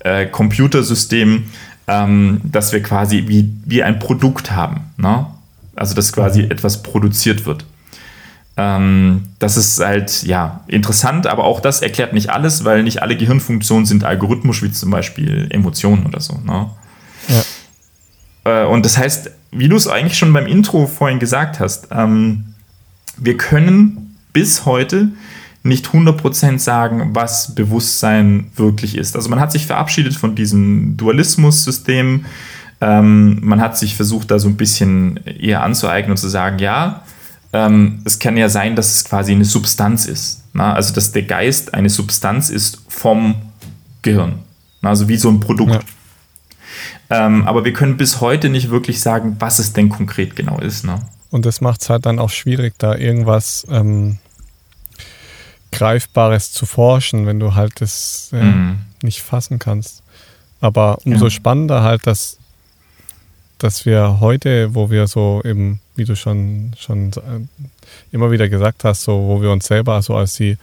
äh, 0.00 0.26
Computersystem, 0.26 1.44
ähm, 1.88 2.40
dass 2.44 2.72
wir 2.72 2.82
quasi 2.82 3.24
wie, 3.26 3.50
wie 3.64 3.82
ein 3.82 3.98
Produkt 3.98 4.50
haben. 4.50 4.80
Ne? 4.98 5.26
Also, 5.74 5.94
dass 5.94 6.12
quasi 6.12 6.42
etwas 6.42 6.82
produziert 6.82 7.46
wird. 7.46 7.64
Ähm, 8.56 9.24
das 9.38 9.56
ist 9.56 9.80
halt, 9.80 10.22
ja, 10.22 10.60
interessant, 10.66 11.26
aber 11.26 11.44
auch 11.44 11.60
das 11.60 11.82
erklärt 11.82 12.14
nicht 12.14 12.30
alles, 12.30 12.64
weil 12.64 12.82
nicht 12.82 13.02
alle 13.02 13.16
Gehirnfunktionen 13.16 13.84
sind 13.84 14.04
algorithmisch, 14.04 14.62
wie 14.62 14.70
zum 14.70 14.90
Beispiel 14.90 15.46
Emotionen 15.50 16.06
oder 16.06 16.20
so. 16.20 16.40
Ne? 16.44 16.70
Ja. 17.28 18.62
Äh, 18.62 18.66
und 18.66 18.86
das 18.86 18.96
heißt, 18.96 19.30
wie 19.50 19.68
du 19.68 19.76
es 19.76 19.88
eigentlich 19.88 20.16
schon 20.16 20.32
beim 20.32 20.46
Intro 20.46 20.86
vorhin 20.86 21.18
gesagt 21.18 21.60
hast, 21.60 21.88
ähm, 21.90 22.54
wir 23.18 23.36
können 23.36 24.16
bis 24.32 24.64
heute 24.64 25.08
nicht 25.62 25.88
100% 25.88 26.58
sagen, 26.58 27.10
was 27.14 27.54
Bewusstsein 27.54 28.50
wirklich 28.54 28.96
ist. 28.96 29.16
Also 29.16 29.28
man 29.28 29.40
hat 29.40 29.52
sich 29.52 29.66
verabschiedet 29.66 30.14
von 30.14 30.34
diesem 30.34 30.96
Dualismus-System. 30.96 32.24
Ähm, 32.80 33.38
man 33.42 33.60
hat 33.60 33.76
sich 33.76 33.96
versucht, 33.96 34.30
da 34.30 34.38
so 34.38 34.48
ein 34.48 34.56
bisschen 34.56 35.18
eher 35.24 35.62
anzueignen 35.62 36.12
und 36.12 36.18
zu 36.18 36.28
sagen, 36.28 36.58
ja, 36.58 37.02
ähm, 37.56 38.02
es 38.04 38.18
kann 38.18 38.36
ja 38.36 38.50
sein, 38.50 38.76
dass 38.76 38.94
es 38.94 39.04
quasi 39.04 39.32
eine 39.32 39.46
Substanz 39.46 40.04
ist. 40.04 40.44
Na? 40.52 40.74
Also, 40.74 40.92
dass 40.92 41.12
der 41.12 41.22
Geist 41.22 41.72
eine 41.72 41.88
Substanz 41.88 42.50
ist 42.50 42.82
vom 42.88 43.36
Gehirn. 44.02 44.40
Na? 44.82 44.90
Also 44.90 45.08
wie 45.08 45.16
so 45.16 45.30
ein 45.30 45.40
Produkt. 45.40 45.72
Ja. 45.72 45.80
Ähm, 47.08 47.46
aber 47.46 47.64
wir 47.64 47.72
können 47.72 47.96
bis 47.96 48.20
heute 48.20 48.50
nicht 48.50 48.68
wirklich 48.68 49.00
sagen, 49.00 49.36
was 49.38 49.58
es 49.58 49.72
denn 49.72 49.88
konkret 49.88 50.36
genau 50.36 50.58
ist. 50.58 50.84
Ne? 50.84 51.00
Und 51.30 51.46
das 51.46 51.62
macht 51.62 51.80
es 51.80 51.88
halt 51.88 52.04
dann 52.04 52.18
auch 52.18 52.30
schwierig, 52.30 52.74
da 52.76 52.94
irgendwas 52.94 53.66
ähm, 53.70 54.18
Greifbares 55.72 56.52
zu 56.52 56.66
forschen, 56.66 57.26
wenn 57.26 57.40
du 57.40 57.54
halt 57.54 57.80
das 57.80 58.30
äh, 58.32 58.42
mhm. 58.42 58.80
nicht 59.02 59.22
fassen 59.22 59.58
kannst. 59.58 60.02
Aber 60.60 60.98
umso 61.06 61.26
ja. 61.26 61.30
spannender 61.30 61.82
halt, 61.82 62.06
dass, 62.06 62.38
dass 63.58 63.86
wir 63.86 64.18
heute, 64.20 64.74
wo 64.74 64.90
wir 64.90 65.06
so 65.06 65.40
eben 65.44 65.80
wie 65.96 66.04
du 66.04 66.16
schon, 66.16 66.72
schon 66.78 67.12
äh, 67.12 67.66
immer 68.12 68.30
wieder 68.30 68.48
gesagt 68.48 68.84
hast, 68.84 69.02
so 69.02 69.12
wo 69.28 69.42
wir 69.42 69.50
uns 69.50 69.66
selber 69.66 70.00
so 70.02 70.14
als 70.14 70.34
die 70.34 70.58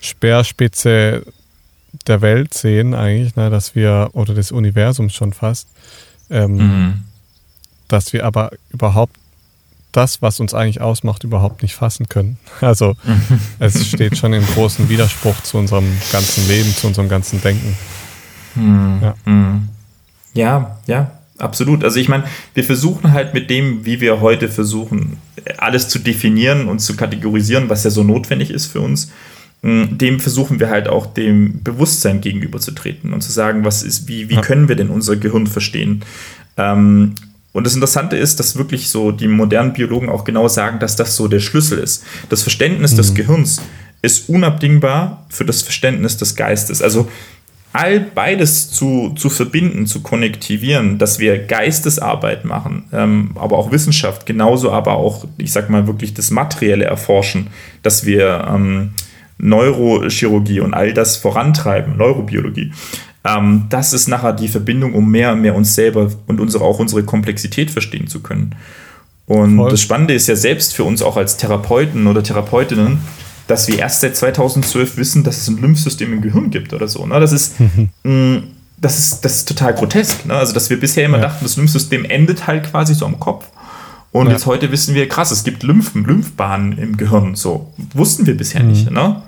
Speerspitze 0.00 1.24
der 2.06 2.20
Welt 2.20 2.54
sehen, 2.54 2.94
eigentlich, 2.94 3.36
ne, 3.36 3.50
dass 3.50 3.74
wir, 3.74 4.10
oder 4.12 4.34
des 4.34 4.52
Universums 4.52 5.14
schon 5.14 5.32
fast, 5.32 5.68
ähm, 6.30 6.56
mhm. 6.56 7.04
dass 7.88 8.12
wir 8.12 8.24
aber 8.24 8.50
überhaupt 8.70 9.16
das, 9.92 10.20
was 10.20 10.38
uns 10.38 10.54
eigentlich 10.54 10.80
ausmacht, 10.80 11.24
überhaupt 11.24 11.62
nicht 11.62 11.74
fassen 11.74 12.08
können. 12.08 12.38
Also 12.60 12.94
es 13.58 13.86
steht 13.86 14.16
schon 14.16 14.32
in 14.32 14.44
großem 14.44 14.88
Widerspruch 14.88 15.40
zu 15.42 15.58
unserem 15.58 15.86
ganzen 16.12 16.46
Leben, 16.48 16.74
zu 16.74 16.86
unserem 16.86 17.08
ganzen 17.08 17.40
Denken. 17.40 17.76
Hm, 18.54 18.98
ja. 19.02 19.14
Hm. 19.24 19.68
ja, 20.34 20.78
ja, 20.86 21.17
absolut. 21.38 21.84
Also 21.84 21.98
ich 21.98 22.08
meine, 22.08 22.24
wir 22.54 22.64
versuchen 22.64 23.12
halt 23.12 23.34
mit 23.34 23.50
dem, 23.50 23.84
wie 23.84 24.00
wir 24.00 24.20
heute 24.20 24.48
versuchen, 24.48 25.16
alles 25.56 25.88
zu 25.88 25.98
definieren 25.98 26.68
und 26.68 26.80
zu 26.80 26.96
kategorisieren, 26.96 27.68
was 27.68 27.84
ja 27.84 27.90
so 27.90 28.02
notwendig 28.02 28.50
ist 28.50 28.66
für 28.66 28.80
uns, 28.80 29.10
hm, 29.62 29.98
dem 29.98 30.20
versuchen 30.20 30.60
wir 30.60 30.70
halt 30.70 30.88
auch 30.88 31.06
dem 31.06 31.62
Bewusstsein 31.62 32.20
gegenüberzutreten 32.20 33.12
und 33.12 33.22
zu 33.22 33.32
sagen, 33.32 33.64
was 33.64 33.82
ist, 33.82 34.08
wie, 34.08 34.28
wie 34.28 34.36
können 34.36 34.68
wir 34.68 34.76
denn 34.76 34.90
unser 34.90 35.16
Gehirn 35.16 35.46
verstehen? 35.46 36.04
Ähm, 36.56 37.14
und 37.52 37.66
das 37.66 37.74
Interessante 37.74 38.16
ist, 38.16 38.38
dass 38.38 38.56
wirklich 38.56 38.88
so 38.88 39.10
die 39.10 39.26
modernen 39.26 39.72
Biologen 39.72 40.10
auch 40.10 40.24
genau 40.24 40.46
sagen, 40.48 40.78
dass 40.78 40.96
das 40.96 41.16
so 41.16 41.26
der 41.26 41.40
Schlüssel 41.40 41.78
ist. 41.78 42.04
Das 42.28 42.42
Verständnis 42.42 42.92
mhm. 42.92 42.96
des 42.98 43.14
Gehirns 43.14 43.62
ist 44.00 44.28
unabdingbar 44.28 45.26
für 45.28 45.44
das 45.44 45.62
Verständnis 45.62 46.16
des 46.16 46.36
Geistes. 46.36 46.82
Also 46.82 47.08
all 47.78 48.00
beides 48.00 48.72
zu, 48.72 49.10
zu 49.16 49.30
verbinden, 49.30 49.86
zu 49.86 50.02
konnektivieren, 50.02 50.98
dass 50.98 51.20
wir 51.20 51.38
Geistesarbeit 51.38 52.44
machen, 52.44 52.86
ähm, 52.92 53.30
aber 53.36 53.56
auch 53.56 53.70
Wissenschaft, 53.70 54.26
genauso 54.26 54.72
aber 54.72 54.96
auch, 54.96 55.26
ich 55.36 55.52
sag 55.52 55.70
mal, 55.70 55.86
wirklich 55.86 56.12
das 56.12 56.32
Materielle 56.32 56.86
erforschen, 56.86 57.46
dass 57.84 58.04
wir 58.04 58.48
ähm, 58.52 58.94
Neurochirurgie 59.38 60.58
und 60.58 60.74
all 60.74 60.92
das 60.92 61.18
vorantreiben, 61.18 61.96
Neurobiologie. 61.96 62.72
Ähm, 63.24 63.66
das 63.70 63.92
ist 63.92 64.08
nachher 64.08 64.32
die 64.32 64.48
Verbindung, 64.48 64.94
um 64.94 65.08
mehr 65.08 65.30
und 65.30 65.42
mehr 65.42 65.54
uns 65.54 65.76
selber 65.76 66.10
und 66.26 66.40
unsere, 66.40 66.64
auch 66.64 66.80
unsere 66.80 67.04
Komplexität 67.04 67.70
verstehen 67.70 68.08
zu 68.08 68.20
können. 68.20 68.56
Und 69.26 69.54
Voll. 69.54 69.70
das 69.70 69.80
Spannende 69.80 70.14
ist 70.14 70.26
ja 70.26 70.34
selbst 70.34 70.74
für 70.74 70.82
uns 70.82 71.00
auch 71.00 71.16
als 71.16 71.36
Therapeuten 71.36 72.08
oder 72.08 72.24
Therapeutinnen, 72.24 72.98
dass 73.48 73.66
wir 73.66 73.78
erst 73.78 74.02
seit 74.02 74.16
2012 74.16 74.96
wissen, 74.98 75.24
dass 75.24 75.38
es 75.38 75.48
ein 75.48 75.56
Lymphsystem 75.56 76.12
im 76.12 76.20
Gehirn 76.20 76.50
gibt 76.50 76.72
oder 76.72 76.86
so. 76.86 77.04
Ne? 77.06 77.18
Das, 77.18 77.32
ist, 77.32 77.58
mh, 77.58 77.88
mm, 78.04 78.42
das, 78.76 78.98
ist, 78.98 79.24
das 79.24 79.36
ist 79.36 79.48
total 79.48 79.74
grotesk. 79.74 80.26
Ne? 80.26 80.34
Also, 80.34 80.52
dass 80.52 80.70
wir 80.70 80.78
bisher 80.78 81.06
immer 81.06 81.16
ja. 81.16 81.24
dachten, 81.24 81.44
das 81.44 81.56
Lymphsystem 81.56 82.04
endet 82.04 82.46
halt 82.46 82.70
quasi 82.70 82.94
so 82.94 83.06
am 83.06 83.18
Kopf. 83.18 83.46
Und 84.12 84.26
ja. 84.26 84.34
jetzt 84.34 84.46
heute 84.46 84.70
wissen 84.70 84.94
wir, 84.94 85.08
krass, 85.08 85.30
es 85.30 85.44
gibt 85.44 85.62
Lymphen, 85.62 86.04
Lymphbahnen 86.04 86.78
im 86.78 86.96
Gehirn. 86.96 87.34
So 87.34 87.72
wussten 87.94 88.26
wir 88.26 88.36
bisher 88.36 88.62
mhm. 88.62 88.68
nicht. 88.68 88.90
Ne? 88.90 89.22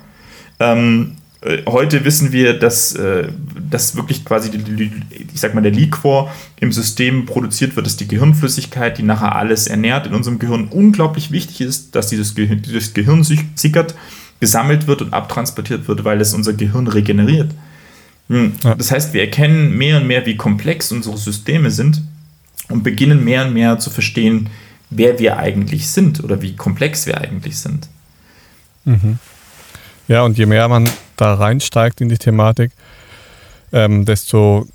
Ähm, 0.61 1.13
äh, 1.13 1.20
heute 1.67 2.05
wissen 2.05 2.33
wir, 2.33 2.59
dass, 2.59 2.95
äh, 2.95 3.29
dass 3.71 3.97
wirklich 3.97 4.25
quasi, 4.25 4.51
ich 5.33 5.41
sag 5.41 5.55
mal, 5.55 5.63
der 5.63 5.73
Liquor 5.73 6.31
im 6.61 6.71
System 6.71 7.25
produziert 7.25 7.77
wird, 7.77 7.87
dass 7.87 7.97
die 7.97 8.09
Gehirnflüssigkeit, 8.09 8.99
die 8.99 9.03
nachher 9.03 9.37
alles 9.37 9.67
ernährt 9.67 10.07
in 10.07 10.15
unserem 10.15 10.39
Gehirn, 10.39 10.69
unglaublich 10.69 11.31
wichtig 11.31 11.63
ist, 11.63 11.95
dass 11.95 12.09
dieses 12.09 12.35
Gehirn, 12.35 12.61
dieses 12.63 12.93
Gehirn 12.93 13.25
sickert, 13.25 13.95
gesammelt 14.39 14.87
wird 14.87 15.03
und 15.03 15.15
abtransportiert 15.15 15.89
wird, 15.89 16.05
weil 16.05 16.21
es 16.21 16.35
unser 16.35 16.53
Gehirn 16.53 16.87
regeneriert. 16.87 17.53
Hm. 18.29 18.53
Das 18.63 18.91
heißt, 18.91 19.13
wir 19.13 19.23
erkennen 19.23 19.77
mehr 19.77 19.97
und 19.97 20.07
mehr, 20.07 20.25
wie 20.25 20.37
komplex 20.37 20.93
unsere 20.93 21.17
Systeme 21.17 21.71
sind 21.71 22.03
und 22.69 22.83
beginnen 22.83 23.25
mehr 23.25 23.47
und 23.47 23.55
mehr 23.55 23.79
zu 23.79 23.91
verstehen, 23.91 24.49
wer 24.91 25.19
wir 25.19 25.39
eigentlich 25.39 25.89
sind 25.89 26.23
oder 26.23 26.43
wie 26.43 26.55
komplex 26.55 27.07
wir 27.07 27.19
eigentlich 27.21 27.59
sind. 27.59 27.89
Mhm. 28.85 29.19
Ja, 30.09 30.23
und 30.23 30.39
je 30.39 30.47
mehr 30.47 30.69
man 30.69 30.89
da 31.21 31.35
reinsteigt 31.35 32.01
in 32.01 32.09
die 32.09 32.19
Thematik, 32.19 32.73
ähm, 33.73 34.05
desto 34.05 34.67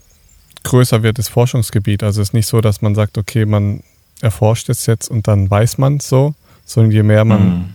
größer 0.63 1.03
wird 1.03 1.17
das 1.17 1.29
Forschungsgebiet. 1.29 2.03
Also 2.03 2.21
es 2.21 2.29
ist 2.29 2.33
nicht 2.33 2.47
so, 2.47 2.61
dass 2.61 2.81
man 2.81 2.95
sagt, 2.95 3.17
okay, 3.17 3.45
man 3.45 3.83
erforscht 4.21 4.69
es 4.69 4.85
jetzt 4.85 5.09
und 5.09 5.27
dann 5.27 5.49
weiß 5.49 5.77
man 5.77 5.97
es 5.97 6.09
so, 6.09 6.33
sondern 6.65 6.91
je 6.91 7.03
mehr 7.03 7.25
man 7.25 7.47
mhm. 7.47 7.73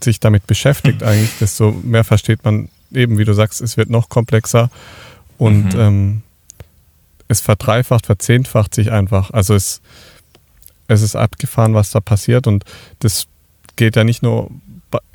sich 0.00 0.20
damit 0.20 0.46
beschäftigt 0.46 1.02
eigentlich, 1.04 1.38
desto 1.38 1.72
mehr 1.82 2.04
versteht 2.04 2.44
man 2.44 2.68
eben, 2.92 3.18
wie 3.18 3.24
du 3.24 3.34
sagst, 3.34 3.60
es 3.60 3.76
wird 3.76 3.90
noch 3.90 4.08
komplexer 4.08 4.70
und 5.38 5.74
mhm. 5.74 5.80
ähm, 5.80 6.22
es 7.28 7.40
verdreifacht, 7.40 8.06
verzehnfacht 8.06 8.74
sich 8.74 8.90
einfach. 8.90 9.30
Also 9.30 9.54
es, 9.54 9.80
es 10.88 11.02
ist 11.02 11.14
abgefahren, 11.14 11.74
was 11.74 11.90
da 11.90 12.00
passiert 12.00 12.46
und 12.46 12.64
das 12.98 13.26
geht 13.76 13.96
ja 13.96 14.04
nicht 14.04 14.22
nur 14.22 14.50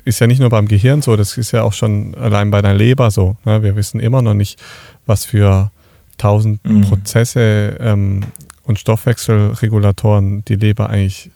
ist 0.04 0.20
ja 0.20 0.26
nicht 0.26 0.40
nur 0.40 0.50
beim 0.50 0.68
Gehirn 0.68 1.02
so, 1.02 1.16
das 1.16 1.36
ist 1.36 1.52
ja 1.52 1.62
auch 1.62 1.72
schon 1.72 2.14
allein 2.14 2.50
bei 2.50 2.62
der 2.62 2.74
Leber 2.74 3.10
so. 3.10 3.36
Ne? 3.44 3.62
Wir 3.62 3.76
wissen 3.76 4.00
immer 4.00 4.22
noch 4.22 4.34
nicht, 4.34 4.62
was 5.04 5.24
für 5.24 5.70
tausend 6.18 6.64
mhm. 6.64 6.82
Prozesse 6.82 7.76
ähm, 7.80 8.24
und 8.64 8.78
Stoffwechselregulatoren 8.78 10.44
die 10.44 10.56
Leber 10.56 10.90
eigentlich 10.90 11.30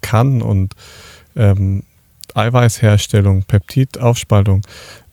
kann 0.00 0.42
und 0.42 0.74
ähm, 1.34 1.84
Eiweißherstellung, 2.34 3.44
Peptidaufspaltung. 3.44 4.62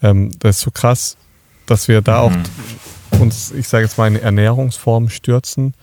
Ähm, 0.02 0.32
das 0.40 0.58
ist 0.58 0.62
so 0.64 0.72
krass, 0.72 1.18
dass 1.66 1.88
wir 1.88 2.02
da 2.02 2.28
mhm. 2.28 2.44
auch 3.14 3.20
uns, 3.20 3.52
ich 3.52 3.68
sage 3.68 3.86
jetzt 3.86 3.98
mal, 3.98 4.06
eine 4.06 4.22
Ernährungsform 4.22 5.10
stürzen. 5.10 5.74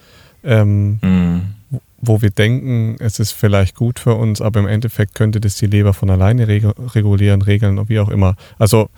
Ähm, 0.42 0.98
mhm 1.02 1.59
wo 2.00 2.22
wir 2.22 2.30
denken, 2.30 2.96
es 2.98 3.18
ist 3.18 3.32
vielleicht 3.32 3.74
gut 3.74 3.98
für 3.98 4.14
uns, 4.14 4.40
aber 4.40 4.60
im 4.60 4.66
Endeffekt 4.66 5.14
könnte 5.14 5.40
das 5.40 5.56
die 5.56 5.66
Leber 5.66 5.92
von 5.92 6.10
alleine 6.10 6.48
reg 6.48 6.64
regulieren, 6.94 7.42
regeln 7.42 7.78
und 7.78 7.88
wie 7.88 8.00
auch 8.00 8.08
immer. 8.08 8.36
Also 8.58 8.88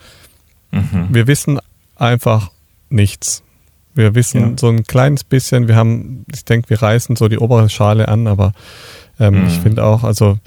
mhm. 0.70 1.08
wir 1.10 1.26
wissen 1.26 1.58
einfach 1.96 2.50
nichts. 2.90 3.42
Wir 3.94 4.14
wissen 4.14 4.40
ja. 4.40 4.52
so 4.56 4.68
ein 4.68 4.84
kleines 4.84 5.24
bisschen, 5.24 5.68
wir 5.68 5.76
haben, 5.76 6.24
ich 6.32 6.44
denke, 6.44 6.70
wir 6.70 6.80
reißen 6.80 7.16
so 7.16 7.28
die 7.28 7.38
obere 7.38 7.68
Schale 7.68 8.08
an, 8.08 8.26
aber 8.26 8.52
ähm, 9.18 9.40
mhm. 9.40 9.46
ich 9.48 9.58
finde 9.58 9.84
auch, 9.84 10.04
also 10.04 10.38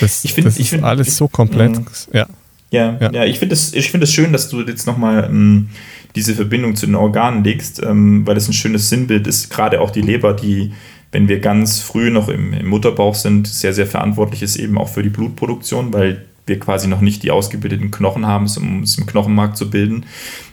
das, 0.00 0.24
ich 0.24 0.34
find, 0.34 0.46
das 0.46 0.58
ich 0.58 0.72
ist 0.72 0.82
alles 0.82 1.08
ich, 1.08 1.14
so 1.14 1.28
komplex. 1.28 2.08
Mhm. 2.08 2.16
Ja. 2.16 2.26
Ja, 2.70 2.98
ja, 3.00 3.12
ja. 3.12 3.24
ich 3.24 3.38
finde 3.38 3.54
es 3.54 3.70
find 3.70 4.08
schön, 4.08 4.32
dass 4.32 4.48
du 4.48 4.60
jetzt 4.62 4.86
nochmal 4.86 5.28
ähm, 5.30 5.68
diese 6.16 6.34
Verbindung 6.34 6.74
zu 6.74 6.86
den 6.86 6.96
Organen 6.96 7.44
legst, 7.44 7.80
ähm, 7.80 8.26
weil 8.26 8.34
das 8.34 8.48
ein 8.48 8.52
schönes 8.52 8.88
Sinnbild 8.88 9.28
ist, 9.28 9.48
gerade 9.50 9.80
auch 9.80 9.92
die 9.92 10.00
Leber, 10.00 10.34
die 10.34 10.72
wenn 11.14 11.28
wir 11.28 11.38
ganz 11.38 11.80
früh 11.80 12.10
noch 12.10 12.28
im, 12.28 12.52
im, 12.52 12.66
Mutterbauch 12.66 13.14
sind, 13.14 13.46
sehr, 13.46 13.72
sehr 13.72 13.86
verantwortlich 13.86 14.42
ist 14.42 14.56
eben 14.56 14.76
auch 14.76 14.88
für 14.88 15.04
die 15.04 15.10
Blutproduktion, 15.10 15.92
weil 15.92 16.24
wir 16.44 16.58
quasi 16.58 16.88
noch 16.88 17.00
nicht 17.00 17.22
die 17.22 17.30
ausgebildeten 17.30 17.92
Knochen 17.92 18.26
haben, 18.26 18.48
um 18.56 18.82
es 18.82 18.98
im 18.98 19.06
Knochenmark 19.06 19.56
zu 19.56 19.70
bilden. 19.70 20.06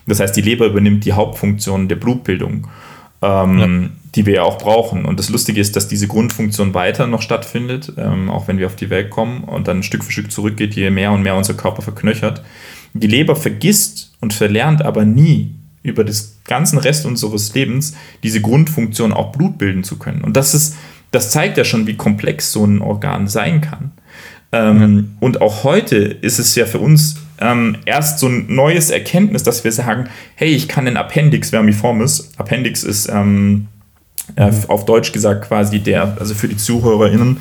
Das 0.05 0.19
heißt, 0.19 0.35
die 0.35 0.41
Leber 0.41 0.67
übernimmt 0.67 1.03
die 1.03 1.13
Hauptfunktion 1.13 1.87
der 1.87 1.95
Blutbildung, 1.95 2.67
ähm, 3.23 3.59
ja. 3.59 3.89
die 4.13 4.25
wir 4.27 4.35
ja 4.35 4.43
auch 4.43 4.59
brauchen. 4.59 5.05
Und 5.05 5.17
das 5.17 5.29
Lustige 5.29 5.59
ist, 5.59 5.75
dass 5.75 5.87
diese 5.87 6.07
Grundfunktion 6.07 6.75
weiter 6.75 7.07
noch 7.07 7.23
stattfindet, 7.23 7.93
ähm, 7.97 8.29
auch 8.29 8.47
wenn 8.47 8.59
wir 8.59 8.67
auf 8.67 8.75
die 8.75 8.91
Welt 8.91 9.09
kommen 9.09 9.43
und 9.43 9.67
dann 9.67 9.81
Stück 9.81 10.03
für 10.03 10.11
Stück 10.11 10.31
zurückgeht, 10.31 10.75
je 10.75 10.91
mehr 10.91 11.11
und 11.11 11.23
mehr 11.23 11.35
unser 11.35 11.55
Körper 11.55 11.81
verknöchert. 11.81 12.43
Die 12.93 13.07
Leber 13.07 13.35
vergisst 13.35 14.13
und 14.21 14.33
verlernt 14.35 14.83
aber 14.83 15.05
nie, 15.05 15.55
über 15.81 16.03
das 16.03 16.30
ganzen 16.51 16.77
Rest 16.77 17.05
unseres 17.05 17.53
Lebens 17.55 17.95
diese 18.23 18.41
Grundfunktion 18.41 19.13
auch 19.13 19.31
Blut 19.31 19.57
bilden 19.57 19.85
zu 19.85 19.97
können. 19.97 20.21
Und 20.21 20.35
das 20.35 20.53
ist, 20.53 20.75
das 21.11 21.31
zeigt 21.31 21.57
ja 21.57 21.63
schon, 21.63 21.87
wie 21.87 21.95
komplex 21.95 22.51
so 22.51 22.65
ein 22.65 22.81
Organ 22.81 23.29
sein 23.29 23.61
kann. 23.61 23.91
Ähm, 24.51 24.97
ja. 24.97 25.03
Und 25.21 25.39
auch 25.39 25.63
heute 25.63 25.95
ist 25.95 26.39
es 26.39 26.53
ja 26.55 26.65
für 26.65 26.79
uns 26.79 27.21
ähm, 27.39 27.77
erst 27.85 28.19
so 28.19 28.27
ein 28.27 28.53
neues 28.53 28.89
Erkenntnis, 28.89 29.43
dass 29.43 29.63
wir 29.63 29.71
sagen, 29.71 30.09
hey, 30.35 30.49
ich 30.49 30.67
kann 30.67 30.83
den 30.83 30.97
Appendix 30.97 31.51
vermiformis, 31.51 32.31
Appendix 32.35 32.83
ist 32.83 33.07
ähm, 33.07 33.69
äh, 34.35 34.51
mhm. 34.51 34.65
auf 34.67 34.85
Deutsch 34.85 35.13
gesagt 35.13 35.47
quasi 35.47 35.79
der, 35.79 36.17
also 36.19 36.35
für 36.35 36.49
die 36.49 36.57
ZuhörerInnen, 36.57 37.37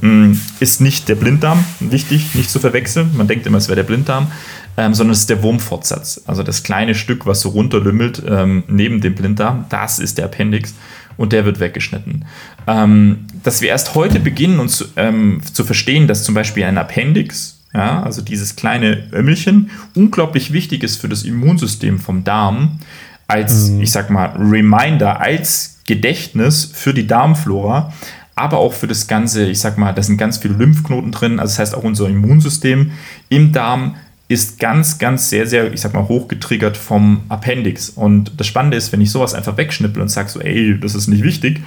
mh, 0.00 0.08
mm, 0.08 0.40
ist 0.60 0.80
nicht 0.80 1.08
der 1.10 1.16
Blinddarm, 1.16 1.62
wichtig, 1.80 2.34
nicht 2.34 2.48
zu 2.48 2.60
verwechseln. 2.60 3.10
Man 3.14 3.28
denkt 3.28 3.46
immer, 3.46 3.58
es 3.58 3.68
wäre 3.68 3.76
der 3.76 3.84
Blinddarm 3.84 4.32
ähm, 4.76 4.94
sondern 4.94 5.12
es 5.12 5.20
ist 5.20 5.30
der 5.30 5.42
Wurmfortsatz. 5.42 6.22
Also 6.26 6.42
das 6.42 6.62
kleine 6.62 6.94
Stück, 6.94 7.26
was 7.26 7.40
so 7.40 7.50
runterlümmelt 7.50 8.22
ähm, 8.28 8.64
neben 8.68 9.00
dem 9.00 9.14
Blinddarm, 9.14 9.66
das 9.68 9.98
ist 9.98 10.18
der 10.18 10.26
Appendix 10.26 10.74
und 11.16 11.32
der 11.32 11.44
wird 11.44 11.60
weggeschnitten. 11.60 12.24
Ähm, 12.66 13.26
dass 13.42 13.60
wir 13.60 13.68
erst 13.68 13.94
heute 13.94 14.20
beginnen, 14.20 14.58
uns 14.58 14.78
zu, 14.78 14.84
ähm, 14.96 15.40
zu 15.52 15.64
verstehen, 15.64 16.08
dass 16.08 16.24
zum 16.24 16.34
Beispiel 16.34 16.64
ein 16.64 16.78
Appendix, 16.78 17.60
ja, 17.72 18.02
also 18.02 18.22
dieses 18.22 18.56
kleine 18.56 19.08
Ömmelchen, 19.12 19.70
unglaublich 19.94 20.52
wichtig 20.52 20.82
ist 20.82 21.00
für 21.00 21.08
das 21.08 21.22
Immunsystem 21.22 21.98
vom 21.98 22.24
Darm, 22.24 22.78
als, 23.26 23.70
mhm. 23.70 23.82
ich 23.82 23.90
sag 23.90 24.10
mal, 24.10 24.26
Reminder, 24.36 25.20
als 25.20 25.80
Gedächtnis 25.86 26.70
für 26.72 26.94
die 26.94 27.06
Darmflora, 27.06 27.92
aber 28.36 28.58
auch 28.58 28.72
für 28.72 28.86
das 28.86 29.06
Ganze, 29.06 29.46
ich 29.46 29.60
sag 29.60 29.78
mal, 29.78 29.92
da 29.92 30.02
sind 30.02 30.16
ganz 30.16 30.38
viele 30.38 30.54
Lymphknoten 30.54 31.12
drin, 31.12 31.38
also 31.38 31.52
das 31.52 31.58
heißt 31.58 31.74
auch 31.74 31.84
unser 31.84 32.08
Immunsystem 32.08 32.92
im 33.28 33.52
Darm 33.52 33.96
ist 34.28 34.58
ganz, 34.58 34.98
ganz 34.98 35.28
sehr, 35.28 35.46
sehr, 35.46 35.72
ich 35.72 35.80
sag 35.80 35.92
mal, 35.92 36.08
hochgetriggert 36.08 36.76
vom 36.76 37.22
Appendix. 37.28 37.90
Und 37.90 38.32
das 38.38 38.46
Spannende 38.46 38.76
ist, 38.76 38.92
wenn 38.92 39.00
ich 39.00 39.10
sowas 39.10 39.34
einfach 39.34 39.56
wegschnippel 39.56 40.00
und 40.00 40.08
sage 40.08 40.30
so, 40.30 40.40
ey, 40.40 40.78
das 40.80 40.94
ist 40.94 41.08
nicht 41.08 41.22
wichtig, 41.22 41.60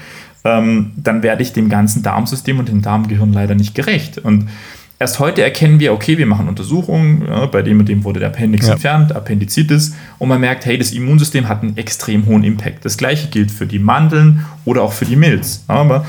ähm, 0.44 0.92
dann 0.98 1.24
werde 1.24 1.44
ich 1.44 1.54
dem 1.54 1.70
ganzen 1.70 2.02
Darmsystem 2.02 2.58
und 2.58 2.70
dem 2.70 2.82
Darmgehirn 2.82 3.32
leider 3.32 3.54
nicht 3.54 3.76
gerecht. 3.76 4.18
Und 4.18 4.50
erst 4.98 5.20
heute 5.20 5.44
erkennen 5.44 5.80
wir, 5.80 5.94
okay, 5.94 6.18
wir 6.18 6.26
machen 6.26 6.48
Untersuchungen, 6.48 7.26
ja, 7.28 7.46
bei 7.46 7.62
dem 7.62 7.80
und 7.80 7.90
dem 7.90 8.04
wurde 8.04 8.20
der 8.20 8.30
Appendix 8.30 8.66
ja. 8.66 8.74
entfernt, 8.74 9.16
Appendizitis, 9.16 9.96
und 10.18 10.30
man 10.30 10.42
merkt, 10.42 10.66
hey, 10.66 10.80
das 10.80 10.92
Immunsystem 10.94 11.48
hat 11.48 11.62
einen 11.62 11.78
extrem 11.78 12.26
hohen 12.26 12.44
Impact. 12.44 12.86
Das 12.86 12.98
gleiche 12.98 13.28
gilt 13.28 13.52
für 13.52 13.68
die 13.68 13.80
Mandeln 13.80 14.46
oder 14.66 14.82
auch 14.82 14.94
für 14.94 15.06
die 15.06 15.16
Milz. 15.16 15.64
Aber 15.68 16.06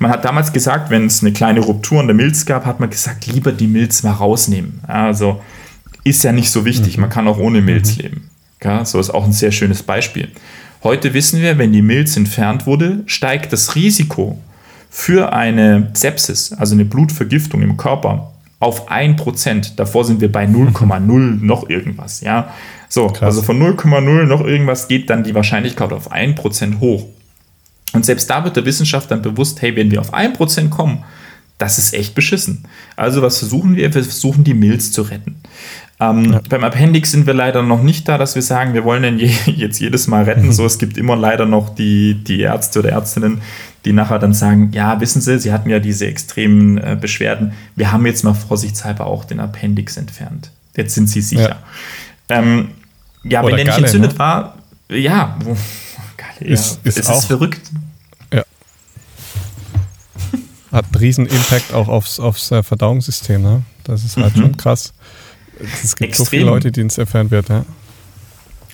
man 0.00 0.10
hat 0.10 0.24
damals 0.24 0.52
gesagt, 0.52 0.90
wenn 0.90 1.06
es 1.06 1.22
eine 1.22 1.32
kleine 1.32 1.60
Ruptur 1.60 2.00
in 2.00 2.08
der 2.08 2.16
Milz 2.16 2.44
gab, 2.44 2.66
hat 2.66 2.80
man 2.80 2.90
gesagt, 2.90 3.26
lieber 3.26 3.52
die 3.52 3.68
Milz 3.68 4.02
mal 4.02 4.10
rausnehmen. 4.10 4.80
Also 4.86 5.40
ist 6.04 6.24
ja 6.24 6.32
nicht 6.32 6.50
so 6.50 6.64
wichtig, 6.64 6.96
mhm. 6.96 7.02
man 7.02 7.10
kann 7.10 7.28
auch 7.28 7.38
ohne 7.38 7.60
Milz 7.60 7.96
mhm. 7.96 8.02
leben. 8.02 8.30
Ja, 8.62 8.84
so 8.84 9.00
ist 9.00 9.10
auch 9.10 9.24
ein 9.24 9.32
sehr 9.32 9.52
schönes 9.52 9.82
Beispiel. 9.82 10.28
Heute 10.82 11.14
wissen 11.14 11.40
wir, 11.40 11.58
wenn 11.58 11.72
die 11.72 11.82
Milz 11.82 12.16
entfernt 12.16 12.66
wurde, 12.66 13.02
steigt 13.06 13.52
das 13.52 13.74
Risiko 13.74 14.38
für 14.90 15.32
eine 15.32 15.90
Sepsis, 15.94 16.52
also 16.52 16.74
eine 16.74 16.84
Blutvergiftung 16.84 17.62
im 17.62 17.76
Körper, 17.76 18.32
auf 18.60 18.90
1%. 18.90 19.72
Davor 19.76 20.04
sind 20.04 20.20
wir 20.20 20.30
bei 20.30 20.44
0,0 20.44 21.44
noch 21.44 21.68
irgendwas. 21.68 22.20
Ja? 22.20 22.52
So, 22.88 23.08
Krass. 23.08 23.22
also 23.22 23.42
von 23.42 23.60
0,0 23.60 24.24
noch 24.24 24.44
irgendwas 24.44 24.86
geht 24.86 25.10
dann 25.10 25.24
die 25.24 25.34
Wahrscheinlichkeit 25.34 25.92
auf 25.92 26.12
1% 26.12 26.78
hoch. 26.78 27.06
Und 27.92 28.04
selbst 28.04 28.30
da 28.30 28.44
wird 28.44 28.56
der 28.56 28.64
Wissenschaft 28.64 29.10
dann 29.10 29.22
bewusst, 29.22 29.62
hey, 29.62 29.74
wenn 29.76 29.90
wir 29.90 30.00
auf 30.00 30.14
1% 30.14 30.68
kommen, 30.68 31.04
das 31.58 31.78
ist 31.78 31.94
echt 31.94 32.14
beschissen. 32.14 32.64
Also 32.96 33.22
was 33.22 33.38
versuchen 33.38 33.76
wir? 33.76 33.94
Wir 33.94 34.04
versuchen 34.04 34.44
die 34.44 34.54
Milz 34.54 34.92
zu 34.92 35.02
retten. 35.02 35.36
Ähm, 36.02 36.32
ja. 36.32 36.40
Beim 36.48 36.64
Appendix 36.64 37.12
sind 37.12 37.26
wir 37.26 37.34
leider 37.34 37.62
noch 37.62 37.82
nicht 37.82 38.08
da, 38.08 38.18
dass 38.18 38.34
wir 38.34 38.42
sagen, 38.42 38.74
wir 38.74 38.84
wollen 38.84 39.02
den 39.02 39.18
je, 39.20 39.30
jetzt 39.46 39.78
jedes 39.78 40.06
Mal 40.06 40.24
retten. 40.24 40.46
Mhm. 40.46 40.52
So, 40.52 40.66
es 40.66 40.78
gibt 40.78 40.96
immer 40.96 41.16
leider 41.16 41.46
noch 41.46 41.74
die, 41.74 42.14
die 42.14 42.40
Ärzte 42.40 42.80
oder 42.80 42.90
Ärztinnen, 42.90 43.42
die 43.84 43.92
nachher 43.92 44.18
dann 44.18 44.34
sagen, 44.34 44.70
ja, 44.72 45.00
wissen 45.00 45.20
Sie, 45.20 45.38
Sie 45.38 45.52
hatten 45.52 45.70
ja 45.70 45.78
diese 45.78 46.06
extremen 46.06 46.78
äh, 46.78 46.96
Beschwerden. 47.00 47.52
Wir 47.76 47.92
haben 47.92 48.06
jetzt 48.06 48.24
mal 48.24 48.34
vorsichtshalber 48.34 49.06
auch 49.06 49.24
den 49.24 49.40
Appendix 49.40 49.96
entfernt. 49.96 50.50
Jetzt 50.76 50.94
sind 50.94 51.08
Sie 51.08 51.20
sicher. 51.20 51.56
Ja, 52.30 52.38
ähm, 52.38 52.68
ja 53.22 53.44
wenn 53.44 53.56
der 53.56 53.66
nicht 53.66 53.78
entzündet 53.78 54.12
ne? 54.12 54.18
war, 54.18 54.58
ja, 54.88 55.38
oh, 55.46 55.56
Galle, 56.16 56.50
ist, 56.50 56.80
ja. 56.82 56.88
ist 56.88 56.98
es 56.98 57.08
auch, 57.08 57.18
ist 57.18 57.26
verrückt. 57.26 57.70
Ja. 58.32 58.42
Hat 60.72 60.84
einen 60.86 60.94
riesen 60.96 61.26
Impact 61.26 61.72
auch 61.72 61.88
aufs, 61.88 62.18
aufs 62.18 62.50
äh, 62.50 62.62
Verdauungssystem. 62.62 63.42
Ne? 63.42 63.62
Das 63.84 64.04
ist 64.04 64.16
halt 64.16 64.36
mhm. 64.36 64.40
schon 64.40 64.56
krass. 64.56 64.92
Es 65.82 65.96
gibt 65.96 66.10
Extrem. 66.10 66.24
so 66.24 66.30
viele 66.30 66.44
Leute, 66.44 66.72
denen 66.72 66.88
es 66.88 66.98
entfernt 66.98 67.30
wird. 67.30 67.48
Ja. 67.48 67.64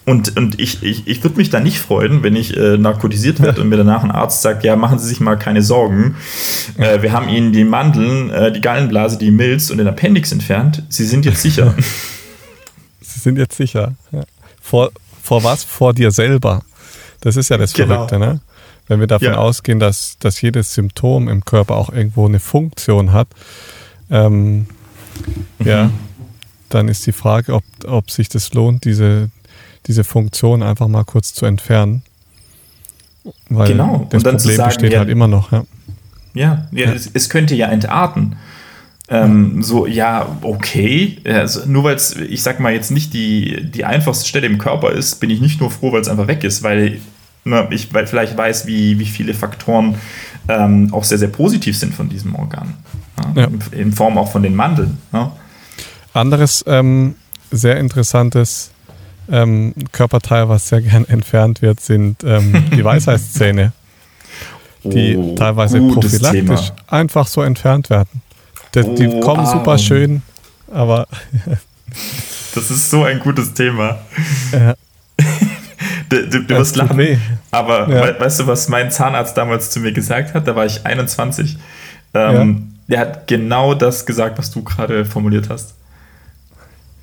Und, 0.09 0.39
und 0.39 0.59
ich, 0.59 0.83
ich, 0.83 1.07
ich 1.07 1.23
würde 1.23 1.37
mich 1.37 1.51
da 1.51 1.61
nicht 1.61 1.79
freuen, 1.79 2.23
wenn 2.23 2.35
ich 2.35 2.57
äh, 2.57 2.79
narkotisiert 2.79 3.43
werde 3.43 3.61
und 3.61 3.69
mir 3.69 3.77
danach 3.77 4.03
ein 4.03 4.11
Arzt 4.11 4.41
sagt, 4.41 4.65
ja, 4.65 4.75
machen 4.75 4.99
Sie 4.99 5.07
sich 5.07 5.21
mal 5.21 5.37
keine 5.37 5.61
Sorgen. 5.61 6.17
Äh, 6.79 7.03
wir 7.03 7.13
haben 7.13 7.29
Ihnen 7.29 7.53
die 7.53 7.65
Mandeln, 7.65 8.31
äh, 8.31 8.51
die 8.51 8.63
Gallenblase, 8.63 9.19
die 9.19 9.31
Milz 9.31 9.69
und 9.69 9.77
den 9.77 9.87
Appendix 9.87 10.33
entfernt. 10.33 10.83
Sie 10.89 11.05
sind 11.05 11.27
jetzt 11.27 11.43
sicher. 11.43 11.75
Sie 13.03 13.21
sind 13.21 13.37
jetzt 13.37 13.55
sicher. 13.55 13.97
Ja. 14.11 14.23
Vor, 14.63 14.93
vor 15.23 15.45
was? 15.45 15.63
Vor 15.65 15.93
dir 15.93 16.11
selber. 16.11 16.63
Das 17.21 17.37
ist 17.37 17.51
ja 17.51 17.59
das 17.59 17.75
genau. 17.75 18.07
Verrückte, 18.07 18.19
ne? 18.19 18.41
Wenn 18.87 19.01
wir 19.01 19.09
davon 19.09 19.29
ja. 19.29 19.37
ausgehen, 19.37 19.79
dass, 19.79 20.17
dass 20.19 20.41
jedes 20.41 20.73
Symptom 20.73 21.29
im 21.29 21.45
Körper 21.45 21.77
auch 21.77 21.93
irgendwo 21.93 22.27
eine 22.27 22.41
Funktion 22.41 23.13
hat, 23.13 23.29
ähm, 24.11 24.61
mhm. 24.61 24.67
ja, 25.67 25.91
dann 26.69 26.89
ist 26.89 27.07
die 27.07 27.13
Frage, 27.13 27.55
ob, 27.55 27.65
ob 27.87 28.11
sich 28.11 28.29
das 28.29 28.53
lohnt, 28.55 28.85
diese, 28.85 29.31
diese 29.87 30.05
Funktion 30.05 30.63
einfach 30.63 30.89
mal 30.89 31.05
kurz 31.05 31.35
zu 31.35 31.47
entfernen. 31.47 32.03
Weil 33.49 33.69
genau. 33.69 34.07
das 34.11 34.23
Problem 34.23 34.57
sagen, 34.57 34.69
besteht 34.69 34.93
ja, 34.93 35.01
halt 35.01 35.09
immer 35.09 35.29
noch. 35.29 35.53
Ja, 35.53 35.65
ja, 36.35 36.67
ja 36.73 36.93
es, 36.93 37.11
es, 37.13 37.29
könnte 37.29 37.55
ja 37.55 37.69
entarten. 37.69 38.37
Ähm, 39.11 39.63
so, 39.63 39.87
ja, 39.87 40.39
okay. 40.43 41.19
Also, 41.25 41.67
nur 41.67 41.85
weil 41.85 41.97
es, 41.97 42.15
ich 42.15 42.43
sag 42.43 42.61
mal, 42.61 42.73
jetzt 42.73 42.91
nicht 42.91 43.13
die, 43.15 43.71
die 43.71 43.85
einfachste 43.85 44.29
Stelle 44.29 44.47
im 44.47 44.59
Körper 44.59 44.93
ist, 44.93 45.17
bin 45.17 45.31
ich 45.31 45.41
nicht 45.41 45.61
nur 45.61 45.71
froh, 45.71 45.93
weil 45.93 46.01
es 46.01 46.09
einfach 46.09 46.27
weg 46.27 46.45
ist, 46.45 46.63
weil 46.63 47.01
na, 47.45 47.63
ne, 47.63 47.69
ich 47.71 47.93
weil 47.95 48.07
vielleicht 48.07 48.37
weiß, 48.37 48.67
wie, 48.67 48.99
wie 48.99 49.07
viele 49.07 49.33
Faktoren 49.33 49.97
ähm, 50.49 50.93
auch 50.93 51.05
sehr, 51.05 51.19
sehr 51.19 51.29
positiv 51.29 51.77
sind 51.77 51.95
von 51.95 52.09
diesem 52.09 52.35
Organ. 52.35 52.75
Ja, 53.35 53.45
in, 53.45 53.61
in, 53.73 53.93
Form 53.93 54.19
auch 54.19 54.31
von 54.31 54.43
den 54.43 54.55
Mandeln. 54.55 54.99
Anderes 56.19 56.65
ähm, 56.67 57.15
sehr 57.51 57.79
interessantes 57.79 58.71
ähm, 59.31 59.75
Körperteil, 59.93 60.49
was 60.49 60.69
sehr 60.69 60.83
gern 60.83 61.05
entfernt 61.09 61.63
wird, 61.63 61.81
sind 61.81 62.25
ähm, 62.25 62.65
die 62.73 62.85
Weisheitszähne, 62.85 63.73
die 64.85 65.17
oh, 65.17 65.35
teilweise 65.35 65.81
prophylaktisch 65.81 66.31
Thema. 66.31 66.77
einfach 66.89 67.27
so 67.27 67.43
entfernt 67.43 67.91
werden. 67.91 68.23
Die, 68.75 68.81
oh, 68.81 68.95
die 68.95 69.21
kommen 69.21 69.45
ah. 69.45 69.53
super 69.53 69.79
schön, 69.79 70.23
aber. 70.73 71.07
das 72.55 72.71
ist 72.71 72.91
so 72.91 73.05
ein 73.05 73.21
gutes 73.21 73.55
Thema. 73.55 73.99
Ja. 74.53 74.75
du, 76.09 76.27
du, 76.29 76.43
du 76.45 76.57
wirst 76.57 76.77
lachen. 76.77 76.99
Weh. 76.99 77.17
Aber 77.51 77.89
ja. 77.89 78.03
we 78.03 78.21
weißt 78.21 78.41
du, 78.41 78.47
was 78.47 78.69
mein 78.69 78.91
Zahnarzt 78.91 79.37
damals 79.37 79.71
zu 79.71 79.81
mir 79.81 79.93
gesagt 79.93 80.35
hat? 80.35 80.47
Da 80.47 80.55
war 80.55 80.67
ich 80.67 80.85
21. 80.85 81.57
Ähm, 82.15 82.35
ja. 82.35 82.45
Der 82.89 83.01
hat 83.01 83.27
genau 83.27 83.75
das 83.75 84.07
gesagt, 84.07 84.39
was 84.39 84.51
du 84.51 84.63
gerade 84.63 85.05
formuliert 85.05 85.49
hast. 85.49 85.75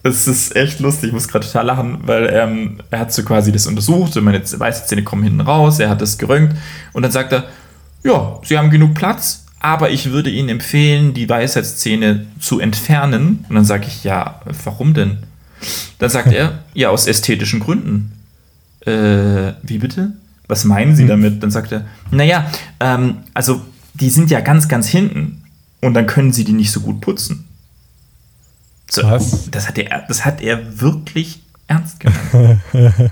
Es 0.06 0.27
ist 0.27 0.56
echt 0.56 0.80
lustig, 0.82 1.07
ich 1.07 1.14
muss 1.14 1.27
gerade 1.27 1.48
total 1.48 1.65
lachen, 1.65 1.98
weil 2.03 2.30
ähm, 2.32 2.77
er 2.91 2.99
hat 2.99 3.11
so 3.11 3.23
quasi 3.23 3.52
das 3.52 3.65
untersucht 3.65 4.15
und 4.15 4.23
meine 4.23 4.40
weiße 4.40 4.86
Zähne 4.86 5.03
kommen 5.03 5.23
hinten 5.23 5.41
raus, 5.41 5.80
er 5.80 5.90
hat 5.90 5.99
das 5.99 6.19
gerönt 6.19 6.53
und 6.94 7.02
dann 7.02 7.11
sagt 7.11 7.34
er, 7.34 7.45
ja, 8.03 8.40
sie 8.44 8.56
haben 8.56 8.69
genug 8.69 8.94
Platz, 8.94 9.45
aber 9.60 9.90
ich 9.90 10.11
würde 10.11 10.30
Ihnen 10.30 10.49
empfehlen, 10.49 11.15
die 11.15 11.27
Weisheitszähne 11.27 12.27
zu 12.40 12.60
entfernen. 12.60 13.45
Und 13.49 13.56
dann 13.56 13.65
sage 13.65 13.88
ich, 13.88 14.03
ja, 14.03 14.41
warum 14.64 14.94
denn? 14.94 15.18
Dann 15.98 16.11
sagt 16.11 16.32
er, 16.32 16.60
ja, 16.76 16.90
aus 16.90 17.07
ästhetischen 17.07 17.61
Gründen. 17.61 18.11
Äh, 18.82 19.53
wie 19.64 19.80
bitte? 19.80 20.14
Was 20.48 20.65
meinen 20.65 20.95
Sie 20.95 21.02
hm. 21.02 21.10
damit? 21.10 21.41
Dann 21.41 21.49
sagt 21.49 21.72
er, 21.72 21.86
naja, 22.11 22.45
ähm, 22.80 23.18
also 23.34 23.64
die 23.95 24.11
sind 24.11 24.30
ja 24.30 24.41
ganz, 24.41 24.68
ganz 24.68 24.88
hinten 24.88 25.41
und 25.82 25.95
dann 25.95 26.06
können 26.06 26.32
Sie 26.32 26.44
die 26.44 26.53
nicht 26.53 26.72
so 26.72 26.82
gut 26.82 27.02
putzen. 27.02 27.48
So, 28.90 29.03
Was? 29.03 29.49
Das 29.52 29.68
hat, 29.68 29.78
er, 29.78 30.03
das 30.07 30.26
hat 30.26 30.41
er 30.41 30.80
wirklich 30.80 31.41
ernst 31.68 31.99
gemeint. 31.99 32.62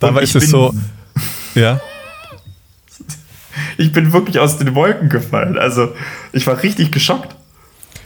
Dabei 0.00 0.22
ist 0.22 0.34
es 0.34 0.48
so, 0.48 0.74
ja. 1.54 1.80
Ich 3.76 3.92
bin 3.92 4.12
wirklich 4.12 4.38
aus 4.38 4.58
den 4.58 4.74
Wolken 4.74 5.08
gefallen. 5.08 5.58
Also, 5.58 5.94
ich 6.32 6.46
war 6.46 6.62
richtig 6.62 6.90
geschockt. 6.90 7.34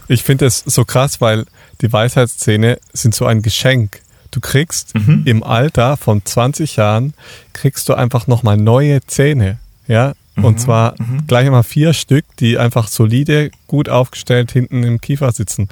Ich 0.09 0.23
finde 0.23 0.47
es 0.47 0.63
so 0.65 0.85
krass, 0.85 1.21
weil 1.21 1.45
die 1.81 1.93
Weisheitszähne 1.93 2.79
sind 2.93 3.15
so 3.15 3.27
ein 3.27 3.43
Geschenk. 3.43 4.01
Du 4.31 4.41
kriegst 4.41 4.95
mhm. 4.95 5.23
im 5.25 5.43
Alter 5.43 5.97
von 5.97 6.25
20 6.25 6.77
Jahren, 6.77 7.15
kriegst 7.53 7.89
du 7.89 7.95
einfach 7.95 8.27
nochmal 8.27 8.57
neue 8.57 9.01
Zähne. 9.07 9.59
Ja, 9.87 10.15
mhm. 10.37 10.45
und 10.45 10.61
zwar 10.61 10.95
mhm. 10.99 11.27
gleich 11.27 11.49
mal 11.51 11.63
vier 11.63 11.93
Stück, 11.93 12.25
die 12.39 12.59
einfach 12.59 12.89
solide, 12.89 13.51
gut 13.67 13.89
aufgestellt 13.89 14.53
hinten 14.53 14.83
im 14.83 15.01
Kiefer 15.01 15.33
sitzen. 15.33 15.69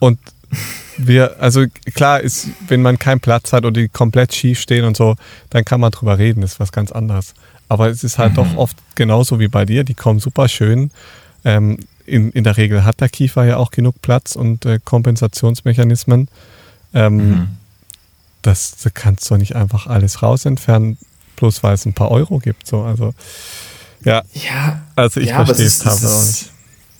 Und 0.00 0.18
wir, 0.96 1.40
also 1.40 1.64
klar 1.94 2.20
ist, 2.20 2.48
wenn 2.66 2.82
man 2.82 2.98
keinen 2.98 3.20
Platz 3.20 3.52
hat 3.52 3.64
oder 3.64 3.80
die 3.80 3.88
komplett 3.88 4.34
schief 4.34 4.60
stehen 4.60 4.84
und 4.84 4.96
so, 4.96 5.16
dann 5.50 5.64
kann 5.64 5.80
man 5.80 5.92
drüber 5.92 6.18
reden, 6.18 6.40
das 6.40 6.54
ist 6.54 6.60
was 6.60 6.72
ganz 6.72 6.90
anderes. 6.90 7.34
Aber 7.68 7.88
es 7.88 8.02
ist 8.02 8.18
halt 8.18 8.32
mhm. 8.32 8.36
doch 8.36 8.56
oft 8.56 8.76
genauso 8.96 9.38
wie 9.38 9.48
bei 9.48 9.64
dir, 9.64 9.84
die 9.84 9.94
kommen 9.94 10.18
super 10.18 10.48
schön. 10.48 10.90
Ähm, 11.44 11.78
in, 12.04 12.30
in 12.32 12.44
der 12.44 12.56
Regel 12.56 12.84
hat 12.84 13.00
der 13.00 13.08
Kiefer 13.08 13.44
ja 13.44 13.56
auch 13.56 13.70
genug 13.70 14.02
Platz 14.02 14.34
und 14.34 14.66
äh, 14.66 14.80
Kompensationsmechanismen. 14.84 16.28
Ähm, 16.92 17.16
mhm. 17.16 17.48
das, 18.42 18.74
das 18.82 18.92
kannst 18.92 19.30
du 19.30 19.36
nicht 19.36 19.54
einfach 19.54 19.86
alles 19.86 20.22
rausentfernen, 20.22 20.98
bloß 21.36 21.62
weil 21.62 21.74
es 21.74 21.86
ein 21.86 21.94
paar 21.94 22.10
Euro 22.10 22.38
gibt. 22.38 22.66
So. 22.66 22.82
Also, 22.82 23.14
ja. 24.04 24.22
ja, 24.32 24.82
also 24.96 25.20
ich 25.20 25.28
ja, 25.28 25.44
verstehe 25.44 25.66
es 25.66 25.78
teilweise 25.78 26.08
auch 26.08 26.26
nicht. 26.26 26.50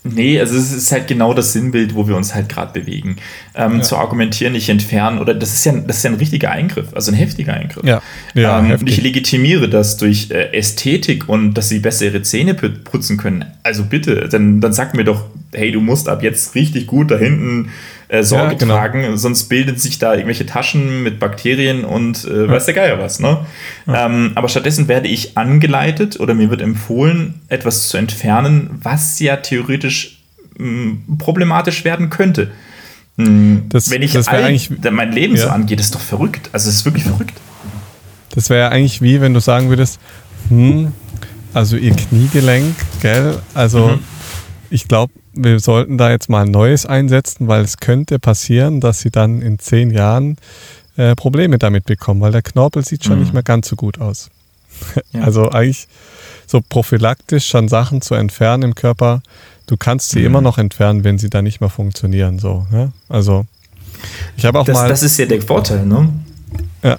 Nee, 0.02 0.40
also 0.40 0.56
es 0.56 0.72
ist 0.72 0.90
halt 0.92 1.08
genau 1.08 1.34
das 1.34 1.52
Sinnbild, 1.52 1.94
wo 1.94 2.08
wir 2.08 2.16
uns 2.16 2.34
halt 2.34 2.48
gerade 2.48 2.78
bewegen. 2.78 3.16
Ähm, 3.54 3.76
ja. 3.76 3.82
Zu 3.82 3.96
argumentieren, 3.96 4.54
ich 4.54 4.70
entferne, 4.70 5.20
oder 5.20 5.34
das 5.34 5.52
ist 5.52 5.64
ja, 5.66 5.72
das 5.72 5.98
ist 5.98 6.02
ja 6.04 6.10
ein 6.10 6.16
richtiger 6.16 6.50
Eingriff, 6.50 6.94
also 6.94 7.12
ein 7.12 7.16
heftiger 7.16 7.52
Eingriff. 7.52 7.84
Ja. 7.84 8.00
ja 8.34 8.60
ähm, 8.60 8.70
und 8.72 8.88
ich 8.88 9.02
legitimiere 9.02 9.68
das 9.68 9.98
durch 9.98 10.30
äh, 10.30 10.56
Ästhetik 10.56 11.28
und 11.28 11.54
dass 11.54 11.68
sie 11.68 11.80
besser 11.80 12.06
ihre 12.06 12.22
Zähne 12.22 12.54
putzen 12.54 13.18
können. 13.18 13.44
Also 13.62 13.84
bitte, 13.84 14.28
dann, 14.30 14.62
dann 14.62 14.72
sag 14.72 14.94
mir 14.94 15.04
doch, 15.04 15.26
hey, 15.52 15.70
du 15.70 15.80
musst 15.80 16.08
ab 16.08 16.22
jetzt 16.22 16.54
richtig 16.54 16.86
gut 16.86 17.10
da 17.10 17.18
hinten 17.18 17.68
äh, 18.10 18.24
Sorge 18.24 18.52
ja, 18.52 18.58
genau. 18.58 18.74
tragen, 18.74 19.16
sonst 19.16 19.44
bilden 19.44 19.76
sich 19.76 19.98
da 19.98 20.12
irgendwelche 20.12 20.44
Taschen 20.44 21.02
mit 21.02 21.20
Bakterien 21.20 21.84
und 21.84 22.24
äh, 22.24 22.48
weiß 22.48 22.64
der 22.64 22.74
Geier 22.74 22.98
was. 22.98 23.20
Ne? 23.20 23.46
Ähm, 23.86 24.32
aber 24.34 24.48
stattdessen 24.48 24.88
werde 24.88 25.06
ich 25.08 25.38
angeleitet 25.38 26.18
oder 26.18 26.34
mir 26.34 26.50
wird 26.50 26.60
empfohlen, 26.60 27.40
etwas 27.48 27.88
zu 27.88 27.96
entfernen, 27.96 28.70
was 28.82 29.20
ja 29.20 29.36
theoretisch 29.36 30.22
mh, 30.58 30.66
hm, 30.66 31.18
problematisch 31.18 31.84
werden 31.84 32.10
könnte. 32.10 32.50
Mh, 33.16 33.26
hm, 33.26 33.62
das, 33.68 33.90
Wenn 33.90 34.02
ich 34.02 34.12
das 34.12 34.26
all, 34.26 34.58
mein 34.90 35.12
Leben 35.12 35.36
ja. 35.36 35.44
so 35.44 35.48
angehe, 35.50 35.76
das 35.76 35.86
ist 35.86 35.94
doch 35.94 36.00
verrückt. 36.00 36.50
Also 36.52 36.68
es 36.68 36.76
ist 36.76 36.84
wirklich 36.84 37.04
verrückt. 37.04 37.34
Das 38.34 38.50
wäre 38.50 38.60
ja 38.60 38.68
eigentlich 38.70 39.02
wie, 39.02 39.20
wenn 39.20 39.34
du 39.34 39.40
sagen 39.40 39.68
würdest, 39.68 40.00
hm, 40.48 40.92
also 41.54 41.76
ihr 41.76 41.94
Kniegelenk, 41.94 42.74
gell, 43.02 43.38
also 43.54 43.88
mhm. 43.88 43.98
Ich 44.70 44.88
glaube, 44.88 45.12
wir 45.32 45.60
sollten 45.60 45.98
da 45.98 46.10
jetzt 46.10 46.28
mal 46.28 46.44
ein 46.44 46.50
neues 46.50 46.86
einsetzen, 46.86 47.48
weil 47.48 47.62
es 47.62 47.78
könnte 47.78 48.18
passieren, 48.18 48.80
dass 48.80 49.00
sie 49.00 49.10
dann 49.10 49.42
in 49.42 49.58
zehn 49.58 49.90
Jahren 49.90 50.36
äh, 50.96 51.14
Probleme 51.16 51.58
damit 51.58 51.84
bekommen, 51.84 52.20
weil 52.20 52.32
der 52.32 52.42
Knorpel 52.42 52.84
sieht 52.84 53.04
schon 53.04 53.16
mhm. 53.16 53.22
nicht 53.22 53.34
mehr 53.34 53.42
ganz 53.42 53.68
so 53.68 53.76
gut 53.76 54.00
aus. 54.00 54.30
Ja. 55.12 55.22
Also 55.22 55.50
eigentlich 55.50 55.88
so 56.46 56.60
prophylaktisch 56.66 57.46
schon 57.46 57.68
Sachen 57.68 58.00
zu 58.00 58.14
entfernen 58.14 58.62
im 58.62 58.74
Körper. 58.74 59.20
Du 59.66 59.76
kannst 59.76 60.10
sie 60.10 60.20
mhm. 60.20 60.26
immer 60.26 60.40
noch 60.40 60.56
entfernen, 60.58 61.04
wenn 61.04 61.18
sie 61.18 61.28
da 61.28 61.42
nicht 61.42 61.60
mehr 61.60 61.68
funktionieren. 61.68 62.38
So, 62.38 62.66
ne? 62.70 62.92
Also 63.08 63.46
ich 64.36 64.44
habe 64.44 64.58
auch 64.58 64.64
das, 64.64 64.74
mal. 64.74 64.88
Das 64.88 65.02
ist 65.02 65.18
ja 65.18 65.26
der 65.26 65.42
Vorteil, 65.42 65.84
ne? 65.84 66.08
Ja. 66.82 66.98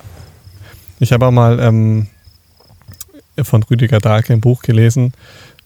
Ich 0.99 1.11
habe 1.11 1.25
auch 1.25 1.31
mal 1.31 1.59
ähm, 1.59 2.07
von 3.41 3.63
Rüdiger 3.63 3.99
Dahlke 3.99 4.33
ein 4.33 4.41
Buch 4.41 4.61
gelesen, 4.61 5.13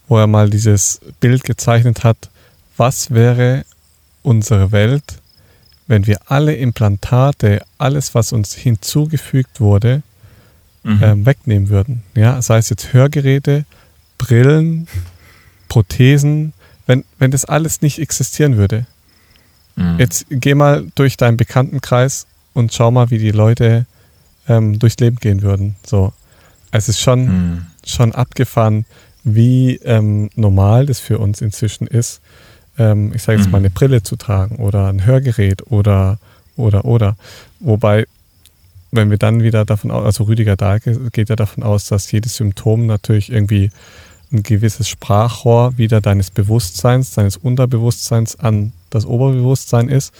wo 0.08 0.18
er 0.18 0.28
mal 0.28 0.50
dieses 0.50 1.00
Bild 1.20 1.44
gezeichnet 1.44 2.04
hat, 2.04 2.30
was 2.78 3.12
wäre 3.12 3.66
unsere 4.24 4.72
Welt, 4.72 5.22
wenn 5.88 6.08
wir 6.08 6.20
alle 6.26 6.56
Implantate, 6.56 7.64
alles, 7.78 8.16
was 8.16 8.34
uns 8.34 8.54
hinzugefügt 8.54 9.60
wurde, 9.60 10.02
mhm. 10.84 11.04
ähm, 11.04 11.26
wegnehmen 11.26 11.70
würden. 11.70 12.04
Ja, 12.16 12.42
sei 12.42 12.58
es 12.58 12.70
jetzt 12.70 12.94
Hörgeräte, 12.94 13.66
Brillen, 14.18 14.88
Prothesen, 15.68 16.54
wenn, 16.88 17.04
wenn 17.20 17.32
das 17.32 17.46
alles 17.46 17.82
nicht 17.82 18.00
existieren 18.00 18.58
würde. 18.58 18.86
Mhm. 19.76 20.00
Jetzt 20.00 20.26
geh 20.30 20.56
mal 20.56 20.88
durch 20.96 21.18
deinen 21.18 21.38
Bekanntenkreis 21.38 22.28
und 22.54 22.74
schau 22.74 22.92
mal, 22.92 23.10
wie 23.12 23.18
die 23.18 23.32
Leute 23.32 23.86
ähm, 24.48 24.80
durchs 24.80 24.98
Leben 24.98 25.18
gehen 25.18 25.42
würden. 25.42 25.76
So. 25.86 26.14
Es 26.72 26.90
ist 26.90 27.00
schon, 27.00 27.26
mhm. 27.26 27.66
schon 27.86 28.14
abgefahren, 28.14 28.86
wie 29.26 29.78
ähm, 29.78 30.30
normal 30.36 30.86
das 30.86 31.00
für 31.00 31.18
uns 31.18 31.42
inzwischen 31.42 31.88
ist, 31.88 32.22
ähm, 32.78 33.12
ich 33.14 33.24
sage 33.24 33.40
jetzt 33.40 33.48
mhm. 33.48 33.52
mal 33.52 33.58
eine 33.58 33.70
Brille 33.70 34.04
zu 34.04 34.16
tragen 34.16 34.58
oder 34.58 34.88
ein 34.88 35.06
Hörgerät 35.06 35.72
oder, 35.72 36.20
oder, 36.56 36.86
oder. 36.86 37.18
Wobei, 37.60 38.06
wenn 38.92 39.10
wir 39.10 39.18
dann 39.18 39.44
wieder 39.44 39.66
davon 39.66 39.92
aus, 39.92 40.06
also 40.06 40.24
Rüdiger 40.26 40.56
Dahlke 40.56 41.10
geht 41.12 41.30
ja 41.30 41.36
davon 41.36 41.64
aus, 41.64 41.88
dass 41.88 42.12
jedes 42.12 42.36
Symptom 42.36 42.86
natürlich 42.86 43.32
irgendwie 43.32 43.72
ein 44.32 44.44
gewisses 44.44 44.88
Sprachrohr 44.88 45.78
wieder 45.78 46.02
deines 46.02 46.30
Bewusstseins, 46.30 47.12
deines 47.12 47.38
Unterbewusstseins 47.38 48.38
an 48.40 48.74
das 48.90 49.06
Oberbewusstsein 49.06 49.90
ist. 49.90 50.14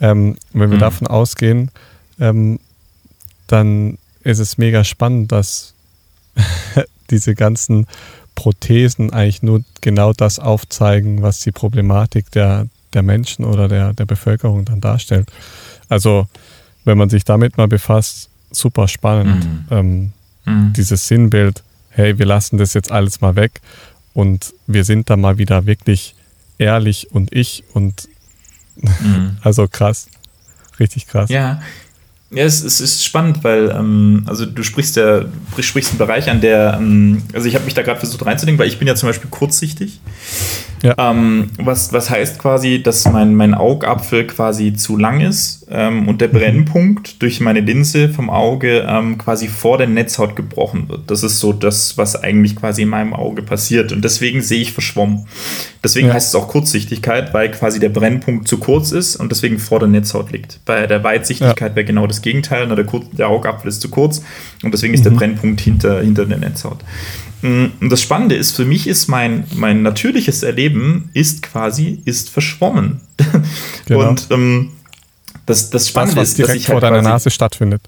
Ähm, 0.00 0.36
wenn 0.52 0.70
wir 0.70 0.76
mhm. 0.76 0.80
davon 0.80 1.06
ausgehen, 1.06 1.70
ähm, 2.18 2.58
dann 3.46 3.98
ist 4.22 4.38
es 4.38 4.58
mega 4.58 4.82
spannend, 4.82 5.30
dass 5.30 5.74
diese 7.10 7.34
ganzen 7.34 7.86
Prothesen 8.34 9.12
eigentlich 9.12 9.42
nur 9.42 9.62
genau 9.80 10.12
das 10.12 10.38
aufzeigen, 10.38 11.22
was 11.22 11.40
die 11.40 11.52
Problematik 11.52 12.30
der, 12.30 12.66
der 12.92 13.02
Menschen 13.02 13.44
oder 13.44 13.68
der, 13.68 13.92
der 13.92 14.06
Bevölkerung 14.06 14.64
dann 14.64 14.80
darstellt. 14.80 15.30
Also, 15.88 16.26
wenn 16.84 16.98
man 16.98 17.10
sich 17.10 17.24
damit 17.24 17.56
mal 17.56 17.68
befasst, 17.68 18.30
super 18.50 18.88
spannend. 18.88 19.44
Mhm. 19.44 19.66
Ähm, 19.70 20.12
mhm. 20.44 20.72
Dieses 20.74 21.06
Sinnbild, 21.08 21.62
hey, 21.90 22.18
wir 22.18 22.26
lassen 22.26 22.58
das 22.58 22.74
jetzt 22.74 22.90
alles 22.90 23.20
mal 23.20 23.36
weg 23.36 23.60
und 24.14 24.54
wir 24.66 24.84
sind 24.84 25.10
da 25.10 25.16
mal 25.16 25.38
wieder 25.38 25.66
wirklich 25.66 26.14
ehrlich 26.58 27.08
und 27.12 27.32
ich 27.32 27.64
und 27.74 28.08
mhm. 28.76 29.36
also 29.42 29.68
krass, 29.68 30.08
richtig 30.78 31.06
krass. 31.06 31.30
Ja, 31.30 31.60
ja, 32.34 32.44
es, 32.44 32.62
es 32.62 32.80
ist 32.80 33.04
spannend, 33.04 33.44
weil 33.44 33.70
ähm, 33.70 34.22
also 34.26 34.46
du 34.46 34.62
sprichst 34.62 34.96
ja 34.96 35.22
sprichst 35.58 35.90
einen 35.90 35.98
Bereich 35.98 36.30
an 36.30 36.40
der 36.40 36.78
ähm, 36.80 37.22
also 37.34 37.46
ich 37.46 37.54
habe 37.54 37.64
mich 37.64 37.74
da 37.74 37.82
gerade 37.82 38.00
versucht 38.00 38.24
reinzudenken, 38.24 38.58
weil 38.58 38.68
ich 38.68 38.78
bin 38.78 38.88
ja 38.88 38.94
zum 38.94 39.08
Beispiel 39.08 39.30
kurzsichtig. 39.30 40.00
Ja. 40.82 40.94
Ähm, 40.98 41.50
was, 41.58 41.92
was 41.92 42.10
heißt 42.10 42.38
quasi, 42.38 42.82
dass 42.82 43.08
mein, 43.10 43.34
mein 43.34 43.54
Augapfel 43.54 44.26
quasi 44.26 44.74
zu 44.74 44.96
lang 44.96 45.20
ist 45.20 45.66
ähm, 45.70 46.08
und 46.08 46.20
der 46.20 46.28
mhm. 46.28 46.32
Brennpunkt 46.32 47.22
durch 47.22 47.40
meine 47.40 47.60
Linse 47.60 48.08
vom 48.08 48.30
Auge 48.30 48.84
ähm, 48.88 49.16
quasi 49.16 49.46
vor 49.46 49.78
der 49.78 49.86
Netzhaut 49.86 50.34
gebrochen 50.34 50.88
wird. 50.88 51.10
Das 51.10 51.22
ist 51.22 51.38
so 51.38 51.52
das, 51.52 51.96
was 51.98 52.20
eigentlich 52.20 52.56
quasi 52.56 52.82
in 52.82 52.88
meinem 52.88 53.14
Auge 53.14 53.42
passiert. 53.42 53.92
Und 53.92 54.04
deswegen 54.04 54.42
sehe 54.42 54.60
ich 54.60 54.72
verschwommen. 54.72 55.26
Deswegen 55.84 56.08
ja. 56.08 56.14
heißt 56.14 56.28
es 56.28 56.34
auch 56.34 56.48
Kurzsichtigkeit, 56.48 57.32
weil 57.32 57.50
quasi 57.52 57.78
der 57.78 57.88
Brennpunkt 57.88 58.48
zu 58.48 58.58
kurz 58.58 58.90
ist 58.90 59.16
und 59.16 59.30
deswegen 59.30 59.58
vor 59.58 59.78
der 59.78 59.88
Netzhaut 59.88 60.32
liegt. 60.32 60.60
Bei 60.64 60.86
der 60.86 61.04
Weitsichtigkeit 61.04 61.70
ja. 61.70 61.76
wäre 61.76 61.86
genau 61.86 62.06
das 62.06 62.22
Gegenteil. 62.22 62.66
Der, 62.66 62.84
der 63.12 63.28
Augapfel 63.28 63.68
ist 63.68 63.80
zu 63.80 63.88
kurz 63.88 64.22
und 64.62 64.74
deswegen 64.74 64.94
ist 64.94 65.00
mhm. 65.00 65.10
der 65.10 65.10
Brennpunkt 65.12 65.60
hinter, 65.60 66.00
hinter 66.00 66.26
der 66.26 66.38
Netzhaut. 66.38 66.78
Mm, 67.42 67.66
und 67.80 67.90
das 67.90 68.00
Spannende 68.00 68.34
ist, 68.34 68.52
für 68.52 68.64
mich 68.64 68.86
ist 68.86 69.08
mein, 69.08 69.44
mein 69.54 69.82
natürliches 69.82 70.42
Erleben 70.42 71.10
ist 71.12 71.42
quasi, 71.42 72.00
ist 72.04 72.30
verschwommen. 72.30 73.00
Genau. 73.86 74.08
Und 74.08 74.28
ähm, 74.30 74.70
das, 75.44 75.70
das 75.70 75.88
Spannende 75.88 76.14
das, 76.14 76.22
was 76.22 76.28
ist, 76.30 76.38
direkt 76.38 76.50
dass 76.50 76.62
ich 76.62 76.68
halt 76.68 76.74
vor 76.74 76.80
deiner 76.80 77.02
Nase 77.02 77.30
stattfindet. 77.30 77.82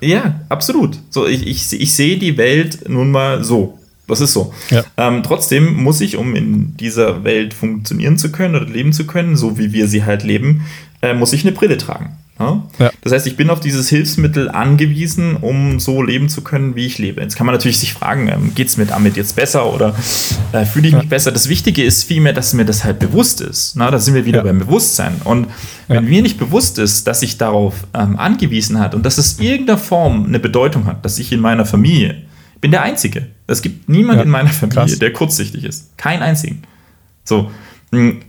Ja, 0.00 0.40
absolut. 0.48 0.98
So, 1.08 1.26
ich, 1.26 1.46
ich, 1.46 1.80
ich 1.80 1.94
sehe 1.94 2.18
die 2.18 2.36
Welt 2.36 2.88
nun 2.88 3.10
mal 3.10 3.44
so. 3.44 3.78
Das 4.06 4.20
ist 4.20 4.32
so. 4.32 4.52
Ja. 4.70 4.84
Ähm, 4.96 5.22
trotzdem 5.22 5.82
muss 5.82 6.00
ich, 6.00 6.16
um 6.16 6.34
in 6.34 6.76
dieser 6.76 7.24
Welt 7.24 7.54
funktionieren 7.54 8.18
zu 8.18 8.30
können 8.32 8.54
oder 8.54 8.66
leben 8.66 8.92
zu 8.92 9.06
können, 9.06 9.36
so 9.36 9.56
wie 9.56 9.72
wir 9.72 9.88
sie 9.88 10.04
halt 10.04 10.24
leben, 10.24 10.66
äh, 11.00 11.14
muss 11.14 11.32
ich 11.32 11.42
eine 11.42 11.52
Brille 11.52 11.78
tragen. 11.78 12.16
Ja? 12.38 12.62
Das 13.02 13.12
heißt, 13.12 13.26
ich 13.26 13.36
bin 13.36 13.48
auf 13.50 13.60
dieses 13.60 13.88
Hilfsmittel 13.88 14.48
angewiesen, 14.50 15.36
um 15.36 15.78
so 15.78 16.02
leben 16.02 16.28
zu 16.28 16.42
können, 16.42 16.74
wie 16.74 16.86
ich 16.86 16.98
lebe. 16.98 17.20
Jetzt 17.20 17.36
kann 17.36 17.46
man 17.46 17.54
natürlich 17.54 17.78
sich 17.78 17.92
fragen, 17.92 18.28
ähm, 18.28 18.54
geht 18.54 18.68
es 18.68 18.76
mir 18.76 18.86
damit 18.86 19.16
jetzt 19.16 19.36
besser 19.36 19.72
oder 19.72 19.94
äh, 20.52 20.64
fühle 20.64 20.88
ich 20.88 20.94
mich 20.94 21.08
besser? 21.08 21.30
Das 21.30 21.48
Wichtige 21.48 21.84
ist 21.84 22.04
vielmehr, 22.04 22.32
dass 22.32 22.52
mir 22.52 22.64
das 22.64 22.82
halt 22.84 22.98
bewusst 22.98 23.40
ist. 23.40 23.76
Na, 23.76 23.90
da 23.90 23.98
sind 23.98 24.14
wir 24.14 24.24
wieder 24.24 24.42
beim 24.42 24.58
Bewusstsein. 24.58 25.20
Und 25.22 25.46
wenn 25.86 26.04
mir 26.06 26.22
nicht 26.22 26.38
bewusst 26.38 26.78
ist, 26.78 27.06
dass 27.06 27.22
ich 27.22 27.38
darauf 27.38 27.86
ähm, 27.94 28.18
angewiesen 28.18 28.80
hat 28.80 28.94
und 28.94 29.04
dass 29.06 29.18
es 29.18 29.38
irgendeiner 29.38 29.78
Form 29.78 30.24
eine 30.26 30.40
Bedeutung 30.40 30.86
hat, 30.86 31.04
dass 31.04 31.18
ich 31.18 31.30
in 31.30 31.40
meiner 31.40 31.66
Familie 31.66 32.22
bin 32.60 32.70
der 32.70 32.82
Einzige. 32.82 33.26
Es 33.46 33.62
gibt 33.62 33.88
niemanden 33.88 34.22
in 34.22 34.30
meiner 34.30 34.48
Familie, 34.48 34.86
Krass. 34.86 34.98
der 34.98 35.12
kurzsichtig 35.12 35.64
ist. 35.64 35.96
Kein 35.98 36.22
einzigen. 36.22 36.62
So, 37.22 37.50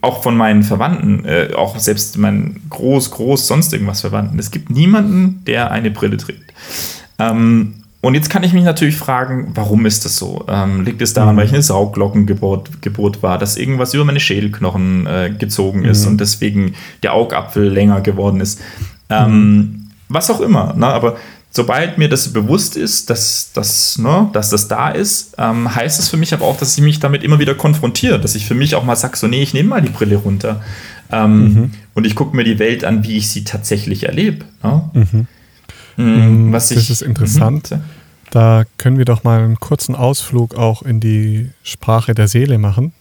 auch 0.01 0.23
von 0.23 0.35
meinen 0.37 0.63
Verwandten, 0.63 1.25
äh, 1.25 1.49
auch 1.55 1.77
selbst 1.77 2.17
meinen 2.17 2.61
groß, 2.69 3.11
groß, 3.11 3.47
sonst 3.47 3.73
irgendwas 3.73 4.01
Verwandten. 4.01 4.39
Es 4.39 4.51
gibt 4.51 4.69
niemanden, 4.69 5.43
der 5.45 5.71
eine 5.71 5.91
Brille 5.91 6.17
trägt. 6.17 6.53
Ähm, 7.19 7.75
und 8.01 8.13
jetzt 8.13 8.29
kann 8.29 8.43
ich 8.43 8.53
mich 8.53 8.63
natürlich 8.63 8.97
fragen, 8.97 9.51
warum 9.55 9.87
ist 9.87 10.05
das 10.05 10.17
so? 10.17 10.45
Ähm, 10.47 10.83
liegt 10.83 11.01
es 11.01 11.13
daran, 11.13 11.33
mhm. 11.33 11.39
weil 11.39 11.45
ich 11.47 11.53
eine 11.53 11.63
Sauglockengeburt 11.63 12.83
Geburt 12.83 13.23
war, 13.23 13.39
dass 13.39 13.57
irgendwas 13.57 13.95
über 13.95 14.05
meine 14.05 14.19
Schädelknochen 14.19 15.07
äh, 15.07 15.33
gezogen 15.37 15.83
ist 15.83 16.05
mhm. 16.05 16.11
und 16.11 16.21
deswegen 16.21 16.75
der 17.01 17.13
Augapfel 17.13 17.67
länger 17.67 18.01
geworden 18.01 18.41
ist? 18.41 18.61
Ähm, 19.09 19.57
mhm. 19.57 19.87
Was 20.07 20.29
auch 20.29 20.39
immer. 20.39 20.75
Ne? 20.75 20.85
Aber 20.85 21.17
sobald 21.55 21.97
mir 21.97 22.09
das 22.09 22.33
bewusst 22.33 22.75
ist, 22.75 23.09
dass, 23.09 23.51
dass, 23.53 23.97
ne, 23.97 24.29
dass 24.33 24.49
das 24.49 24.67
da 24.67 24.89
ist, 24.89 25.35
ähm, 25.37 25.73
heißt 25.73 25.99
es 25.99 26.09
für 26.09 26.17
mich 26.17 26.33
aber 26.33 26.45
auch, 26.45 26.57
dass 26.57 26.77
ich 26.77 26.83
mich 26.83 26.99
damit 26.99 27.23
immer 27.23 27.39
wieder 27.39 27.55
konfrontiere, 27.55 28.19
dass 28.19 28.35
ich 28.35 28.45
für 28.45 28.55
mich 28.55 28.75
auch 28.75 28.83
mal 28.83 28.97
sage, 28.97 29.15
so, 29.15 29.27
nee, 29.27 29.41
ich 29.41 29.53
nehme 29.53 29.69
mal 29.69 29.81
die 29.81 29.89
Brille 29.89 30.17
runter 30.17 30.61
ähm, 31.11 31.53
mhm. 31.53 31.71
und 31.93 32.05
ich 32.05 32.15
gucke 32.15 32.35
mir 32.35 32.43
die 32.43 32.59
Welt 32.59 32.83
an, 32.83 33.05
wie 33.05 33.15
ich 33.15 33.29
sie 33.29 33.45
tatsächlich 33.45 34.03
erlebe. 34.03 34.43
Ne? 34.63 34.89
Mhm. 34.93 35.27
Mhm, 35.95 36.51
was 36.51 36.71
ich, 36.71 36.77
das 36.77 36.89
ist 36.89 37.01
interessant. 37.01 37.71
Mhm. 37.71 37.81
Da 38.31 38.65
können 38.77 38.97
wir 38.97 39.05
doch 39.05 39.23
mal 39.23 39.41
einen 39.41 39.57
kurzen 39.57 39.95
Ausflug 39.95 40.55
auch 40.55 40.81
in 40.81 40.99
die 40.99 41.51
Sprache 41.63 42.13
der 42.13 42.27
Seele 42.27 42.57
machen, 42.57 42.91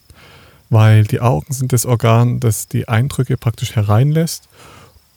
weil 0.70 1.02
die 1.02 1.20
Augen 1.20 1.52
sind 1.52 1.72
das 1.72 1.86
Organ, 1.86 2.38
das 2.38 2.68
die 2.68 2.86
Eindrücke 2.86 3.36
praktisch 3.36 3.74
hereinlässt 3.74 4.48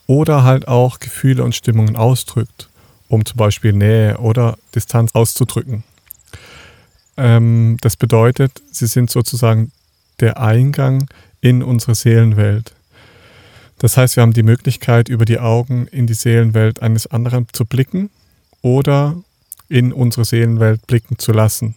oder 0.08 0.42
halt 0.42 0.66
auch 0.66 0.98
Gefühle 0.98 1.44
und 1.44 1.54
Stimmungen 1.54 1.94
ausdrückt 1.94 2.67
um 3.08 3.24
zum 3.24 3.36
Beispiel 3.36 3.72
Nähe 3.72 4.18
oder 4.18 4.56
Distanz 4.74 5.14
auszudrücken. 5.14 5.82
Ähm, 7.16 7.76
das 7.80 7.96
bedeutet, 7.96 8.62
sie 8.70 8.86
sind 8.86 9.10
sozusagen 9.10 9.72
der 10.20 10.40
Eingang 10.40 11.08
in 11.40 11.62
unsere 11.62 11.94
Seelenwelt. 11.94 12.74
Das 13.78 13.96
heißt, 13.96 14.16
wir 14.16 14.22
haben 14.22 14.32
die 14.32 14.42
Möglichkeit, 14.42 15.08
über 15.08 15.24
die 15.24 15.38
Augen 15.38 15.86
in 15.86 16.06
die 16.06 16.14
Seelenwelt 16.14 16.82
eines 16.82 17.06
anderen 17.06 17.46
zu 17.52 17.64
blicken 17.64 18.10
oder 18.60 19.16
in 19.68 19.92
unsere 19.92 20.24
Seelenwelt 20.24 20.86
blicken 20.86 21.18
zu 21.18 21.32
lassen. 21.32 21.76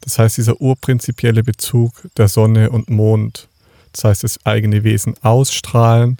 Das 0.00 0.18
heißt, 0.18 0.38
dieser 0.38 0.60
urprinzipielle 0.60 1.42
Bezug 1.42 1.92
der 2.16 2.28
Sonne 2.28 2.70
und 2.70 2.88
Mond, 2.88 3.48
das 3.92 4.04
heißt, 4.04 4.24
das 4.24 4.46
eigene 4.46 4.84
Wesen 4.84 5.14
ausstrahlen 5.22 6.18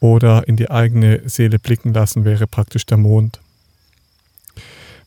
oder 0.00 0.48
in 0.48 0.56
die 0.56 0.70
eigene 0.70 1.28
Seele 1.28 1.60
blicken 1.60 1.94
lassen, 1.94 2.24
wäre 2.24 2.48
praktisch 2.48 2.84
der 2.84 2.96
Mond 2.96 3.40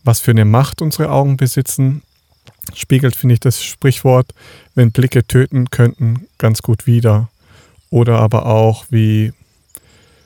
was 0.05 0.21
für 0.21 0.31
eine 0.31 0.45
Macht 0.45 0.81
unsere 0.81 1.09
Augen 1.09 1.35
besitzen, 1.35 2.03
spiegelt, 2.73 3.15
finde 3.15 3.33
ich, 3.33 3.39
das 3.39 3.63
Sprichwort, 3.63 4.33
wenn 4.75 4.91
Blicke 4.91 5.25
töten 5.27 5.69
könnten, 5.69 6.27
ganz 6.37 6.61
gut 6.61 6.87
wider. 6.87 7.29
Oder 7.89 8.19
aber 8.19 8.45
auch 8.45 8.85
wie 8.89 9.33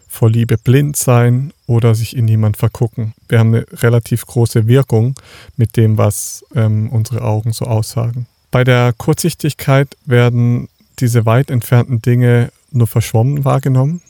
vor 0.08 0.30
Liebe 0.30 0.58
blind 0.58 0.96
sein 0.96 1.54
oder 1.68 1.94
sich 1.94 2.16
in 2.16 2.26
niemand 2.26 2.58
vergucken. 2.58 3.14
Wir 3.28 3.40
haben 3.40 3.54
eine 3.54 3.66
relativ 3.74 4.26
große 4.26 4.68
Wirkung 4.68 5.16
mit 5.56 5.78
dem, 5.78 5.98
was 5.98 6.44
ähm, 6.56 6.90
unsere 6.90 7.22
Augen 7.22 7.54
so 7.54 7.66
aussagen. 7.66 8.26
Bei 8.52 8.64
der 8.64 8.94
Kurzsichtigkeit 8.94 9.96
werden 10.06 10.68
diese 10.98 11.26
weit 11.26 11.52
entfernten 11.52 12.02
Dinge 12.02 12.52
nur 12.72 12.88
verschwommen 12.88 13.46
wahrgenommen, 13.46 14.02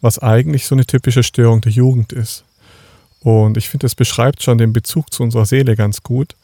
was 0.00 0.20
eigentlich 0.20 0.66
so 0.66 0.74
eine 0.74 0.86
typische 0.86 1.24
Störung 1.24 1.60
der 1.60 1.72
Jugend 1.72 2.12
ist. 2.12 2.44
Und 3.24 3.56
ich 3.56 3.68
finde, 3.68 3.86
es 3.86 3.96
beschreibt 3.96 4.42
schon 4.42 4.58
den 4.58 4.72
Bezug 4.72 5.12
zu 5.12 5.24
unserer 5.24 5.46
Seele 5.46 5.74
ganz 5.74 6.04
gut. 6.04 6.36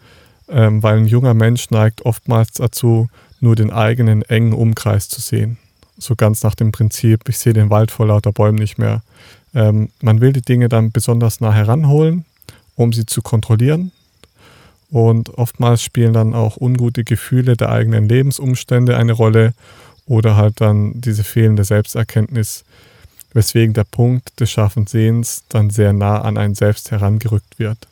ähm, 0.51 0.83
weil 0.83 0.99
ein 0.99 1.07
junger 1.07 1.35
Mensch 1.35 1.71
neigt 1.71 2.05
oftmals 2.05 2.53
dazu, 2.53 3.09
nur 3.41 3.57
den 3.57 3.71
eigenen 3.71 4.23
engen 4.23 4.53
Umkreis 4.53 5.09
zu 5.09 5.21
sehen. 5.21 5.59
So 5.97 6.17
ganz 6.17 6.43
nach 6.43 6.55
dem 6.55 6.73
Prinzip, 6.73 7.29
ich 7.29 7.39
sehe 7.39 7.53
den 7.53 7.71
Wald 7.71 7.91
vor 7.91 8.07
lauter 8.07 8.33
Bäumen 8.33 8.59
nicht 8.59 8.79
mehr. 8.79 9.03
Ähm, 9.55 9.91
man 10.03 10.21
will 10.21 10.33
die 10.33 10.43
Dinge 10.43 10.69
dann 10.69 10.93
besonders 10.93 11.41
nah 11.41 11.53
heranholen, 11.53 12.25
um 12.77 12.93
sie 12.93 13.07
zu 13.07 13.23
kontrollieren. 13.23 13.93
Und 14.91 15.31
oftmals 15.39 15.83
spielen 15.83 16.13
dann 16.13 16.35
auch 16.35 16.57
ungute 16.57 17.05
Gefühle 17.05 17.57
der 17.57 17.71
eigenen 17.71 18.09
Lebensumstände 18.09 18.97
eine 18.97 19.13
Rolle 19.13 19.53
oder 20.07 20.37
halt 20.37 20.61
dann 20.61 21.01
diese 21.01 21.23
fehlende 21.23 21.63
Selbsterkenntnis, 21.63 22.65
weswegen 23.33 23.75
der 23.75 23.85
Punkt 23.85 24.39
des 24.41 24.51
scharfen 24.51 24.87
Sehens 24.87 25.45
dann 25.49 25.71
sehr 25.71 25.93
nah 25.93 26.21
an 26.23 26.37
einen 26.37 26.55
selbst 26.55 26.91
herangerückt 26.91 27.59
wird. 27.59 27.87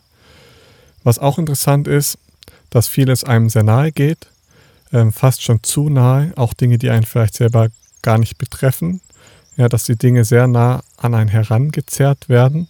Was 1.04 1.18
auch 1.18 1.38
interessant 1.38 1.86
ist, 1.88 2.18
dass 2.70 2.88
vieles 2.88 3.24
einem 3.24 3.48
sehr 3.48 3.62
nahe 3.62 3.92
geht, 3.92 4.26
ähm, 4.92 5.12
fast 5.12 5.42
schon 5.42 5.62
zu 5.62 5.88
nahe, 5.88 6.32
auch 6.36 6.54
Dinge, 6.54 6.78
die 6.78 6.90
einen 6.90 7.04
vielleicht 7.04 7.34
selber 7.34 7.68
gar 8.02 8.18
nicht 8.18 8.38
betreffen, 8.38 9.00
ja, 9.56 9.68
dass 9.68 9.84
die 9.84 9.96
Dinge 9.96 10.24
sehr 10.24 10.46
nah 10.46 10.82
an 10.96 11.14
einen 11.14 11.28
herangezerrt 11.28 12.28
werden, 12.28 12.68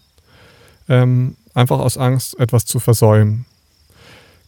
ähm, 0.89 1.36
einfach 1.55 1.78
aus 1.78 1.97
Angst, 1.97 2.39
etwas 2.39 2.65
zu 2.65 2.81
versäumen. 2.81 3.45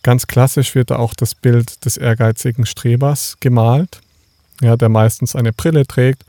Ganz 0.02 0.26
klassisch 0.26 0.74
wird 0.74 0.90
da 0.90 0.96
auch 0.96 1.14
das 1.14 1.34
Bild 1.34 1.84
des 1.84 1.96
ehrgeizigen 1.96 2.64
Strebers 2.64 3.36
gemalt, 3.40 4.00
ja, 4.60 4.76
der 4.76 4.88
meistens 4.88 5.36
eine 5.36 5.52
Brille 5.52 5.86
trägt 5.86 6.24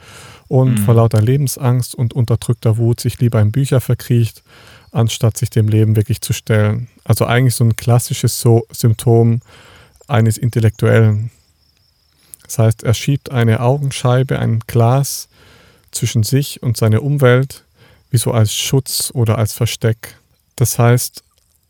und 0.52 0.72
mhm. 0.72 0.78
vor 0.80 0.96
lauter 0.96 1.22
Lebensangst 1.22 1.96
und 1.96 2.14
unterdrückter 2.14 2.76
Wut 2.76 3.00
sich 3.00 3.20
lieber 3.20 3.40
in 3.40 3.54
Bücher 3.54 3.80
verkriecht, 3.80 4.44
anstatt 4.92 5.38
sich 5.38 5.50
dem 5.50 5.70
Leben 5.70 5.96
wirklich 5.96 6.20
zu 6.20 6.34
stellen. 6.34 6.90
Also 7.06 7.26
eigentlich 7.26 7.56
so 7.56 7.64
ein 7.64 7.78
klassisches 7.78 8.42
so 8.42 8.66
Symptom 8.70 9.40
eines 10.10 10.38
Intellektuellen. 10.38 11.32
Das 12.44 12.60
heißt, 12.60 12.84
er 12.84 12.94
schiebt 12.94 13.32
eine 13.32 13.62
Augenscheibe, 13.62 14.40
ein 14.40 14.60
Glas 14.68 15.30
zwischen 15.92 16.24
sich 16.24 16.62
und 16.62 16.76
seine 16.76 17.00
Umwelt, 17.00 17.64
wie 18.10 18.18
so 18.18 18.34
als 18.34 18.54
Schutz 18.54 19.10
oder 19.14 19.38
als 19.38 19.54
Versteck. 19.54 20.18
Das 20.58 20.78
heißt, 20.78 21.24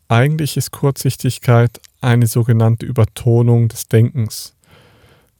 eigentlich 0.08 0.56
ist 0.56 0.72
Kurzsichtigkeit 0.72 1.80
eine 2.00 2.26
sogenannte 2.26 2.84
Übertonung 2.84 3.68
des 3.68 3.86
Denkens, 3.86 4.54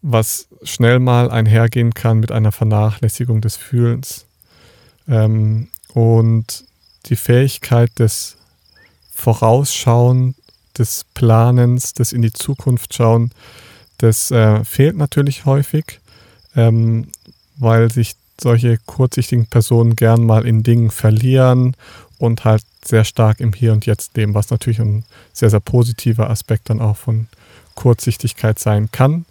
was 0.02 0.48
schnell 0.64 0.98
mal 0.98 1.30
einhergehen 1.30 1.94
kann 1.94 2.18
mit 2.18 2.32
einer 2.32 2.52
Vernachlässigung 2.52 3.40
des 3.40 3.56
Fühlens. 3.56 4.26
Ähm, 5.08 5.68
und 5.94 6.64
die 7.06 7.16
Fähigkeit 7.16 7.90
des 7.98 8.36
Vorausschauen, 9.14 10.34
des 10.76 11.04
Planens, 11.14 11.94
des 11.94 12.12
in 12.12 12.22
die 12.22 12.32
Zukunft 12.32 12.94
schauen, 12.94 13.30
das 13.98 14.30
äh, 14.30 14.64
fehlt 14.64 14.96
natürlich 14.96 15.44
häufig, 15.44 16.00
ähm, 16.56 17.08
weil 17.56 17.92
sich 17.92 18.14
solche 18.40 18.78
kurzsichtigen 18.86 19.46
Personen 19.46 19.94
gern 19.94 20.24
mal 20.24 20.46
in 20.46 20.62
Dingen 20.62 20.90
verlieren 20.90 21.76
und 22.18 22.44
halt 22.44 22.64
sehr 22.84 23.04
stark 23.04 23.40
im 23.40 23.52
Hier 23.52 23.72
und 23.72 23.86
Jetzt 23.86 24.16
leben, 24.16 24.34
was 24.34 24.50
natürlich 24.50 24.80
ein 24.80 25.04
sehr, 25.32 25.50
sehr 25.50 25.60
positiver 25.60 26.30
Aspekt 26.30 26.70
dann 26.70 26.80
auch 26.80 26.96
von 26.96 27.28
Kurzsichtigkeit 27.74 28.58
sein 28.58 28.90
kann. 28.90 29.24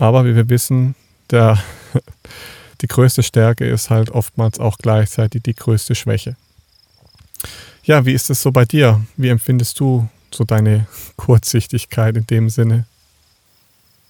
Aber 0.00 0.24
wie 0.24 0.34
wir 0.34 0.48
wissen, 0.48 0.94
der, 1.30 1.58
die 2.80 2.86
größte 2.88 3.22
Stärke 3.22 3.66
ist 3.66 3.90
halt 3.90 4.10
oftmals 4.10 4.58
auch 4.58 4.78
gleichzeitig 4.78 5.42
die 5.42 5.54
größte 5.54 5.94
Schwäche. 5.94 6.36
Ja, 7.84 8.06
wie 8.06 8.12
ist 8.12 8.30
es 8.30 8.40
so 8.42 8.50
bei 8.50 8.64
dir? 8.64 9.00
Wie 9.16 9.28
empfindest 9.28 9.78
du 9.78 10.08
so 10.32 10.44
deine 10.44 10.86
Kurzsichtigkeit 11.16 12.16
in 12.16 12.26
dem 12.26 12.48
Sinne? 12.48 12.86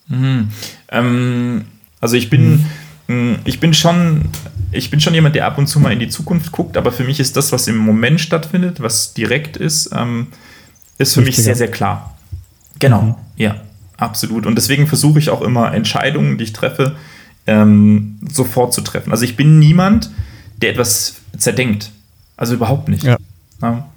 Mhm. 0.07 0.51
Ähm, 0.89 1.65
also 2.01 2.17
ich 2.17 2.31
bin, 2.31 2.65
mhm. 3.09 3.41
Ich 3.45 3.59
bin 3.59 3.75
schon, 3.75 4.31
ich 4.71 4.89
bin 4.89 5.01
schon 5.01 5.15
jemand, 5.15 5.35
der 5.35 5.47
ab 5.47 5.59
und 5.59 5.67
zu 5.67 5.81
mal 5.81 5.93
in 5.93 5.99
die 5.99 6.09
Zukunft 6.09 6.53
guckt, 6.53 6.77
aber 6.77 6.93
für 6.93 7.03
mich 7.03 7.19
ist 7.19 7.37
das, 7.37 7.51
was 7.51 7.67
im 7.67 7.77
Moment 7.77 8.21
stattfindet, 8.21 8.81
was 8.81 9.15
direkt 9.15 9.57
ist, 9.57 9.91
ähm, 9.93 10.29
ist 10.99 11.15
für 11.15 11.21
Richtiger. 11.21 11.27
mich 11.27 11.45
sehr, 11.45 11.57
sehr 11.57 11.71
klar. 11.73 12.17
Genau, 12.79 13.03
mhm. 13.03 13.15
ja, 13.37 13.61
absolut. 14.01 14.47
Und 14.47 14.56
deswegen 14.56 14.86
versuche 14.86 15.18
ich 15.18 15.31
auch 15.31 15.43
immer 15.43 15.72
Entscheidungen, 15.72 16.39
die 16.39 16.44
ich 16.44 16.52
treffe, 16.52 16.97
ähm, 17.47 18.18
sofort 18.31 18.72
zu 18.72 18.81
treffen. 18.81 19.12
Also 19.12 19.24
ich 19.24 19.36
bin 19.36 19.59
niemand, 19.59 20.10
der 20.60 20.70
etwas 20.70 21.16
zerdenkt. 21.36 21.90
Also 22.36 22.55
überhaupt 22.55 22.89
nicht. 22.89 23.02
Ja. 23.02 23.16
Ja. 23.62 23.89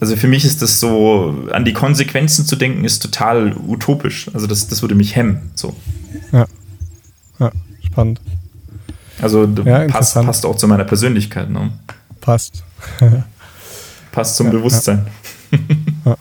Also 0.00 0.16
für 0.16 0.28
mich 0.28 0.44
ist 0.44 0.62
das 0.62 0.80
so, 0.80 1.46
an 1.52 1.64
die 1.64 1.74
Konsequenzen 1.74 2.46
zu 2.46 2.56
denken, 2.56 2.84
ist 2.84 3.00
total 3.00 3.54
utopisch. 3.56 4.30
Also 4.32 4.46
das, 4.46 4.68
das 4.68 4.80
würde 4.82 4.94
mich 4.94 5.14
hemmen. 5.14 5.50
So. 5.54 5.76
Ja. 6.32 6.46
Ja, 7.38 7.52
spannend. 7.86 8.20
Also 9.20 9.46
passt, 9.88 10.14
passt 10.14 10.46
auch 10.46 10.56
zu 10.56 10.66
meiner 10.68 10.84
Persönlichkeit. 10.84 11.50
Ne? 11.50 11.72
Passt. 12.20 12.64
passt 14.12 14.36
zum 14.36 14.50
Bewusstsein. 14.50 15.06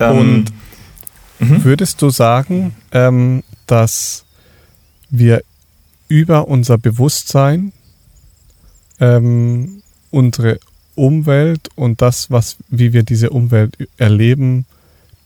Ähm, 0.00 0.18
Und 0.18 0.44
mhm. 1.38 1.64
würdest 1.64 2.00
du 2.02 2.10
sagen, 2.10 2.74
ähm, 2.92 3.42
dass 3.66 4.24
wir 5.10 5.42
über 6.08 6.48
unser 6.48 6.78
Bewusstsein 6.78 7.72
ähm, 9.00 9.82
unsere 10.10 10.60
Umwelt 10.94 11.70
und 11.74 12.02
das, 12.02 12.30
was, 12.30 12.56
wie 12.68 12.92
wir 12.92 13.02
diese 13.02 13.30
Umwelt 13.30 13.76
erleben, 13.96 14.64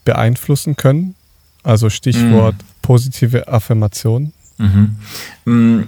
beeinflussen 0.04 0.76
können? 0.76 1.14
Also 1.62 1.90
Stichwort 1.90 2.54
mhm. 2.54 2.66
positive 2.80 3.48
Affirmation. 3.48 4.32
Mhm. 4.56 4.96
Mm, 5.44 5.82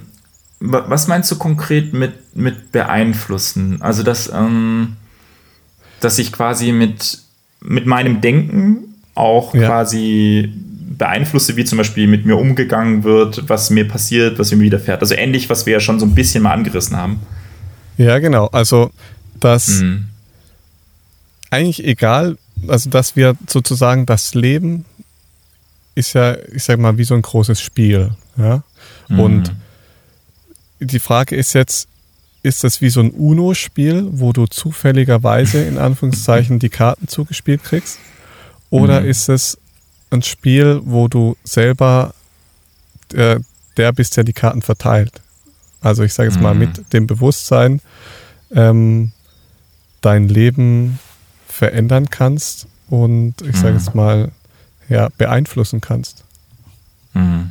was 0.60 1.09
meinst 1.09 1.30
du 1.30 1.36
konkret 1.36 1.94
mit, 1.94 2.36
mit 2.36 2.70
beeinflussen? 2.72 3.80
Also, 3.80 4.02
dass, 4.02 4.30
ähm, 4.30 4.97
dass 6.01 6.18
ich 6.18 6.32
quasi 6.32 6.72
mit, 6.72 7.18
mit 7.62 7.86
meinem 7.86 8.20
Denken 8.20 8.89
auch 9.15 9.55
ja. 9.55 9.66
quasi 9.66 10.53
beeinflusse, 10.99 11.57
wie 11.57 11.65
zum 11.65 11.78
Beispiel 11.78 12.07
mit 12.07 12.27
mir 12.27 12.37
umgegangen 12.37 13.05
wird, 13.05 13.49
was 13.49 13.70
mir 13.70 13.89
passiert, 13.89 14.39
was 14.39 14.53
mir 14.53 14.61
widerfährt. 14.61 15.01
Also 15.01 15.15
ähnlich, 15.15 15.49
was 15.49 15.66
wir 15.66 15.74
ja 15.74 15.81
schon 15.81 15.99
so 15.99 16.07
ein 16.07 16.15
bisschen 16.15 16.43
mal 16.43 16.53
angerissen 16.53 16.97
haben. 16.97 17.20
Ja, 17.97 18.19
genau. 18.19 18.47
Also, 18.49 18.91
dass 19.41 19.81
mhm. 19.81 20.07
eigentlich 21.51 21.85
egal, 21.85 22.37
also 22.69 22.91
dass 22.91 23.16
wir 23.16 23.37
sozusagen 23.49 24.07
das 24.07 24.35
Leben 24.35 24.85
ist 25.95 26.15
ja, 26.15 26.37
ich 26.53 26.65
sag 26.65 26.78
mal, 26.78 26.99
wie 26.99 27.05
so 27.05 27.15
ein 27.15 27.23
großes 27.23 27.61
Spiel. 27.61 28.11
Ja? 28.37 28.62
Mhm. 29.09 29.20
Und 29.20 29.53
die 30.81 30.99
Frage 30.99 31.37
ist 31.37 31.53
jetzt, 31.53 31.89
ist 32.43 32.65
das 32.65 32.81
wie 32.81 32.89
so 32.89 33.01
ein 33.01 33.11
UNO-Spiel, 33.11 34.07
wo 34.12 34.32
du 34.32 34.47
zufälligerweise 34.47 35.62
in 35.62 35.78
Anführungszeichen 35.78 36.59
die 36.59 36.70
Karten 36.70 37.07
zugespielt 37.07 37.62
kriegst? 37.65 37.99
Oder 38.70 39.01
mhm. 39.01 39.09
ist 39.09 39.28
es 39.28 39.59
ein 40.10 40.22
Spiel, 40.22 40.80
wo 40.84 41.09
du 41.09 41.36
selber 41.44 42.14
der, 43.12 43.40
der 43.76 43.92
bist, 43.92 44.16
der 44.16 44.24
die 44.24 44.32
Karten 44.32 44.62
verteilt? 44.62 45.20
Also 45.80 46.02
ich 46.02 46.14
sage 46.14 46.30
jetzt 46.30 46.40
mal 46.40 46.55
mhm. 46.55 46.60
mit 46.60 46.92
dem 46.92 47.06
Bewusstsein 47.06 47.80
ähm, 48.55 49.12
dein 50.01 50.28
Leben 50.28 50.98
verändern 51.48 52.10
kannst 52.10 52.66
und 52.88 53.34
ich 53.42 53.56
sage 53.56 53.74
jetzt 53.74 53.94
mhm. 53.94 54.01
mal 54.01 54.32
ja, 54.88 55.09
beeinflussen 55.16 55.80
kannst. 55.80 56.24
Mhm. 57.14 57.51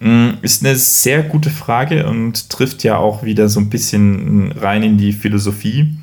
Mm, 0.00 0.30
ist 0.42 0.64
eine 0.64 0.76
sehr 0.76 1.22
gute 1.22 1.50
Frage 1.50 2.06
und 2.06 2.50
trifft 2.50 2.84
ja 2.84 2.96
auch 2.96 3.22
wieder 3.22 3.48
so 3.48 3.60
ein 3.60 3.70
bisschen 3.70 4.52
rein 4.52 4.82
in 4.82 4.98
die 4.98 5.12
Philosophie, 5.12 5.96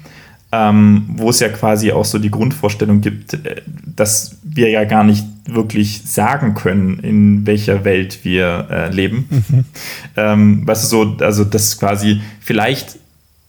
ähm, 0.51 1.05
wo 1.15 1.29
es 1.29 1.39
ja 1.39 1.49
quasi 1.49 1.91
auch 1.91 2.05
so 2.05 2.19
die 2.19 2.31
Grundvorstellung 2.31 3.01
gibt, 3.01 3.33
äh, 3.33 3.61
dass 3.95 4.37
wir 4.43 4.69
ja 4.69 4.83
gar 4.83 5.03
nicht 5.03 5.25
wirklich 5.45 6.03
sagen 6.05 6.53
können, 6.53 6.99
in 6.99 7.45
welcher 7.45 7.83
Welt 7.85 8.19
wir 8.23 8.67
äh, 8.69 8.89
leben. 8.89 9.27
Mhm. 9.29 9.65
Ähm, 10.17 10.63
was 10.65 10.89
so, 10.89 11.15
also 11.21 11.45
das 11.45 11.79
quasi, 11.79 12.19
vielleicht 12.41 12.99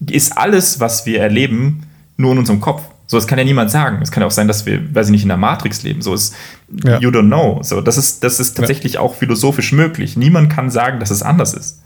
ist 0.08 0.38
alles, 0.38 0.78
was 0.78 1.06
wir 1.06 1.20
erleben, 1.20 1.82
nur 2.16 2.32
in 2.32 2.38
unserem 2.38 2.60
Kopf. 2.60 2.82
So, 3.08 3.16
das 3.16 3.26
kann 3.26 3.36
ja 3.36 3.44
niemand 3.44 3.72
sagen. 3.72 3.98
Es 4.00 4.12
kann 4.12 4.20
ja 4.20 4.28
auch 4.28 4.32
sein, 4.32 4.46
dass 4.46 4.64
wir, 4.64 4.94
weiß 4.94 5.08
ich 5.08 5.10
nicht, 5.10 5.22
in 5.22 5.28
der 5.28 5.36
Matrix 5.36 5.82
leben. 5.82 6.02
So 6.02 6.14
ist, 6.14 6.36
ja. 6.84 7.00
you 7.00 7.10
don't 7.10 7.26
know. 7.26 7.58
So, 7.62 7.80
das 7.80 7.98
ist, 7.98 8.22
das 8.22 8.38
ist 8.38 8.56
tatsächlich 8.56 8.94
ja. 8.94 9.00
auch 9.00 9.16
philosophisch 9.16 9.72
möglich. 9.72 10.16
Niemand 10.16 10.50
kann 10.50 10.70
sagen, 10.70 11.00
dass 11.00 11.10
es 11.10 11.22
anders 11.22 11.52
ist. 11.52 11.81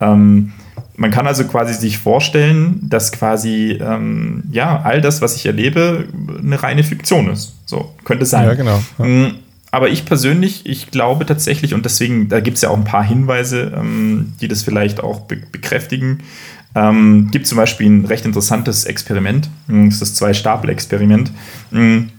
Ähm, 0.00 0.52
man 0.96 1.10
kann 1.10 1.26
also 1.26 1.44
quasi 1.44 1.74
sich 1.74 1.98
vorstellen, 1.98 2.80
dass 2.82 3.12
quasi, 3.12 3.78
ähm, 3.80 4.42
ja, 4.50 4.80
all 4.82 5.00
das, 5.00 5.22
was 5.22 5.36
ich 5.36 5.46
erlebe, 5.46 6.08
eine 6.42 6.60
reine 6.62 6.82
Fiktion 6.82 7.30
ist. 7.30 7.54
So, 7.66 7.94
könnte 8.04 8.26
sein. 8.26 8.46
Ja, 8.46 8.54
genau. 8.54 8.82
Ja. 8.98 9.04
Mm, 9.04 9.34
aber 9.70 9.90
ich 9.90 10.04
persönlich, 10.06 10.66
ich 10.66 10.90
glaube 10.90 11.24
tatsächlich, 11.26 11.74
und 11.74 11.84
deswegen, 11.84 12.28
da 12.28 12.40
gibt 12.40 12.56
es 12.56 12.62
ja 12.62 12.70
auch 12.70 12.76
ein 12.76 12.84
paar 12.84 13.04
Hinweise, 13.04 13.72
ähm, 13.76 14.32
die 14.40 14.48
das 14.48 14.62
vielleicht 14.62 15.00
auch 15.00 15.20
be 15.20 15.36
bekräftigen, 15.52 16.20
ähm, 16.74 17.28
gibt 17.30 17.46
zum 17.46 17.56
Beispiel 17.56 17.88
ein 17.88 18.04
recht 18.04 18.24
interessantes 18.24 18.84
Experiment, 18.84 19.48
hm, 19.68 19.86
das 19.90 19.94
ist 19.94 20.00
das 20.00 20.14
Zwei-Stapel-Experiment. 20.14 21.30
Hm, 21.70 22.10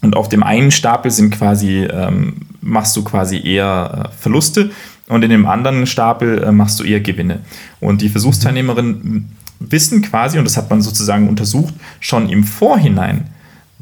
Und 0.00 0.16
auf 0.16 0.28
dem 0.28 0.42
einen 0.42 0.70
Stapel 0.70 1.10
sind 1.10 1.30
quasi, 1.36 1.84
ähm, 1.84 2.34
machst 2.60 2.96
du 2.96 3.04
quasi 3.04 3.40
eher 3.44 4.10
äh, 4.10 4.16
Verluste 4.20 4.70
und 5.08 5.22
in 5.22 5.30
dem 5.30 5.46
anderen 5.46 5.86
Stapel 5.86 6.42
äh, 6.42 6.52
machst 6.52 6.78
du 6.80 6.84
eher 6.84 7.00
Gewinne. 7.00 7.40
Und 7.80 8.00
die 8.02 8.08
Versuchsteilnehmerinnen 8.08 9.28
wissen 9.58 10.02
quasi, 10.02 10.38
und 10.38 10.44
das 10.44 10.56
hat 10.56 10.70
man 10.70 10.82
sozusagen 10.82 11.28
untersucht, 11.28 11.74
schon 12.00 12.28
im 12.28 12.44
Vorhinein, 12.44 13.28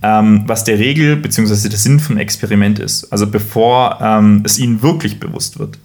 ähm, 0.02 0.44
was 0.46 0.64
der 0.64 0.78
Regel 0.78 1.16
bzw. 1.16 1.68
der 1.68 1.78
Sinn 1.78 2.00
von 2.00 2.18
Experiment 2.18 2.78
ist. 2.78 3.12
Also 3.12 3.26
bevor 3.26 3.98
ähm, 4.00 4.42
es 4.44 4.58
ihnen 4.58 4.82
wirklich 4.82 5.20
bewusst 5.20 5.58
wird. 5.58 5.78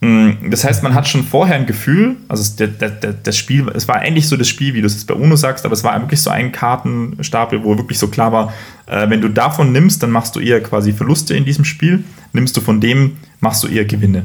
Mm, 0.00 0.50
das 0.50 0.64
heißt, 0.64 0.82
man 0.82 0.94
hat 0.94 1.08
schon 1.08 1.24
vorher 1.24 1.56
ein 1.56 1.66
Gefühl, 1.66 2.16
also 2.28 2.56
der, 2.56 2.68
der, 2.68 2.90
der, 2.90 3.12
das 3.14 3.36
Spiel, 3.36 3.68
es 3.74 3.88
war 3.88 4.04
ähnlich 4.04 4.28
so 4.28 4.36
das 4.36 4.48
Spiel, 4.48 4.74
wie 4.74 4.80
du 4.80 4.86
es 4.86 4.94
jetzt 4.94 5.06
bei 5.06 5.14
UNO 5.14 5.36
sagst, 5.36 5.64
aber 5.64 5.74
es 5.74 5.84
war 5.84 5.98
wirklich 6.00 6.20
so 6.20 6.30
ein 6.30 6.52
Kartenstapel, 6.52 7.64
wo 7.64 7.76
wirklich 7.78 7.98
so 7.98 8.08
klar 8.08 8.32
war, 8.32 8.52
äh, 8.86 9.08
wenn 9.08 9.20
du 9.20 9.28
davon 9.28 9.72
nimmst, 9.72 10.02
dann 10.02 10.10
machst 10.10 10.36
du 10.36 10.40
eher 10.40 10.62
quasi 10.62 10.92
Verluste 10.92 11.34
in 11.34 11.44
diesem 11.44 11.64
Spiel, 11.64 12.04
nimmst 12.32 12.56
du 12.56 12.60
von 12.60 12.80
dem, 12.80 13.16
machst 13.40 13.62
du 13.62 13.68
eher 13.68 13.84
Gewinne. 13.84 14.24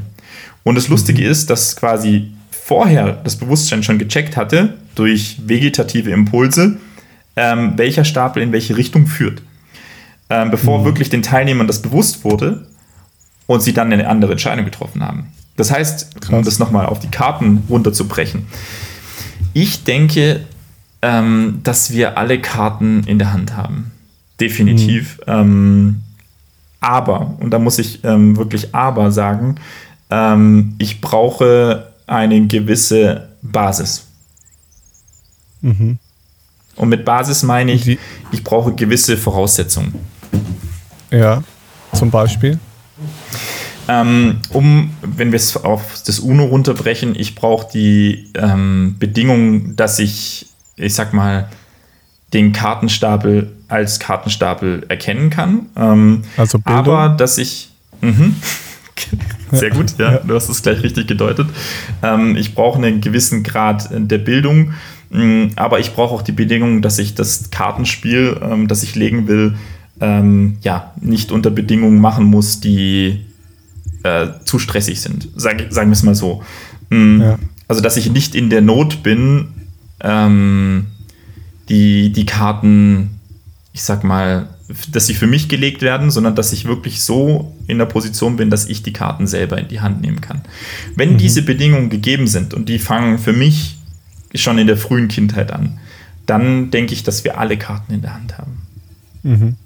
Und 0.64 0.76
das 0.76 0.88
Lustige 0.88 1.22
mhm. 1.22 1.30
ist, 1.30 1.50
dass 1.50 1.76
quasi 1.76 2.32
vorher 2.50 3.12
das 3.24 3.36
Bewusstsein 3.36 3.82
schon 3.82 3.98
gecheckt 3.98 4.36
hatte, 4.36 4.74
durch 4.94 5.40
vegetative 5.46 6.10
Impulse, 6.10 6.78
ähm, 7.36 7.72
welcher 7.76 8.04
Stapel 8.04 8.42
in 8.42 8.52
welche 8.52 8.76
Richtung 8.76 9.06
führt. 9.06 9.42
Ähm, 10.30 10.50
bevor 10.50 10.80
mhm. 10.80 10.84
wirklich 10.84 11.10
den 11.10 11.22
Teilnehmern 11.22 11.66
das 11.66 11.82
bewusst 11.82 12.24
wurde 12.24 12.66
und 13.46 13.62
sie 13.62 13.72
dann 13.72 13.92
eine 13.92 14.08
andere 14.08 14.32
Entscheidung 14.32 14.64
getroffen 14.64 15.02
haben. 15.02 15.26
Das 15.56 15.70
heißt, 15.70 16.20
Krass. 16.20 16.30
um 16.30 16.44
das 16.44 16.58
nochmal 16.58 16.86
auf 16.86 17.00
die 17.00 17.10
Karten 17.10 17.64
runterzubrechen, 17.68 18.46
ich 19.52 19.84
denke, 19.84 20.40
ähm, 21.02 21.60
dass 21.62 21.92
wir 21.92 22.16
alle 22.16 22.40
Karten 22.40 23.04
in 23.04 23.18
der 23.18 23.32
Hand 23.32 23.56
haben. 23.56 23.90
Definitiv. 24.40 25.18
Mhm. 25.26 25.32
Ähm, 25.32 26.02
aber, 26.80 27.36
und 27.38 27.50
da 27.50 27.58
muss 27.58 27.78
ich 27.78 28.02
ähm, 28.04 28.36
wirklich 28.36 28.74
aber 28.74 29.12
sagen, 29.12 29.56
ähm, 30.12 30.74
ich 30.78 31.00
brauche 31.00 31.88
eine 32.06 32.46
gewisse 32.46 33.28
Basis. 33.40 34.06
Mhm. 35.62 35.98
Und 36.76 36.88
mit 36.88 37.04
Basis 37.04 37.42
meine 37.42 37.72
ich, 37.72 37.98
ich 38.30 38.44
brauche 38.44 38.74
gewisse 38.74 39.16
Voraussetzungen. 39.16 39.94
Ja, 41.10 41.42
zum 41.94 42.10
Beispiel. 42.10 42.58
Ähm, 43.88 44.40
um, 44.50 44.94
wenn 45.02 45.32
wir 45.32 45.36
es 45.36 45.56
auf 45.56 46.02
das 46.06 46.20
UNO 46.20 46.44
runterbrechen, 46.44 47.14
ich 47.18 47.34
brauche 47.34 47.68
die 47.72 48.30
ähm, 48.34 48.96
Bedingung, 48.98 49.76
dass 49.76 49.98
ich, 49.98 50.46
ich 50.76 50.94
sag 50.94 51.12
mal, 51.12 51.48
den 52.32 52.52
Kartenstapel 52.52 53.52
als 53.68 53.98
Kartenstapel 53.98 54.84
erkennen 54.88 55.30
kann. 55.30 55.66
Ähm, 55.76 56.24
also 56.36 56.58
Bildung. 56.58 56.78
Aber 56.78 57.08
dass 57.08 57.38
ich. 57.38 57.70
Mh, 58.00 58.32
sehr 59.52 59.70
gut, 59.70 59.94
ja, 59.98 60.18
du 60.18 60.34
hast 60.34 60.48
es 60.48 60.62
gleich 60.62 60.82
richtig 60.82 61.06
gedeutet. 61.06 61.48
Ähm, 62.02 62.36
ich 62.36 62.54
brauche 62.54 62.78
einen 62.78 63.00
gewissen 63.00 63.42
Grad 63.42 63.88
der 63.92 64.18
Bildung, 64.18 64.72
mh, 65.10 65.50
aber 65.56 65.80
ich 65.80 65.94
brauche 65.94 66.14
auch 66.14 66.22
die 66.22 66.32
Bedingung, 66.32 66.82
dass 66.82 66.98
ich 66.98 67.14
das 67.14 67.50
Kartenspiel, 67.50 68.40
ähm, 68.42 68.68
das 68.68 68.82
ich 68.82 68.94
legen 68.94 69.28
will, 69.28 69.54
ähm, 70.00 70.58
ja, 70.62 70.92
nicht 71.00 71.30
unter 71.30 71.50
Bedingungen 71.50 72.00
machen 72.00 72.24
muss, 72.26 72.60
die 72.60 73.20
äh, 74.02 74.28
zu 74.44 74.58
stressig 74.58 75.00
sind. 75.00 75.28
Sag, 75.36 75.66
sagen 75.70 75.90
wir 75.90 75.94
es 75.94 76.02
mal 76.02 76.14
so. 76.14 76.42
Mhm. 76.90 77.20
Ja. 77.20 77.38
Also, 77.68 77.80
dass 77.80 77.96
ich 77.96 78.10
nicht 78.10 78.34
in 78.34 78.50
der 78.50 78.60
Not 78.60 79.02
bin, 79.02 79.48
ähm, 80.00 80.86
die, 81.68 82.12
die 82.12 82.26
Karten, 82.26 83.20
ich 83.72 83.82
sag 83.82 84.04
mal, 84.04 84.48
dass 84.90 85.06
sie 85.06 85.14
für 85.14 85.26
mich 85.26 85.48
gelegt 85.48 85.82
werden, 85.82 86.10
sondern 86.10 86.34
dass 86.34 86.52
ich 86.52 86.64
wirklich 86.64 87.02
so 87.02 87.54
in 87.66 87.78
der 87.78 87.86
Position 87.86 88.36
bin, 88.36 88.50
dass 88.50 88.66
ich 88.66 88.82
die 88.82 88.92
Karten 88.92 89.26
selber 89.26 89.58
in 89.58 89.68
die 89.68 89.80
Hand 89.80 90.00
nehmen 90.00 90.20
kann. 90.20 90.42
Wenn 90.94 91.14
mhm. 91.14 91.18
diese 91.18 91.42
Bedingungen 91.42 91.90
gegeben 91.90 92.26
sind 92.26 92.54
und 92.54 92.68
die 92.68 92.78
fangen 92.78 93.18
für 93.18 93.32
mich 93.32 93.78
schon 94.34 94.58
in 94.58 94.66
der 94.66 94.76
frühen 94.76 95.08
Kindheit 95.08 95.52
an, 95.52 95.78
dann 96.26 96.70
denke 96.70 96.94
ich, 96.94 97.02
dass 97.02 97.24
wir 97.24 97.38
alle 97.38 97.58
Karten 97.58 97.92
in 97.92 98.02
der 98.02 98.14
Hand 98.14 98.38
haben. 98.38 98.62
Mhm. 99.22 99.56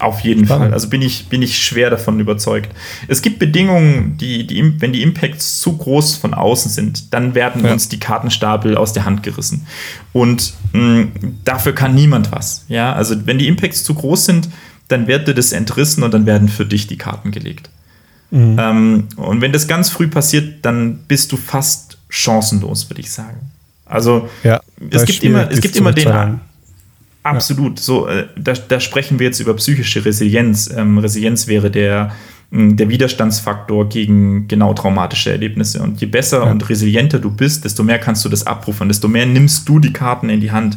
Auf 0.00 0.20
jeden 0.20 0.44
Spannend. 0.44 0.66
Fall. 0.66 0.74
Also 0.74 0.88
bin 0.88 1.02
ich, 1.02 1.28
bin 1.28 1.40
ich 1.42 1.64
schwer 1.64 1.88
davon 1.88 2.18
überzeugt. 2.18 2.70
Es 3.06 3.22
gibt 3.22 3.38
Bedingungen, 3.38 4.16
die, 4.18 4.46
die, 4.46 4.80
wenn 4.80 4.92
die 4.92 5.02
Impacts 5.02 5.60
zu 5.60 5.76
groß 5.76 6.16
von 6.16 6.34
außen 6.34 6.70
sind, 6.70 7.14
dann 7.14 7.34
werden 7.34 7.64
ja. 7.64 7.72
uns 7.72 7.88
die 7.88 8.00
Kartenstapel 8.00 8.76
aus 8.76 8.92
der 8.92 9.04
Hand 9.04 9.22
gerissen. 9.22 9.66
Und 10.12 10.54
mh, 10.72 10.80
mm, 10.80 11.12
dafür 11.44 11.74
kann 11.74 11.94
niemand 11.94 12.32
was. 12.32 12.64
Ja, 12.68 12.92
also 12.92 13.26
wenn 13.26 13.38
die 13.38 13.46
Impacts 13.46 13.84
zu 13.84 13.94
groß 13.94 14.24
sind, 14.24 14.48
dann 14.88 15.06
wird 15.06 15.28
dir 15.28 15.34
das 15.34 15.52
entrissen 15.52 16.02
und 16.02 16.12
dann 16.12 16.26
werden 16.26 16.48
für 16.48 16.66
dich 16.66 16.86
die 16.88 16.98
Karten 16.98 17.30
gelegt. 17.30 17.70
Mhm. 18.30 18.56
Ähm, 18.58 19.08
und 19.16 19.40
wenn 19.40 19.52
das 19.52 19.68
ganz 19.68 19.90
früh 19.90 20.08
passiert, 20.08 20.64
dann 20.64 20.98
bist 21.06 21.30
du 21.30 21.36
fast 21.36 21.98
chancenlos, 22.08 22.90
würde 22.90 23.00
ich 23.00 23.12
sagen. 23.12 23.52
Also 23.86 24.28
ja, 24.42 24.60
es 24.90 25.04
gibt 25.04 25.22
immer, 25.22 25.50
es 25.50 25.60
gibt 25.60 25.76
immer 25.76 25.92
den, 25.92 26.40
Absolut. 27.24 27.78
So, 27.80 28.06
äh, 28.06 28.26
da, 28.36 28.52
da, 28.52 28.80
sprechen 28.80 29.18
wir 29.18 29.26
jetzt 29.26 29.40
über 29.40 29.54
psychische 29.54 30.04
Resilienz. 30.04 30.70
Ähm, 30.70 30.98
Resilienz 30.98 31.46
wäre 31.46 31.70
der, 31.70 32.12
der 32.50 32.88
Widerstandsfaktor 32.90 33.88
gegen 33.88 34.46
genau 34.46 34.74
traumatische 34.74 35.30
Erlebnisse. 35.30 35.82
Und 35.82 36.02
je 36.02 36.06
besser 36.06 36.44
ja. 36.44 36.50
und 36.50 36.68
resilienter 36.68 37.18
du 37.18 37.30
bist, 37.30 37.64
desto 37.64 37.82
mehr 37.82 37.98
kannst 37.98 38.26
du 38.26 38.28
das 38.28 38.46
abrufen, 38.46 38.88
desto 38.88 39.08
mehr 39.08 39.24
nimmst 39.24 39.66
du 39.66 39.78
die 39.78 39.92
Karten 39.92 40.28
in 40.28 40.40
die 40.40 40.52
Hand. 40.52 40.76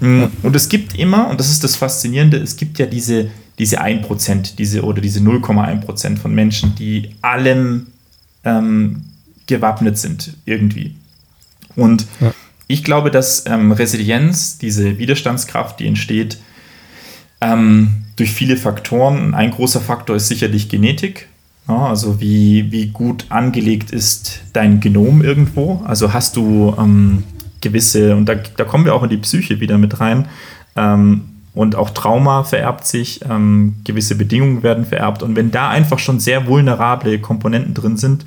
Und 0.00 0.54
es 0.56 0.68
gibt 0.68 0.96
immer, 0.96 1.28
und 1.28 1.40
das 1.40 1.50
ist 1.50 1.64
das 1.64 1.74
Faszinierende, 1.74 2.36
es 2.36 2.56
gibt 2.56 2.78
ja 2.78 2.86
diese, 2.86 3.30
diese 3.58 3.82
1%, 3.82 4.54
diese 4.56 4.84
oder 4.84 5.00
diese 5.00 5.18
0,1% 5.18 6.16
von 6.16 6.32
Menschen, 6.32 6.76
die 6.76 7.10
allem 7.22 7.88
ähm, 8.44 9.02
gewappnet 9.48 9.98
sind, 9.98 10.34
irgendwie. 10.44 10.94
Und 11.74 12.06
ja. 12.20 12.32
Ich 12.66 12.84
glaube, 12.84 13.10
dass 13.10 13.44
ähm, 13.46 13.72
Resilienz, 13.72 14.58
diese 14.58 14.98
Widerstandskraft, 14.98 15.80
die 15.80 15.86
entsteht 15.86 16.38
ähm, 17.40 18.04
durch 18.16 18.32
viele 18.32 18.56
Faktoren, 18.56 19.34
ein 19.34 19.50
großer 19.50 19.80
Faktor 19.80 20.16
ist 20.16 20.28
sicherlich 20.28 20.68
Genetik. 20.68 21.28
Ja, 21.68 21.86
also 21.86 22.20
wie, 22.20 22.72
wie 22.72 22.88
gut 22.88 23.26
angelegt 23.28 23.90
ist 23.90 24.42
dein 24.52 24.80
Genom 24.80 25.22
irgendwo. 25.22 25.82
Also 25.84 26.12
hast 26.12 26.36
du 26.36 26.74
ähm, 26.78 27.24
gewisse, 27.60 28.16
und 28.16 28.26
da, 28.26 28.34
da 28.34 28.64
kommen 28.64 28.84
wir 28.84 28.94
auch 28.94 29.02
in 29.02 29.10
die 29.10 29.16
Psyche 29.16 29.60
wieder 29.60 29.78
mit 29.78 30.00
rein, 30.00 30.28
ähm, 30.76 31.22
und 31.54 31.76
auch 31.76 31.90
Trauma 31.90 32.44
vererbt 32.44 32.86
sich, 32.86 33.20
ähm, 33.28 33.74
gewisse 33.84 34.14
Bedingungen 34.14 34.62
werden 34.62 34.86
vererbt. 34.86 35.22
Und 35.22 35.36
wenn 35.36 35.50
da 35.50 35.68
einfach 35.68 35.98
schon 35.98 36.18
sehr 36.18 36.46
vulnerable 36.46 37.18
Komponenten 37.18 37.74
drin 37.74 37.98
sind, 37.98 38.24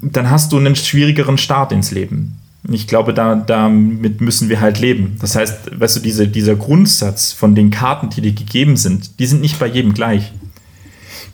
dann 0.00 0.30
hast 0.30 0.52
du 0.52 0.58
einen 0.58 0.74
schwierigeren 0.74 1.36
Start 1.36 1.70
ins 1.70 1.90
Leben 1.90 2.38
ich 2.74 2.86
glaube, 2.86 3.14
da, 3.14 3.34
damit 3.34 4.20
müssen 4.20 4.48
wir 4.48 4.60
halt 4.60 4.78
leben. 4.78 5.16
Das 5.20 5.36
heißt, 5.36 5.80
weißt 5.80 5.96
du, 5.96 6.00
diese, 6.00 6.28
dieser 6.28 6.54
Grundsatz 6.54 7.32
von 7.32 7.54
den 7.54 7.70
Karten, 7.70 8.10
die 8.10 8.20
dir 8.20 8.32
gegeben 8.32 8.76
sind, 8.76 9.18
die 9.18 9.26
sind 9.26 9.40
nicht 9.40 9.58
bei 9.58 9.66
jedem 9.66 9.94
gleich. 9.94 10.32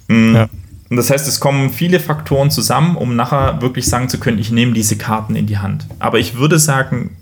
Mhm. 0.08 0.34
Ja. 0.34 0.48
Und 0.90 0.96
das 0.96 1.10
heißt, 1.10 1.26
es 1.26 1.40
kommen 1.40 1.70
viele 1.70 1.98
Faktoren 1.98 2.50
zusammen, 2.50 2.96
um 2.96 3.16
nachher 3.16 3.60
wirklich 3.62 3.86
sagen 3.86 4.08
zu 4.08 4.18
können, 4.18 4.38
ich 4.38 4.52
nehme 4.52 4.74
diese 4.74 4.96
Karten 4.96 5.34
in 5.34 5.46
die 5.46 5.58
Hand. 5.58 5.86
Aber 5.98 6.18
ich 6.18 6.36
würde 6.36 6.58
sagen, 6.58 7.16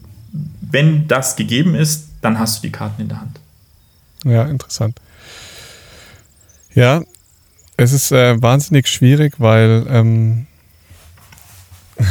wenn 0.61 1.09
das 1.09 1.37
gegeben 1.37 1.75
ist, 1.75 2.09
dann 2.21 2.39
hast 2.39 2.59
du 2.59 2.69
die 2.69 2.73
Karten 2.73 3.03
in 3.03 3.09
der 3.09 3.21
Hand. 3.21 3.41
Ja, 4.25 4.45
interessant. 4.45 5.01
Ja, 6.75 7.03
es 7.77 7.93
ist 7.93 8.13
äh, 8.13 8.41
wahnsinnig 8.41 8.89
schwierig, 8.89 9.35
weil 9.39 9.87
ähm, 9.89 10.47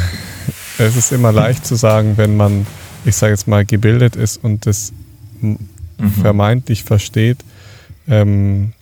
es 0.86 0.96
ist 0.96 1.12
immer 1.12 1.32
leicht 1.32 1.66
zu 1.66 1.74
sagen, 1.74 2.16
wenn 2.16 2.36
man, 2.36 2.66
ich 3.04 3.16
sage 3.16 3.32
jetzt 3.32 3.48
mal, 3.48 3.64
gebildet 3.64 4.16
ist 4.16 4.42
und 4.42 4.66
das 4.66 4.92
mhm. 5.40 5.58
vermeintlich 6.20 6.84
versteht, 6.84 7.38
ähm, 8.08 8.72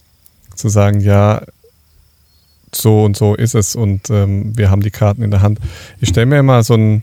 zu 0.55 0.69
sagen, 0.69 1.01
ja, 1.01 1.43
so 2.73 3.05
und 3.05 3.17
so 3.17 3.35
ist 3.35 3.55
es 3.55 3.75
und 3.75 4.11
ähm, 4.11 4.57
wir 4.57 4.71
haben 4.71 4.83
die 4.83 4.91
Karten 4.91 5.23
in 5.23 5.31
der 5.31 5.43
Hand. 5.43 5.59
Ich 6.01 6.11
stelle 6.11 6.27
mir 6.27 6.39
immer 6.39 6.63
so 6.63 6.75
einen, 6.75 7.03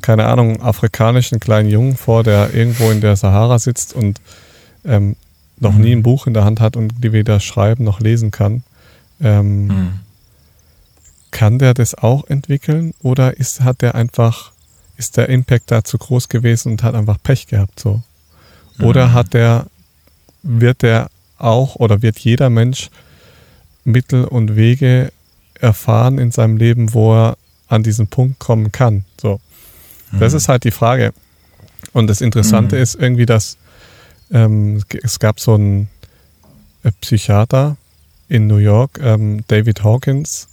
keine 0.00 0.26
Ahnung, 0.26 0.62
afrikanischen 0.62 1.38
kleinen 1.38 1.68
Jungen 1.68 1.96
vor, 1.96 2.22
der 2.22 2.54
irgendwo 2.54 2.90
in 2.90 3.00
der 3.00 3.16
Sahara 3.16 3.58
sitzt 3.58 3.94
und 3.94 4.20
ähm, 4.84 5.16
noch 5.60 5.74
mhm. 5.74 5.80
nie 5.80 5.92
ein 5.92 6.02
Buch 6.02 6.26
in 6.26 6.34
der 6.34 6.44
Hand 6.44 6.60
hat 6.60 6.76
und 6.76 6.94
die 7.04 7.12
weder 7.12 7.40
schreiben 7.40 7.84
noch 7.84 8.00
lesen 8.00 8.30
kann. 8.30 8.62
Ähm, 9.22 9.66
mhm. 9.66 9.90
Kann 11.32 11.58
der 11.58 11.74
das 11.74 11.96
auch 11.96 12.28
entwickeln 12.28 12.94
oder 13.02 13.36
ist, 13.36 13.62
hat 13.62 13.82
der 13.82 13.96
einfach, 13.96 14.52
ist 14.96 15.16
der 15.16 15.28
Impact 15.28 15.72
da 15.72 15.82
zu 15.82 15.98
groß 15.98 16.28
gewesen 16.28 16.72
und 16.72 16.84
hat 16.84 16.94
einfach 16.94 17.18
Pech 17.20 17.48
gehabt 17.48 17.80
so? 17.80 18.02
Oder 18.80 19.08
mhm. 19.08 19.12
hat 19.12 19.34
der, 19.34 19.66
wird 20.42 20.82
der 20.82 21.10
auch 21.38 21.74
oder 21.76 22.02
wird 22.02 22.18
jeder 22.20 22.50
Mensch 22.50 22.90
Mittel 23.84 24.24
und 24.24 24.54
Wege 24.54 25.12
erfahren 25.58 26.18
in 26.18 26.30
seinem 26.30 26.56
Leben, 26.56 26.94
wo 26.94 27.14
er 27.14 27.36
an 27.68 27.82
diesen 27.82 28.06
Punkt 28.06 28.38
kommen 28.38 28.70
kann? 28.70 29.04
So. 29.20 29.40
Mhm. 30.12 30.20
Das 30.20 30.34
ist 30.34 30.48
halt 30.48 30.64
die 30.64 30.70
Frage. 30.70 31.12
Und 31.92 32.06
das 32.06 32.20
Interessante 32.20 32.76
mhm. 32.76 32.82
ist 32.82 32.94
irgendwie, 32.94 33.26
dass 33.26 33.56
ähm, 34.30 34.82
es 35.02 35.18
gab 35.18 35.40
so 35.40 35.56
ein 35.56 35.88
äh, 36.82 36.92
Psychiater 37.00 37.76
in 38.28 38.46
New 38.46 38.56
York, 38.56 38.98
ähm, 39.02 39.44
David 39.48 39.82
Hawkins, 39.82 40.48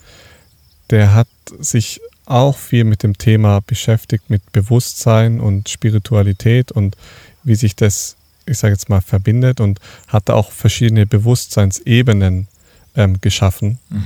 der 0.90 1.14
hat 1.14 1.28
sich 1.60 2.02
auch 2.26 2.58
viel 2.58 2.84
mit 2.84 3.04
dem 3.04 3.18
Thema 3.18 3.60
beschäftigt, 3.62 4.30
mit 4.30 4.52
Bewusstsein 4.52 5.40
und 5.40 5.68
Spiritualität 5.68 6.72
und 6.72 6.96
wie 7.44 7.56
sich 7.56 7.76
das, 7.76 8.16
ich 8.46 8.58
sage 8.58 8.74
jetzt 8.74 8.90
mal, 8.90 9.02
verbindet 9.02 9.60
und 9.60 9.80
hat 10.08 10.30
auch 10.30 10.52
verschiedene 10.52 11.06
Bewusstseinsebenen 11.06 12.48
ähm, 12.96 13.20
geschaffen. 13.22 13.80
Mhm. 13.90 14.04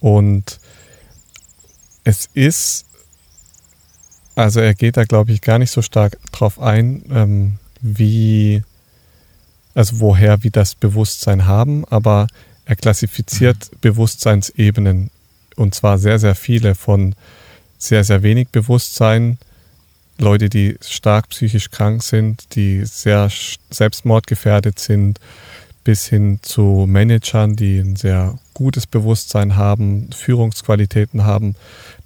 Und 0.00 0.60
es 2.04 2.28
ist, 2.34 2.86
also 4.36 4.60
er 4.60 4.74
geht 4.74 4.96
da, 4.96 5.04
glaube 5.04 5.32
ich, 5.32 5.40
gar 5.40 5.58
nicht 5.58 5.70
so 5.70 5.82
stark 5.82 6.18
drauf 6.32 6.60
ein, 6.60 7.02
ähm, 7.10 7.58
wie, 7.80 8.62
also 9.74 10.00
woher 10.00 10.42
wir 10.44 10.50
das 10.50 10.74
Bewusstsein 10.74 11.46
haben, 11.46 11.84
aber 11.86 12.28
er 12.64 12.76
klassifiziert 12.76 13.70
mhm. 13.72 13.76
Bewusstseinsebenen 13.80 15.10
und 15.56 15.74
zwar 15.74 15.98
sehr, 15.98 16.18
sehr 16.18 16.34
viele 16.34 16.74
von 16.74 17.14
sehr, 17.78 18.04
sehr 18.04 18.22
wenig 18.22 18.48
Bewusstsein, 18.48 19.38
Leute, 20.18 20.50
die 20.50 20.76
stark 20.82 21.30
psychisch 21.30 21.70
krank 21.70 22.02
sind, 22.02 22.54
die 22.54 22.84
sehr 22.84 23.30
selbstmordgefährdet 23.70 24.78
sind, 24.78 25.18
bis 25.82 26.06
hin 26.06 26.40
zu 26.42 26.84
Managern, 26.86 27.56
die 27.56 27.78
ein 27.78 27.96
sehr 27.96 28.38
gutes 28.52 28.86
Bewusstsein 28.86 29.56
haben, 29.56 30.10
Führungsqualitäten 30.12 31.24
haben, 31.24 31.56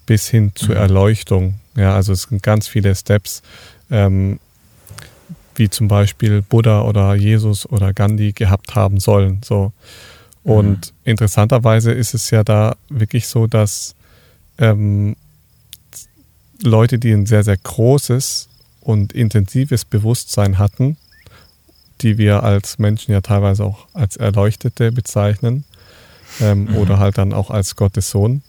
bis 0.06 0.28
hin 0.28 0.52
zur 0.54 0.76
mhm. 0.76 0.80
Erleuchtung. 0.80 1.54
Ja, 1.76 1.94
also 1.96 2.12
es 2.12 2.22
sind 2.22 2.42
ganz 2.42 2.68
viele 2.68 2.94
Steps, 2.94 3.42
ähm, 3.90 4.38
wie 5.56 5.68
zum 5.68 5.88
Beispiel 5.88 6.42
Buddha 6.42 6.82
oder 6.82 7.16
Jesus 7.16 7.68
oder 7.68 7.92
Gandhi 7.92 8.32
gehabt 8.32 8.76
haben 8.76 9.00
sollen. 9.00 9.40
So. 9.44 9.72
Und 10.44 10.92
mhm. 10.92 11.10
interessanterweise 11.10 11.90
ist 11.90 12.14
es 12.14 12.30
ja 12.30 12.44
da 12.44 12.76
wirklich 12.88 13.26
so, 13.26 13.46
dass 13.46 13.94
ähm, 14.58 15.16
Leute, 16.62 16.98
die 16.98 17.12
ein 17.12 17.26
sehr, 17.26 17.42
sehr 17.42 17.56
großes 17.56 18.48
und 18.80 19.12
intensives 19.12 19.84
Bewusstsein 19.84 20.58
hatten, 20.58 20.96
die 22.02 22.18
wir 22.18 22.42
als 22.42 22.78
Menschen 22.78 23.12
ja 23.12 23.22
teilweise 23.22 23.64
auch 23.64 23.88
als 23.94 24.16
Erleuchtete 24.16 24.92
bezeichnen 24.92 25.64
ähm, 26.40 26.66
mhm. 26.66 26.76
oder 26.76 26.98
halt 26.98 27.18
dann 27.18 27.32
auch 27.32 27.50
als 27.50 27.74
Gottes 27.74 28.10
Sohn, 28.10 28.42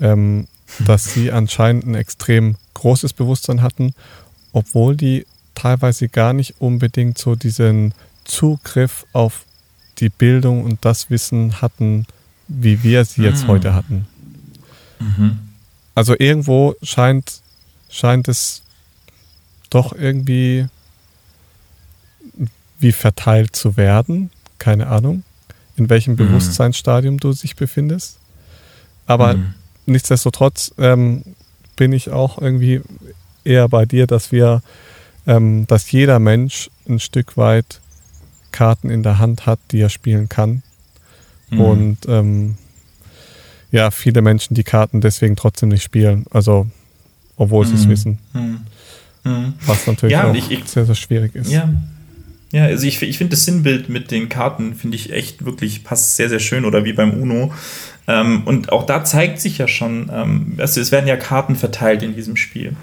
ähm, 0.00 0.48
dass 0.86 1.14
sie 1.14 1.30
anscheinend 1.30 1.86
ein 1.86 1.94
extrem 1.94 2.56
großes 2.74 3.12
Bewusstsein 3.12 3.62
hatten, 3.62 3.94
obwohl 4.52 4.96
die 4.96 5.26
teilweise 5.54 6.08
gar 6.08 6.32
nicht 6.32 6.60
unbedingt 6.60 7.18
so 7.18 7.36
diesen 7.36 7.94
Zugriff 8.24 9.06
auf 9.12 9.44
die 10.02 10.10
Bildung 10.10 10.64
und 10.64 10.84
das 10.84 11.08
Wissen 11.08 11.62
hatten, 11.62 12.06
wie 12.48 12.82
wir 12.82 13.04
sie 13.04 13.22
jetzt 13.22 13.44
mhm. 13.44 13.48
heute 13.48 13.74
hatten. 13.74 14.06
Mhm. 14.98 15.38
Also 15.94 16.14
irgendwo 16.18 16.74
scheint, 16.82 17.40
scheint 17.88 18.28
es 18.28 18.62
doch 19.70 19.94
irgendwie 19.94 20.66
wie 22.80 22.92
verteilt 22.92 23.54
zu 23.54 23.76
werden. 23.76 24.30
Keine 24.58 24.88
Ahnung, 24.88 25.22
in 25.76 25.88
welchem 25.88 26.12
mhm. 26.12 26.18
Bewusstseinsstadium 26.18 27.18
du 27.18 27.32
dich 27.32 27.56
befindest. 27.56 28.18
Aber 29.06 29.34
mhm. 29.34 29.54
nichtsdestotrotz 29.86 30.74
ähm, 30.78 31.22
bin 31.76 31.92
ich 31.92 32.10
auch 32.10 32.38
irgendwie 32.38 32.82
eher 33.44 33.68
bei 33.68 33.86
dir, 33.86 34.06
dass 34.06 34.32
wir, 34.32 34.62
ähm, 35.26 35.66
dass 35.68 35.92
jeder 35.92 36.18
Mensch 36.18 36.70
ein 36.88 36.98
Stück 36.98 37.36
weit 37.36 37.80
Karten 38.52 38.90
in 38.90 39.02
der 39.02 39.18
Hand 39.18 39.46
hat, 39.46 39.58
die 39.70 39.80
er 39.80 39.88
spielen 39.88 40.28
kann. 40.28 40.62
Mhm. 41.50 41.60
Und 41.60 41.98
ähm, 42.08 42.56
ja, 43.70 43.90
viele 43.90 44.22
Menschen 44.22 44.54
die 44.54 44.64
Karten 44.64 45.00
deswegen 45.00 45.34
trotzdem 45.34 45.70
nicht 45.70 45.82
spielen. 45.82 46.26
Also, 46.30 46.66
obwohl 47.36 47.66
sie 47.66 47.74
es 47.74 47.86
mhm. 47.86 47.90
wissen. 47.90 48.18
Mhm. 48.32 48.60
mhm. 49.24 49.54
Was 49.66 49.86
natürlich 49.86 50.12
ja, 50.12 50.30
auch 50.30 50.34
ich, 50.34 50.50
ich, 50.50 50.64
sehr, 50.66 50.84
sehr 50.84 50.94
schwierig 50.94 51.34
ist. 51.34 51.50
Ja, 51.50 51.72
ja 52.52 52.64
also 52.66 52.86
ich, 52.86 53.02
ich 53.02 53.18
finde 53.18 53.32
das 53.32 53.44
Sinnbild 53.44 53.88
mit 53.88 54.10
den 54.10 54.28
Karten, 54.28 54.74
finde 54.74 54.96
ich 54.96 55.12
echt 55.12 55.44
wirklich, 55.44 55.84
passt 55.84 56.16
sehr, 56.16 56.28
sehr 56.28 56.40
schön. 56.40 56.64
Oder 56.64 56.84
wie 56.84 56.92
beim 56.92 57.10
Uno. 57.12 57.52
Ähm, 58.06 58.42
und 58.44 58.72
auch 58.72 58.84
da 58.84 59.04
zeigt 59.04 59.40
sich 59.40 59.58
ja 59.58 59.68
schon, 59.68 60.10
ähm, 60.12 60.54
also 60.58 60.80
es 60.80 60.92
werden 60.92 61.06
ja 61.06 61.16
Karten 61.16 61.56
verteilt 61.56 62.02
in 62.02 62.14
diesem 62.14 62.36
Spiel. 62.36 62.76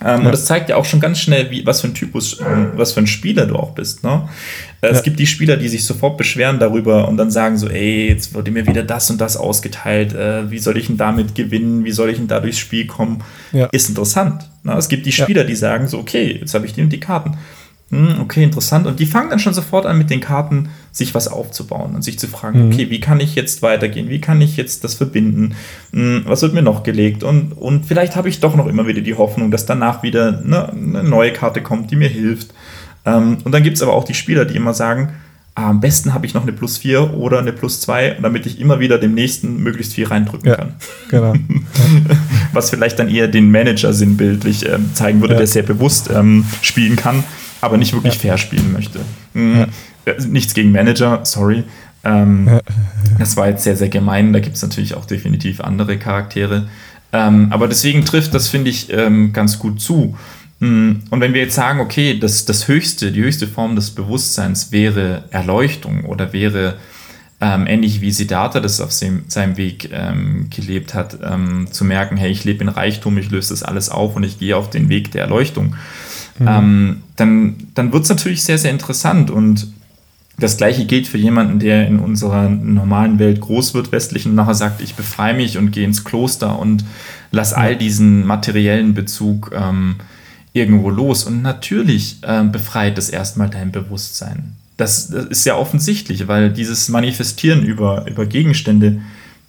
Ähm, 0.00 0.06
ja. 0.06 0.16
Und 0.16 0.32
das 0.32 0.44
zeigt 0.46 0.68
ja 0.68 0.76
auch 0.76 0.84
schon 0.84 1.00
ganz 1.00 1.20
schnell, 1.20 1.50
wie, 1.50 1.64
was 1.64 1.80
für 1.80 1.88
ein 1.88 1.94
Typus, 1.94 2.40
was 2.74 2.92
für 2.92 3.00
ein 3.00 3.06
Spieler 3.06 3.46
du 3.46 3.56
auch 3.56 3.70
bist. 3.72 4.02
Ne? 4.02 4.28
Äh, 4.80 4.88
es 4.88 4.98
ja. 4.98 5.02
gibt 5.02 5.18
die 5.18 5.26
Spieler, 5.26 5.56
die 5.56 5.68
sich 5.68 5.84
sofort 5.84 6.16
beschweren 6.16 6.58
darüber 6.58 7.08
und 7.08 7.16
dann 7.16 7.30
sagen 7.30 7.56
so, 7.56 7.68
ey, 7.68 8.08
jetzt 8.08 8.34
wurde 8.34 8.50
mir 8.50 8.66
wieder 8.66 8.82
das 8.82 9.10
und 9.10 9.20
das 9.20 9.36
ausgeteilt, 9.36 10.14
äh, 10.14 10.50
wie 10.50 10.58
soll 10.58 10.76
ich 10.76 10.88
denn 10.88 10.96
damit 10.96 11.34
gewinnen, 11.34 11.84
wie 11.84 11.92
soll 11.92 12.10
ich 12.10 12.18
denn 12.18 12.28
da 12.28 12.40
durchs 12.40 12.58
Spiel 12.58 12.86
kommen? 12.86 13.22
Ja. 13.52 13.66
Ist 13.66 13.88
interessant. 13.88 14.48
Ne? 14.62 14.74
Es 14.74 14.88
gibt 14.88 15.06
die 15.06 15.12
Spieler, 15.12 15.44
die 15.44 15.56
sagen 15.56 15.86
so, 15.86 15.98
okay, 15.98 16.38
jetzt 16.40 16.54
habe 16.54 16.66
ich 16.66 16.74
die 16.74 16.82
und 16.82 16.92
die 16.92 17.00
Karten. 17.00 17.36
Hm, 17.94 18.20
okay, 18.20 18.42
interessant. 18.42 18.88
Und 18.88 18.98
die 18.98 19.06
fangen 19.06 19.30
dann 19.30 19.38
schon 19.38 19.54
sofort 19.54 19.86
an, 19.86 19.96
mit 19.96 20.10
den 20.10 20.20
Karten 20.20 20.70
sich 20.90 21.14
was 21.14 21.28
aufzubauen 21.28 21.94
und 21.94 22.02
sich 22.02 22.18
zu 22.18 22.26
fragen, 22.26 22.66
mhm. 22.66 22.72
okay, 22.72 22.90
wie 22.90 22.98
kann 22.98 23.20
ich 23.20 23.36
jetzt 23.36 23.62
weitergehen? 23.62 24.08
Wie 24.08 24.20
kann 24.20 24.40
ich 24.40 24.56
jetzt 24.56 24.82
das 24.82 24.94
verbinden? 24.94 25.54
Hm, 25.92 26.22
was 26.26 26.42
wird 26.42 26.54
mir 26.54 26.62
noch 26.62 26.82
gelegt? 26.82 27.22
Und, 27.22 27.52
und 27.52 27.86
vielleicht 27.86 28.16
habe 28.16 28.28
ich 28.28 28.40
doch 28.40 28.56
noch 28.56 28.66
immer 28.66 28.88
wieder 28.88 29.00
die 29.00 29.14
Hoffnung, 29.14 29.52
dass 29.52 29.64
danach 29.64 30.02
wieder 30.02 30.42
eine, 30.44 30.70
eine 30.70 31.04
neue 31.04 31.32
Karte 31.32 31.62
kommt, 31.62 31.92
die 31.92 31.96
mir 31.96 32.08
hilft. 32.08 32.52
Ähm, 33.06 33.38
und 33.44 33.52
dann 33.52 33.62
gibt 33.62 33.76
es 33.76 33.82
aber 33.82 33.92
auch 33.92 34.04
die 34.04 34.14
Spieler, 34.14 34.44
die 34.44 34.56
immer 34.56 34.74
sagen, 34.74 35.10
ah, 35.54 35.70
am 35.70 35.78
besten 35.78 36.14
habe 36.14 36.26
ich 36.26 36.34
noch 36.34 36.42
eine 36.42 36.52
plus 36.52 36.78
4 36.78 37.14
oder 37.14 37.38
eine 37.38 37.52
plus 37.52 37.80
2, 37.82 38.16
damit 38.20 38.44
ich 38.46 38.60
immer 38.60 38.80
wieder 38.80 38.98
dem 38.98 39.14
nächsten 39.14 39.62
möglichst 39.62 39.92
viel 39.94 40.08
reindrücken 40.08 40.48
ja, 40.48 40.56
kann. 40.56 40.72
Genau. 41.10 41.34
Was 42.52 42.70
vielleicht 42.70 42.98
dann 42.98 43.08
eher 43.08 43.28
den 43.28 43.52
Manager 43.52 43.92
sinnbildlich 43.92 44.68
äh, 44.68 44.78
zeigen 44.94 45.20
würde, 45.20 45.34
ja. 45.34 45.38
der 45.38 45.46
sehr 45.46 45.62
bewusst 45.62 46.10
ähm, 46.12 46.44
spielen 46.60 46.96
kann 46.96 47.22
aber 47.64 47.76
nicht 47.76 47.92
wirklich 47.92 48.14
ja. 48.14 48.20
fair 48.20 48.38
spielen 48.38 48.72
möchte. 48.72 49.00
Mhm. 49.32 49.66
Ja. 50.06 50.12
Äh, 50.12 50.22
nichts 50.26 50.54
gegen 50.54 50.72
Manager, 50.72 51.20
sorry. 51.24 51.64
Ähm. 52.04 52.60
Das 53.18 53.36
war 53.36 53.48
jetzt 53.48 53.64
sehr, 53.64 53.76
sehr 53.76 53.88
gemein. 53.88 54.32
Da 54.32 54.40
gibt 54.40 54.56
es 54.56 54.62
natürlich 54.62 54.94
auch 54.94 55.04
definitiv 55.04 55.60
andere 55.60 55.98
Charaktere. 55.98 56.68
Ähm, 57.12 57.48
aber 57.50 57.68
deswegen 57.68 58.04
trifft 58.04 58.34
das, 58.34 58.48
finde 58.48 58.70
ich, 58.70 58.92
ähm, 58.92 59.32
ganz 59.32 59.58
gut 59.58 59.80
zu. 59.80 60.16
Mhm. 60.60 61.02
Und 61.10 61.20
wenn 61.20 61.32
wir 61.32 61.42
jetzt 61.42 61.54
sagen, 61.54 61.80
okay, 61.80 62.18
das, 62.18 62.44
das 62.44 62.68
höchste, 62.68 63.12
die 63.12 63.22
höchste 63.22 63.46
Form 63.46 63.76
des 63.76 63.92
Bewusstseins 63.92 64.72
wäre 64.72 65.24
Erleuchtung 65.30 66.04
oder 66.04 66.32
wäre 66.32 66.74
ähm, 67.40 67.66
ähnlich 67.66 68.00
wie 68.00 68.10
Siddhartha 68.10 68.60
das 68.60 68.80
auf 68.80 68.90
seinem 68.90 69.56
Weg 69.56 69.90
ähm, 69.92 70.48
gelebt 70.50 70.94
hat, 70.94 71.18
ähm, 71.22 71.68
zu 71.70 71.84
merken, 71.84 72.16
hey, 72.16 72.30
ich 72.30 72.44
lebe 72.44 72.62
in 72.62 72.68
Reichtum, 72.68 73.18
ich 73.18 73.30
löse 73.30 73.50
das 73.50 73.62
alles 73.62 73.90
auf 73.90 74.16
und 74.16 74.24
ich 74.24 74.38
gehe 74.38 74.56
auf 74.56 74.70
den 74.70 74.88
Weg 74.88 75.12
der 75.12 75.22
Erleuchtung 75.22 75.76
mhm. 76.38 76.48
ähm, 76.48 76.96
dann, 77.16 77.56
dann 77.74 77.92
wird 77.92 78.04
es 78.04 78.08
natürlich 78.08 78.42
sehr, 78.42 78.58
sehr 78.58 78.70
interessant. 78.70 79.30
Und 79.30 79.68
das 80.38 80.56
gleiche 80.56 80.84
gilt 80.84 81.06
für 81.06 81.18
jemanden, 81.18 81.58
der 81.58 81.86
in 81.86 82.00
unserer 82.00 82.48
normalen 82.48 83.18
Welt 83.18 83.40
groß 83.40 83.74
wird, 83.74 83.92
westlich, 83.92 84.26
und 84.26 84.34
nachher 84.34 84.54
sagt, 84.54 84.80
ich 84.80 84.94
befreie 84.94 85.34
mich 85.34 85.58
und 85.58 85.70
gehe 85.70 85.84
ins 85.84 86.04
Kloster 86.04 86.58
und 86.58 86.84
lass 87.30 87.52
ja. 87.52 87.58
all 87.58 87.76
diesen 87.76 88.26
materiellen 88.26 88.94
Bezug 88.94 89.52
ähm, 89.54 89.96
irgendwo 90.52 90.90
los. 90.90 91.24
Und 91.24 91.42
natürlich 91.42 92.18
äh, 92.22 92.42
befreit 92.44 92.98
es 92.98 93.10
erstmal 93.10 93.48
dein 93.48 93.70
Bewusstsein. 93.70 94.54
Das, 94.76 95.08
das, 95.08 95.26
ist 95.26 95.44
ja 95.44 95.56
offensichtlich, 95.56 96.26
weil 96.26 96.50
dieses 96.50 96.88
Manifestieren 96.88 97.62
über, 97.62 98.06
über 98.08 98.26
Gegenstände 98.26 99.00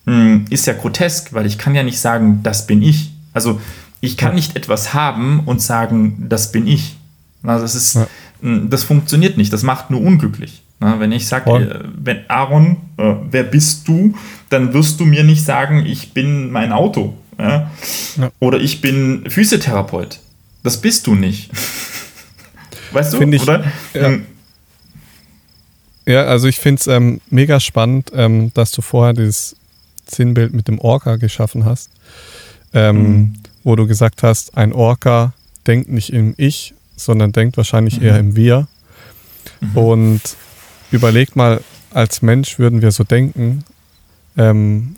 mh, 0.06 0.14
hm, 0.14 0.45
ist 0.52 0.68
ja 0.68 0.74
grotesk, 0.74 1.34
weil 1.34 1.48
ich 1.48 1.57
kann 1.57 1.74
ja 1.74 1.82
nicht 1.82 1.99
sagen, 1.99 2.41
das 2.44 2.68
bin 2.68 2.84
ich. 2.84 3.12
Also 3.34 3.60
ich 4.06 4.18
kann 4.18 4.36
nicht 4.36 4.56
etwas 4.56 4.94
haben 4.94 5.41
und 5.45 5.61
sagen, 5.61 6.26
das 6.30 6.52
bin 6.52 6.68
ich. 6.68 6.95
Also 7.44 7.64
das 7.64 7.76
ist, 7.76 7.95
ja. 7.95 8.07
das 8.41 8.84
funktioniert 8.84 9.38
nicht. 9.38 9.52
Das 9.53 9.64
macht 9.64 9.91
nur 9.91 10.02
unglücklich. 10.02 10.64
wenn 10.80 11.11
ich 11.11 11.27
sage, 11.27 11.52
äh, 11.52 11.90
wenn 11.95 12.30
Aaron, 12.30 12.77
äh, 12.98 13.15
wer 13.32 13.44
bist 13.44 13.88
du, 13.88 14.15
dann 14.49 14.73
wirst 14.73 14.99
du 14.99 15.06
mir 15.06 15.23
nicht 15.23 15.44
sagen, 15.44 15.86
ich 15.86 16.14
bin 16.14 16.52
mein 16.52 16.72
Auto. 16.72 17.15
Ja? 17.38 17.72
Ja. 18.18 18.32
Oder 18.40 18.60
ich 18.60 18.82
bin 18.82 19.30
Physiotherapeut. 19.30 20.19
Das 20.64 20.82
bist 20.82 21.07
du 21.07 21.15
nicht. 21.15 21.52
weißt 22.91 23.14
du, 23.14 23.22
ich, 23.22 23.41
oder? 23.41 23.64
Ja. 23.94 24.18
Ja, 26.07 26.26
also 26.26 26.48
ich 26.48 26.60
finde 26.60 26.80
es 26.80 26.88
ähm, 26.88 27.19
mega 27.32 27.60
spannend, 27.60 28.11
ähm, 28.14 28.52
dass 28.53 28.69
du 28.69 28.84
vorher 28.84 29.14
dieses 29.14 29.56
Sinnbild 30.07 30.53
mit 30.53 30.68
dem 30.68 30.77
Orca 30.77 31.15
geschaffen 31.15 31.65
hast. 31.65 31.90
Ähm, 32.73 32.98
mhm 32.98 33.34
wo 33.66 33.76
du 33.76 33.88
gesagt 33.88 34.24
hast, 34.24 34.56
ein 34.56 34.72
Orca 34.72 35.34
denkt 35.68 35.90
nicht 35.90 36.14
im 36.14 36.36
Ich, 36.38 36.74
sondern 36.96 37.34
denkt 37.34 37.58
wahrscheinlich 37.58 38.00
mhm. 38.00 38.06
eher 38.06 38.20
im 38.20 38.36
Wir. 38.38 38.68
Mhm. 39.60 39.78
Und 39.78 40.22
überleg 40.92 41.36
mal, 41.36 41.60
als 41.92 42.22
Mensch 42.22 42.60
würden 42.60 42.82
wir 42.82 42.92
so 42.92 43.04
denken, 43.04 43.66
ähm, 44.38 44.96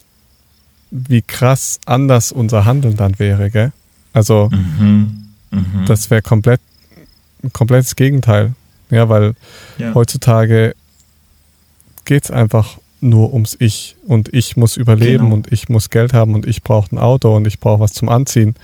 wie 0.92 1.22
krass 1.22 1.80
anders 1.86 2.32
unser 2.32 2.66
Handeln 2.66 2.98
dann 2.98 3.18
wäre, 3.20 3.50
gell? 3.50 3.72
Also, 4.14 4.50
mhm. 4.52 5.30
mhm. 5.50 5.86
das 5.86 6.10
wäre 6.10 6.22
komplett 6.22 6.62
ein 7.44 7.54
komplettes 7.54 7.96
Gegenteil. 7.96 8.54
Ja, 8.90 9.10
weil 9.10 9.34
ja. 9.78 9.94
heutzutage 9.94 10.76
geht 12.06 12.26
es 12.26 12.32
einfach 12.32 12.78
nur 13.00 13.32
ums 13.34 13.56
Ich 13.60 13.96
und 14.08 14.34
ich 14.34 14.58
muss 14.58 14.76
überleben 14.78 15.26
Genau. 15.26 15.36
und 15.36 15.52
ich 15.52 15.70
muss 15.70 15.90
Geld 15.90 16.14
haben 16.14 16.34
und 16.34 16.48
ich 16.48 16.64
brauche 16.64 16.96
ein 16.96 16.98
Auto 16.98 17.36
und 17.36 17.46
ich 17.46 17.60
brauche 17.60 17.80
was 17.80 17.94
zum 17.94 18.10
Anziehen. 18.10 18.56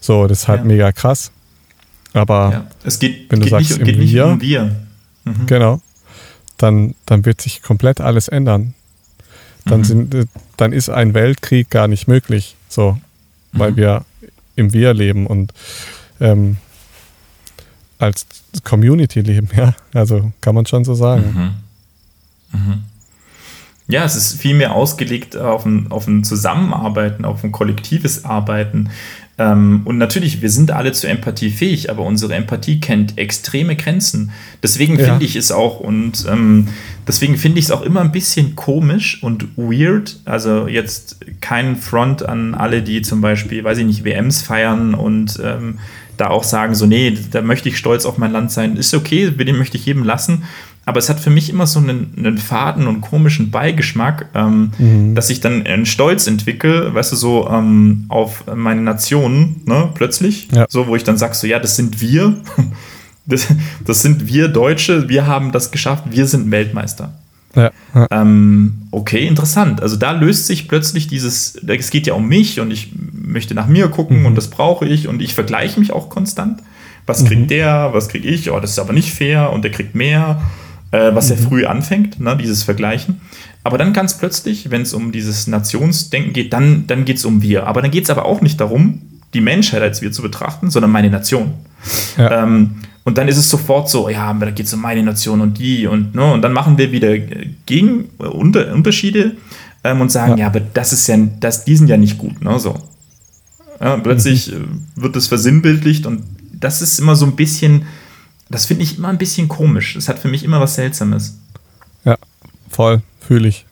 So, 0.00 0.26
das 0.26 0.40
ist 0.42 0.48
halt 0.48 0.60
Ja. 0.62 0.66
mega 0.66 0.92
krass. 0.92 1.30
Aber 2.12 2.50
Ja. 2.52 2.66
Es 2.82 2.98
geht, 2.98 3.30
Wenn 3.30 3.40
du 3.40 3.44
geht, 3.44 3.50
sagst, 3.52 3.70
nicht, 3.70 3.78
im 3.80 3.86
geht 3.86 3.98
nicht 3.98 4.12
Wir- 4.12 4.26
um 4.26 4.40
wir. 4.40 4.76
Mhm. 5.24 5.46
genau, 5.46 5.80
dann, 6.56 6.94
dann 7.06 7.24
wird 7.24 7.40
sich 7.40 7.62
komplett 7.62 8.00
alles 8.00 8.28
ändern. 8.28 8.74
Dann, 9.66 9.80
Mhm. 9.80 9.84
sind, 9.84 10.28
dann 10.56 10.72
ist 10.72 10.88
ein 10.88 11.12
Weltkrieg 11.14 11.68
gar 11.70 11.88
nicht 11.88 12.06
möglich, 12.08 12.56
so, 12.68 12.98
weil 13.52 13.72
Mhm. 13.72 13.76
wir 13.76 14.04
im 14.56 14.72
Wir 14.72 14.94
leben 14.94 15.26
und 15.26 15.52
ähm, 16.20 16.56
als 17.98 18.26
Community 18.64 19.20
leben, 19.20 19.48
ja. 19.56 19.74
Also 19.94 20.32
kann 20.40 20.54
man 20.54 20.66
schon 20.66 20.84
so 20.84 20.94
sagen. 20.94 21.54
Mhm. 22.52 22.82
Ja, 23.88 24.04
es 24.04 24.16
ist 24.16 24.40
viel 24.40 24.54
mehr 24.54 24.74
ausgelegt 24.74 25.36
auf 25.36 25.64
ein, 25.64 25.86
auf 25.90 26.06
ein 26.08 26.24
Zusammenarbeiten, 26.24 27.24
auf 27.24 27.44
ein 27.44 27.52
kollektives 27.52 28.24
Arbeiten. 28.24 28.90
Ähm, 29.38 29.82
und 29.84 29.98
natürlich, 29.98 30.40
wir 30.40 30.50
sind 30.50 30.70
alle 30.70 30.92
zur 30.92 31.10
Empathie 31.10 31.50
fähig, 31.50 31.90
aber 31.90 32.02
unsere 32.02 32.34
Empathie 32.34 32.80
kennt 32.80 33.18
extreme 33.18 33.76
Grenzen. 33.76 34.30
Deswegen 34.62 34.98
Ja. 34.98 35.04
finde 35.04 35.24
ich 35.26 35.36
es 35.36 35.52
auch 35.52 35.78
und 35.78 36.24
ähm, 36.28 36.68
deswegen 37.06 37.36
finde 37.36 37.58
ich 37.58 37.66
es 37.66 37.70
auch 37.70 37.82
immer 37.82 38.00
ein 38.00 38.12
bisschen 38.12 38.56
komisch 38.56 39.22
und 39.22 39.46
weird. 39.56 40.20
Also 40.24 40.66
jetzt 40.68 41.18
kein 41.40 41.76
Front 41.76 42.26
an 42.26 42.54
alle, 42.54 42.82
die 42.82 43.02
zum 43.02 43.20
Beispiel, 43.20 43.62
weiß 43.62 43.78
ich 43.78 43.84
nicht, 43.86 44.04
WMs 44.04 44.40
feiern 44.42 44.94
und 44.94 45.38
ähm, 45.44 45.78
da 46.16 46.28
auch 46.28 46.44
sagen, 46.44 46.74
so, 46.74 46.86
nee, 46.86 47.16
da 47.30 47.42
möchte 47.42 47.68
ich 47.68 47.76
stolz 47.76 48.06
auf 48.06 48.16
mein 48.16 48.32
Land 48.32 48.50
sein. 48.50 48.76
Ist 48.76 48.94
okay, 48.94 49.30
den 49.30 49.58
möchte 49.58 49.76
ich 49.76 49.84
jedem 49.84 50.02
lassen. 50.02 50.44
Aber 50.86 51.00
es 51.00 51.08
hat 51.08 51.18
für 51.18 51.30
mich 51.30 51.50
immer 51.50 51.66
so 51.66 51.80
einen, 51.80 52.14
einen 52.16 52.38
faden 52.38 52.86
und 52.86 53.00
komischen 53.00 53.50
Beigeschmack, 53.50 54.26
ähm, 54.34 54.70
dass 55.16 55.30
ich 55.30 55.40
dann 55.40 55.66
einen 55.66 55.84
Stolz 55.84 56.28
entwickle, 56.28 56.94
weißt 56.94 57.10
du, 57.10 57.16
so 57.16 57.50
ähm, 57.50 58.04
auf 58.08 58.44
meine 58.54 58.82
Nation, 58.82 59.56
ne, 59.66 59.90
plötzlich. 59.94 60.48
Ja. 60.52 60.66
So, 60.68 60.86
wo 60.86 60.94
ich 60.94 61.02
dann 61.02 61.18
sag, 61.18 61.34
so, 61.34 61.48
ja, 61.48 61.58
das 61.58 61.76
sind 61.76 62.00
wir. 62.00 62.36
Das, 63.28 63.48
das 63.84 64.02
sind 64.02 64.28
wir 64.28 64.46
Deutsche, 64.46 65.08
wir 65.08 65.26
haben 65.26 65.50
das 65.50 65.72
geschafft, 65.72 66.04
wir 66.10 66.28
sind 66.28 66.48
Weltmeister. 66.52 67.12
Ja, 67.56 67.72
ja, 67.92 68.06
Ähm, 68.12 68.86
okay, 68.92 69.26
interessant. 69.26 69.82
Also 69.82 69.96
da 69.96 70.12
löst 70.12 70.46
sich 70.46 70.68
plötzlich 70.68 71.08
dieses, 71.08 71.56
es 71.56 71.90
geht 71.90 72.06
ja 72.06 72.14
um 72.14 72.28
mich 72.28 72.60
und 72.60 72.70
ich 72.70 72.92
möchte 73.12 73.54
nach 73.54 73.66
mir 73.66 73.88
gucken 73.88 74.26
und 74.26 74.36
das 74.36 74.48
brauche 74.48 74.86
ich 74.86 75.08
und 75.08 75.20
ich 75.20 75.34
vergleiche 75.34 75.80
mich 75.80 75.90
auch 75.90 76.08
konstant. 76.08 76.62
Was 77.06 77.24
kriegt 77.24 77.50
der, 77.50 77.90
was 77.92 78.08
kriege 78.08 78.28
ich? 78.28 78.52
Oh, 78.52 78.60
das 78.60 78.70
ist 78.70 78.78
aber 78.78 78.92
nicht 78.92 79.12
fair 79.12 79.52
und 79.52 79.62
der 79.62 79.72
kriegt 79.72 79.96
mehr, 79.96 80.40
äh, 80.90 81.14
was 81.14 81.30
ja 81.30 81.36
früh 81.36 81.66
anfängt, 81.66 82.20
ne, 82.20 82.36
dieses 82.36 82.62
Vergleichen. 82.62 83.20
Aber 83.64 83.78
dann 83.78 83.92
ganz 83.92 84.18
plötzlich, 84.18 84.70
wenn 84.70 84.82
es 84.82 84.94
um 84.94 85.10
dieses 85.10 85.46
Nationsdenken 85.46 86.32
geht, 86.32 86.52
dann, 86.52 86.86
dann 86.86 87.04
geht 87.04 87.16
es 87.16 87.24
um 87.24 87.42
wir. 87.42 87.66
Aber 87.66 87.82
dann 87.82 87.90
geht 87.90 88.04
es 88.04 88.10
aber 88.10 88.24
auch 88.24 88.40
nicht 88.40 88.60
darum, 88.60 89.02
die 89.34 89.40
Menschheit 89.40 89.82
als 89.82 90.02
wir 90.02 90.12
zu 90.12 90.22
betrachten, 90.22 90.70
sondern 90.70 90.90
meine 90.90 91.10
Nation. 91.10 91.54
Ja. 92.16 92.42
Ähm, 92.42 92.76
und 93.04 93.18
dann 93.18 93.28
ist 93.28 93.36
es 93.36 93.48
sofort 93.48 93.88
so, 93.88 94.08
ja, 94.08 94.32
da 94.34 94.50
geht 94.50 94.66
es 94.66 94.74
um 94.74 94.80
meine 94.80 95.02
Nation 95.02 95.40
und 95.40 95.58
die 95.58 95.86
und, 95.86 96.14
ne, 96.14 96.32
und 96.32 96.42
dann 96.42 96.52
machen 96.52 96.76
wir 96.78 96.90
wieder 96.90 97.10
äh, 97.10 97.50
gegen 97.64 98.06
äh, 98.18 98.24
unter, 98.24 98.72
Unterschiede 98.72 99.36
ähm, 99.84 100.00
und 100.00 100.10
sagen, 100.10 100.32
ja. 100.32 100.38
Ja. 100.38 100.46
aber 100.48 100.60
das 100.60 100.92
ist 100.92 101.06
ja, 101.06 101.16
das, 101.38 101.64
die 101.64 101.76
sind 101.76 101.88
ja 101.88 101.96
nicht 101.96 102.18
gut, 102.18 102.42
ne, 102.42 102.58
so. 102.58 102.76
Ja, 103.80 103.96
plötzlich 103.98 104.52
äh, 104.52 104.56
wird 104.96 105.14
das 105.14 105.28
versinnbildlicht 105.28 106.06
und 106.06 106.22
das 106.52 106.82
ist 106.82 106.98
immer 106.98 107.14
so 107.14 107.26
ein 107.26 107.36
bisschen, 107.36 107.84
das 108.48 108.66
finde 108.66 108.84
ich 108.84 108.98
immer 108.98 109.08
ein 109.08 109.18
bisschen 109.18 109.48
komisch. 109.48 109.94
Das 109.94 110.08
hat 110.08 110.18
für 110.18 110.28
mich 110.28 110.44
immer 110.44 110.60
was 110.60 110.74
Seltsames. 110.74 111.38
ja, 112.04 112.16
voll, 112.70 113.02
fühle 113.20 113.48
ich. 113.48 113.66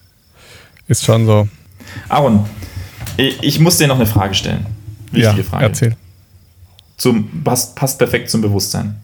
Ist 0.89 1.05
schon 1.05 1.27
so. 1.27 1.49
Aaron, 2.09 2.47
ich, 3.17 3.61
muss 3.61 3.79
dir 3.79 3.87
noch 3.87 3.97
eine 3.97 4.07
Frage 4.07 4.35
stellen. 4.35 4.67
Wichtige 5.11 5.43
ja, 5.43 5.49
Frage. 5.49 5.65
erzähl. 5.65 5.97
Zum, 6.97 7.43
passt, 7.43 7.75
passt 7.77 7.99
perfekt 7.99 8.31
zum 8.31 8.41
Bewusstsein. 8.41 9.01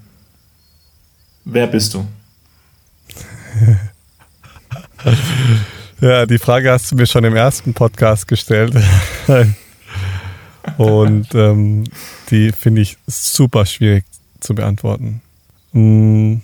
Wer 1.45 1.67
bist 1.67 1.95
du? 1.95 2.07
Ja, 6.01 6.25
die 6.25 6.39
Frage 6.39 6.71
hast 6.71 6.91
du 6.91 6.97
mir 6.97 7.07
schon 7.07 7.25
im 7.25 7.37
ersten 7.37 7.75
Podcast 7.75 8.27
gestellt. 8.27 8.75
Und 10.79 11.35
ähm, 11.35 11.85
die 12.31 12.53
finde 12.53 12.81
ich 12.81 12.97
super 13.07 13.67
schwierig 13.67 14.05
zu 14.41 14.55
beantworten. 14.55 15.21
Mm, 15.73 16.37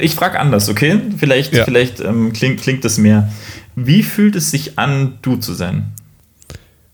Ich 0.00 0.14
frage 0.16 0.40
anders, 0.40 0.68
okay? 0.68 1.00
Vielleicht, 1.16 1.52
Ja. 1.54 1.64
vielleicht 1.64 2.00
ähm, 2.00 2.32
klingt, 2.32 2.60
klingt 2.60 2.84
das 2.84 2.98
mehr. 2.98 3.32
Wie 3.76 4.02
fühlt 4.02 4.34
es 4.36 4.50
sich 4.50 4.78
an, 4.78 5.18
du 5.22 5.36
zu 5.36 5.54
sein? 5.54 5.92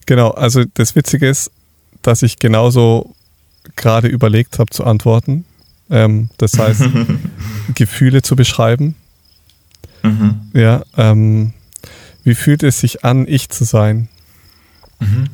Genau, 0.07 0.31
also 0.31 0.65
das 0.75 0.95
Witzige 0.95 1.29
ist, 1.29 1.51
dass 2.03 2.23
ich 2.23 2.39
genauso 2.39 3.15
gerade 3.77 4.09
überlegt 4.09 4.59
habe 4.59 4.71
zu 4.71 4.85
antworten. 4.85 5.45
Ähm, 5.91 6.29
das 6.39 6.59
heißt, 6.59 6.83
Gefühle 7.75 8.23
zu 8.23 8.37
beschreiben. 8.37 8.95
Mhm. 10.03 10.41
Ja, 10.53 10.83
ähm, 10.97 11.53
wie 12.25 12.35
fühlt 12.35 12.63
es 12.63 12.81
sich 12.81 13.05
an, 13.05 13.27
ich 13.27 13.49
zu 13.49 13.65
sein? 13.65 14.09
Mhm. 15.01 15.25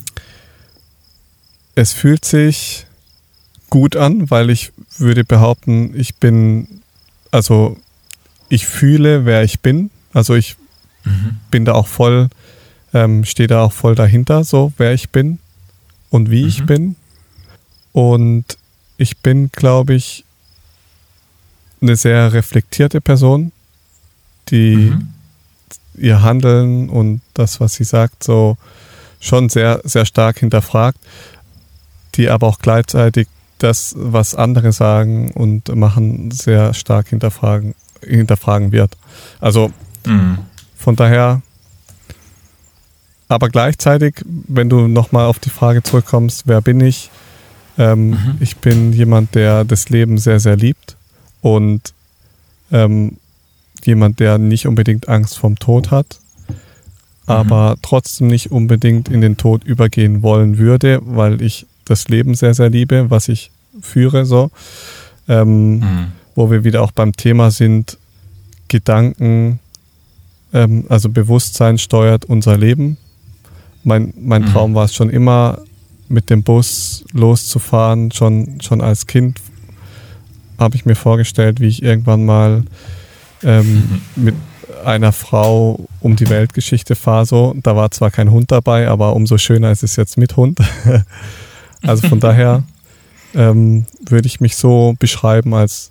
Es 1.74 1.92
fühlt 1.92 2.24
sich 2.24 2.86
gut 3.74 3.96
an, 3.96 4.30
weil 4.30 4.50
ich 4.50 4.70
würde 4.98 5.24
behaupten, 5.24 5.98
ich 5.98 6.14
bin, 6.14 6.80
also 7.32 7.76
ich 8.48 8.68
fühle, 8.68 9.24
wer 9.24 9.42
ich 9.42 9.58
bin. 9.58 9.90
Also 10.12 10.36
ich 10.36 10.54
Mhm. 11.02 11.40
bin 11.50 11.64
da 11.64 11.72
auch 11.72 11.88
voll, 11.88 12.28
ähm, 12.92 13.24
stehe 13.24 13.48
da 13.48 13.64
auch 13.64 13.72
voll 13.72 13.96
dahinter, 13.96 14.44
so 14.44 14.72
wer 14.76 14.94
ich 14.94 15.10
bin 15.10 15.40
und 16.08 16.30
wie 16.30 16.46
ich 16.46 16.60
Mhm. 16.60 16.66
bin. 16.66 16.96
Und 17.92 18.44
ich 18.96 19.16
bin, 19.18 19.50
glaube 19.50 19.94
ich, 19.94 20.24
eine 21.82 21.96
sehr 21.96 22.32
reflektierte 22.32 23.00
Person, 23.00 23.50
die 24.50 24.92
Mhm. 24.92 25.08
ihr 25.98 26.22
Handeln 26.22 26.88
und 26.90 27.22
das, 27.34 27.58
was 27.58 27.74
sie 27.74 27.84
sagt, 27.84 28.22
so 28.22 28.56
schon 29.18 29.48
sehr, 29.48 29.80
sehr 29.82 30.06
stark 30.06 30.38
hinterfragt, 30.38 30.98
die 32.14 32.28
aber 32.28 32.46
auch 32.46 32.60
gleichzeitig 32.60 33.26
das, 33.58 33.94
was 33.96 34.34
andere 34.34 34.72
sagen 34.72 35.30
und 35.32 35.74
machen, 35.74 36.30
sehr 36.30 36.74
stark 36.74 37.08
hinterfragen, 37.08 37.74
hinterfragen 38.02 38.72
wird. 38.72 38.96
Also 39.40 39.70
Mhm. 40.06 40.38
von 40.76 40.96
daher, 40.96 41.40
aber 43.28 43.48
gleichzeitig, 43.48 44.16
wenn 44.24 44.68
du 44.68 44.86
nochmal 44.86 45.26
auf 45.26 45.38
die 45.38 45.50
Frage 45.50 45.82
zurückkommst, 45.82 46.42
wer 46.46 46.60
bin 46.60 46.80
ich? 46.80 47.10
Ähm, 47.78 48.10
Mhm. 48.10 48.36
Ich 48.40 48.58
bin 48.58 48.92
jemand, 48.92 49.34
der 49.34 49.64
das 49.64 49.88
Leben 49.88 50.18
sehr, 50.18 50.40
sehr 50.40 50.56
liebt 50.56 50.96
und 51.40 51.94
ähm, 52.70 53.16
jemand, 53.82 54.20
der 54.20 54.38
nicht 54.38 54.66
unbedingt 54.66 55.08
Angst 55.08 55.38
vom 55.38 55.58
Tod 55.58 55.90
hat, 55.90 56.18
aber 57.26 57.76
trotzdem 57.82 58.26
nicht 58.28 58.50
unbedingt 58.52 59.08
in 59.08 59.20
den 59.22 59.36
Tod 59.36 59.64
übergehen 59.64 60.22
wollen 60.22 60.58
würde, 60.58 61.00
weil 61.04 61.40
ich 61.42 61.66
das 61.84 62.08
Leben 62.08 62.34
sehr, 62.34 62.54
sehr 62.54 62.70
liebe, 62.70 63.10
was 63.10 63.28
ich 63.28 63.50
führe, 63.80 64.24
so. 64.26 64.50
Ähm, 65.28 65.78
Mhm. 65.78 66.06
wo 66.34 66.50
wir 66.50 66.64
wieder 66.64 66.82
auch 66.82 66.90
beim 66.92 67.12
Thema 67.14 67.50
sind, 67.50 67.96
Gedanken, 68.68 69.60
ähm, 70.52 70.84
also 70.88 71.08
Bewusstsein 71.08 71.78
steuert 71.78 72.24
unser 72.24 72.56
Leben. 72.58 72.96
Mein, 73.84 74.12
mein 74.20 74.42
Mhm. 74.42 74.46
Traum 74.46 74.74
war 74.74 74.84
es 74.86 74.94
schon 74.94 75.10
immer, 75.10 75.58
mit 76.08 76.28
dem 76.30 76.42
Bus 76.42 77.04
loszufahren. 77.12 78.10
Schon, 78.12 78.60
schon 78.60 78.80
als 78.80 79.06
Kind 79.06 79.40
habe 80.58 80.76
ich 80.76 80.84
mir 80.84 80.94
vorgestellt, 80.96 81.60
wie 81.60 81.68
ich 81.68 81.82
irgendwann 81.82 82.24
mal 82.26 82.64
ähm, 83.42 84.00
mit 84.16 84.34
einer 84.84 85.12
Frau 85.12 85.86
um 86.00 86.16
die 86.16 86.28
Weltgeschichte 86.28 86.94
fahre. 86.94 87.26
So. 87.26 87.54
Da 87.62 87.74
war 87.76 87.90
zwar 87.90 88.10
kein 88.10 88.30
Hund 88.30 88.50
dabei, 88.52 88.88
aber 88.88 89.14
umso 89.14 89.38
schöner 89.38 89.70
ist 89.70 89.82
es 89.82 89.96
jetzt 89.96 90.18
mit 90.18 90.36
Hund. 90.36 90.58
also 91.86 92.08
von 92.08 92.20
daher 92.20 92.64
ähm, 93.34 93.86
würde 94.08 94.26
ich 94.26 94.40
mich 94.40 94.56
so 94.56 94.94
beschreiben 94.98 95.54
als 95.54 95.90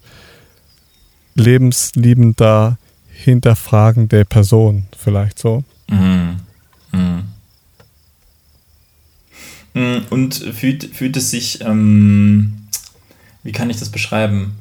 lebensliebender, 1.35 2.77
hinterfragende 3.09 4.25
Person, 4.25 4.87
vielleicht 4.97 5.39
so. 5.39 5.63
Mhm. 5.89 6.39
Mhm. 6.91 7.23
Mhm. 9.73 10.01
Und 10.09 10.35
fühlt, 10.35 10.95
fühlt 10.95 11.17
es 11.17 11.31
sich, 11.31 11.61
ähm, 11.61 12.53
wie 13.43 13.51
kann 13.51 13.69
ich 13.69 13.77
das 13.77 13.89
beschreiben? 13.89 14.55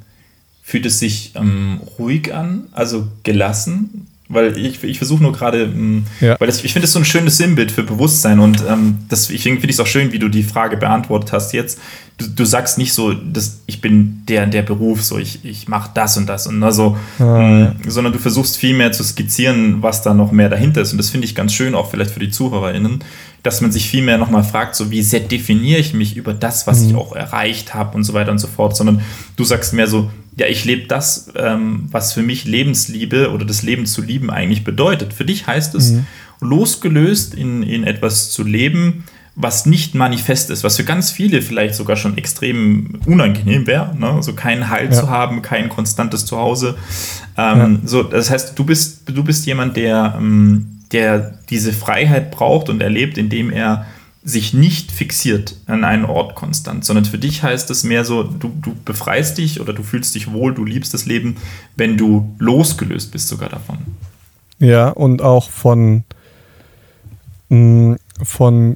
Fühlt 0.62 0.86
es 0.86 0.98
sich 0.98 1.32
ähm, 1.34 1.80
ruhig 1.98 2.34
an, 2.34 2.68
also 2.72 3.08
gelassen, 3.22 4.06
weil 4.32 4.56
ich, 4.56 4.82
ich 4.82 4.98
versuche 4.98 5.22
nur 5.22 5.32
gerade, 5.32 5.66
mm, 5.66 6.06
ja. 6.20 6.36
weil 6.38 6.46
das, 6.46 6.62
ich 6.64 6.72
finde 6.72 6.86
es 6.86 6.92
so 6.92 6.98
ein 6.98 7.04
schönes 7.04 7.36
Sinnbild 7.36 7.70
für 7.70 7.82
Bewusstsein 7.82 8.38
und 8.40 8.62
ähm, 8.68 8.98
das, 9.08 9.30
ich 9.30 9.42
finde 9.42 9.68
es 9.68 9.80
auch 9.80 9.86
schön, 9.86 10.12
wie 10.12 10.18
du 10.18 10.28
die 10.28 10.42
Frage 10.42 10.76
beantwortet 10.76 11.32
hast 11.32 11.52
jetzt. 11.52 11.78
Du, 12.18 12.26
du 12.26 12.44
sagst 12.44 12.78
nicht 12.78 12.92
so, 12.92 13.12
dass 13.12 13.60
ich 13.66 13.80
bin 13.80 14.22
der 14.28 14.46
der 14.46 14.62
Beruf, 14.62 15.02
so 15.02 15.18
ich, 15.18 15.44
ich 15.44 15.68
mache 15.68 15.90
das 15.94 16.16
und 16.16 16.26
das 16.26 16.46
und 16.46 16.62
also, 16.62 16.96
ah, 17.18 17.24
mh, 17.24 17.74
sondern 17.86 18.12
du 18.12 18.18
versuchst 18.18 18.56
viel 18.56 18.74
mehr 18.74 18.92
zu 18.92 19.02
skizzieren, 19.04 19.82
was 19.82 20.02
da 20.02 20.14
noch 20.14 20.32
mehr 20.32 20.48
dahinter 20.48 20.82
ist 20.82 20.92
und 20.92 20.98
das 20.98 21.10
finde 21.10 21.26
ich 21.26 21.34
ganz 21.34 21.52
schön, 21.52 21.74
auch 21.74 21.90
vielleicht 21.90 22.10
für 22.10 22.20
die 22.20 22.30
ZuhörerInnen, 22.30 23.02
dass 23.42 23.60
man 23.60 23.72
sich 23.72 23.88
viel 23.88 24.02
mehr 24.02 24.18
nochmal 24.18 24.44
fragt, 24.44 24.76
so 24.76 24.90
wie 24.90 25.02
sehr 25.02 25.20
definiere 25.20 25.80
ich 25.80 25.94
mich 25.94 26.16
über 26.16 26.32
das, 26.32 26.66
was 26.66 26.80
mhm. 26.80 26.88
ich 26.88 26.94
auch 26.94 27.14
erreicht 27.14 27.74
habe 27.74 27.96
und 27.96 28.04
so 28.04 28.14
weiter 28.14 28.30
und 28.30 28.38
so 28.38 28.46
fort, 28.46 28.76
sondern 28.76 29.02
du 29.36 29.44
sagst 29.44 29.74
mehr 29.74 29.86
so, 29.86 30.10
ja, 30.36 30.46
ich 30.46 30.64
lebe 30.64 30.86
das, 30.86 31.30
ähm, 31.36 31.88
was 31.90 32.12
für 32.12 32.22
mich 32.22 32.44
Lebensliebe 32.44 33.30
oder 33.30 33.44
das 33.44 33.62
Leben 33.62 33.86
zu 33.86 34.00
lieben 34.00 34.30
eigentlich 34.30 34.64
bedeutet. 34.64 35.12
Für 35.12 35.24
dich 35.24 35.46
heißt 35.46 35.74
es, 35.74 35.92
mhm. 35.92 36.06
losgelöst 36.40 37.34
in, 37.34 37.62
in 37.62 37.84
etwas 37.84 38.30
zu 38.30 38.42
leben, 38.42 39.04
was 39.34 39.64
nicht 39.64 39.94
manifest 39.94 40.50
ist, 40.50 40.62
was 40.62 40.76
für 40.76 40.84
ganz 40.84 41.10
viele 41.10 41.40
vielleicht 41.40 41.74
sogar 41.74 41.96
schon 41.96 42.18
extrem 42.18 43.00
unangenehm 43.06 43.66
wäre, 43.66 43.94
ne? 43.98 44.10
also 44.10 44.34
keinen 44.34 44.68
Halt 44.68 44.92
ja. 44.92 45.00
zu 45.00 45.08
haben, 45.08 45.40
kein 45.40 45.70
konstantes 45.70 46.26
Zuhause. 46.26 46.76
Ähm, 47.38 47.80
ja. 47.82 47.88
So, 47.88 48.02
das 48.02 48.30
heißt, 48.30 48.58
du 48.58 48.64
bist, 48.64 49.08
du 49.08 49.24
bist 49.24 49.46
jemand, 49.46 49.76
der, 49.76 50.16
ähm, 50.18 50.80
der 50.92 51.38
diese 51.48 51.72
Freiheit 51.72 52.30
braucht 52.30 52.68
und 52.68 52.82
erlebt, 52.82 53.16
indem 53.16 53.50
er 53.50 53.86
sich 54.24 54.54
nicht 54.54 54.92
fixiert 54.92 55.56
an 55.66 55.84
einen 55.84 56.04
Ort 56.04 56.36
konstant, 56.36 56.84
sondern 56.84 57.04
für 57.04 57.18
dich 57.18 57.42
heißt 57.42 57.70
es 57.70 57.82
mehr 57.82 58.04
so, 58.04 58.22
du, 58.22 58.52
du 58.60 58.74
befreist 58.84 59.38
dich 59.38 59.60
oder 59.60 59.72
du 59.72 59.82
fühlst 59.82 60.14
dich 60.14 60.30
wohl, 60.30 60.54
du 60.54 60.64
liebst 60.64 60.94
das 60.94 61.06
Leben, 61.06 61.36
wenn 61.76 61.96
du 61.96 62.32
losgelöst 62.38 63.10
bist 63.10 63.28
sogar 63.28 63.48
davon. 63.48 63.78
Ja, 64.60 64.90
und 64.90 65.22
auch 65.22 65.50
von, 65.50 66.04
mm, 67.48 67.94
von 68.22 68.74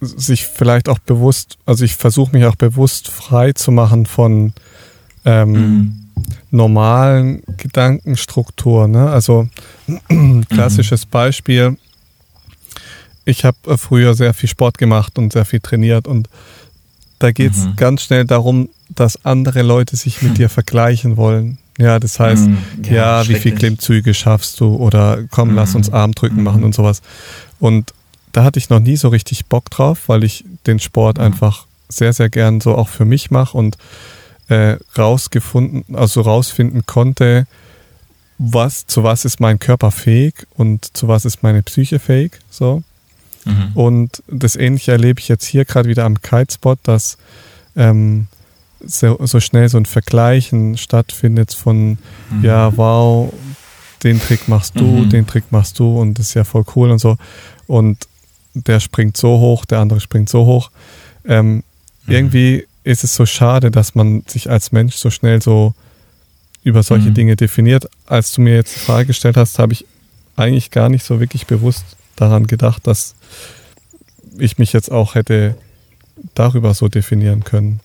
sich 0.00 0.46
vielleicht 0.46 0.88
auch 0.88 0.98
bewusst, 0.98 1.58
also 1.64 1.84
ich 1.84 1.94
versuche 1.94 2.36
mich 2.36 2.44
auch 2.44 2.56
bewusst 2.56 3.08
frei 3.08 3.52
zu 3.52 3.70
machen 3.70 4.06
von 4.06 4.52
ähm, 5.24 5.52
mhm. 5.52 6.08
normalen 6.50 7.44
Gedankenstrukturen. 7.56 8.90
Ne? 8.90 9.10
Also 9.10 9.48
klassisches 10.48 11.06
mhm. 11.06 11.10
Beispiel, 11.10 11.76
ich 13.24 13.44
habe 13.44 13.56
äh, 13.66 13.76
früher 13.76 14.14
sehr 14.14 14.34
viel 14.34 14.48
Sport 14.48 14.78
gemacht 14.78 15.18
und 15.18 15.32
sehr 15.32 15.44
viel 15.44 15.60
trainiert 15.60 16.06
und 16.06 16.28
da 17.18 17.30
geht 17.30 17.52
es 17.52 17.66
mhm. 17.66 17.76
ganz 17.76 18.02
schnell 18.02 18.24
darum, 18.24 18.68
dass 18.88 19.24
andere 19.24 19.62
Leute 19.62 19.96
sich 19.96 20.22
mit 20.22 20.38
dir 20.38 20.48
vergleichen 20.50 21.16
wollen. 21.16 21.58
Ja, 21.78 22.00
das 22.00 22.18
heißt, 22.18 22.48
mhm. 22.48 22.58
ja, 22.84 23.22
ja 23.22 23.28
wie 23.28 23.36
viel 23.36 23.54
Klimmzüge 23.54 24.12
schaffst 24.12 24.60
du 24.60 24.74
oder 24.74 25.24
komm, 25.30 25.50
mhm. 25.50 25.56
lass 25.56 25.74
uns 25.74 25.90
Armdrücken 25.90 26.42
machen 26.42 26.58
mhm. 26.58 26.66
und 26.66 26.74
sowas. 26.74 27.00
Und 27.60 27.94
da 28.32 28.44
hatte 28.44 28.58
ich 28.58 28.70
noch 28.70 28.80
nie 28.80 28.96
so 28.96 29.08
richtig 29.08 29.46
Bock 29.46 29.70
drauf, 29.70 30.08
weil 30.08 30.24
ich 30.24 30.44
den 30.66 30.80
Sport 30.80 31.18
mhm. 31.18 31.24
einfach 31.24 31.66
sehr, 31.88 32.12
sehr 32.12 32.28
gern 32.28 32.60
so 32.60 32.74
auch 32.74 32.88
für 32.88 33.04
mich 33.04 33.30
mache 33.30 33.56
und 33.56 33.78
äh, 34.48 34.76
rausgefunden, 34.98 35.84
also 35.94 36.22
rausfinden 36.22 36.84
konnte, 36.86 37.46
was, 38.38 38.86
zu 38.86 39.04
was 39.04 39.24
ist 39.24 39.40
mein 39.40 39.58
Körper 39.58 39.90
fähig 39.92 40.46
und 40.56 40.96
zu 40.96 41.06
was 41.06 41.24
ist 41.24 41.42
meine 41.42 41.62
Psyche 41.62 41.98
fähig, 41.98 42.40
so. 42.50 42.82
Mhm. 43.44 43.70
Und 43.74 44.22
das 44.28 44.56
Ähnliche 44.56 44.92
erlebe 44.92 45.20
ich 45.20 45.28
jetzt 45.28 45.44
hier 45.44 45.64
gerade 45.64 45.88
wieder 45.88 46.04
am 46.04 46.20
Kitespot, 46.20 46.78
dass 46.82 47.18
ähm, 47.76 48.26
so, 48.84 49.18
so, 49.24 49.40
schnell 49.40 49.68
so 49.68 49.78
ein 49.78 49.86
Vergleichen 49.86 50.76
stattfindet 50.76 51.54
von, 51.54 51.98
mhm. 52.30 52.42
ja, 52.42 52.76
wow, 52.76 53.32
den 54.02 54.20
Trick 54.20 54.48
machst 54.48 54.78
du, 54.78 54.84
mhm. 54.84 55.10
den 55.10 55.26
Trick 55.26 55.44
machst 55.50 55.78
du 55.78 56.00
und 56.00 56.18
das 56.18 56.28
ist 56.28 56.34
ja 56.34 56.44
voll 56.44 56.64
cool 56.74 56.90
und 56.90 56.98
so. 56.98 57.16
Und 57.66 58.08
der 58.54 58.80
springt 58.80 59.16
so 59.16 59.38
hoch, 59.38 59.64
der 59.64 59.78
andere 59.78 60.00
springt 60.00 60.28
so 60.28 60.44
hoch. 60.44 60.70
Ähm, 61.24 61.56
mhm. 61.56 61.62
irgendwie 62.08 62.66
ist 62.84 63.04
es 63.04 63.14
so 63.14 63.26
schade, 63.26 63.70
dass 63.70 63.94
man 63.94 64.24
sich 64.26 64.50
als 64.50 64.72
Mensch 64.72 64.96
so 64.96 65.10
schnell 65.10 65.40
so 65.40 65.74
über 66.64 66.82
solche 66.82 67.10
mhm. 67.10 67.14
Dinge 67.14 67.36
definiert. 67.36 67.88
Als 68.06 68.32
du 68.32 68.40
mir 68.40 68.54
jetzt 68.54 68.74
die 68.74 68.80
Frage 68.80 69.06
gestellt 69.06 69.36
hast, 69.36 69.58
habe 69.58 69.72
ich 69.72 69.86
eigentlich 70.36 70.70
gar 70.70 70.88
nicht 70.88 71.04
so 71.04 71.20
wirklich 71.20 71.46
bewusst 71.46 71.84
daran 72.22 72.46
gedacht, 72.46 72.86
dass 72.86 73.14
ich 74.38 74.58
mich 74.58 74.72
jetzt 74.72 74.90
auch 74.90 75.14
hätte 75.14 75.56
darüber 76.34 76.74
so 76.74 76.88
definieren 76.88 77.44
können. 77.44 77.80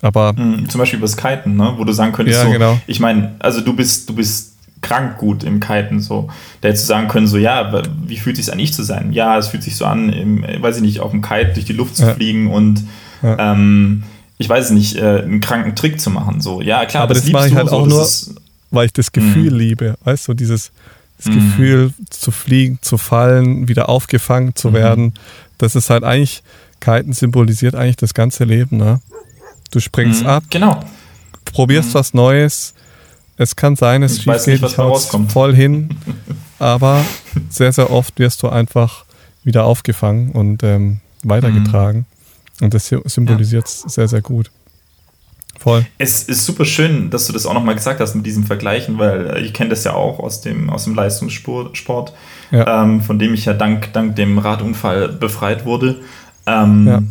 Aber 0.00 0.32
mhm, 0.34 0.68
zum 0.68 0.78
Beispiel 0.78 0.98
über 0.98 1.06
das 1.06 1.16
Kiten, 1.16 1.56
ne? 1.56 1.74
wo 1.76 1.84
du 1.84 1.92
sagen 1.92 2.12
könntest, 2.12 2.38
ja, 2.38 2.44
so, 2.44 2.52
genau. 2.52 2.80
ich 2.86 3.00
meine, 3.00 3.34
also 3.40 3.60
du 3.60 3.74
bist, 3.74 4.08
du 4.08 4.14
bist 4.14 4.54
krank 4.80 5.18
gut 5.18 5.42
im 5.42 5.58
Kiten, 5.58 6.00
so. 6.00 6.28
Da 6.60 6.68
hättest 6.68 6.84
du 6.84 6.88
sagen 6.88 7.08
können, 7.08 7.26
so, 7.26 7.36
ja, 7.36 7.82
wie 8.06 8.16
fühlt 8.16 8.38
es 8.38 8.46
sich 8.46 8.52
an, 8.52 8.60
ich 8.60 8.72
zu 8.72 8.84
sein? 8.84 9.12
Ja, 9.12 9.36
es 9.36 9.48
fühlt 9.48 9.64
sich 9.64 9.74
so 9.74 9.86
an, 9.86 10.12
im, 10.12 10.42
weiß 10.42 10.76
ich 10.76 10.82
nicht, 10.82 11.00
auf 11.00 11.10
dem 11.10 11.22
Kite 11.22 11.54
durch 11.54 11.66
die 11.66 11.72
Luft 11.72 11.96
zu 11.96 12.04
ja. 12.04 12.14
fliegen 12.14 12.48
und 12.48 12.84
ja. 13.22 13.52
ähm, 13.52 14.04
ich 14.38 14.48
weiß 14.48 14.70
nicht, 14.70 14.96
äh, 14.96 15.22
einen 15.22 15.40
kranken 15.40 15.74
Trick 15.74 16.00
zu 16.00 16.10
machen. 16.10 16.40
So, 16.40 16.60
ja, 16.60 16.86
klar, 16.86 17.04
aber 17.04 17.14
das, 17.14 17.24
das 17.24 17.32
mache 17.32 17.48
ich 17.48 17.56
halt 17.56 17.70
so, 17.70 17.76
auch 17.76 17.86
nur, 17.86 18.06
weil 18.70 18.86
ich 18.86 18.92
das 18.92 19.10
Gefühl 19.10 19.50
mhm. 19.50 19.58
liebe. 19.58 19.94
Weißt 20.04 20.28
du, 20.28 20.34
dieses 20.34 20.70
das 21.18 21.26
mhm. 21.26 21.34
Gefühl 21.34 21.92
zu 22.10 22.30
fliegen, 22.30 22.78
zu 22.80 22.96
fallen, 22.96 23.68
wieder 23.68 23.88
aufgefangen 23.88 24.54
zu 24.54 24.70
mhm. 24.70 24.74
werden. 24.74 25.14
Das 25.58 25.74
ist 25.74 25.90
halt 25.90 26.04
eigentlich, 26.04 26.42
Kiten 26.80 27.12
symbolisiert 27.12 27.74
eigentlich 27.74 27.96
das 27.96 28.14
ganze 28.14 28.44
Leben. 28.44 28.76
Ne? 28.76 29.00
Du 29.70 29.80
springst 29.80 30.22
mhm. 30.22 30.28
ab, 30.28 30.44
genau. 30.50 30.80
probierst 31.44 31.90
mhm. 31.90 31.94
was 31.94 32.14
Neues. 32.14 32.74
Es 33.36 33.54
kann 33.54 33.76
sein, 33.76 34.02
es 34.02 34.22
schief 34.22 34.44
geht, 34.44 34.62
ich 34.62 34.76
voll 35.28 35.54
hin, 35.54 35.90
aber 36.58 37.04
sehr, 37.50 37.72
sehr 37.72 37.90
oft 37.90 38.18
wirst 38.18 38.42
du 38.42 38.48
einfach 38.48 39.04
wieder 39.44 39.64
aufgefangen 39.64 40.32
und 40.32 40.62
ähm, 40.64 41.00
weitergetragen. 41.22 42.00
Mhm. 42.58 42.64
Und 42.64 42.74
das 42.74 42.88
symbolisiert 42.88 43.66
es 43.66 43.82
ja. 43.84 43.88
sehr, 43.90 44.08
sehr 44.08 44.22
gut. 44.22 44.50
Voll. 45.58 45.84
Es 45.98 46.22
ist 46.22 46.44
super 46.44 46.64
schön, 46.64 47.10
dass 47.10 47.26
du 47.26 47.32
das 47.32 47.44
auch 47.44 47.52
nochmal 47.52 47.74
gesagt 47.74 47.98
hast 47.98 48.14
mit 48.14 48.24
diesem 48.24 48.44
Vergleichen, 48.44 48.98
weil 48.98 49.42
ich 49.44 49.52
kenne 49.52 49.70
das 49.70 49.82
ja 49.82 49.92
auch 49.92 50.20
aus 50.20 50.40
dem, 50.40 50.70
aus 50.70 50.84
dem 50.84 50.94
Leistungssport, 50.94 52.12
ja. 52.52 52.82
ähm, 52.82 53.00
von 53.02 53.18
dem 53.18 53.34
ich 53.34 53.44
ja 53.44 53.54
dank, 53.54 53.92
dank 53.92 54.14
dem 54.14 54.38
Radunfall 54.38 55.08
befreit 55.08 55.64
wurde. 55.64 55.96
Ähm, 56.46 56.86
ja. 56.86 57.02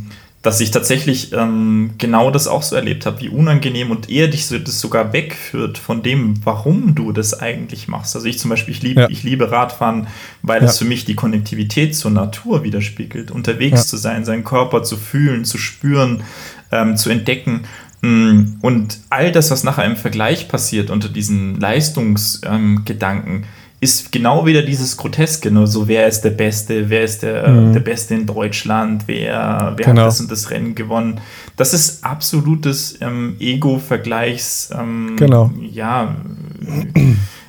Dass 0.43 0.61
ich 0.61 0.71
tatsächlich 0.71 1.33
ähm, 1.33 1.95
genau 1.97 2.31
das 2.31 2.47
auch 2.47 2.63
so 2.63 2.77
erlebt 2.77 3.05
habe, 3.05 3.19
wie 3.19 3.27
unangenehm 3.27 3.91
und 3.91 4.09
eher 4.09 4.29
dich 4.29 4.45
so, 4.45 4.57
das 4.57 4.79
sogar 4.79 5.11
wegführt 5.11 5.77
von 5.77 6.01
dem, 6.01 6.35
warum 6.45 6.95
du 6.95 7.11
das 7.11 7.37
eigentlich 7.37 7.89
machst. 7.89 8.15
Also 8.15 8.27
ich 8.27 8.39
zum 8.39 8.49
Beispiel, 8.49 8.73
ich 8.73 8.81
liebe, 8.81 9.01
ja. 9.01 9.09
ich 9.09 9.23
liebe 9.23 9.51
Radfahren, 9.51 10.07
weil 10.43 10.63
es 10.63 10.77
für 10.77 10.85
mich 10.85 11.03
die 11.03 11.15
Konnektivität 11.15 11.97
zur 11.97 12.11
Natur 12.11 12.63
widerspiegelt, 12.63 13.29
unterwegs 13.29 13.87
zu 13.87 13.97
sein, 13.97 14.23
seinen 14.23 14.45
Körper 14.45 14.83
zu 14.83 14.95
fühlen, 14.95 15.43
zu 15.43 15.57
spüren, 15.57 16.23
ähm, 16.71 16.95
zu 16.95 17.09
entdecken. 17.09 17.63
Mm, 18.01 18.57
und 18.61 18.99
all 19.09 19.31
das, 19.31 19.49
was 19.51 19.63
nachher 19.63 19.85
im 19.85 19.95
Vergleich 19.95 20.47
passiert 20.47 20.89
unter 20.89 21.09
diesen 21.09 21.59
Leistungsgedanken, 21.59 23.33
ähm, 23.35 23.43
ist 23.79 24.11
genau 24.11 24.45
wieder 24.45 24.63
dieses 24.63 24.97
Groteske, 24.97 25.51
nur 25.51 25.63
ne? 25.63 25.67
so 25.67 25.87
wer 25.87 26.07
ist 26.07 26.21
der 26.21 26.31
Beste, 26.31 26.89
wer 26.89 27.03
ist 27.03 27.21
der, 27.21 27.47
mhm. 27.47 27.73
der 27.73 27.79
Beste 27.79 28.15
in 28.15 28.25
Deutschland, 28.25 29.03
wer, 29.05 29.73
wer 29.75 29.85
genau. 29.85 30.01
hat 30.01 30.07
das 30.07 30.19
und 30.19 30.31
das 30.31 30.49
Rennen 30.49 30.73
gewonnen. 30.73 31.21
Das 31.57 31.73
ist 31.73 32.03
absolutes 32.03 32.97
ähm, 33.01 33.35
Ego-Vergleichs, 33.39 34.71
ähm, 34.77 35.15
genau. 35.15 35.51
ja, 35.61 36.15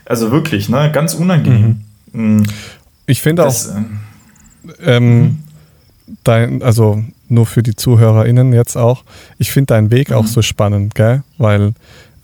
also 0.05 0.31
wirklich, 0.31 0.69
ne, 0.69 0.91
ganz 0.93 1.15
unangenehm. 1.15 1.81
Mhm. 2.12 2.37
Mm. 2.41 2.47
Ich 3.07 3.23
finde 3.23 3.47
auch, 3.47 3.55
äh, 3.55 4.97
ähm, 4.97 5.20
mhm. 5.23 5.39
dein, 6.25 6.62
also 6.62 7.03
nur 7.28 7.46
für 7.46 7.62
die 7.62 7.76
ZuhörerInnen 7.76 8.52
jetzt 8.52 8.76
auch. 8.76 9.05
Ich 9.38 9.50
finde 9.50 9.74
deinen 9.74 9.90
Weg 9.90 10.10
mhm. 10.10 10.16
auch 10.16 10.26
so 10.26 10.42
spannend, 10.42 10.94
gell? 10.94 11.22
Weil 11.36 11.74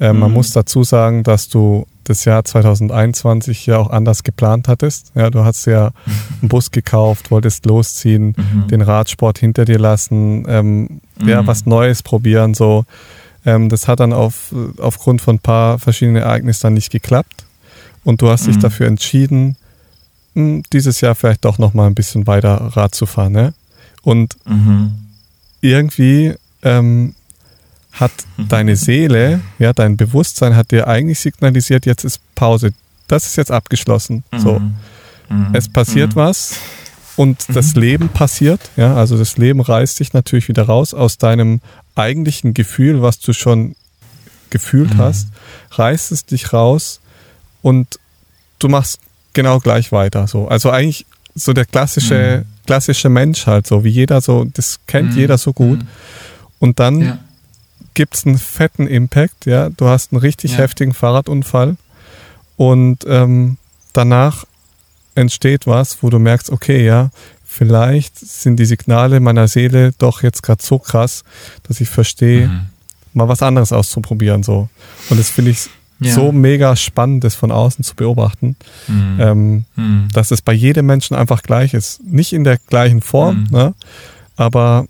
äh, 0.01 0.13
mhm. 0.13 0.21
man 0.21 0.33
muss 0.33 0.53
dazu 0.53 0.85
sagen, 0.85 1.23
dass 1.23 1.49
du 1.49 1.87
das 2.05 2.25
Jahr 2.25 2.45
2021 2.45 3.67
ja 3.67 3.79
auch 3.79 3.91
anders 3.91 4.23
geplant 4.23 4.69
hattest. 4.69 5.13
Ja, 5.15 5.31
du 5.31 5.45
hast 5.45 5.67
ja 5.67 5.93
einen 6.41 6.49
Bus 6.49 6.71
gekauft, 6.71 7.31
wolltest 7.31 7.67
losziehen, 7.67 8.35
mhm. 8.37 8.69
den 8.69 8.83
Radsport 8.83 9.39
hinter 9.39 9.65
dir 9.65 9.79
lassen, 9.79 10.45
ähm, 10.49 11.01
ja, 11.25 11.43
mhm. 11.43 11.47
was 11.47 11.67
Neues 11.67 12.03
probieren, 12.03 12.55
so. 12.55 12.85
Ähm, 13.47 13.69
das 13.69 13.89
hat 13.89 14.01
dann 14.01 14.13
auf, 14.13 14.55
aufgrund 14.79 15.21
von 15.21 15.37
ein 15.37 15.41
paar 15.41 15.79
verschiedenen 15.79 16.23
Ereignissen 16.23 16.63
dann 16.63 16.75
nicht 16.75 16.91
geklappt. 16.91 17.45
Und 18.05 18.21
du 18.21 18.29
hast 18.29 18.47
dich 18.47 18.57
mhm. 18.57 18.61
dafür 18.61 18.87
entschieden, 18.87 19.57
hm, 20.35 20.63
dieses 20.73 21.01
Jahr 21.01 21.15
vielleicht 21.15 21.45
doch 21.45 21.59
nochmal 21.59 21.87
ein 21.87 21.95
bisschen 21.95 22.27
weiter 22.27 22.73
Rad 22.75 22.95
zu 22.95 23.07
fahren, 23.07 23.33
ne? 23.33 23.55
Und 24.05 24.37
mhm. 24.47 24.93
irgendwie 25.61 26.35
ähm, 26.63 27.15
hat 27.93 28.13
mhm. 28.37 28.49
deine 28.49 28.77
Seele, 28.77 29.41
ja, 29.59 29.73
dein 29.73 29.97
Bewusstsein 29.97 30.57
hat 30.57 30.71
dir 30.71 30.87
eigentlich 30.87 31.21
signalisiert, 31.21 31.87
jetzt 31.87 32.05
ist 32.05 32.21
Pause. 32.35 32.73
Das 33.09 33.27
ist 33.27 33.37
jetzt 33.37 33.51
abgeschlossen. 33.51 34.25
Mhm. 34.33 34.39
So. 34.39 34.59
Mhm. 34.59 35.49
Es 35.53 35.69
passiert 35.69 36.15
mhm. 36.15 36.21
was 36.21 36.57
und 37.17 37.47
das 37.49 37.75
Leben 37.75 38.09
passiert, 38.09 38.61
ja, 38.77 38.95
also 38.97 39.17
das 39.17 39.37
Leben 39.37 39.61
reißt 39.61 40.01
dich 40.01 40.13
natürlich 40.13 40.49
wieder 40.49 40.65
raus 40.65 40.95
aus 40.95 41.17
deinem 41.17 41.61
eigentlichen 41.95 42.55
Gefühl, 42.55 43.03
was 43.03 43.21
du 43.21 43.33
schon 43.33 43.77
gefühlt 44.51 44.97
hast, 44.99 45.29
reißt 45.73 46.13
es 46.13 46.27
dich 46.27 46.53
raus 46.53 47.01
und 47.63 47.99
du 48.59 48.69
machst 48.69 49.01
genau 49.33 49.61
gleich 49.61 49.93
weiter. 49.93 50.27
So. 50.27 50.49
Also 50.49 50.71
eigentlich 50.71 51.07
so 51.35 51.53
der 51.53 51.65
klassische, 51.67 52.45
mhm. 52.45 52.54
Klassische 52.67 53.09
Mensch 53.09 53.47
halt 53.47 53.67
so, 53.67 53.85
wie 53.85 53.91
jeder 53.91 54.21
so, 54.21 54.45
das 54.45 54.81
kennt 54.87 55.13
mhm. 55.13 55.19
jeder 55.19 55.39
so 55.39 55.53
gut. 55.53 55.81
Mhm. 55.81 55.89
Und 56.59 56.81
dann 56.81 57.01
ja. 57.01 57.19
gibt 57.95 58.15
es 58.15 58.27
einen 58.27 58.39
fetten 58.39 58.87
Impact, 58.87 59.47
ja. 59.47 59.69
Du 59.71 59.87
hast 59.87 60.13
einen 60.13 60.21
richtig 60.21 60.53
ja. 60.53 60.59
heftigen 60.59 60.95
Fahrradunfall 60.95 61.77
und 62.57 63.05
ähm, 63.07 63.59
danach 63.93 64.45
entsteht 65.15 65.67
was, 65.67 66.03
wo 66.03 66.11
du 66.11 66.19
merkst, 66.19 66.51
okay, 66.51 66.85
ja, 66.85 67.11
vielleicht 67.45 68.19
sind 68.19 68.57
die 68.57 68.65
Signale 68.65 69.21
meiner 69.21 69.47
Seele 69.47 69.93
doch 69.99 70.23
jetzt 70.23 70.43
gerade 70.43 70.63
so 70.63 70.79
krass, 70.79 71.23
dass 71.63 71.81
ich 71.81 71.89
verstehe, 71.89 72.49
mhm. 72.49 72.67
mal 73.13 73.29
was 73.29 73.43
anderes 73.43 73.73
auszuprobieren. 73.73 74.43
So. 74.43 74.69
Und 75.11 75.21
das 75.21 75.31
finde 75.31 75.53
ich 75.53 75.69
ja. 76.05 76.15
so 76.15 76.33
mega 76.33 76.77
spannend, 76.77 77.25
das 77.25 77.35
von 77.35 77.51
außen 77.51 77.85
zu 77.85 77.95
beobachten, 77.95 78.57
mhm. 78.89 79.17
Ähm, 79.21 79.65
mhm. 79.77 80.09
dass 80.13 80.31
es 80.31 80.43
bei 80.43 80.53
jedem 80.53 80.87
Menschen 80.87 81.17
einfach 81.17 81.43
gleich 81.43 81.75
ist. 81.75 82.03
Nicht 82.05 82.33
in 82.33 82.45
der 82.45 82.59
gleichen 82.59 83.01
Form, 83.01 83.47
mhm. 83.51 83.57
ne? 83.57 83.75
aber 84.37 84.87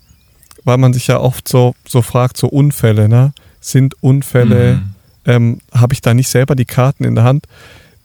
weil 0.63 0.77
man 0.77 0.93
sich 0.93 1.07
ja 1.07 1.19
oft 1.19 1.47
so, 1.47 1.75
so 1.87 2.01
fragt, 2.01 2.37
so 2.37 2.47
Unfälle, 2.47 3.07
ne? 3.07 3.33
sind 3.59 4.01
Unfälle, 4.01 4.75
mhm. 4.75 4.95
ähm, 5.25 5.59
habe 5.73 5.93
ich 5.93 6.01
da 6.01 6.13
nicht 6.13 6.29
selber 6.29 6.55
die 6.55 6.65
Karten 6.65 7.03
in 7.03 7.15
der 7.15 7.23
Hand? 7.23 7.45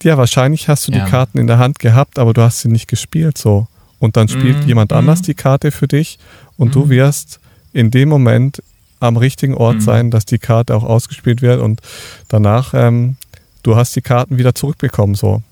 Ja, 0.03 0.17
wahrscheinlich 0.17 0.69
hast 0.69 0.89
du 0.89 0.93
ja. 0.93 1.05
die 1.05 1.11
Karten 1.11 1.39
in 1.39 1.47
der 1.47 1.59
Hand 1.59 1.79
gehabt, 1.79 2.19
aber 2.19 2.33
du 2.33 2.43
hast 2.43 2.61
sie 2.61 2.69
nicht 2.69 2.89
gespielt 2.89 3.37
so. 3.37 3.67
Und 3.99 4.17
dann 4.17 4.29
spielt 4.29 4.63
mhm. 4.63 4.69
jemand 4.69 4.93
anders 4.93 5.21
mhm. 5.21 5.25
die 5.25 5.35
Karte 5.35 5.71
für 5.71 5.87
dich 5.87 6.19
und 6.57 6.75
du 6.75 6.89
wirst 6.89 7.39
in 7.73 7.91
dem 7.91 8.09
Moment 8.09 8.63
am 9.01 9.17
richtigen 9.17 9.55
Ort 9.55 9.77
mhm. 9.77 9.81
sein, 9.81 10.11
dass 10.11 10.27
die 10.27 10.39
Karte 10.39 10.75
auch 10.77 10.85
ausgespielt 10.85 11.43
wird 11.43 11.61
und 11.61 11.81
danach, 12.29 12.75
ähm, 12.75 13.17
du 13.63 13.75
hast 13.75 13.97
die 13.97 14.03
Karten 14.03 14.39
wieder 14.39 14.55
zurückbekommen. 14.55 15.15
So. 15.15 15.43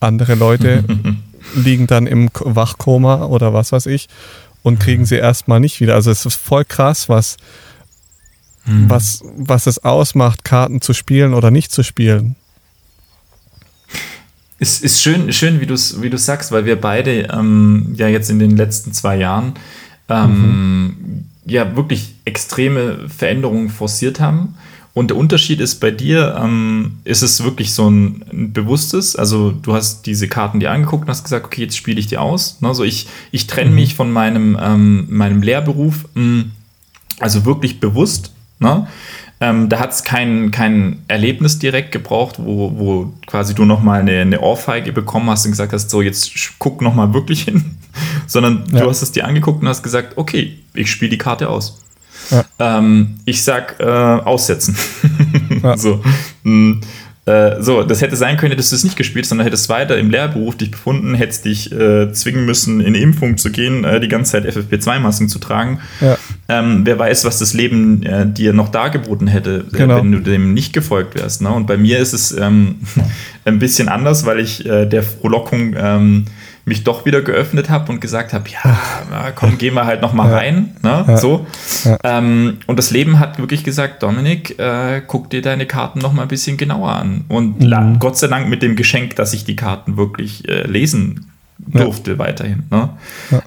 Andere 0.00 0.36
Leute 0.36 0.84
liegen 1.54 1.86
dann 1.86 2.06
im 2.06 2.30
Wachkoma 2.32 3.26
oder 3.26 3.52
was 3.52 3.72
weiß 3.72 3.86
ich 3.86 4.08
und 4.62 4.78
kriegen 4.78 5.04
sie 5.04 5.16
erstmal 5.16 5.60
nicht 5.60 5.80
wieder. 5.80 5.94
Also 5.94 6.10
es 6.10 6.24
ist 6.24 6.36
voll 6.36 6.64
krass, 6.64 7.08
was, 7.08 7.36
mhm. 8.64 8.88
was, 8.88 9.22
was 9.36 9.66
es 9.66 9.84
ausmacht, 9.84 10.44
Karten 10.44 10.80
zu 10.80 10.92
spielen 10.92 11.34
oder 11.34 11.50
nicht 11.50 11.72
zu 11.72 11.82
spielen. 11.82 12.36
Es 14.58 14.80
ist 14.80 15.02
schön, 15.02 15.32
schön 15.32 15.60
wie 15.60 15.66
du 15.66 15.74
es 15.74 16.00
wie 16.00 16.16
sagst, 16.16 16.50
weil 16.50 16.64
wir 16.64 16.80
beide 16.80 17.24
ähm, 17.24 17.94
ja 17.96 18.08
jetzt 18.08 18.30
in 18.30 18.38
den 18.38 18.56
letzten 18.56 18.92
zwei 18.92 19.16
Jahren 19.16 19.54
ähm, 20.08 20.30
mhm 20.30 21.24
ja 21.46 21.76
wirklich 21.76 22.14
extreme 22.24 23.08
Veränderungen 23.08 23.70
forciert 23.70 24.20
haben. 24.20 24.54
Und 24.96 25.08
der 25.08 25.18
Unterschied 25.18 25.60
ist 25.60 25.78
bei 25.78 25.90
dir, 25.90 26.40
ähm, 26.42 26.98
ist 27.04 27.22
es 27.22 27.44
wirklich 27.44 27.74
so 27.74 27.88
ein, 27.88 28.24
ein, 28.32 28.52
bewusstes, 28.54 29.14
also 29.14 29.50
du 29.50 29.74
hast 29.74 30.06
diese 30.06 30.26
Karten 30.26 30.58
dir 30.58 30.70
angeguckt 30.70 31.02
und 31.02 31.10
hast 31.10 31.22
gesagt, 31.22 31.44
okay, 31.44 31.62
jetzt 31.64 31.76
spiele 31.76 32.00
ich 32.00 32.06
die 32.06 32.16
aus. 32.16 32.58
Also 32.62 32.82
ich, 32.82 33.06
ich 33.30 33.46
trenne 33.46 33.68
mhm. 33.70 33.74
mich 33.76 33.94
von 33.94 34.10
meinem, 34.10 34.58
ähm, 34.58 35.06
meinem 35.10 35.42
Lehrberuf, 35.42 36.06
mh, 36.14 36.22
mm, 36.22 36.50
also 37.20 37.44
wirklich 37.44 37.78
bewusst. 37.78 38.32
Ne? 38.58 38.86
Ähm, 39.38 39.68
da 39.68 39.80
hat 39.80 39.92
es 39.92 40.02
kein, 40.02 40.50
kein 40.50 41.02
Erlebnis 41.08 41.58
direkt 41.58 41.92
gebraucht, 41.92 42.36
wo, 42.38 42.72
wo 42.78 43.12
quasi 43.26 43.54
du 43.54 43.66
nochmal 43.66 44.00
eine, 44.00 44.20
eine 44.22 44.40
Ohrfeige 44.40 44.92
bekommen 44.94 45.28
hast 45.28 45.44
und 45.44 45.50
gesagt 45.50 45.74
hast, 45.74 45.90
so 45.90 46.00
jetzt 46.00 46.32
guck 46.58 46.80
nochmal 46.80 47.12
wirklich 47.12 47.42
hin, 47.42 47.75
sondern 48.26 48.64
ja. 48.72 48.80
du 48.80 48.88
hast 48.88 49.02
es 49.02 49.12
dir 49.12 49.26
angeguckt 49.26 49.62
und 49.62 49.68
hast 49.68 49.82
gesagt, 49.82 50.16
okay, 50.16 50.58
ich 50.74 50.90
spiele 50.90 51.10
die 51.10 51.18
Karte 51.18 51.48
aus. 51.48 51.80
Ja. 52.30 52.44
Ähm, 52.58 53.16
ich 53.24 53.42
sag 53.42 53.76
äh, 53.80 53.84
aussetzen. 53.84 54.76
Ja. 55.62 55.76
so. 55.76 56.02
Hm. 56.42 56.80
Äh, 57.26 57.60
so, 57.60 57.82
das 57.82 58.02
hätte 58.02 58.14
sein 58.14 58.36
können, 58.36 58.56
dass 58.56 58.70
du 58.70 58.76
es 58.76 58.84
nicht 58.84 58.96
gespielt, 58.96 59.26
sondern 59.26 59.46
hättest 59.46 59.68
weiter 59.68 59.98
im 59.98 60.10
Lehrberuf 60.10 60.56
dich 60.56 60.70
befunden, 60.70 61.14
hättest 61.14 61.44
dich 61.44 61.72
äh, 61.72 62.12
zwingen 62.12 62.44
müssen, 62.46 62.80
in 62.80 62.94
die 62.94 63.02
Impfung 63.02 63.36
zu 63.36 63.50
gehen, 63.50 63.82
äh, 63.82 63.98
die 63.98 64.06
ganze 64.06 64.32
Zeit 64.32 64.46
FFP2-Masken 64.46 65.28
zu 65.28 65.40
tragen. 65.40 65.80
Ja. 66.00 66.16
Ähm, 66.48 66.82
wer 66.84 67.00
weiß, 67.00 67.24
was 67.24 67.40
das 67.40 67.52
Leben 67.52 68.04
äh, 68.04 68.26
dir 68.26 68.52
noch 68.52 68.68
dargeboten 68.68 69.26
hätte, 69.26 69.64
äh, 69.72 69.76
genau. 69.76 69.96
wenn 69.96 70.12
du 70.12 70.20
dem 70.20 70.54
nicht 70.54 70.72
gefolgt 70.72 71.16
wärst. 71.16 71.42
Ne? 71.42 71.50
Und 71.50 71.66
bei 71.66 71.76
mir 71.76 71.98
ist 71.98 72.12
es 72.12 72.30
ähm, 72.30 72.76
ein 73.44 73.58
bisschen 73.58 73.88
anders, 73.88 74.24
weil 74.24 74.38
ich 74.38 74.62
der 74.64 75.02
Frohlockung 75.02 75.74
ähm, 75.76 76.24
mich 76.66 76.82
doch 76.82 77.06
wieder 77.06 77.22
geöffnet 77.22 77.70
habe 77.70 77.92
und 77.92 78.00
gesagt 78.00 78.32
habe, 78.32 78.50
ja, 78.50 78.76
na, 79.08 79.30
komm, 79.30 79.56
gehen 79.56 79.74
wir 79.74 79.86
halt 79.86 80.02
noch 80.02 80.12
mal 80.12 80.28
ja. 80.28 80.36
rein, 80.36 80.76
ne? 80.82 81.04
Ja. 81.06 81.16
so. 81.16 81.46
Ja. 81.84 81.96
Ähm, 82.02 82.58
und 82.66 82.76
das 82.76 82.90
Leben 82.90 83.20
hat 83.20 83.38
wirklich 83.38 83.62
gesagt, 83.62 84.02
Dominik, 84.02 84.58
äh, 84.58 85.00
guck 85.06 85.30
dir 85.30 85.42
deine 85.42 85.66
Karten 85.66 86.00
noch 86.00 86.12
mal 86.12 86.22
ein 86.22 86.28
bisschen 86.28 86.56
genauer 86.56 86.90
an. 86.90 87.24
Und 87.28 87.60
mhm. 87.60 87.98
Gott 88.00 88.18
sei 88.18 88.26
Dank 88.26 88.48
mit 88.48 88.62
dem 88.62 88.74
Geschenk, 88.74 89.14
dass 89.14 89.32
ich 89.32 89.44
die 89.44 89.54
Karten 89.54 89.96
wirklich 89.96 90.48
äh, 90.48 90.66
lesen 90.66 91.30
durfte 91.58 92.18
weiterhin. 92.18 92.64
Ne? 92.70 92.90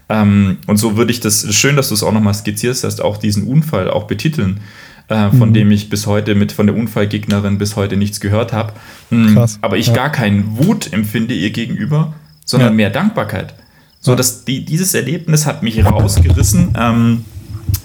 Ähm, 0.07 0.57
und 0.67 0.77
so 0.77 0.97
würde 0.97 1.11
ich 1.11 1.19
das, 1.19 1.53
schön, 1.53 1.75
dass 1.75 1.89
du 1.89 1.95
es 1.95 2.03
auch 2.03 2.13
noch 2.13 2.21
mal 2.21 2.33
skizzierst, 2.33 2.83
dass 2.85 3.01
auch 3.01 3.17
diesen 3.17 3.43
Unfall 3.43 3.89
auch 3.91 4.05
betiteln. 4.05 4.61
Äh, 5.09 5.31
von 5.31 5.49
mhm. 5.49 5.53
dem 5.53 5.71
ich 5.71 5.89
bis 5.89 6.05
heute 6.05 6.35
mit 6.35 6.51
von 6.51 6.67
der 6.67 6.75
Unfallgegnerin 6.75 7.57
bis 7.57 7.75
heute 7.75 7.97
nichts 7.97 8.19
gehört 8.19 8.53
habe. 8.53 8.73
Mhm. 9.09 9.43
Aber 9.61 9.77
ich 9.77 9.91
gar 9.93 10.11
keinen 10.11 10.57
Wut 10.57 10.93
empfinde 10.93 11.33
ihr 11.33 11.49
gegenüber, 11.49 12.13
sondern 12.49 12.69
ja. 12.69 12.75
mehr 12.75 12.89
Dankbarkeit. 12.89 13.53
So, 13.99 14.15
dass 14.15 14.43
die, 14.43 14.65
dieses 14.65 14.95
Erlebnis 14.95 15.45
hat 15.45 15.61
mich 15.61 15.85
rausgerissen 15.85 16.75
ähm, 16.75 17.25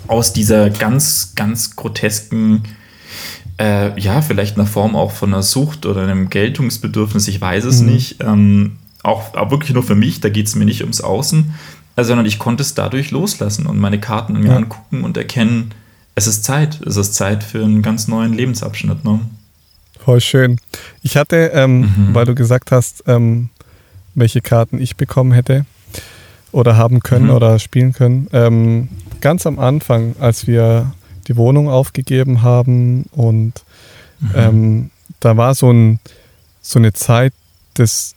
aus 0.07 0.33
dieser 0.33 0.71
ganz, 0.71 1.35
ganz 1.35 1.77
grotesken, 1.77 2.63
äh, 3.61 3.99
ja, 4.01 4.23
vielleicht 4.23 4.57
einer 4.57 4.67
Form 4.67 4.97
auch 4.97 5.13
von 5.13 5.35
einer 5.35 5.43
Sucht 5.43 5.85
oder 5.85 6.03
einem 6.03 6.31
Geltungsbedürfnis, 6.31 7.29
ich 7.29 7.41
weiß 7.41 7.65
es 7.65 7.81
mhm. 7.81 7.87
nicht. 7.87 8.23
Ähm, 8.23 8.77
auch, 9.03 9.35
auch, 9.35 9.51
wirklich 9.51 9.75
nur 9.75 9.83
für 9.83 9.95
mich, 9.95 10.21
da 10.21 10.31
geht 10.31 10.47
es 10.47 10.55
mir 10.55 10.65
nicht 10.65 10.81
ums 10.81 11.03
Außen, 11.03 11.53
äh, 11.97 12.05
sondern 12.05 12.25
ich 12.25 12.39
konnte 12.39 12.63
es 12.63 12.73
dadurch 12.75 13.11
loslassen 13.11 13.67
und 13.67 13.79
meine 13.79 14.01
Karten 14.01 14.33
mir 14.41 14.49
ja. 14.49 14.57
angucken 14.57 15.05
und 15.05 15.19
erkennen, 15.19 15.73
es 16.15 16.27
ist 16.27 16.45
Zeit, 16.45 16.81
es 16.87 16.97
ist 16.97 17.15
Zeit 17.15 17.45
für 17.45 17.63
einen 17.63 17.83
ganz 17.83 18.09
neuen 18.09 18.33
Lebensabschnitt. 18.33 19.05
Ne? 19.05 19.21
Voll 19.99 20.23
schön. 20.23 20.59
Ich 21.03 21.19
hatte, 21.19 21.51
ähm, 21.53 21.81
mhm. 21.81 22.09
weil 22.15 22.25
du 22.25 22.35
gesagt 22.35 22.71
hast, 22.73 23.03
ähm, 23.07 23.51
welche 24.15 24.41
Karten 24.41 24.81
ich 24.81 24.97
bekommen 24.97 25.33
hätte 25.33 25.67
oder 26.53 26.77
haben 26.77 27.01
können 27.01 27.27
mhm. 27.27 27.33
oder 27.33 27.59
spielen 27.59 27.93
können. 27.93 28.29
Ähm, 28.33 28.89
ganz 29.21 29.47
am 29.47 29.59
Anfang, 29.59 30.15
als 30.21 30.47
wir 30.47 30.93
die 31.27 31.37
Wohnung 31.37 31.69
aufgegeben 31.69 32.43
haben 32.43 33.05
und 33.13 33.65
mhm. 34.21 34.31
ähm, 34.35 34.91
da 35.21 35.37
war 35.37 35.55
so, 35.55 35.71
ein, 35.71 35.99
so 36.61 36.79
eine 36.79 36.93
Zeit, 36.93 37.33
das, 37.75 38.15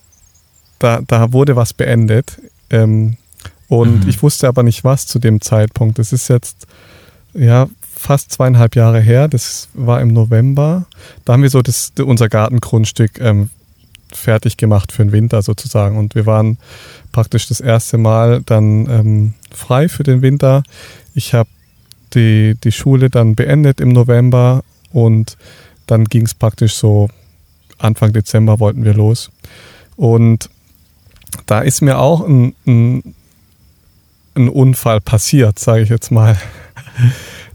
da, 0.80 1.02
da 1.06 1.34
wurde 1.34 1.56
was 1.56 1.74
beendet 1.74 2.40
ähm, 2.70 3.18
und 3.68 4.04
mhm. 4.04 4.10
ich 4.10 4.22
wusste 4.22 4.48
aber 4.48 4.64
nicht 4.64 4.84
was 4.84 5.08
zu 5.08 5.20
dem 5.20 5.42
Zeitpunkt. 5.42 6.00
Das 6.00 6.14
ist 6.14 6.28
jetzt 6.28 6.68
ja 7.34 7.68
fast 7.82 8.32
zweieinhalb 8.32 8.76
Jahre 8.76 9.00
her, 9.00 9.28
das 9.28 9.70
war 9.74 10.02
im 10.02 10.10
November. 10.10 10.86
Da 11.26 11.34
haben 11.34 11.44
wir 11.44 11.50
so 11.50 11.62
das, 11.62 11.92
unser 12.00 12.30
Gartengrundstück 12.30 13.20
ähm, 13.20 13.50
fertig 14.14 14.58
gemacht 14.58 14.92
für 14.92 15.04
den 15.04 15.12
Winter 15.12 15.42
sozusagen. 15.42 15.98
Und 15.98 16.16
wir 16.16 16.26
waren 16.26 16.58
praktisch 17.12 17.48
das 17.48 17.60
erste 17.60 17.98
Mal 17.98 18.42
dann 18.46 18.90
ähm, 18.90 19.34
frei 19.52 19.90
für 19.90 20.04
den 20.04 20.22
Winter. 20.22 20.64
Ich 21.14 21.34
habe 21.34 21.50
die, 22.14 22.56
die 22.64 22.72
Schule 22.72 23.10
dann 23.10 23.36
beendet 23.36 23.80
im 23.82 23.90
November 23.90 24.64
und 24.92 25.38
dann 25.88 26.06
ging 26.06 26.26
es 26.26 26.34
praktisch 26.34 26.76
so 26.76 27.10
Anfang 27.78 28.14
Dezember 28.14 28.60
wollten 28.60 28.84
wir 28.84 28.94
los. 28.94 29.30
Und 29.96 30.50
da 31.46 31.60
ist 31.60 31.82
mir 31.82 32.00
auch 32.00 32.28
ein, 32.28 32.56
ein, 32.66 33.16
ein 34.36 34.50
Unfall 34.50 35.02
passiert, 35.02 35.60
sage 35.60 35.84
ich 35.84 35.90
jetzt 35.90 36.12
mal. 36.12 36.38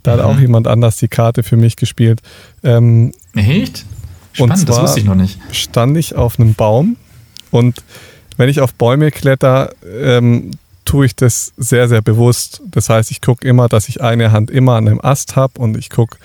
Da 0.05 0.15
hat 0.15 0.19
mhm. 0.19 0.25
auch 0.25 0.41
jemand 0.41 0.67
anders 0.67 0.97
die 0.97 1.07
Karte 1.07 1.45
für 1.45 1.57
mich 1.57 1.77
gespielt. 1.77 2.21
Ähm, 2.65 3.13
Echt? 3.37 3.87
Spannend, 4.33 4.53
und 4.53 4.57
zwar 4.59 4.77
das 4.77 4.83
wusste 4.83 5.01
ich 5.01 5.07
noch 5.07 5.15
nicht. 5.15 5.39
Stand 5.53 5.97
ich 5.97 6.15
auf 6.15 6.39
einem 6.39 6.55
Baum 6.55 6.97
und 7.51 7.83
wenn 8.37 8.49
ich 8.49 8.61
auf 8.61 8.75
Bäume 8.75 9.11
kletter, 9.11 9.73
ähm, 9.87 10.53
tue 10.85 11.07
ich 11.07 11.15
das 11.15 11.53
sehr, 11.57 11.89
sehr 11.89 12.03
bewusst. 12.03 12.63
Das 12.67 12.89
heißt, 12.89 13.11
ich 13.11 13.21
gucke 13.21 13.47
immer, 13.47 13.69
dass 13.69 13.89
ich 13.89 14.01
eine 14.01 14.33
Hand 14.33 14.51
immer 14.51 14.75
an 14.75 14.89
einem 14.89 15.01
Ast 15.01 15.37
habe 15.37 15.61
und 15.61 15.77
ich 15.77 15.91
gucke 15.91 16.19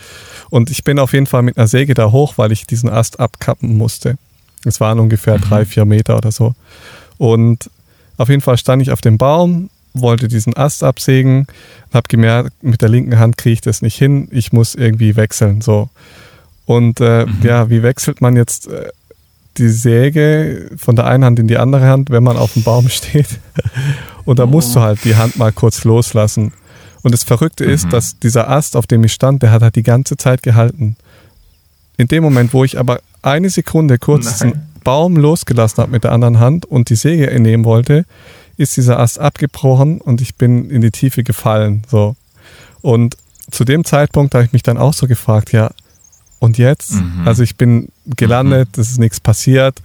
und 0.49 0.69
ich 0.69 0.83
bin 0.83 0.99
auf 0.99 1.13
jeden 1.13 1.27
Fall 1.27 1.43
mit 1.43 1.57
einer 1.57 1.67
Säge 1.67 1.93
da 1.93 2.11
hoch, 2.11 2.33
weil 2.37 2.51
ich 2.51 2.65
diesen 2.65 2.89
Ast 2.89 3.19
abkappen 3.19 3.77
musste. 3.77 4.17
Es 4.65 4.79
waren 4.79 4.99
ungefähr 4.99 5.37
mhm. 5.37 5.41
drei, 5.41 5.65
vier 5.65 5.85
Meter 5.85 6.17
oder 6.17 6.31
so. 6.31 6.55
Und 7.17 7.69
auf 8.17 8.29
jeden 8.29 8.41
Fall 8.41 8.57
stand 8.57 8.81
ich 8.81 8.91
auf 8.91 9.01
dem 9.01 9.17
Baum, 9.17 9.69
wollte 9.93 10.27
diesen 10.27 10.55
Ast 10.55 10.83
absägen, 10.83 11.47
habe 11.93 12.07
gemerkt, 12.07 12.51
mit 12.61 12.81
der 12.81 12.89
linken 12.89 13.19
Hand 13.19 13.37
kriege 13.37 13.53
ich 13.53 13.61
das 13.61 13.81
nicht 13.81 13.97
hin, 13.97 14.27
ich 14.31 14.51
muss 14.53 14.75
irgendwie 14.75 15.15
wechseln. 15.15 15.61
So. 15.61 15.89
Und 16.67 16.99
äh, 16.99 17.25
mhm. 17.25 17.37
ja, 17.43 17.69
wie 17.69 17.81
wechselt 17.81 18.21
man 18.21 18.35
jetzt 18.35 18.67
äh, 18.67 18.89
die 19.57 19.69
Säge 19.69 20.69
von 20.77 20.95
der 20.95 21.07
einen 21.07 21.23
Hand 21.23 21.39
in 21.39 21.47
die 21.47 21.57
andere 21.57 21.87
Hand, 21.87 22.11
wenn 22.11 22.23
man 22.23 22.37
auf 22.37 22.53
dem 22.53 22.63
Baum 22.63 22.89
steht? 22.89 23.39
Und 24.25 24.37
da 24.37 24.43
oh. 24.43 24.47
musst 24.47 24.75
du 24.75 24.81
halt 24.81 25.03
die 25.05 25.15
Hand 25.15 25.37
mal 25.37 25.53
kurz 25.53 25.85
loslassen. 25.85 26.51
Und 27.03 27.13
das 27.13 27.23
Verrückte 27.23 27.65
mhm. 27.65 27.71
ist, 27.71 27.93
dass 27.93 28.19
dieser 28.19 28.49
Ast, 28.49 28.75
auf 28.75 28.85
dem 28.85 29.03
ich 29.05 29.13
stand, 29.13 29.41
der 29.41 29.51
hat 29.51 29.61
halt 29.61 29.77
die 29.77 29.83
ganze 29.83 30.17
Zeit 30.17 30.43
gehalten. 30.43 30.97
In 31.95 32.09
dem 32.09 32.21
Moment, 32.21 32.53
wo 32.53 32.65
ich 32.65 32.77
aber 32.77 32.99
eine 33.21 33.49
Sekunde 33.49 33.97
kurz 33.97 34.27
diesen, 34.27 34.61
Baum 34.83 35.15
losgelassen 35.15 35.81
habe 35.81 35.91
mit 35.91 36.03
der 36.03 36.11
anderen 36.11 36.39
Hand 36.39 36.65
und 36.65 36.89
die 36.89 36.95
Säge 36.95 37.29
entnehmen 37.29 37.65
wollte, 37.65 38.05
ist 38.57 38.75
dieser 38.75 38.99
Ast 38.99 39.19
abgebrochen 39.19 40.01
und 40.01 40.19
ich 40.19 40.35
bin 40.35 40.69
in 40.69 40.81
die 40.81 40.91
Tiefe 40.91 41.23
gefallen. 41.23 41.83
So. 41.89 42.15
Und 42.81 43.17
zu 43.51 43.63
dem 43.63 43.85
Zeitpunkt 43.85 44.33
habe 44.33 44.43
ich 44.43 44.53
mich 44.53 44.63
dann 44.63 44.77
auch 44.77 44.93
so 44.93 45.07
gefragt, 45.07 45.51
ja, 45.53 45.71
und 46.39 46.57
jetzt? 46.57 46.93
Mhm. 46.93 47.23
Also 47.25 47.43
ich 47.43 47.55
bin 47.55 47.89
gelandet, 48.05 48.69
mhm. 48.75 48.81
es 48.81 48.91
ist 48.91 48.99
nichts 48.99 49.19
passiert. 49.19 49.81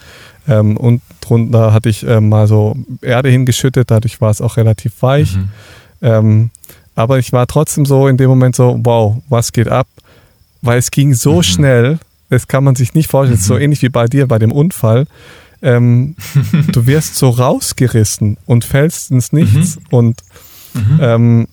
Ähm, 0.48 0.76
und 0.76 1.02
drunter 1.20 1.72
hatte 1.72 1.88
ich 1.88 2.06
äh, 2.06 2.20
mal 2.20 2.46
so 2.46 2.76
Erde 3.00 3.30
hingeschüttet, 3.30 3.90
dadurch 3.90 4.20
war 4.20 4.30
es 4.30 4.40
auch 4.40 4.56
relativ 4.56 5.00
weich. 5.02 5.36
Mhm. 5.36 5.48
Ähm, 6.02 6.50
aber 6.94 7.18
ich 7.18 7.32
war 7.32 7.46
trotzdem 7.46 7.86
so 7.86 8.08
in 8.08 8.16
dem 8.16 8.28
Moment 8.28 8.56
so, 8.56 8.78
wow, 8.82 9.22
was 9.28 9.52
geht 9.52 9.68
ab? 9.68 9.86
Weil 10.60 10.78
es 10.78 10.90
ging 10.90 11.14
so 11.14 11.36
mhm. 11.36 11.42
schnell, 11.42 11.98
das 12.28 12.48
kann 12.48 12.64
man 12.64 12.74
sich 12.74 12.94
nicht 12.94 13.10
vorstellen, 13.10 13.38
mhm. 13.38 13.44
so 13.44 13.56
ähnlich 13.56 13.82
wie 13.82 13.88
bei 13.88 14.06
dir 14.06 14.26
bei 14.26 14.38
dem 14.38 14.52
Unfall. 14.52 15.06
Ähm, 15.62 16.16
du 16.72 16.86
wirst 16.86 17.16
so 17.16 17.30
rausgerissen 17.30 18.36
und 18.46 18.64
fällst 18.64 19.10
ins 19.10 19.32
Nichts. 19.32 19.76
Mhm. 19.76 19.82
Und 19.90 20.22
mhm. 20.74 20.98
ähm, 21.00 21.48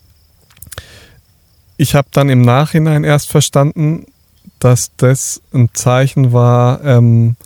ich 1.76 1.94
habe 1.94 2.08
dann 2.12 2.28
im 2.28 2.42
Nachhinein 2.42 3.04
erst 3.04 3.30
verstanden, 3.30 4.04
dass 4.60 4.92
das 4.96 5.42
ein 5.52 5.70
Zeichen 5.72 6.32
war, 6.32 6.84
ähm, 6.84 7.36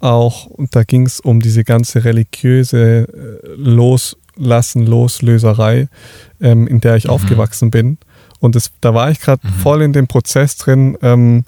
auch, 0.00 0.46
und 0.46 0.74
da 0.74 0.82
ging 0.82 1.06
es 1.06 1.20
um 1.20 1.40
diese 1.40 1.62
ganze 1.62 2.04
religiöse 2.04 3.06
äh, 3.06 3.48
Loslassen, 3.54 4.84
Loslöserei, 4.84 5.88
ähm, 6.40 6.66
in 6.66 6.80
der 6.80 6.96
ich 6.96 7.04
mhm. 7.04 7.10
aufgewachsen 7.10 7.70
bin. 7.70 7.98
Und 8.40 8.56
das, 8.56 8.72
da 8.80 8.94
war 8.94 9.10
ich 9.10 9.20
gerade 9.20 9.46
mhm. 9.46 9.52
voll 9.52 9.82
in 9.82 9.92
dem 9.92 10.08
Prozess 10.08 10.56
drin, 10.56 10.98
ähm, 11.02 11.44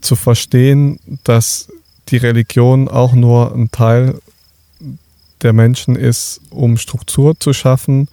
zu 0.00 0.16
verstehen, 0.16 0.98
dass 1.22 1.68
die 2.08 2.16
Religion 2.16 2.88
auch 2.88 3.12
nur 3.12 3.54
ein 3.54 3.70
Teil 3.70 4.20
der 5.42 5.52
Menschen 5.52 5.94
ist, 5.94 6.40
um 6.50 6.76
Struktur 6.76 7.38
zu 7.38 7.52
schaffen 7.52 8.08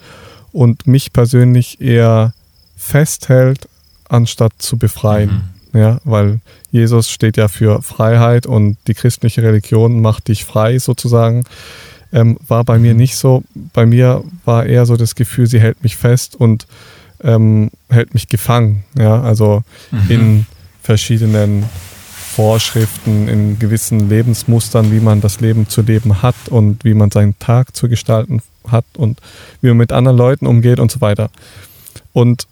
und 0.51 0.85
mich 0.85 1.13
persönlich 1.13 1.81
eher 1.81 2.33
festhält, 2.77 3.67
anstatt 4.07 4.53
zu 4.59 4.77
befreien. 4.77 5.29
Mhm. 5.29 5.60
Ja, 5.73 5.99
weil 6.03 6.41
Jesus 6.71 7.09
steht 7.09 7.37
ja 7.37 7.47
für 7.47 7.81
Freiheit 7.81 8.45
und 8.45 8.77
die 8.87 8.93
christliche 8.93 9.41
Religion 9.41 10.01
macht 10.01 10.27
dich 10.27 10.43
frei 10.43 10.79
sozusagen. 10.79 11.45
Ähm, 12.13 12.37
war 12.45 12.65
bei 12.65 12.77
mir 12.77 12.91
mhm. 12.91 12.99
nicht 12.99 13.15
so. 13.15 13.43
Bei 13.73 13.85
mir 13.85 14.23
war 14.43 14.65
eher 14.65 14.85
so 14.85 14.97
das 14.97 15.15
Gefühl, 15.15 15.47
sie 15.47 15.61
hält 15.61 15.81
mich 15.81 15.95
fest 15.95 16.35
und 16.35 16.67
ähm, 17.23 17.71
hält 17.89 18.13
mich 18.13 18.27
gefangen. 18.27 18.83
Ja, 18.97 19.21
also 19.21 19.63
mhm. 19.91 20.11
in 20.11 20.45
verschiedenen 20.81 21.65
Vorschriften, 22.35 23.27
in 23.27 23.59
gewissen 23.59 24.09
Lebensmustern, 24.09 24.91
wie 24.91 24.99
man 24.99 25.21
das 25.21 25.41
Leben 25.41 25.69
zu 25.69 25.81
leben 25.81 26.21
hat 26.21 26.35
und 26.49 26.83
wie 26.83 26.93
man 26.93 27.11
seinen 27.11 27.37
Tag 27.39 27.75
zu 27.75 27.87
gestalten 27.87 28.41
hat 28.67 28.85
und 28.97 29.19
wie 29.61 29.67
man 29.67 29.77
mit 29.77 29.91
anderen 29.91 30.17
Leuten 30.17 30.47
umgeht 30.47 30.79
und 30.79 30.91
so 30.91 31.01
weiter. 31.01 31.29
Und 32.13 32.47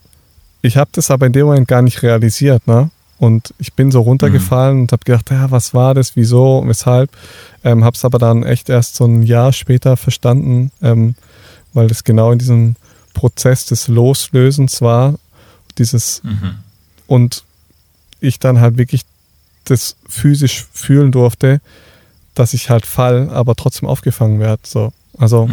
ich 0.62 0.78
habe 0.78 0.90
das 0.94 1.12
aber 1.12 1.26
in 1.26 1.34
dem 1.34 1.46
Moment 1.46 1.68
gar 1.68 1.82
nicht 1.82 2.04
realisiert, 2.04 2.68
ne? 2.68 2.92
Und 3.20 3.54
ich 3.60 3.74
bin 3.74 3.92
so 3.92 4.00
runtergefallen 4.02 4.78
mhm. 4.78 4.82
und 4.84 4.92
habe 4.94 5.04
gedacht, 5.04 5.30
ja, 5.30 5.52
was 5.52 5.74
war 5.74 5.94
das, 5.94 6.16
wieso, 6.16 6.64
weshalb. 6.66 7.12
Ähm, 7.64 7.84
habe 7.84 7.96
es 7.96 8.06
aber 8.06 8.18
dann 8.18 8.44
echt 8.44 8.70
erst 8.70 8.96
so 8.96 9.06
ein 9.06 9.24
Jahr 9.24 9.52
später 9.52 9.98
verstanden, 9.98 10.72
ähm, 10.82 11.16
weil 11.74 11.88
das 11.88 12.06
genau 12.06 12.32
in 12.32 12.40
diesem 12.40 12.76
Prozess 13.14 13.66
des 13.66 13.90
Loslösens 13.90 14.82
war. 14.82 15.16
Dieses 15.78 16.24
mhm. 16.24 16.56
und 17.08 17.44
ich 18.22 18.40
dann 18.40 18.60
halt 18.60 18.78
wirklich 18.78 19.04
das 19.66 19.98
physisch 20.08 20.66
fühlen 20.74 21.12
durfte, 21.12 21.62
dass 22.36 22.54
ich 22.54 22.70
halt 22.70 22.86
fall, 22.86 23.30
aber 23.30 23.56
trotzdem 23.56 23.88
aufgefangen 23.88 24.40
werde. 24.40 24.62
So. 24.66 24.94
Also 25.18 25.50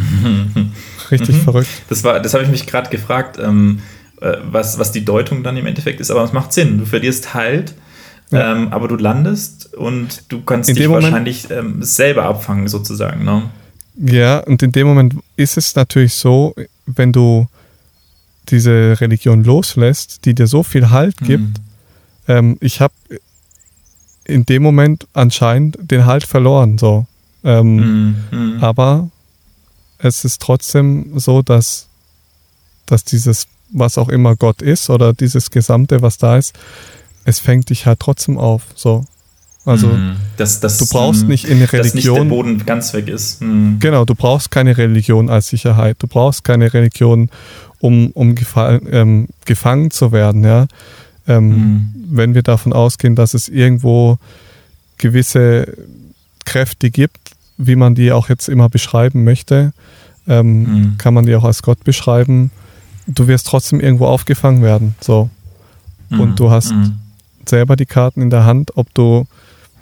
richtig 1.11 1.37
mhm. 1.37 1.41
verrückt. 1.43 1.69
Das 1.89 2.03
das 2.03 2.35
habe 2.35 2.45
ich 2.45 2.51
mich 2.51 2.67
gerade 2.67 2.91
gefragt. 2.91 3.39
Ähm, 3.43 3.81
äh, 3.81 3.96
was, 4.21 4.79
was 4.79 4.93
die 4.93 5.05
Deutung 5.05 5.43
dann 5.43 5.57
im 5.57 5.67
Endeffekt 5.67 6.01
ist, 6.01 6.11
aber 6.11 6.25
es 6.25 6.33
macht 6.33 6.53
Sinn. 6.53 6.79
Du 6.79 6.87
verlierst 6.87 7.35
halt, 7.35 7.75
ja. 8.31 8.53
ähm, 8.53 8.69
aber 8.73 8.89
du 8.89 8.97
landest 8.97 9.75
und 9.75 10.25
du 10.29 10.43
kannst 10.43 10.71
in 10.71 10.77
dich 10.77 10.89
wahrscheinlich 10.89 11.51
ähm, 11.51 11.83
selber 11.83 12.25
abfangen, 12.25 12.69
sozusagen. 12.69 13.25
Ne? 13.25 13.51
Ja, 13.97 14.39
und 14.41 14.63
in 14.63 14.73
dem 14.73 14.87
Moment 14.87 15.15
ist 15.37 15.57
es 15.57 15.75
natürlich 15.75 16.15
so, 16.15 16.55
wenn 16.87 17.13
du 17.13 17.49
diese 18.49 19.01
Religion 19.01 19.43
loslässt, 19.45 20.25
die 20.25 20.35
dir 20.35 20.47
so 20.47 20.63
viel 20.63 20.91
Halt 20.91 21.21
mhm. 21.21 21.27
gibt, 21.27 21.61
ähm, 22.29 22.57
ich 22.61 22.81
habe 22.81 22.95
in 24.25 24.45
dem 24.45 24.63
Moment 24.63 25.07
anscheinend 25.13 25.79
den 25.81 26.07
Halt 26.07 26.25
verloren. 26.25 26.79
So. 26.79 27.07
Mhm. 27.43 28.17
Mhm. 28.31 28.59
Aber 28.61 29.09
es 29.99 30.25
ist 30.25 30.43
trotzdem 30.43 31.19
so, 31.19 31.43
dass, 31.43 31.89
dass 32.87 33.05
dieses 33.05 33.47
was 33.71 33.99
auch 33.99 34.09
immer 34.09 34.37
Gott 34.37 34.63
ist 34.63 34.91
oder 34.91 35.13
dieses 35.13 35.51
Gesamte, 35.51 36.03
was 36.03 36.19
da 36.19 36.37
ist, 36.37 36.55
es 37.25 37.41
fängt 37.41 37.71
dich 37.71 37.87
halt 37.87 38.01
trotzdem 38.01 38.39
auf. 38.39 38.63
So. 38.75 39.05
Also 39.65 39.89
mhm. 39.89 40.17
das, 40.37 40.61
das, 40.61 40.79
du 40.79 40.87
brauchst 40.87 41.23
mhm. 41.23 41.29
nicht 41.29 41.45
in 41.45 41.59
Religion. 41.59 41.83
Dass 41.83 41.95
nicht 41.95 42.07
der 42.07 42.25
Boden 42.25 42.65
ganz 42.65 42.95
weg 42.95 43.09
ist. 43.09 43.43
Mhm. 43.43 43.79
Genau, 43.81 44.05
du 44.05 44.15
brauchst 44.15 44.53
keine 44.53 44.79
Religion 44.79 45.29
als 45.29 45.49
Sicherheit. 45.49 45.97
Du 45.99 46.07
brauchst 46.07 46.45
keine 46.45 46.73
Religion, 46.73 47.31
um, 47.81 48.11
um 48.13 48.37
ähm, 48.57 49.27
gefangen 49.45 49.91
zu 49.91 50.13
werden. 50.13 50.45
Ja? 50.45 50.67
Ähm, 51.27 51.49
mhm. 51.49 51.87
Wenn 52.09 52.35
wir 52.35 52.43
davon 52.43 52.73
ausgehen, 52.73 53.17
dass 53.17 53.35
es 53.35 53.49
irgendwo 53.49 54.19
gewisse 54.99 55.77
Kräfte 56.45 56.91
gibt, 56.91 57.33
wie 57.59 57.75
man 57.75 57.97
die 57.97 58.13
auch 58.13 58.29
jetzt 58.29 58.49
immer 58.49 58.69
beschreiben 58.69 59.25
möchte, 59.25 59.73
ähm, 60.29 60.63
mhm. 60.63 60.99
kann 60.99 61.13
man 61.13 61.27
die 61.27 61.35
auch 61.35 61.45
als 61.45 61.63
Gott 61.63 61.83
beschreiben 61.83 62.53
du 63.07 63.29
wirst 63.29 63.47
trotzdem 63.47 63.81
irgendwo 63.81 64.07
aufgefangen 64.07 64.63
werden. 64.63 64.95
So. 65.01 65.31
Mhm. 66.11 66.21
Und 66.21 66.41
du 66.41 66.51
hast 66.51 66.73
mhm. 66.73 66.99
selber 67.47 67.77
die 67.77 67.87
Karten 67.87 68.23
in 68.23 68.31
der 68.31 68.45
Hand, 68.45 68.77
ob 68.77 68.93
du, 68.95 69.27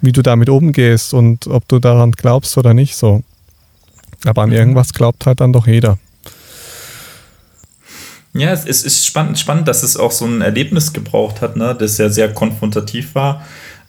wie 0.01 0.13
du 0.13 0.23
damit 0.23 0.49
umgehst 0.49 1.15
und 1.15 1.47
ob 1.47 1.67
du 1.69 1.79
daran 1.79 2.13
glaubst 2.13 2.57
oder 2.59 2.75
nicht. 2.75 2.97
So. 2.97 3.23
Aber 4.25 4.43
an 4.43 4.51
mhm. 4.51 4.57
irgendwas 4.57 4.93
glaubt 4.93 5.27
halt 5.27 5.41
dann 5.41 5.53
doch 5.53 5.67
jeder. 5.67 5.99
Ja, 8.37 8.53
es 8.53 8.65
ist 8.65 9.07
spannend, 9.07 9.39
spannend, 9.39 9.69
dass 9.69 9.85
es 9.85 9.97
auch 9.97 10.11
so 10.11 10.25
ein 10.25 10.41
Erlebnis 10.41 10.93
gebraucht 10.93 11.41
hat, 11.41 11.55
ne, 11.55 11.77
das 11.79 11.99
ja 11.99 12.09
sehr 12.09 12.33
konfrontativ 12.33 13.15
war. 13.15 13.45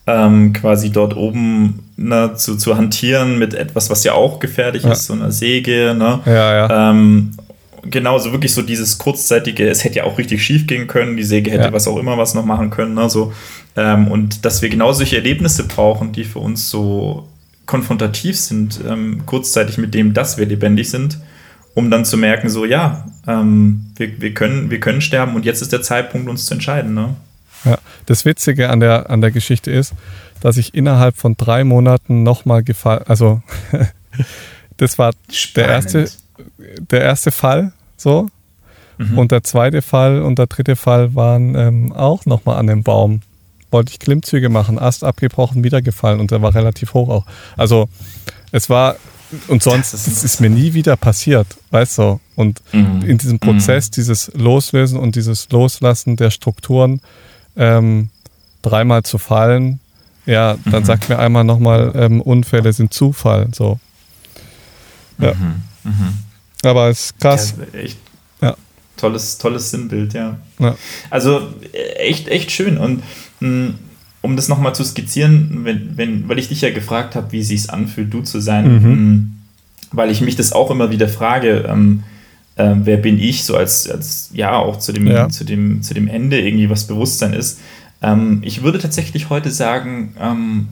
Ähm, 0.08 0.54
quasi 0.54 0.92
dort 0.92 1.18
oben 1.18 1.80
ne, 1.98 2.34
zu, 2.36 2.56
zu 2.56 2.78
hantieren 2.78 3.40
mit 3.40 3.56
etwas, 3.56 3.90
was 3.90 4.04
ja 4.04 4.14
auch 4.14 4.38
gefährlich 4.38 4.84
ja. 4.84 4.92
ist, 4.92 5.08
so 5.08 5.14
einer 5.14 5.32
Säge. 5.32 5.96
Ne? 5.98 6.20
Ja, 6.28 6.54
ja. 6.54 6.92
Ähm, 6.92 7.32
genau, 7.90 8.18
so 8.20 8.32
wirklich 8.32 8.54
so 8.54 8.62
dieses 8.62 8.98
kurzzeitige, 8.98 9.68
es 9.68 9.84
hätte 9.84 9.98
ja 9.98 10.04
auch 10.06 10.18
richtig 10.18 10.44
schief 10.44 10.68
gehen 10.68 10.88
können, 10.88 11.18
die 11.18 11.24
Säge 11.24 11.52
hätte 11.52 11.66
ja. 11.66 11.74
was 11.74 11.88
auch 11.88 11.98
immer 11.98 12.18
was 12.18 12.34
noch 12.34 12.46
machen 12.46 12.70
können, 12.70 12.94
ne, 12.94 13.10
so. 13.10 13.34
Ähm, 13.76 14.08
und 14.08 14.46
dass 14.46 14.62
wir 14.62 14.70
genau 14.70 14.94
solche 14.94 15.18
Erlebnisse 15.18 15.68
brauchen, 15.68 16.12
die 16.12 16.24
für 16.24 16.40
uns 16.40 16.70
so 16.70 17.28
konfrontativ 17.66 18.38
sind, 18.38 18.80
ähm, 18.88 19.26
kurzzeitig 19.26 19.78
mit 19.78 19.94
dem, 19.94 20.14
dass 20.14 20.38
wir 20.38 20.46
lebendig 20.46 20.90
sind, 20.90 21.20
um 21.74 21.92
dann 21.92 22.06
zu 22.06 22.18
merken, 22.18 22.50
so, 22.50 22.66
ja, 22.66 23.06
ähm, 23.28 23.88
wir, 23.96 24.22
wir, 24.22 24.34
können, 24.34 24.70
wir 24.72 24.80
können 24.80 25.02
sterben 25.02 25.36
und 25.36 25.46
jetzt 25.46 25.62
ist 25.62 25.74
der 25.74 25.82
Zeitpunkt, 25.82 26.30
uns 26.30 26.46
zu 26.46 26.54
entscheiden, 26.54 26.94
ne? 26.94 27.16
Ja, 27.66 27.80
das 28.06 28.26
Witzige 28.26 28.70
an 28.70 28.80
der, 28.80 29.10
an 29.10 29.22
der 29.22 29.32
Geschichte 29.32 29.72
ist, 29.72 29.94
dass 30.40 30.58
ich 30.58 30.76
innerhalb 30.76 31.18
von 31.18 31.36
drei 31.36 31.64
Monaten 31.64 32.24
nochmal 32.24 32.64
gefallen, 32.64 33.04
also 33.08 33.42
das 34.78 35.00
war 35.00 35.14
der 35.56 35.68
erste, 35.68 36.10
der 36.92 37.02
erste 37.02 37.32
Fall, 37.32 37.74
so. 37.98 38.30
Mhm. 38.98 39.18
Und 39.18 39.32
der 39.32 39.44
zweite 39.44 39.82
Fall 39.82 40.22
und 40.22 40.40
der 40.40 40.48
dritte 40.48 40.76
Fall 40.76 41.16
waren 41.16 41.56
ähm, 41.56 41.94
auch 41.94 42.26
nochmal 42.26 42.58
an 42.58 42.68
dem 42.68 42.84
Baum. 42.84 43.22
Wollte 43.72 43.92
ich 43.92 44.00
Klimmzüge 44.00 44.50
machen, 44.50 44.80
Ast 44.80 45.04
abgebrochen, 45.04 45.64
wieder 45.64 45.82
gefallen 45.82 46.20
und 46.20 46.32
der 46.32 46.42
war 46.42 46.56
relativ 46.56 46.94
hoch 46.94 47.10
auch. 47.10 47.26
Also 47.58 47.90
es 48.52 48.70
war, 48.70 48.96
und 49.48 49.64
sonst, 49.64 49.94
das 49.94 50.08
ist, 50.08 50.18
das 50.18 50.24
ist 50.24 50.42
mir 50.42 50.50
nie 50.50 50.74
wieder 50.74 50.96
passiert, 50.96 51.48
weißt 51.72 51.98
du. 51.98 52.20
Und 52.36 52.62
mhm. 52.72 53.02
in 53.06 53.18
diesem 53.18 53.40
Prozess, 53.40 53.88
mhm. 53.88 53.92
dieses 53.96 54.32
Loslösen 54.34 54.98
und 54.98 55.16
dieses 55.16 55.50
Loslassen 55.50 56.16
der 56.16 56.32
Strukturen, 56.32 57.02
ähm, 57.58 58.10
dreimal 58.62 59.04
zu 59.04 59.18
fallen, 59.18 59.80
ja, 60.26 60.58
dann 60.66 60.82
mhm. 60.82 60.86
sagt 60.86 61.10
mir 61.10 61.20
einmal 61.20 61.44
nochmal, 61.44 61.92
ähm, 61.96 62.22
Unfälle 62.22 62.74
sind 62.74 62.94
Zufall. 62.94 63.50
So. 63.54 63.80
Ja. 65.20 65.34
Mhm. 65.34 65.64
Mhm. 65.84 66.18
Aber 66.66 66.90
es 66.90 67.06
ist 67.06 67.20
krass. 67.20 67.56
Ja, 67.74 67.80
echt 67.80 67.98
ja. 68.42 68.56
Tolles, 68.98 69.38
tolles 69.38 69.72
Sinnbild, 69.72 70.14
ja. 70.14 70.38
ja. 70.60 70.76
Also 71.10 71.54
echt, 71.98 72.28
echt 72.28 72.52
schön. 72.52 72.78
Und 72.78 73.04
mh, 73.40 73.48
hm, 73.48 73.76
um 74.22 74.36
das 74.36 74.48
nochmal 74.48 74.74
zu 74.74 74.84
skizzieren, 74.84 75.62
wenn, 75.64 75.98
wenn, 75.98 76.28
weil 76.28 76.40
ich 76.40 76.48
dich 76.48 76.62
ja 76.62 76.72
gefragt 76.72 77.16
habe, 77.16 77.32
wie 77.32 77.40
es 77.40 77.50
sich 77.50 77.70
anfühlt, 77.70 78.12
du 78.12 78.22
zu 78.22 78.40
sein, 78.40 78.68
mhm. 78.68 78.76
mh, 78.76 78.84
hm, 78.84 79.32
weil 79.92 80.12
ich 80.12 80.22
mich 80.22 80.36
das 80.36 80.52
auch 80.52 80.72
immer 80.72 80.90
wieder 80.90 81.08
frage, 81.08 81.66
ähm, 81.70 82.04
äh, 82.56 82.74
wer 82.84 82.98
bin 82.98 83.20
ich, 83.20 83.44
so 83.44 83.56
als, 83.56 83.90
als 83.90 84.30
ja, 84.34 84.58
auch 84.58 84.80
zu 84.80 84.94
dem, 84.94 85.08
ja. 85.08 85.30
Zu, 85.30 85.44
dem, 85.44 85.82
zu 85.84 85.94
dem 85.94 86.08
Ende 86.08 86.40
irgendwie 86.40 86.70
was 86.70 86.88
Bewusstsein 86.88 87.34
ist. 87.34 87.60
Ähm, 88.02 88.42
ich 88.44 88.64
würde 88.64 88.80
tatsächlich 88.80 89.30
heute 89.30 89.52
sagen, 89.52 90.16
ähm, 90.20 90.68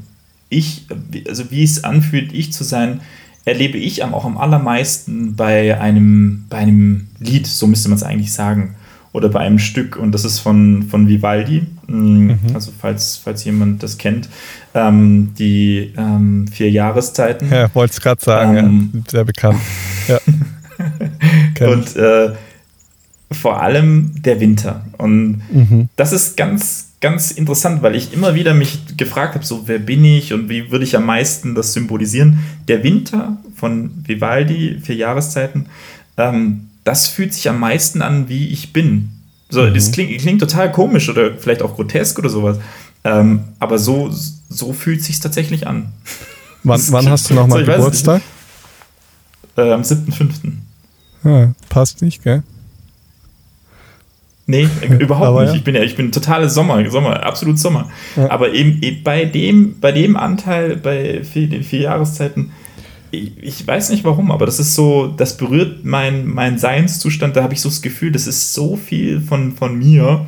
ich, 0.49 0.85
also 1.27 1.51
wie 1.51 1.63
es 1.63 1.83
anfühlt, 1.83 2.33
ich 2.33 2.53
zu 2.53 2.63
sein, 2.63 3.01
erlebe 3.45 3.77
ich 3.77 4.03
auch 4.03 4.25
am 4.25 4.37
allermeisten 4.37 5.35
bei 5.35 5.79
einem, 5.79 6.45
bei 6.49 6.57
einem 6.57 7.07
Lied, 7.19 7.47
so 7.47 7.67
müsste 7.67 7.89
man 7.89 7.97
es 7.97 8.03
eigentlich 8.03 8.33
sagen, 8.33 8.75
oder 9.11 9.29
bei 9.29 9.39
einem 9.39 9.59
Stück. 9.59 9.95
Und 9.95 10.11
das 10.11 10.25
ist 10.25 10.39
von, 10.39 10.83
von 10.83 11.07
Vivaldi, 11.07 11.65
mm, 11.87 11.93
mhm. 11.95 12.39
also 12.53 12.71
falls, 12.77 13.17
falls 13.17 13.43
jemand 13.43 13.83
das 13.83 13.97
kennt, 13.97 14.29
ähm, 14.73 15.33
die 15.37 15.93
ähm, 15.97 16.47
vier 16.47 16.71
Jahreszeiten. 16.71 17.49
Ja, 17.51 17.73
wollte 17.75 17.93
es 17.93 18.01
gerade 18.01 18.23
sagen, 18.23 18.57
ähm, 18.57 18.91
ja, 18.93 19.01
sehr 19.09 19.25
bekannt. 19.25 19.59
Ja. 20.07 20.19
und 21.67 21.95
äh, 21.95 22.33
vor 23.31 23.61
allem 23.61 24.11
der 24.21 24.39
Winter. 24.39 24.85
Und 24.97 25.41
mhm. 25.51 25.89
das 25.95 26.13
ist 26.13 26.37
ganz, 26.37 26.92
ganz 27.03 27.31
interessant, 27.31 27.84
weil 27.84 27.95
ich 27.95 28.13
immer 28.13 28.34
wieder 28.34 28.53
mich 28.53 28.95
gefragt 28.95 29.35
habe, 29.35 29.45
so 29.45 29.67
wer 29.67 29.77
bin 29.77 30.05
ich 30.05 30.31
und 30.31 30.47
wie 30.47 30.71
würde 30.71 30.85
ich 30.85 30.95
am 30.95 31.05
meisten 31.05 31.53
das 31.53 31.73
symbolisieren. 31.73 32.39
Der 32.69 32.81
Winter 32.81 33.38
von 33.57 33.91
Vivaldi, 34.07 34.80
vier 34.81 34.95
Jahreszeiten, 34.95 35.65
ähm, 36.15 36.69
das 36.85 37.07
fühlt 37.09 37.34
sich 37.34 37.49
am 37.49 37.59
meisten 37.59 38.01
an, 38.01 38.30
wie 38.30 38.47
ich 38.47 38.71
bin. 38.71 39.09
So, 39.49 39.63
mhm. 39.63 39.73
das 39.73 39.91
klingt, 39.91 40.17
klingt 40.21 40.39
total 40.39 40.71
komisch 40.71 41.09
oder 41.09 41.38
vielleicht 41.38 41.61
auch 41.61 41.75
grotesk 41.75 42.17
oder 42.19 42.30
sowas. 42.30 42.57
Ähm, 43.03 43.41
aber 43.59 43.80
so, 43.80 44.09
so 44.47 44.71
fühlt 44.71 45.03
sich 45.03 45.19
tatsächlich 45.19 45.67
an. 45.67 45.91
Wann, 46.63 46.81
wann 46.91 47.09
hast 47.09 47.30
du 47.30 47.34
nochmal 47.34 47.65
so, 47.65 47.71
Geburtstag? 47.73 48.21
Äh, 49.57 49.73
am 49.73 49.81
7.5. 49.81 50.53
Ja, 51.25 51.51
passt 51.67 52.01
nicht, 52.01 52.23
gell? 52.23 52.43
Nee, 54.45 54.67
überhaupt 54.99 55.41
nicht. 55.41 55.49
Ja. 55.51 55.55
Ich 55.55 55.63
bin 55.63 55.75
ja, 55.75 55.83
ich 55.83 55.95
bin 55.95 56.11
totale 56.11 56.49
Sommer, 56.49 56.89
Sommer, 56.89 57.23
absolut 57.23 57.59
Sommer. 57.59 57.89
Ja. 58.15 58.29
Aber 58.29 58.53
eben, 58.53 58.81
eben, 58.81 59.03
bei 59.03 59.25
dem, 59.25 59.79
bei 59.79 59.91
dem 59.91 60.17
Anteil, 60.17 60.75
bei 60.75 61.23
vier, 61.23 61.47
den 61.47 61.63
vier 61.63 61.81
Jahreszeiten, 61.81 62.51
ich, 63.11 63.31
ich, 63.41 63.67
weiß 63.67 63.89
nicht 63.89 64.03
warum, 64.03 64.31
aber 64.31 64.45
das 64.45 64.59
ist 64.59 64.75
so, 64.75 65.07
das 65.07 65.37
berührt 65.37 65.85
mein, 65.85 66.25
mein 66.25 66.57
Seinszustand, 66.57 67.35
da 67.35 67.43
habe 67.43 67.53
ich 67.53 67.61
so 67.61 67.69
das 67.69 67.81
Gefühl, 67.81 68.11
das 68.11 68.27
ist 68.27 68.53
so 68.53 68.75
viel 68.75 69.21
von, 69.21 69.53
von 69.53 69.77
mir. 69.77 70.25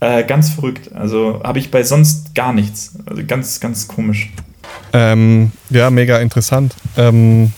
Äh, 0.00 0.24
ganz 0.24 0.50
verrückt. 0.50 0.90
Also 0.94 1.40
habe 1.44 1.60
ich 1.60 1.70
bei 1.70 1.84
sonst 1.84 2.34
gar 2.34 2.52
nichts. 2.52 2.94
Also 3.06 3.22
ganz, 3.24 3.60
ganz 3.60 3.86
komisch. 3.86 4.32
Ähm, 4.92 5.52
ja, 5.70 5.90
mega 5.90 6.18
interessant. 6.18 6.74
Ähm, 6.96 7.52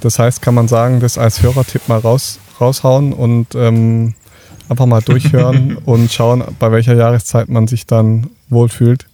das 0.00 0.18
heißt, 0.18 0.42
kann 0.42 0.54
man 0.54 0.68
sagen, 0.68 1.00
das 1.00 1.16
als 1.16 1.42
Hörertipp 1.42 1.88
mal 1.88 1.98
raus, 1.98 2.40
raushauen 2.60 3.14
und 3.14 3.54
ähm, 3.54 4.14
einfach 4.68 4.86
mal 4.86 5.02
durchhören 5.02 5.76
und 5.84 6.12
schauen, 6.12 6.44
bei 6.58 6.70
welcher 6.72 6.94
Jahreszeit 6.94 7.48
man 7.48 7.66
sich 7.66 7.86
dann 7.86 8.28
wohlfühlt. 8.48 9.06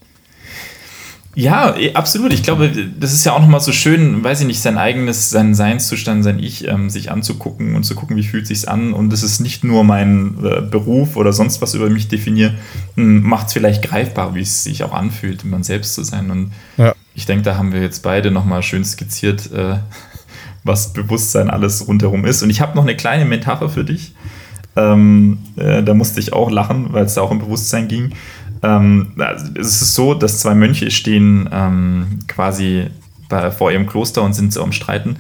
Ja, 1.35 1.75
eh, 1.77 1.95
absolut. 1.95 2.33
Ich 2.33 2.43
glaube, 2.43 2.71
das 2.99 3.13
ist 3.13 3.25
ja 3.25 3.33
auch 3.33 3.41
nochmal 3.41 3.61
so 3.61 3.73
schön, 3.73 4.23
weiß 4.23 4.43
ich 4.43 4.47
nicht, 4.47 4.61
sein 4.61 4.77
eigenes, 4.77 5.31
seinen 5.31 5.55
Seinszustand, 5.55 6.25
sein 6.25 6.39
Ich, 6.39 6.69
ähm, 6.69 6.91
sich 6.91 7.11
anzugucken 7.11 7.75
und 7.75 7.85
zu 7.85 7.95
gucken, 7.95 8.17
wie 8.17 8.23
fühlt 8.23 8.47
sich's 8.47 8.67
an. 8.67 8.93
Und 8.93 9.13
es 9.13 9.23
ist 9.23 9.41
nicht 9.41 9.65
nur 9.65 9.83
mein 9.83 10.37
äh, 10.45 10.61
Beruf 10.61 11.17
oder 11.17 11.33
sonst 11.33 11.63
was 11.63 11.75
über 11.75 11.89
mich 11.89 12.09
definiert, 12.09 12.55
hm, 12.97 13.23
macht 13.23 13.47
es 13.47 13.55
vielleicht 13.55 13.83
greifbar, 13.83 14.35
wie 14.35 14.43
es 14.43 14.65
sich 14.65 14.85
auch 14.85 14.93
anfühlt, 14.93 15.45
man 15.45 15.63
selbst 15.63 15.95
zu 15.95 16.03
sein. 16.03 16.31
Und 16.31 16.53
ja. 16.77 16.95
ich 17.15 17.25
denke, 17.25 17.45
da 17.45 17.57
haben 17.57 17.73
wir 17.73 17.81
jetzt 17.81 18.03
beide 18.03 18.31
nochmal 18.31 18.63
schön 18.63 18.85
skizziert, 18.85 19.51
äh, 19.53 19.77
was 20.65 20.93
Bewusstsein 20.93 21.49
alles 21.49 21.89
rundherum 21.89 22.27
ist. 22.27 22.43
Und 22.43 22.51
ich 22.51 22.61
habe 22.61 22.77
noch 22.77 22.85
eine 22.85 22.97
kleine 22.97 23.25
Metapher 23.25 23.71
für 23.71 23.85
dich. 23.85 24.15
Ähm, 24.77 25.39
äh, 25.57 25.83
da 25.83 25.95
musste 25.95 26.21
ich 26.21 26.33
auch 26.33 26.51
lachen, 26.51 26.93
weil 26.93 27.05
es 27.05 27.15
da 27.15 27.23
auch 27.23 27.31
um 27.31 27.39
Bewusstsein 27.39 27.89
ging. 27.89 28.13
Ähm, 28.63 29.13
es 29.55 29.83
ist 29.83 29.95
so, 29.95 30.15
dass 30.15 30.39
zwei 30.39 30.55
Mönche 30.55 30.91
stehen 30.91 31.49
ähm, 31.53 32.21
quasi 32.29 32.87
bei, 33.29 33.51
vor 33.51 33.73
ihrem 33.73 33.87
Kloster 33.87 34.23
und 34.23 34.35
sind 34.35 34.53
so 34.53 34.63
am 34.63 34.73
Streiten 34.73 35.17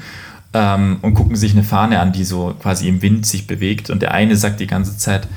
ähm, 0.55 0.99
und 1.03 1.15
gucken 1.15 1.37
sich 1.37 1.53
eine 1.53 1.65
Fahne 1.65 2.01
an, 2.01 2.13
die 2.13 2.25
so 2.25 2.55
quasi 2.61 2.89
im 2.89 3.03
Wind 3.03 3.27
sich 3.27 3.47
bewegt. 3.47 3.91
Und 3.91 4.03
der 4.03 4.13
eine 4.13 4.37
sagt 4.37 4.61
die 4.61 4.67
ganze 4.67 4.97
Zeit, 4.97 5.29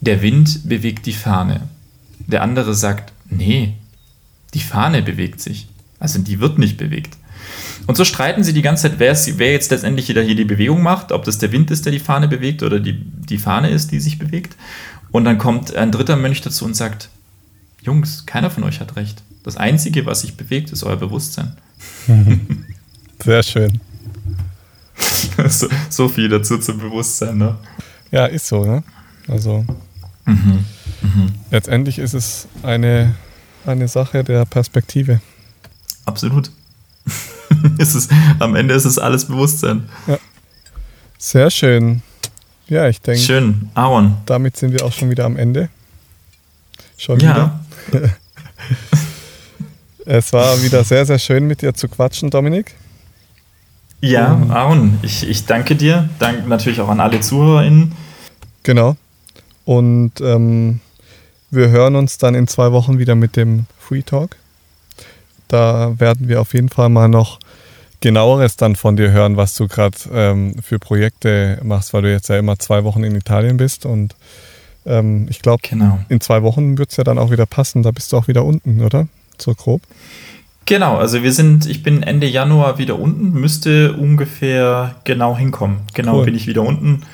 der 0.00 0.20
Wind 0.20 0.68
bewegt 0.68 1.06
die 1.06 1.12
Fahne. 1.12 1.68
Der 2.26 2.42
andere 2.42 2.74
sagt, 2.74 3.12
nee, 3.30 3.74
die 4.54 4.60
Fahne 4.60 5.02
bewegt 5.02 5.40
sich. 5.40 5.68
Also 5.98 6.18
die 6.18 6.40
wird 6.40 6.58
nicht 6.58 6.76
bewegt. 6.76 7.16
Und 7.86 7.96
so 7.96 8.04
streiten 8.04 8.44
sie 8.44 8.52
die 8.52 8.62
ganze 8.62 8.90
Zeit, 8.90 8.98
wer, 8.98 9.52
jetzt 9.52 9.70
letztendlich 9.70 10.06
hier 10.06 10.34
die 10.34 10.44
Bewegung 10.44 10.82
macht, 10.82 11.12
ob 11.12 11.24
das 11.24 11.38
der 11.38 11.52
Wind 11.52 11.70
ist, 11.70 11.84
der 11.84 11.92
die 11.92 11.98
Fahne 11.98 12.28
bewegt 12.28 12.62
oder 12.62 12.80
die, 12.80 12.94
die 12.94 13.38
Fahne 13.38 13.70
ist, 13.70 13.92
die 13.92 14.00
sich 14.00 14.18
bewegt. 14.18 14.56
Und 15.10 15.24
dann 15.24 15.38
kommt 15.38 15.74
ein 15.74 15.92
dritter 15.92 16.16
Mönch 16.16 16.40
dazu 16.40 16.64
und 16.64 16.74
sagt, 16.74 17.10
Jungs, 17.82 18.24
keiner 18.26 18.50
von 18.50 18.64
euch 18.64 18.80
hat 18.80 18.96
recht. 18.96 19.22
Das 19.42 19.56
Einzige, 19.58 20.06
was 20.06 20.22
sich 20.22 20.36
bewegt, 20.36 20.72
ist 20.72 20.82
euer 20.84 20.96
Bewusstsein. 20.96 21.56
Sehr 23.22 23.42
schön. 23.42 23.80
so, 25.48 25.68
so, 25.90 26.08
viel 26.08 26.28
dazu 26.28 26.58
zum 26.58 26.78
Bewusstsein, 26.78 27.38
ne? 27.38 27.56
Ja, 28.10 28.26
ist 28.26 28.46
so, 28.46 28.64
ne? 28.64 28.82
Also 29.28 29.64
mhm. 30.24 30.64
Mhm. 31.02 31.32
letztendlich 31.50 31.98
ist 31.98 32.14
es 32.14 32.48
eine, 32.62 33.14
eine 33.66 33.88
Sache 33.88 34.24
der 34.24 34.44
Perspektive. 34.46 35.20
Absolut. 36.06 36.50
ist 37.78 37.94
es, 37.94 38.08
am 38.38 38.54
Ende 38.56 38.74
ist 38.74 38.84
es 38.84 38.98
alles 38.98 39.24
Bewusstsein. 39.26 39.88
Ja. 40.06 40.18
Sehr 41.18 41.50
schön. 41.50 42.02
Ja, 42.68 42.88
ich 42.88 43.00
denke. 43.00 43.20
Schön, 43.20 43.70
Aaron. 43.74 44.16
Damit 44.26 44.56
sind 44.56 44.72
wir 44.72 44.84
auch 44.84 44.92
schon 44.92 45.10
wieder 45.10 45.24
am 45.24 45.36
Ende. 45.36 45.68
Schon 46.96 47.20
ja. 47.20 47.60
wieder. 47.90 48.10
es 50.06 50.32
war 50.32 50.62
wieder 50.62 50.84
sehr, 50.84 51.04
sehr 51.06 51.18
schön 51.18 51.46
mit 51.46 51.62
dir 51.62 51.74
zu 51.74 51.88
quatschen, 51.88 52.30
Dominik. 52.30 52.74
Ja, 54.00 54.38
Aaron, 54.50 54.98
ich, 55.02 55.26
ich 55.28 55.46
danke 55.46 55.76
dir. 55.76 56.08
Danke 56.18 56.48
natürlich 56.48 56.80
auch 56.80 56.88
an 56.88 57.00
alle 57.00 57.20
ZuhörerInnen. 57.20 57.92
Genau. 58.62 58.96
Und 59.64 60.20
ähm, 60.20 60.80
wir 61.50 61.68
hören 61.68 61.96
uns 61.96 62.18
dann 62.18 62.34
in 62.34 62.46
zwei 62.48 62.72
Wochen 62.72 62.98
wieder 62.98 63.14
mit 63.14 63.36
dem 63.36 63.66
Free 63.78 64.02
Talk. 64.02 64.36
Da 65.48 65.98
werden 65.98 66.28
wir 66.28 66.40
auf 66.40 66.52
jeden 66.52 66.68
Fall 66.68 66.88
mal 66.88 67.08
noch 67.08 67.38
genaueres 68.04 68.56
dann 68.56 68.76
von 68.76 68.96
dir 68.96 69.12
hören, 69.12 69.38
was 69.38 69.54
du 69.54 69.66
gerade 69.66 69.96
ähm, 70.12 70.56
für 70.62 70.78
Projekte 70.78 71.58
machst, 71.62 71.94
weil 71.94 72.02
du 72.02 72.12
jetzt 72.12 72.28
ja 72.28 72.38
immer 72.38 72.58
zwei 72.58 72.84
Wochen 72.84 73.02
in 73.02 73.16
Italien 73.16 73.56
bist 73.56 73.86
und 73.86 74.14
ähm, 74.84 75.26
ich 75.30 75.40
glaube, 75.40 75.62
genau. 75.66 75.98
in 76.10 76.20
zwei 76.20 76.42
Wochen 76.42 76.76
wird 76.76 76.90
es 76.90 76.98
ja 76.98 77.04
dann 77.04 77.16
auch 77.16 77.30
wieder 77.30 77.46
passen. 77.46 77.82
Da 77.82 77.92
bist 77.92 78.12
du 78.12 78.18
auch 78.18 78.28
wieder 78.28 78.44
unten, 78.44 78.82
oder? 78.82 79.08
So 79.38 79.54
grob. 79.54 79.80
Genau, 80.66 80.98
also 80.98 81.22
wir 81.22 81.32
sind, 81.32 81.64
ich 81.64 81.82
bin 81.82 82.02
Ende 82.02 82.26
Januar 82.26 82.76
wieder 82.76 82.98
unten, 82.98 83.32
müsste 83.40 83.94
ungefähr 83.94 84.96
genau 85.04 85.34
hinkommen. 85.38 85.78
Genau 85.94 86.18
cool. 86.18 86.26
bin 86.26 86.34
ich 86.34 86.46
wieder 86.46 86.60
unten. 86.60 87.04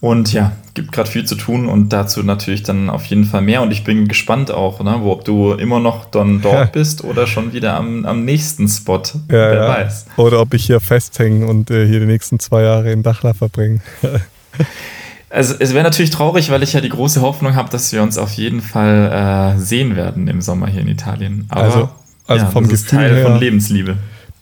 Und 0.00 0.32
ja, 0.32 0.52
gibt 0.74 0.92
gerade 0.92 1.10
viel 1.10 1.24
zu 1.24 1.34
tun 1.34 1.66
und 1.66 1.92
dazu 1.92 2.22
natürlich 2.22 2.62
dann 2.62 2.88
auf 2.88 3.04
jeden 3.06 3.24
Fall 3.24 3.42
mehr. 3.42 3.62
Und 3.62 3.72
ich 3.72 3.82
bin 3.82 4.06
gespannt 4.06 4.52
auch, 4.52 4.80
ne, 4.82 4.98
wo, 5.00 5.10
ob 5.10 5.24
du 5.24 5.54
immer 5.54 5.80
noch 5.80 6.04
dann 6.04 6.40
dort 6.40 6.70
bist 6.72 7.02
oder 7.02 7.26
schon 7.26 7.52
wieder 7.52 7.74
am, 7.74 8.06
am 8.06 8.24
nächsten 8.24 8.68
Spot. 8.68 9.02
Ja, 9.02 9.18
Wer 9.26 9.54
ja. 9.54 9.68
weiß. 9.68 10.06
Oder 10.16 10.40
ob 10.40 10.54
ich 10.54 10.66
hier 10.66 10.78
festhänge 10.78 11.46
und 11.46 11.72
äh, 11.72 11.86
hier 11.86 11.98
die 11.98 12.06
nächsten 12.06 12.38
zwei 12.38 12.62
Jahre 12.62 12.92
in 12.92 13.02
Dachla 13.02 13.34
verbringe. 13.34 13.80
also 15.30 15.54
es 15.58 15.74
wäre 15.74 15.82
natürlich 15.82 16.10
traurig, 16.10 16.50
weil 16.50 16.62
ich 16.62 16.74
ja 16.74 16.80
die 16.80 16.90
große 16.90 17.20
Hoffnung 17.20 17.56
habe, 17.56 17.68
dass 17.70 17.92
wir 17.92 18.00
uns 18.00 18.18
auf 18.18 18.30
jeden 18.34 18.60
Fall 18.60 19.56
äh, 19.56 19.58
sehen 19.58 19.96
werden 19.96 20.28
im 20.28 20.40
Sommer 20.40 20.68
hier 20.68 20.82
in 20.82 20.88
Italien. 20.88 21.46
Aber 21.48 21.62
also, 21.62 21.88
also 22.28 22.44
ja, 22.44 22.50
vom 22.52 22.68
Gefühl 22.68 22.98
Teil 22.98 23.14
her, 23.16 23.26
von 23.26 23.40
Lebensliebe. 23.40 23.96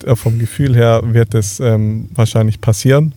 Äh, 0.05 0.17
vom 0.17 0.39
Gefühl 0.39 0.77
her 0.77 1.01
wird 1.03 1.35
es 1.35 1.61
ähm, 1.61 2.11
wahrscheinlich 2.15 2.61
passieren. 2.61 3.15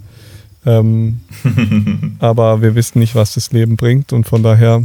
Ähm, 0.65 1.21
aber 2.19 2.61
wir 2.61 2.75
wissen 2.75 2.99
nicht, 2.99 3.15
was 3.15 3.33
das 3.33 3.51
Leben 3.51 3.77
bringt 3.77 4.11
und 4.13 4.27
von 4.27 4.43
daher 4.43 4.83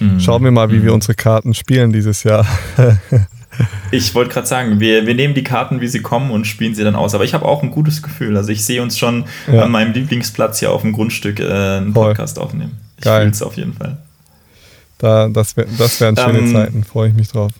mhm. 0.00 0.20
schauen 0.20 0.44
wir 0.44 0.50
mal, 0.50 0.70
wie 0.70 0.78
mhm. 0.78 0.84
wir 0.84 0.94
unsere 0.94 1.14
Karten 1.14 1.54
spielen 1.54 1.92
dieses 1.92 2.22
Jahr. 2.22 2.46
ich 3.90 4.14
wollte 4.14 4.32
gerade 4.32 4.46
sagen, 4.46 4.80
wir, 4.80 5.06
wir 5.06 5.14
nehmen 5.14 5.34
die 5.34 5.44
Karten, 5.44 5.80
wie 5.80 5.88
sie 5.88 6.02
kommen 6.02 6.30
und 6.30 6.46
spielen 6.46 6.74
sie 6.74 6.84
dann 6.84 6.94
aus. 6.94 7.14
Aber 7.14 7.24
ich 7.24 7.34
habe 7.34 7.44
auch 7.44 7.62
ein 7.62 7.70
gutes 7.70 8.02
Gefühl. 8.02 8.36
Also 8.36 8.50
ich 8.50 8.64
sehe 8.64 8.82
uns 8.82 8.98
schon 8.98 9.24
ja. 9.52 9.62
an 9.62 9.70
meinem 9.70 9.92
Lieblingsplatz 9.92 10.60
hier 10.60 10.72
auf 10.72 10.82
dem 10.82 10.92
Grundstück 10.92 11.40
äh, 11.40 11.44
einen 11.44 11.92
Voll. 11.92 12.08
Podcast 12.08 12.38
aufnehmen. 12.38 12.78
Ich 12.98 13.04
fühle 13.04 13.30
es 13.30 13.42
auf 13.42 13.56
jeden 13.56 13.74
Fall. 13.74 13.98
Da, 14.98 15.28
das, 15.28 15.56
wär, 15.56 15.66
das 15.78 16.00
wären 16.00 16.16
schöne 16.16 16.38
ähm, 16.38 16.52
Zeiten, 16.52 16.84
freue 16.84 17.08
ich 17.08 17.14
mich 17.14 17.28
drauf. 17.28 17.50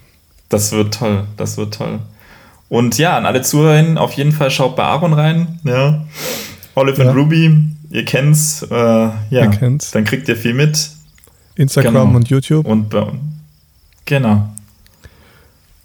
Das 0.48 0.70
wird 0.70 0.94
toll, 0.94 1.24
das 1.36 1.56
wird 1.56 1.74
toll. 1.74 1.98
Und 2.68 2.98
ja, 2.98 3.16
an 3.16 3.26
alle 3.26 3.42
Zuhörerinnen, 3.42 3.98
auf 3.98 4.12
jeden 4.12 4.32
Fall 4.32 4.50
schaut 4.50 4.76
bei 4.76 4.84
Aaron 4.84 5.12
rein. 5.12 5.58
Ja. 5.64 6.04
Olive 6.74 7.02
ja. 7.02 7.08
and 7.08 7.18
Ruby, 7.18 7.64
ihr 7.90 8.04
kennt's. 8.04 8.62
Äh, 8.62 8.74
ja, 8.74 9.14
ihr 9.30 9.48
kennt's. 9.48 9.90
dann 9.90 10.04
kriegt 10.04 10.28
ihr 10.28 10.36
viel 10.36 10.54
mit. 10.54 10.90
Instagram 11.54 11.92
genau. 11.92 12.16
und 12.16 12.28
YouTube. 12.28 12.66
Und 12.66 12.88
bei, 12.88 13.06
genau. 14.04 14.48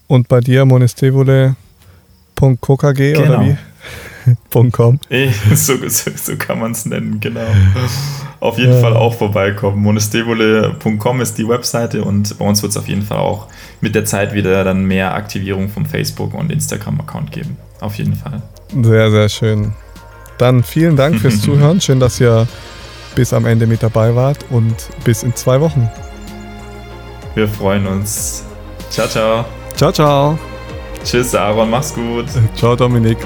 Und 0.08 0.28
bei 0.28 0.40
dir 0.40 0.66
monestevole.kokg 0.66 1.56
genau. 2.96 3.22
oder 3.22 3.46
wie? 3.46 3.58
.com. 4.72 5.00
so, 5.54 5.76
so, 5.88 6.12
so 6.16 6.36
kann 6.36 6.60
man 6.60 6.72
es 6.72 6.86
nennen, 6.86 7.20
genau. 7.20 7.48
auf 8.40 8.58
jeden 8.58 8.74
ja. 8.74 8.80
Fall 8.82 8.96
auch 8.96 9.14
vorbeikommen. 9.14 9.82
monestevole.com 9.82 11.22
ist 11.22 11.38
die 11.38 11.48
Webseite 11.48 12.04
und 12.04 12.38
bei 12.38 12.46
uns 12.46 12.62
wird 12.62 12.72
es 12.72 12.78
auf 12.78 12.88
jeden 12.88 13.04
Fall 13.04 13.20
auch 13.20 13.48
mit 13.80 13.96
der 13.96 14.06
Zeit 14.06 14.34
wieder 14.34 14.64
dann 14.64 14.86
mehr 14.86 15.14
Aktivierung 15.14 15.70
vom 15.70 15.86
Facebook- 15.86 16.34
und 16.34 16.52
Instagram-Account 16.52 17.32
geben. 17.32 17.58
Auf 17.80 17.96
jeden 17.96 18.16
Fall. 18.16 18.42
Sehr, 18.82 19.12
sehr 19.12 19.30
schön. 19.30 19.74
Dann 20.38 20.64
vielen 20.64 20.96
Dank 20.96 21.20
fürs 21.20 21.42
Zuhören. 21.42 21.82
Schön, 21.82 22.00
dass 22.00 22.20
ihr 22.20 22.48
bis 23.16 23.34
am 23.34 23.46
Ende 23.46 23.66
mit 23.66 23.82
dabei 23.82 24.16
wart 24.16 24.40
und 24.50 24.76
bis 25.04 25.24
in 25.24 25.36
zwei 25.36 25.60
Wochen. 25.60 25.90
Wir 27.36 27.48
freuen 27.48 27.88
uns. 27.88 28.44
Ciao, 28.90 29.08
ciao. 29.08 29.46
Ciao, 29.76 29.92
ciao. 29.92 30.40
Tschüss, 31.04 31.36
Aaron. 31.36 31.70
Mach's 31.70 31.94
gut. 31.94 32.26
Ciao, 32.56 32.76
Dominik. 32.76 33.18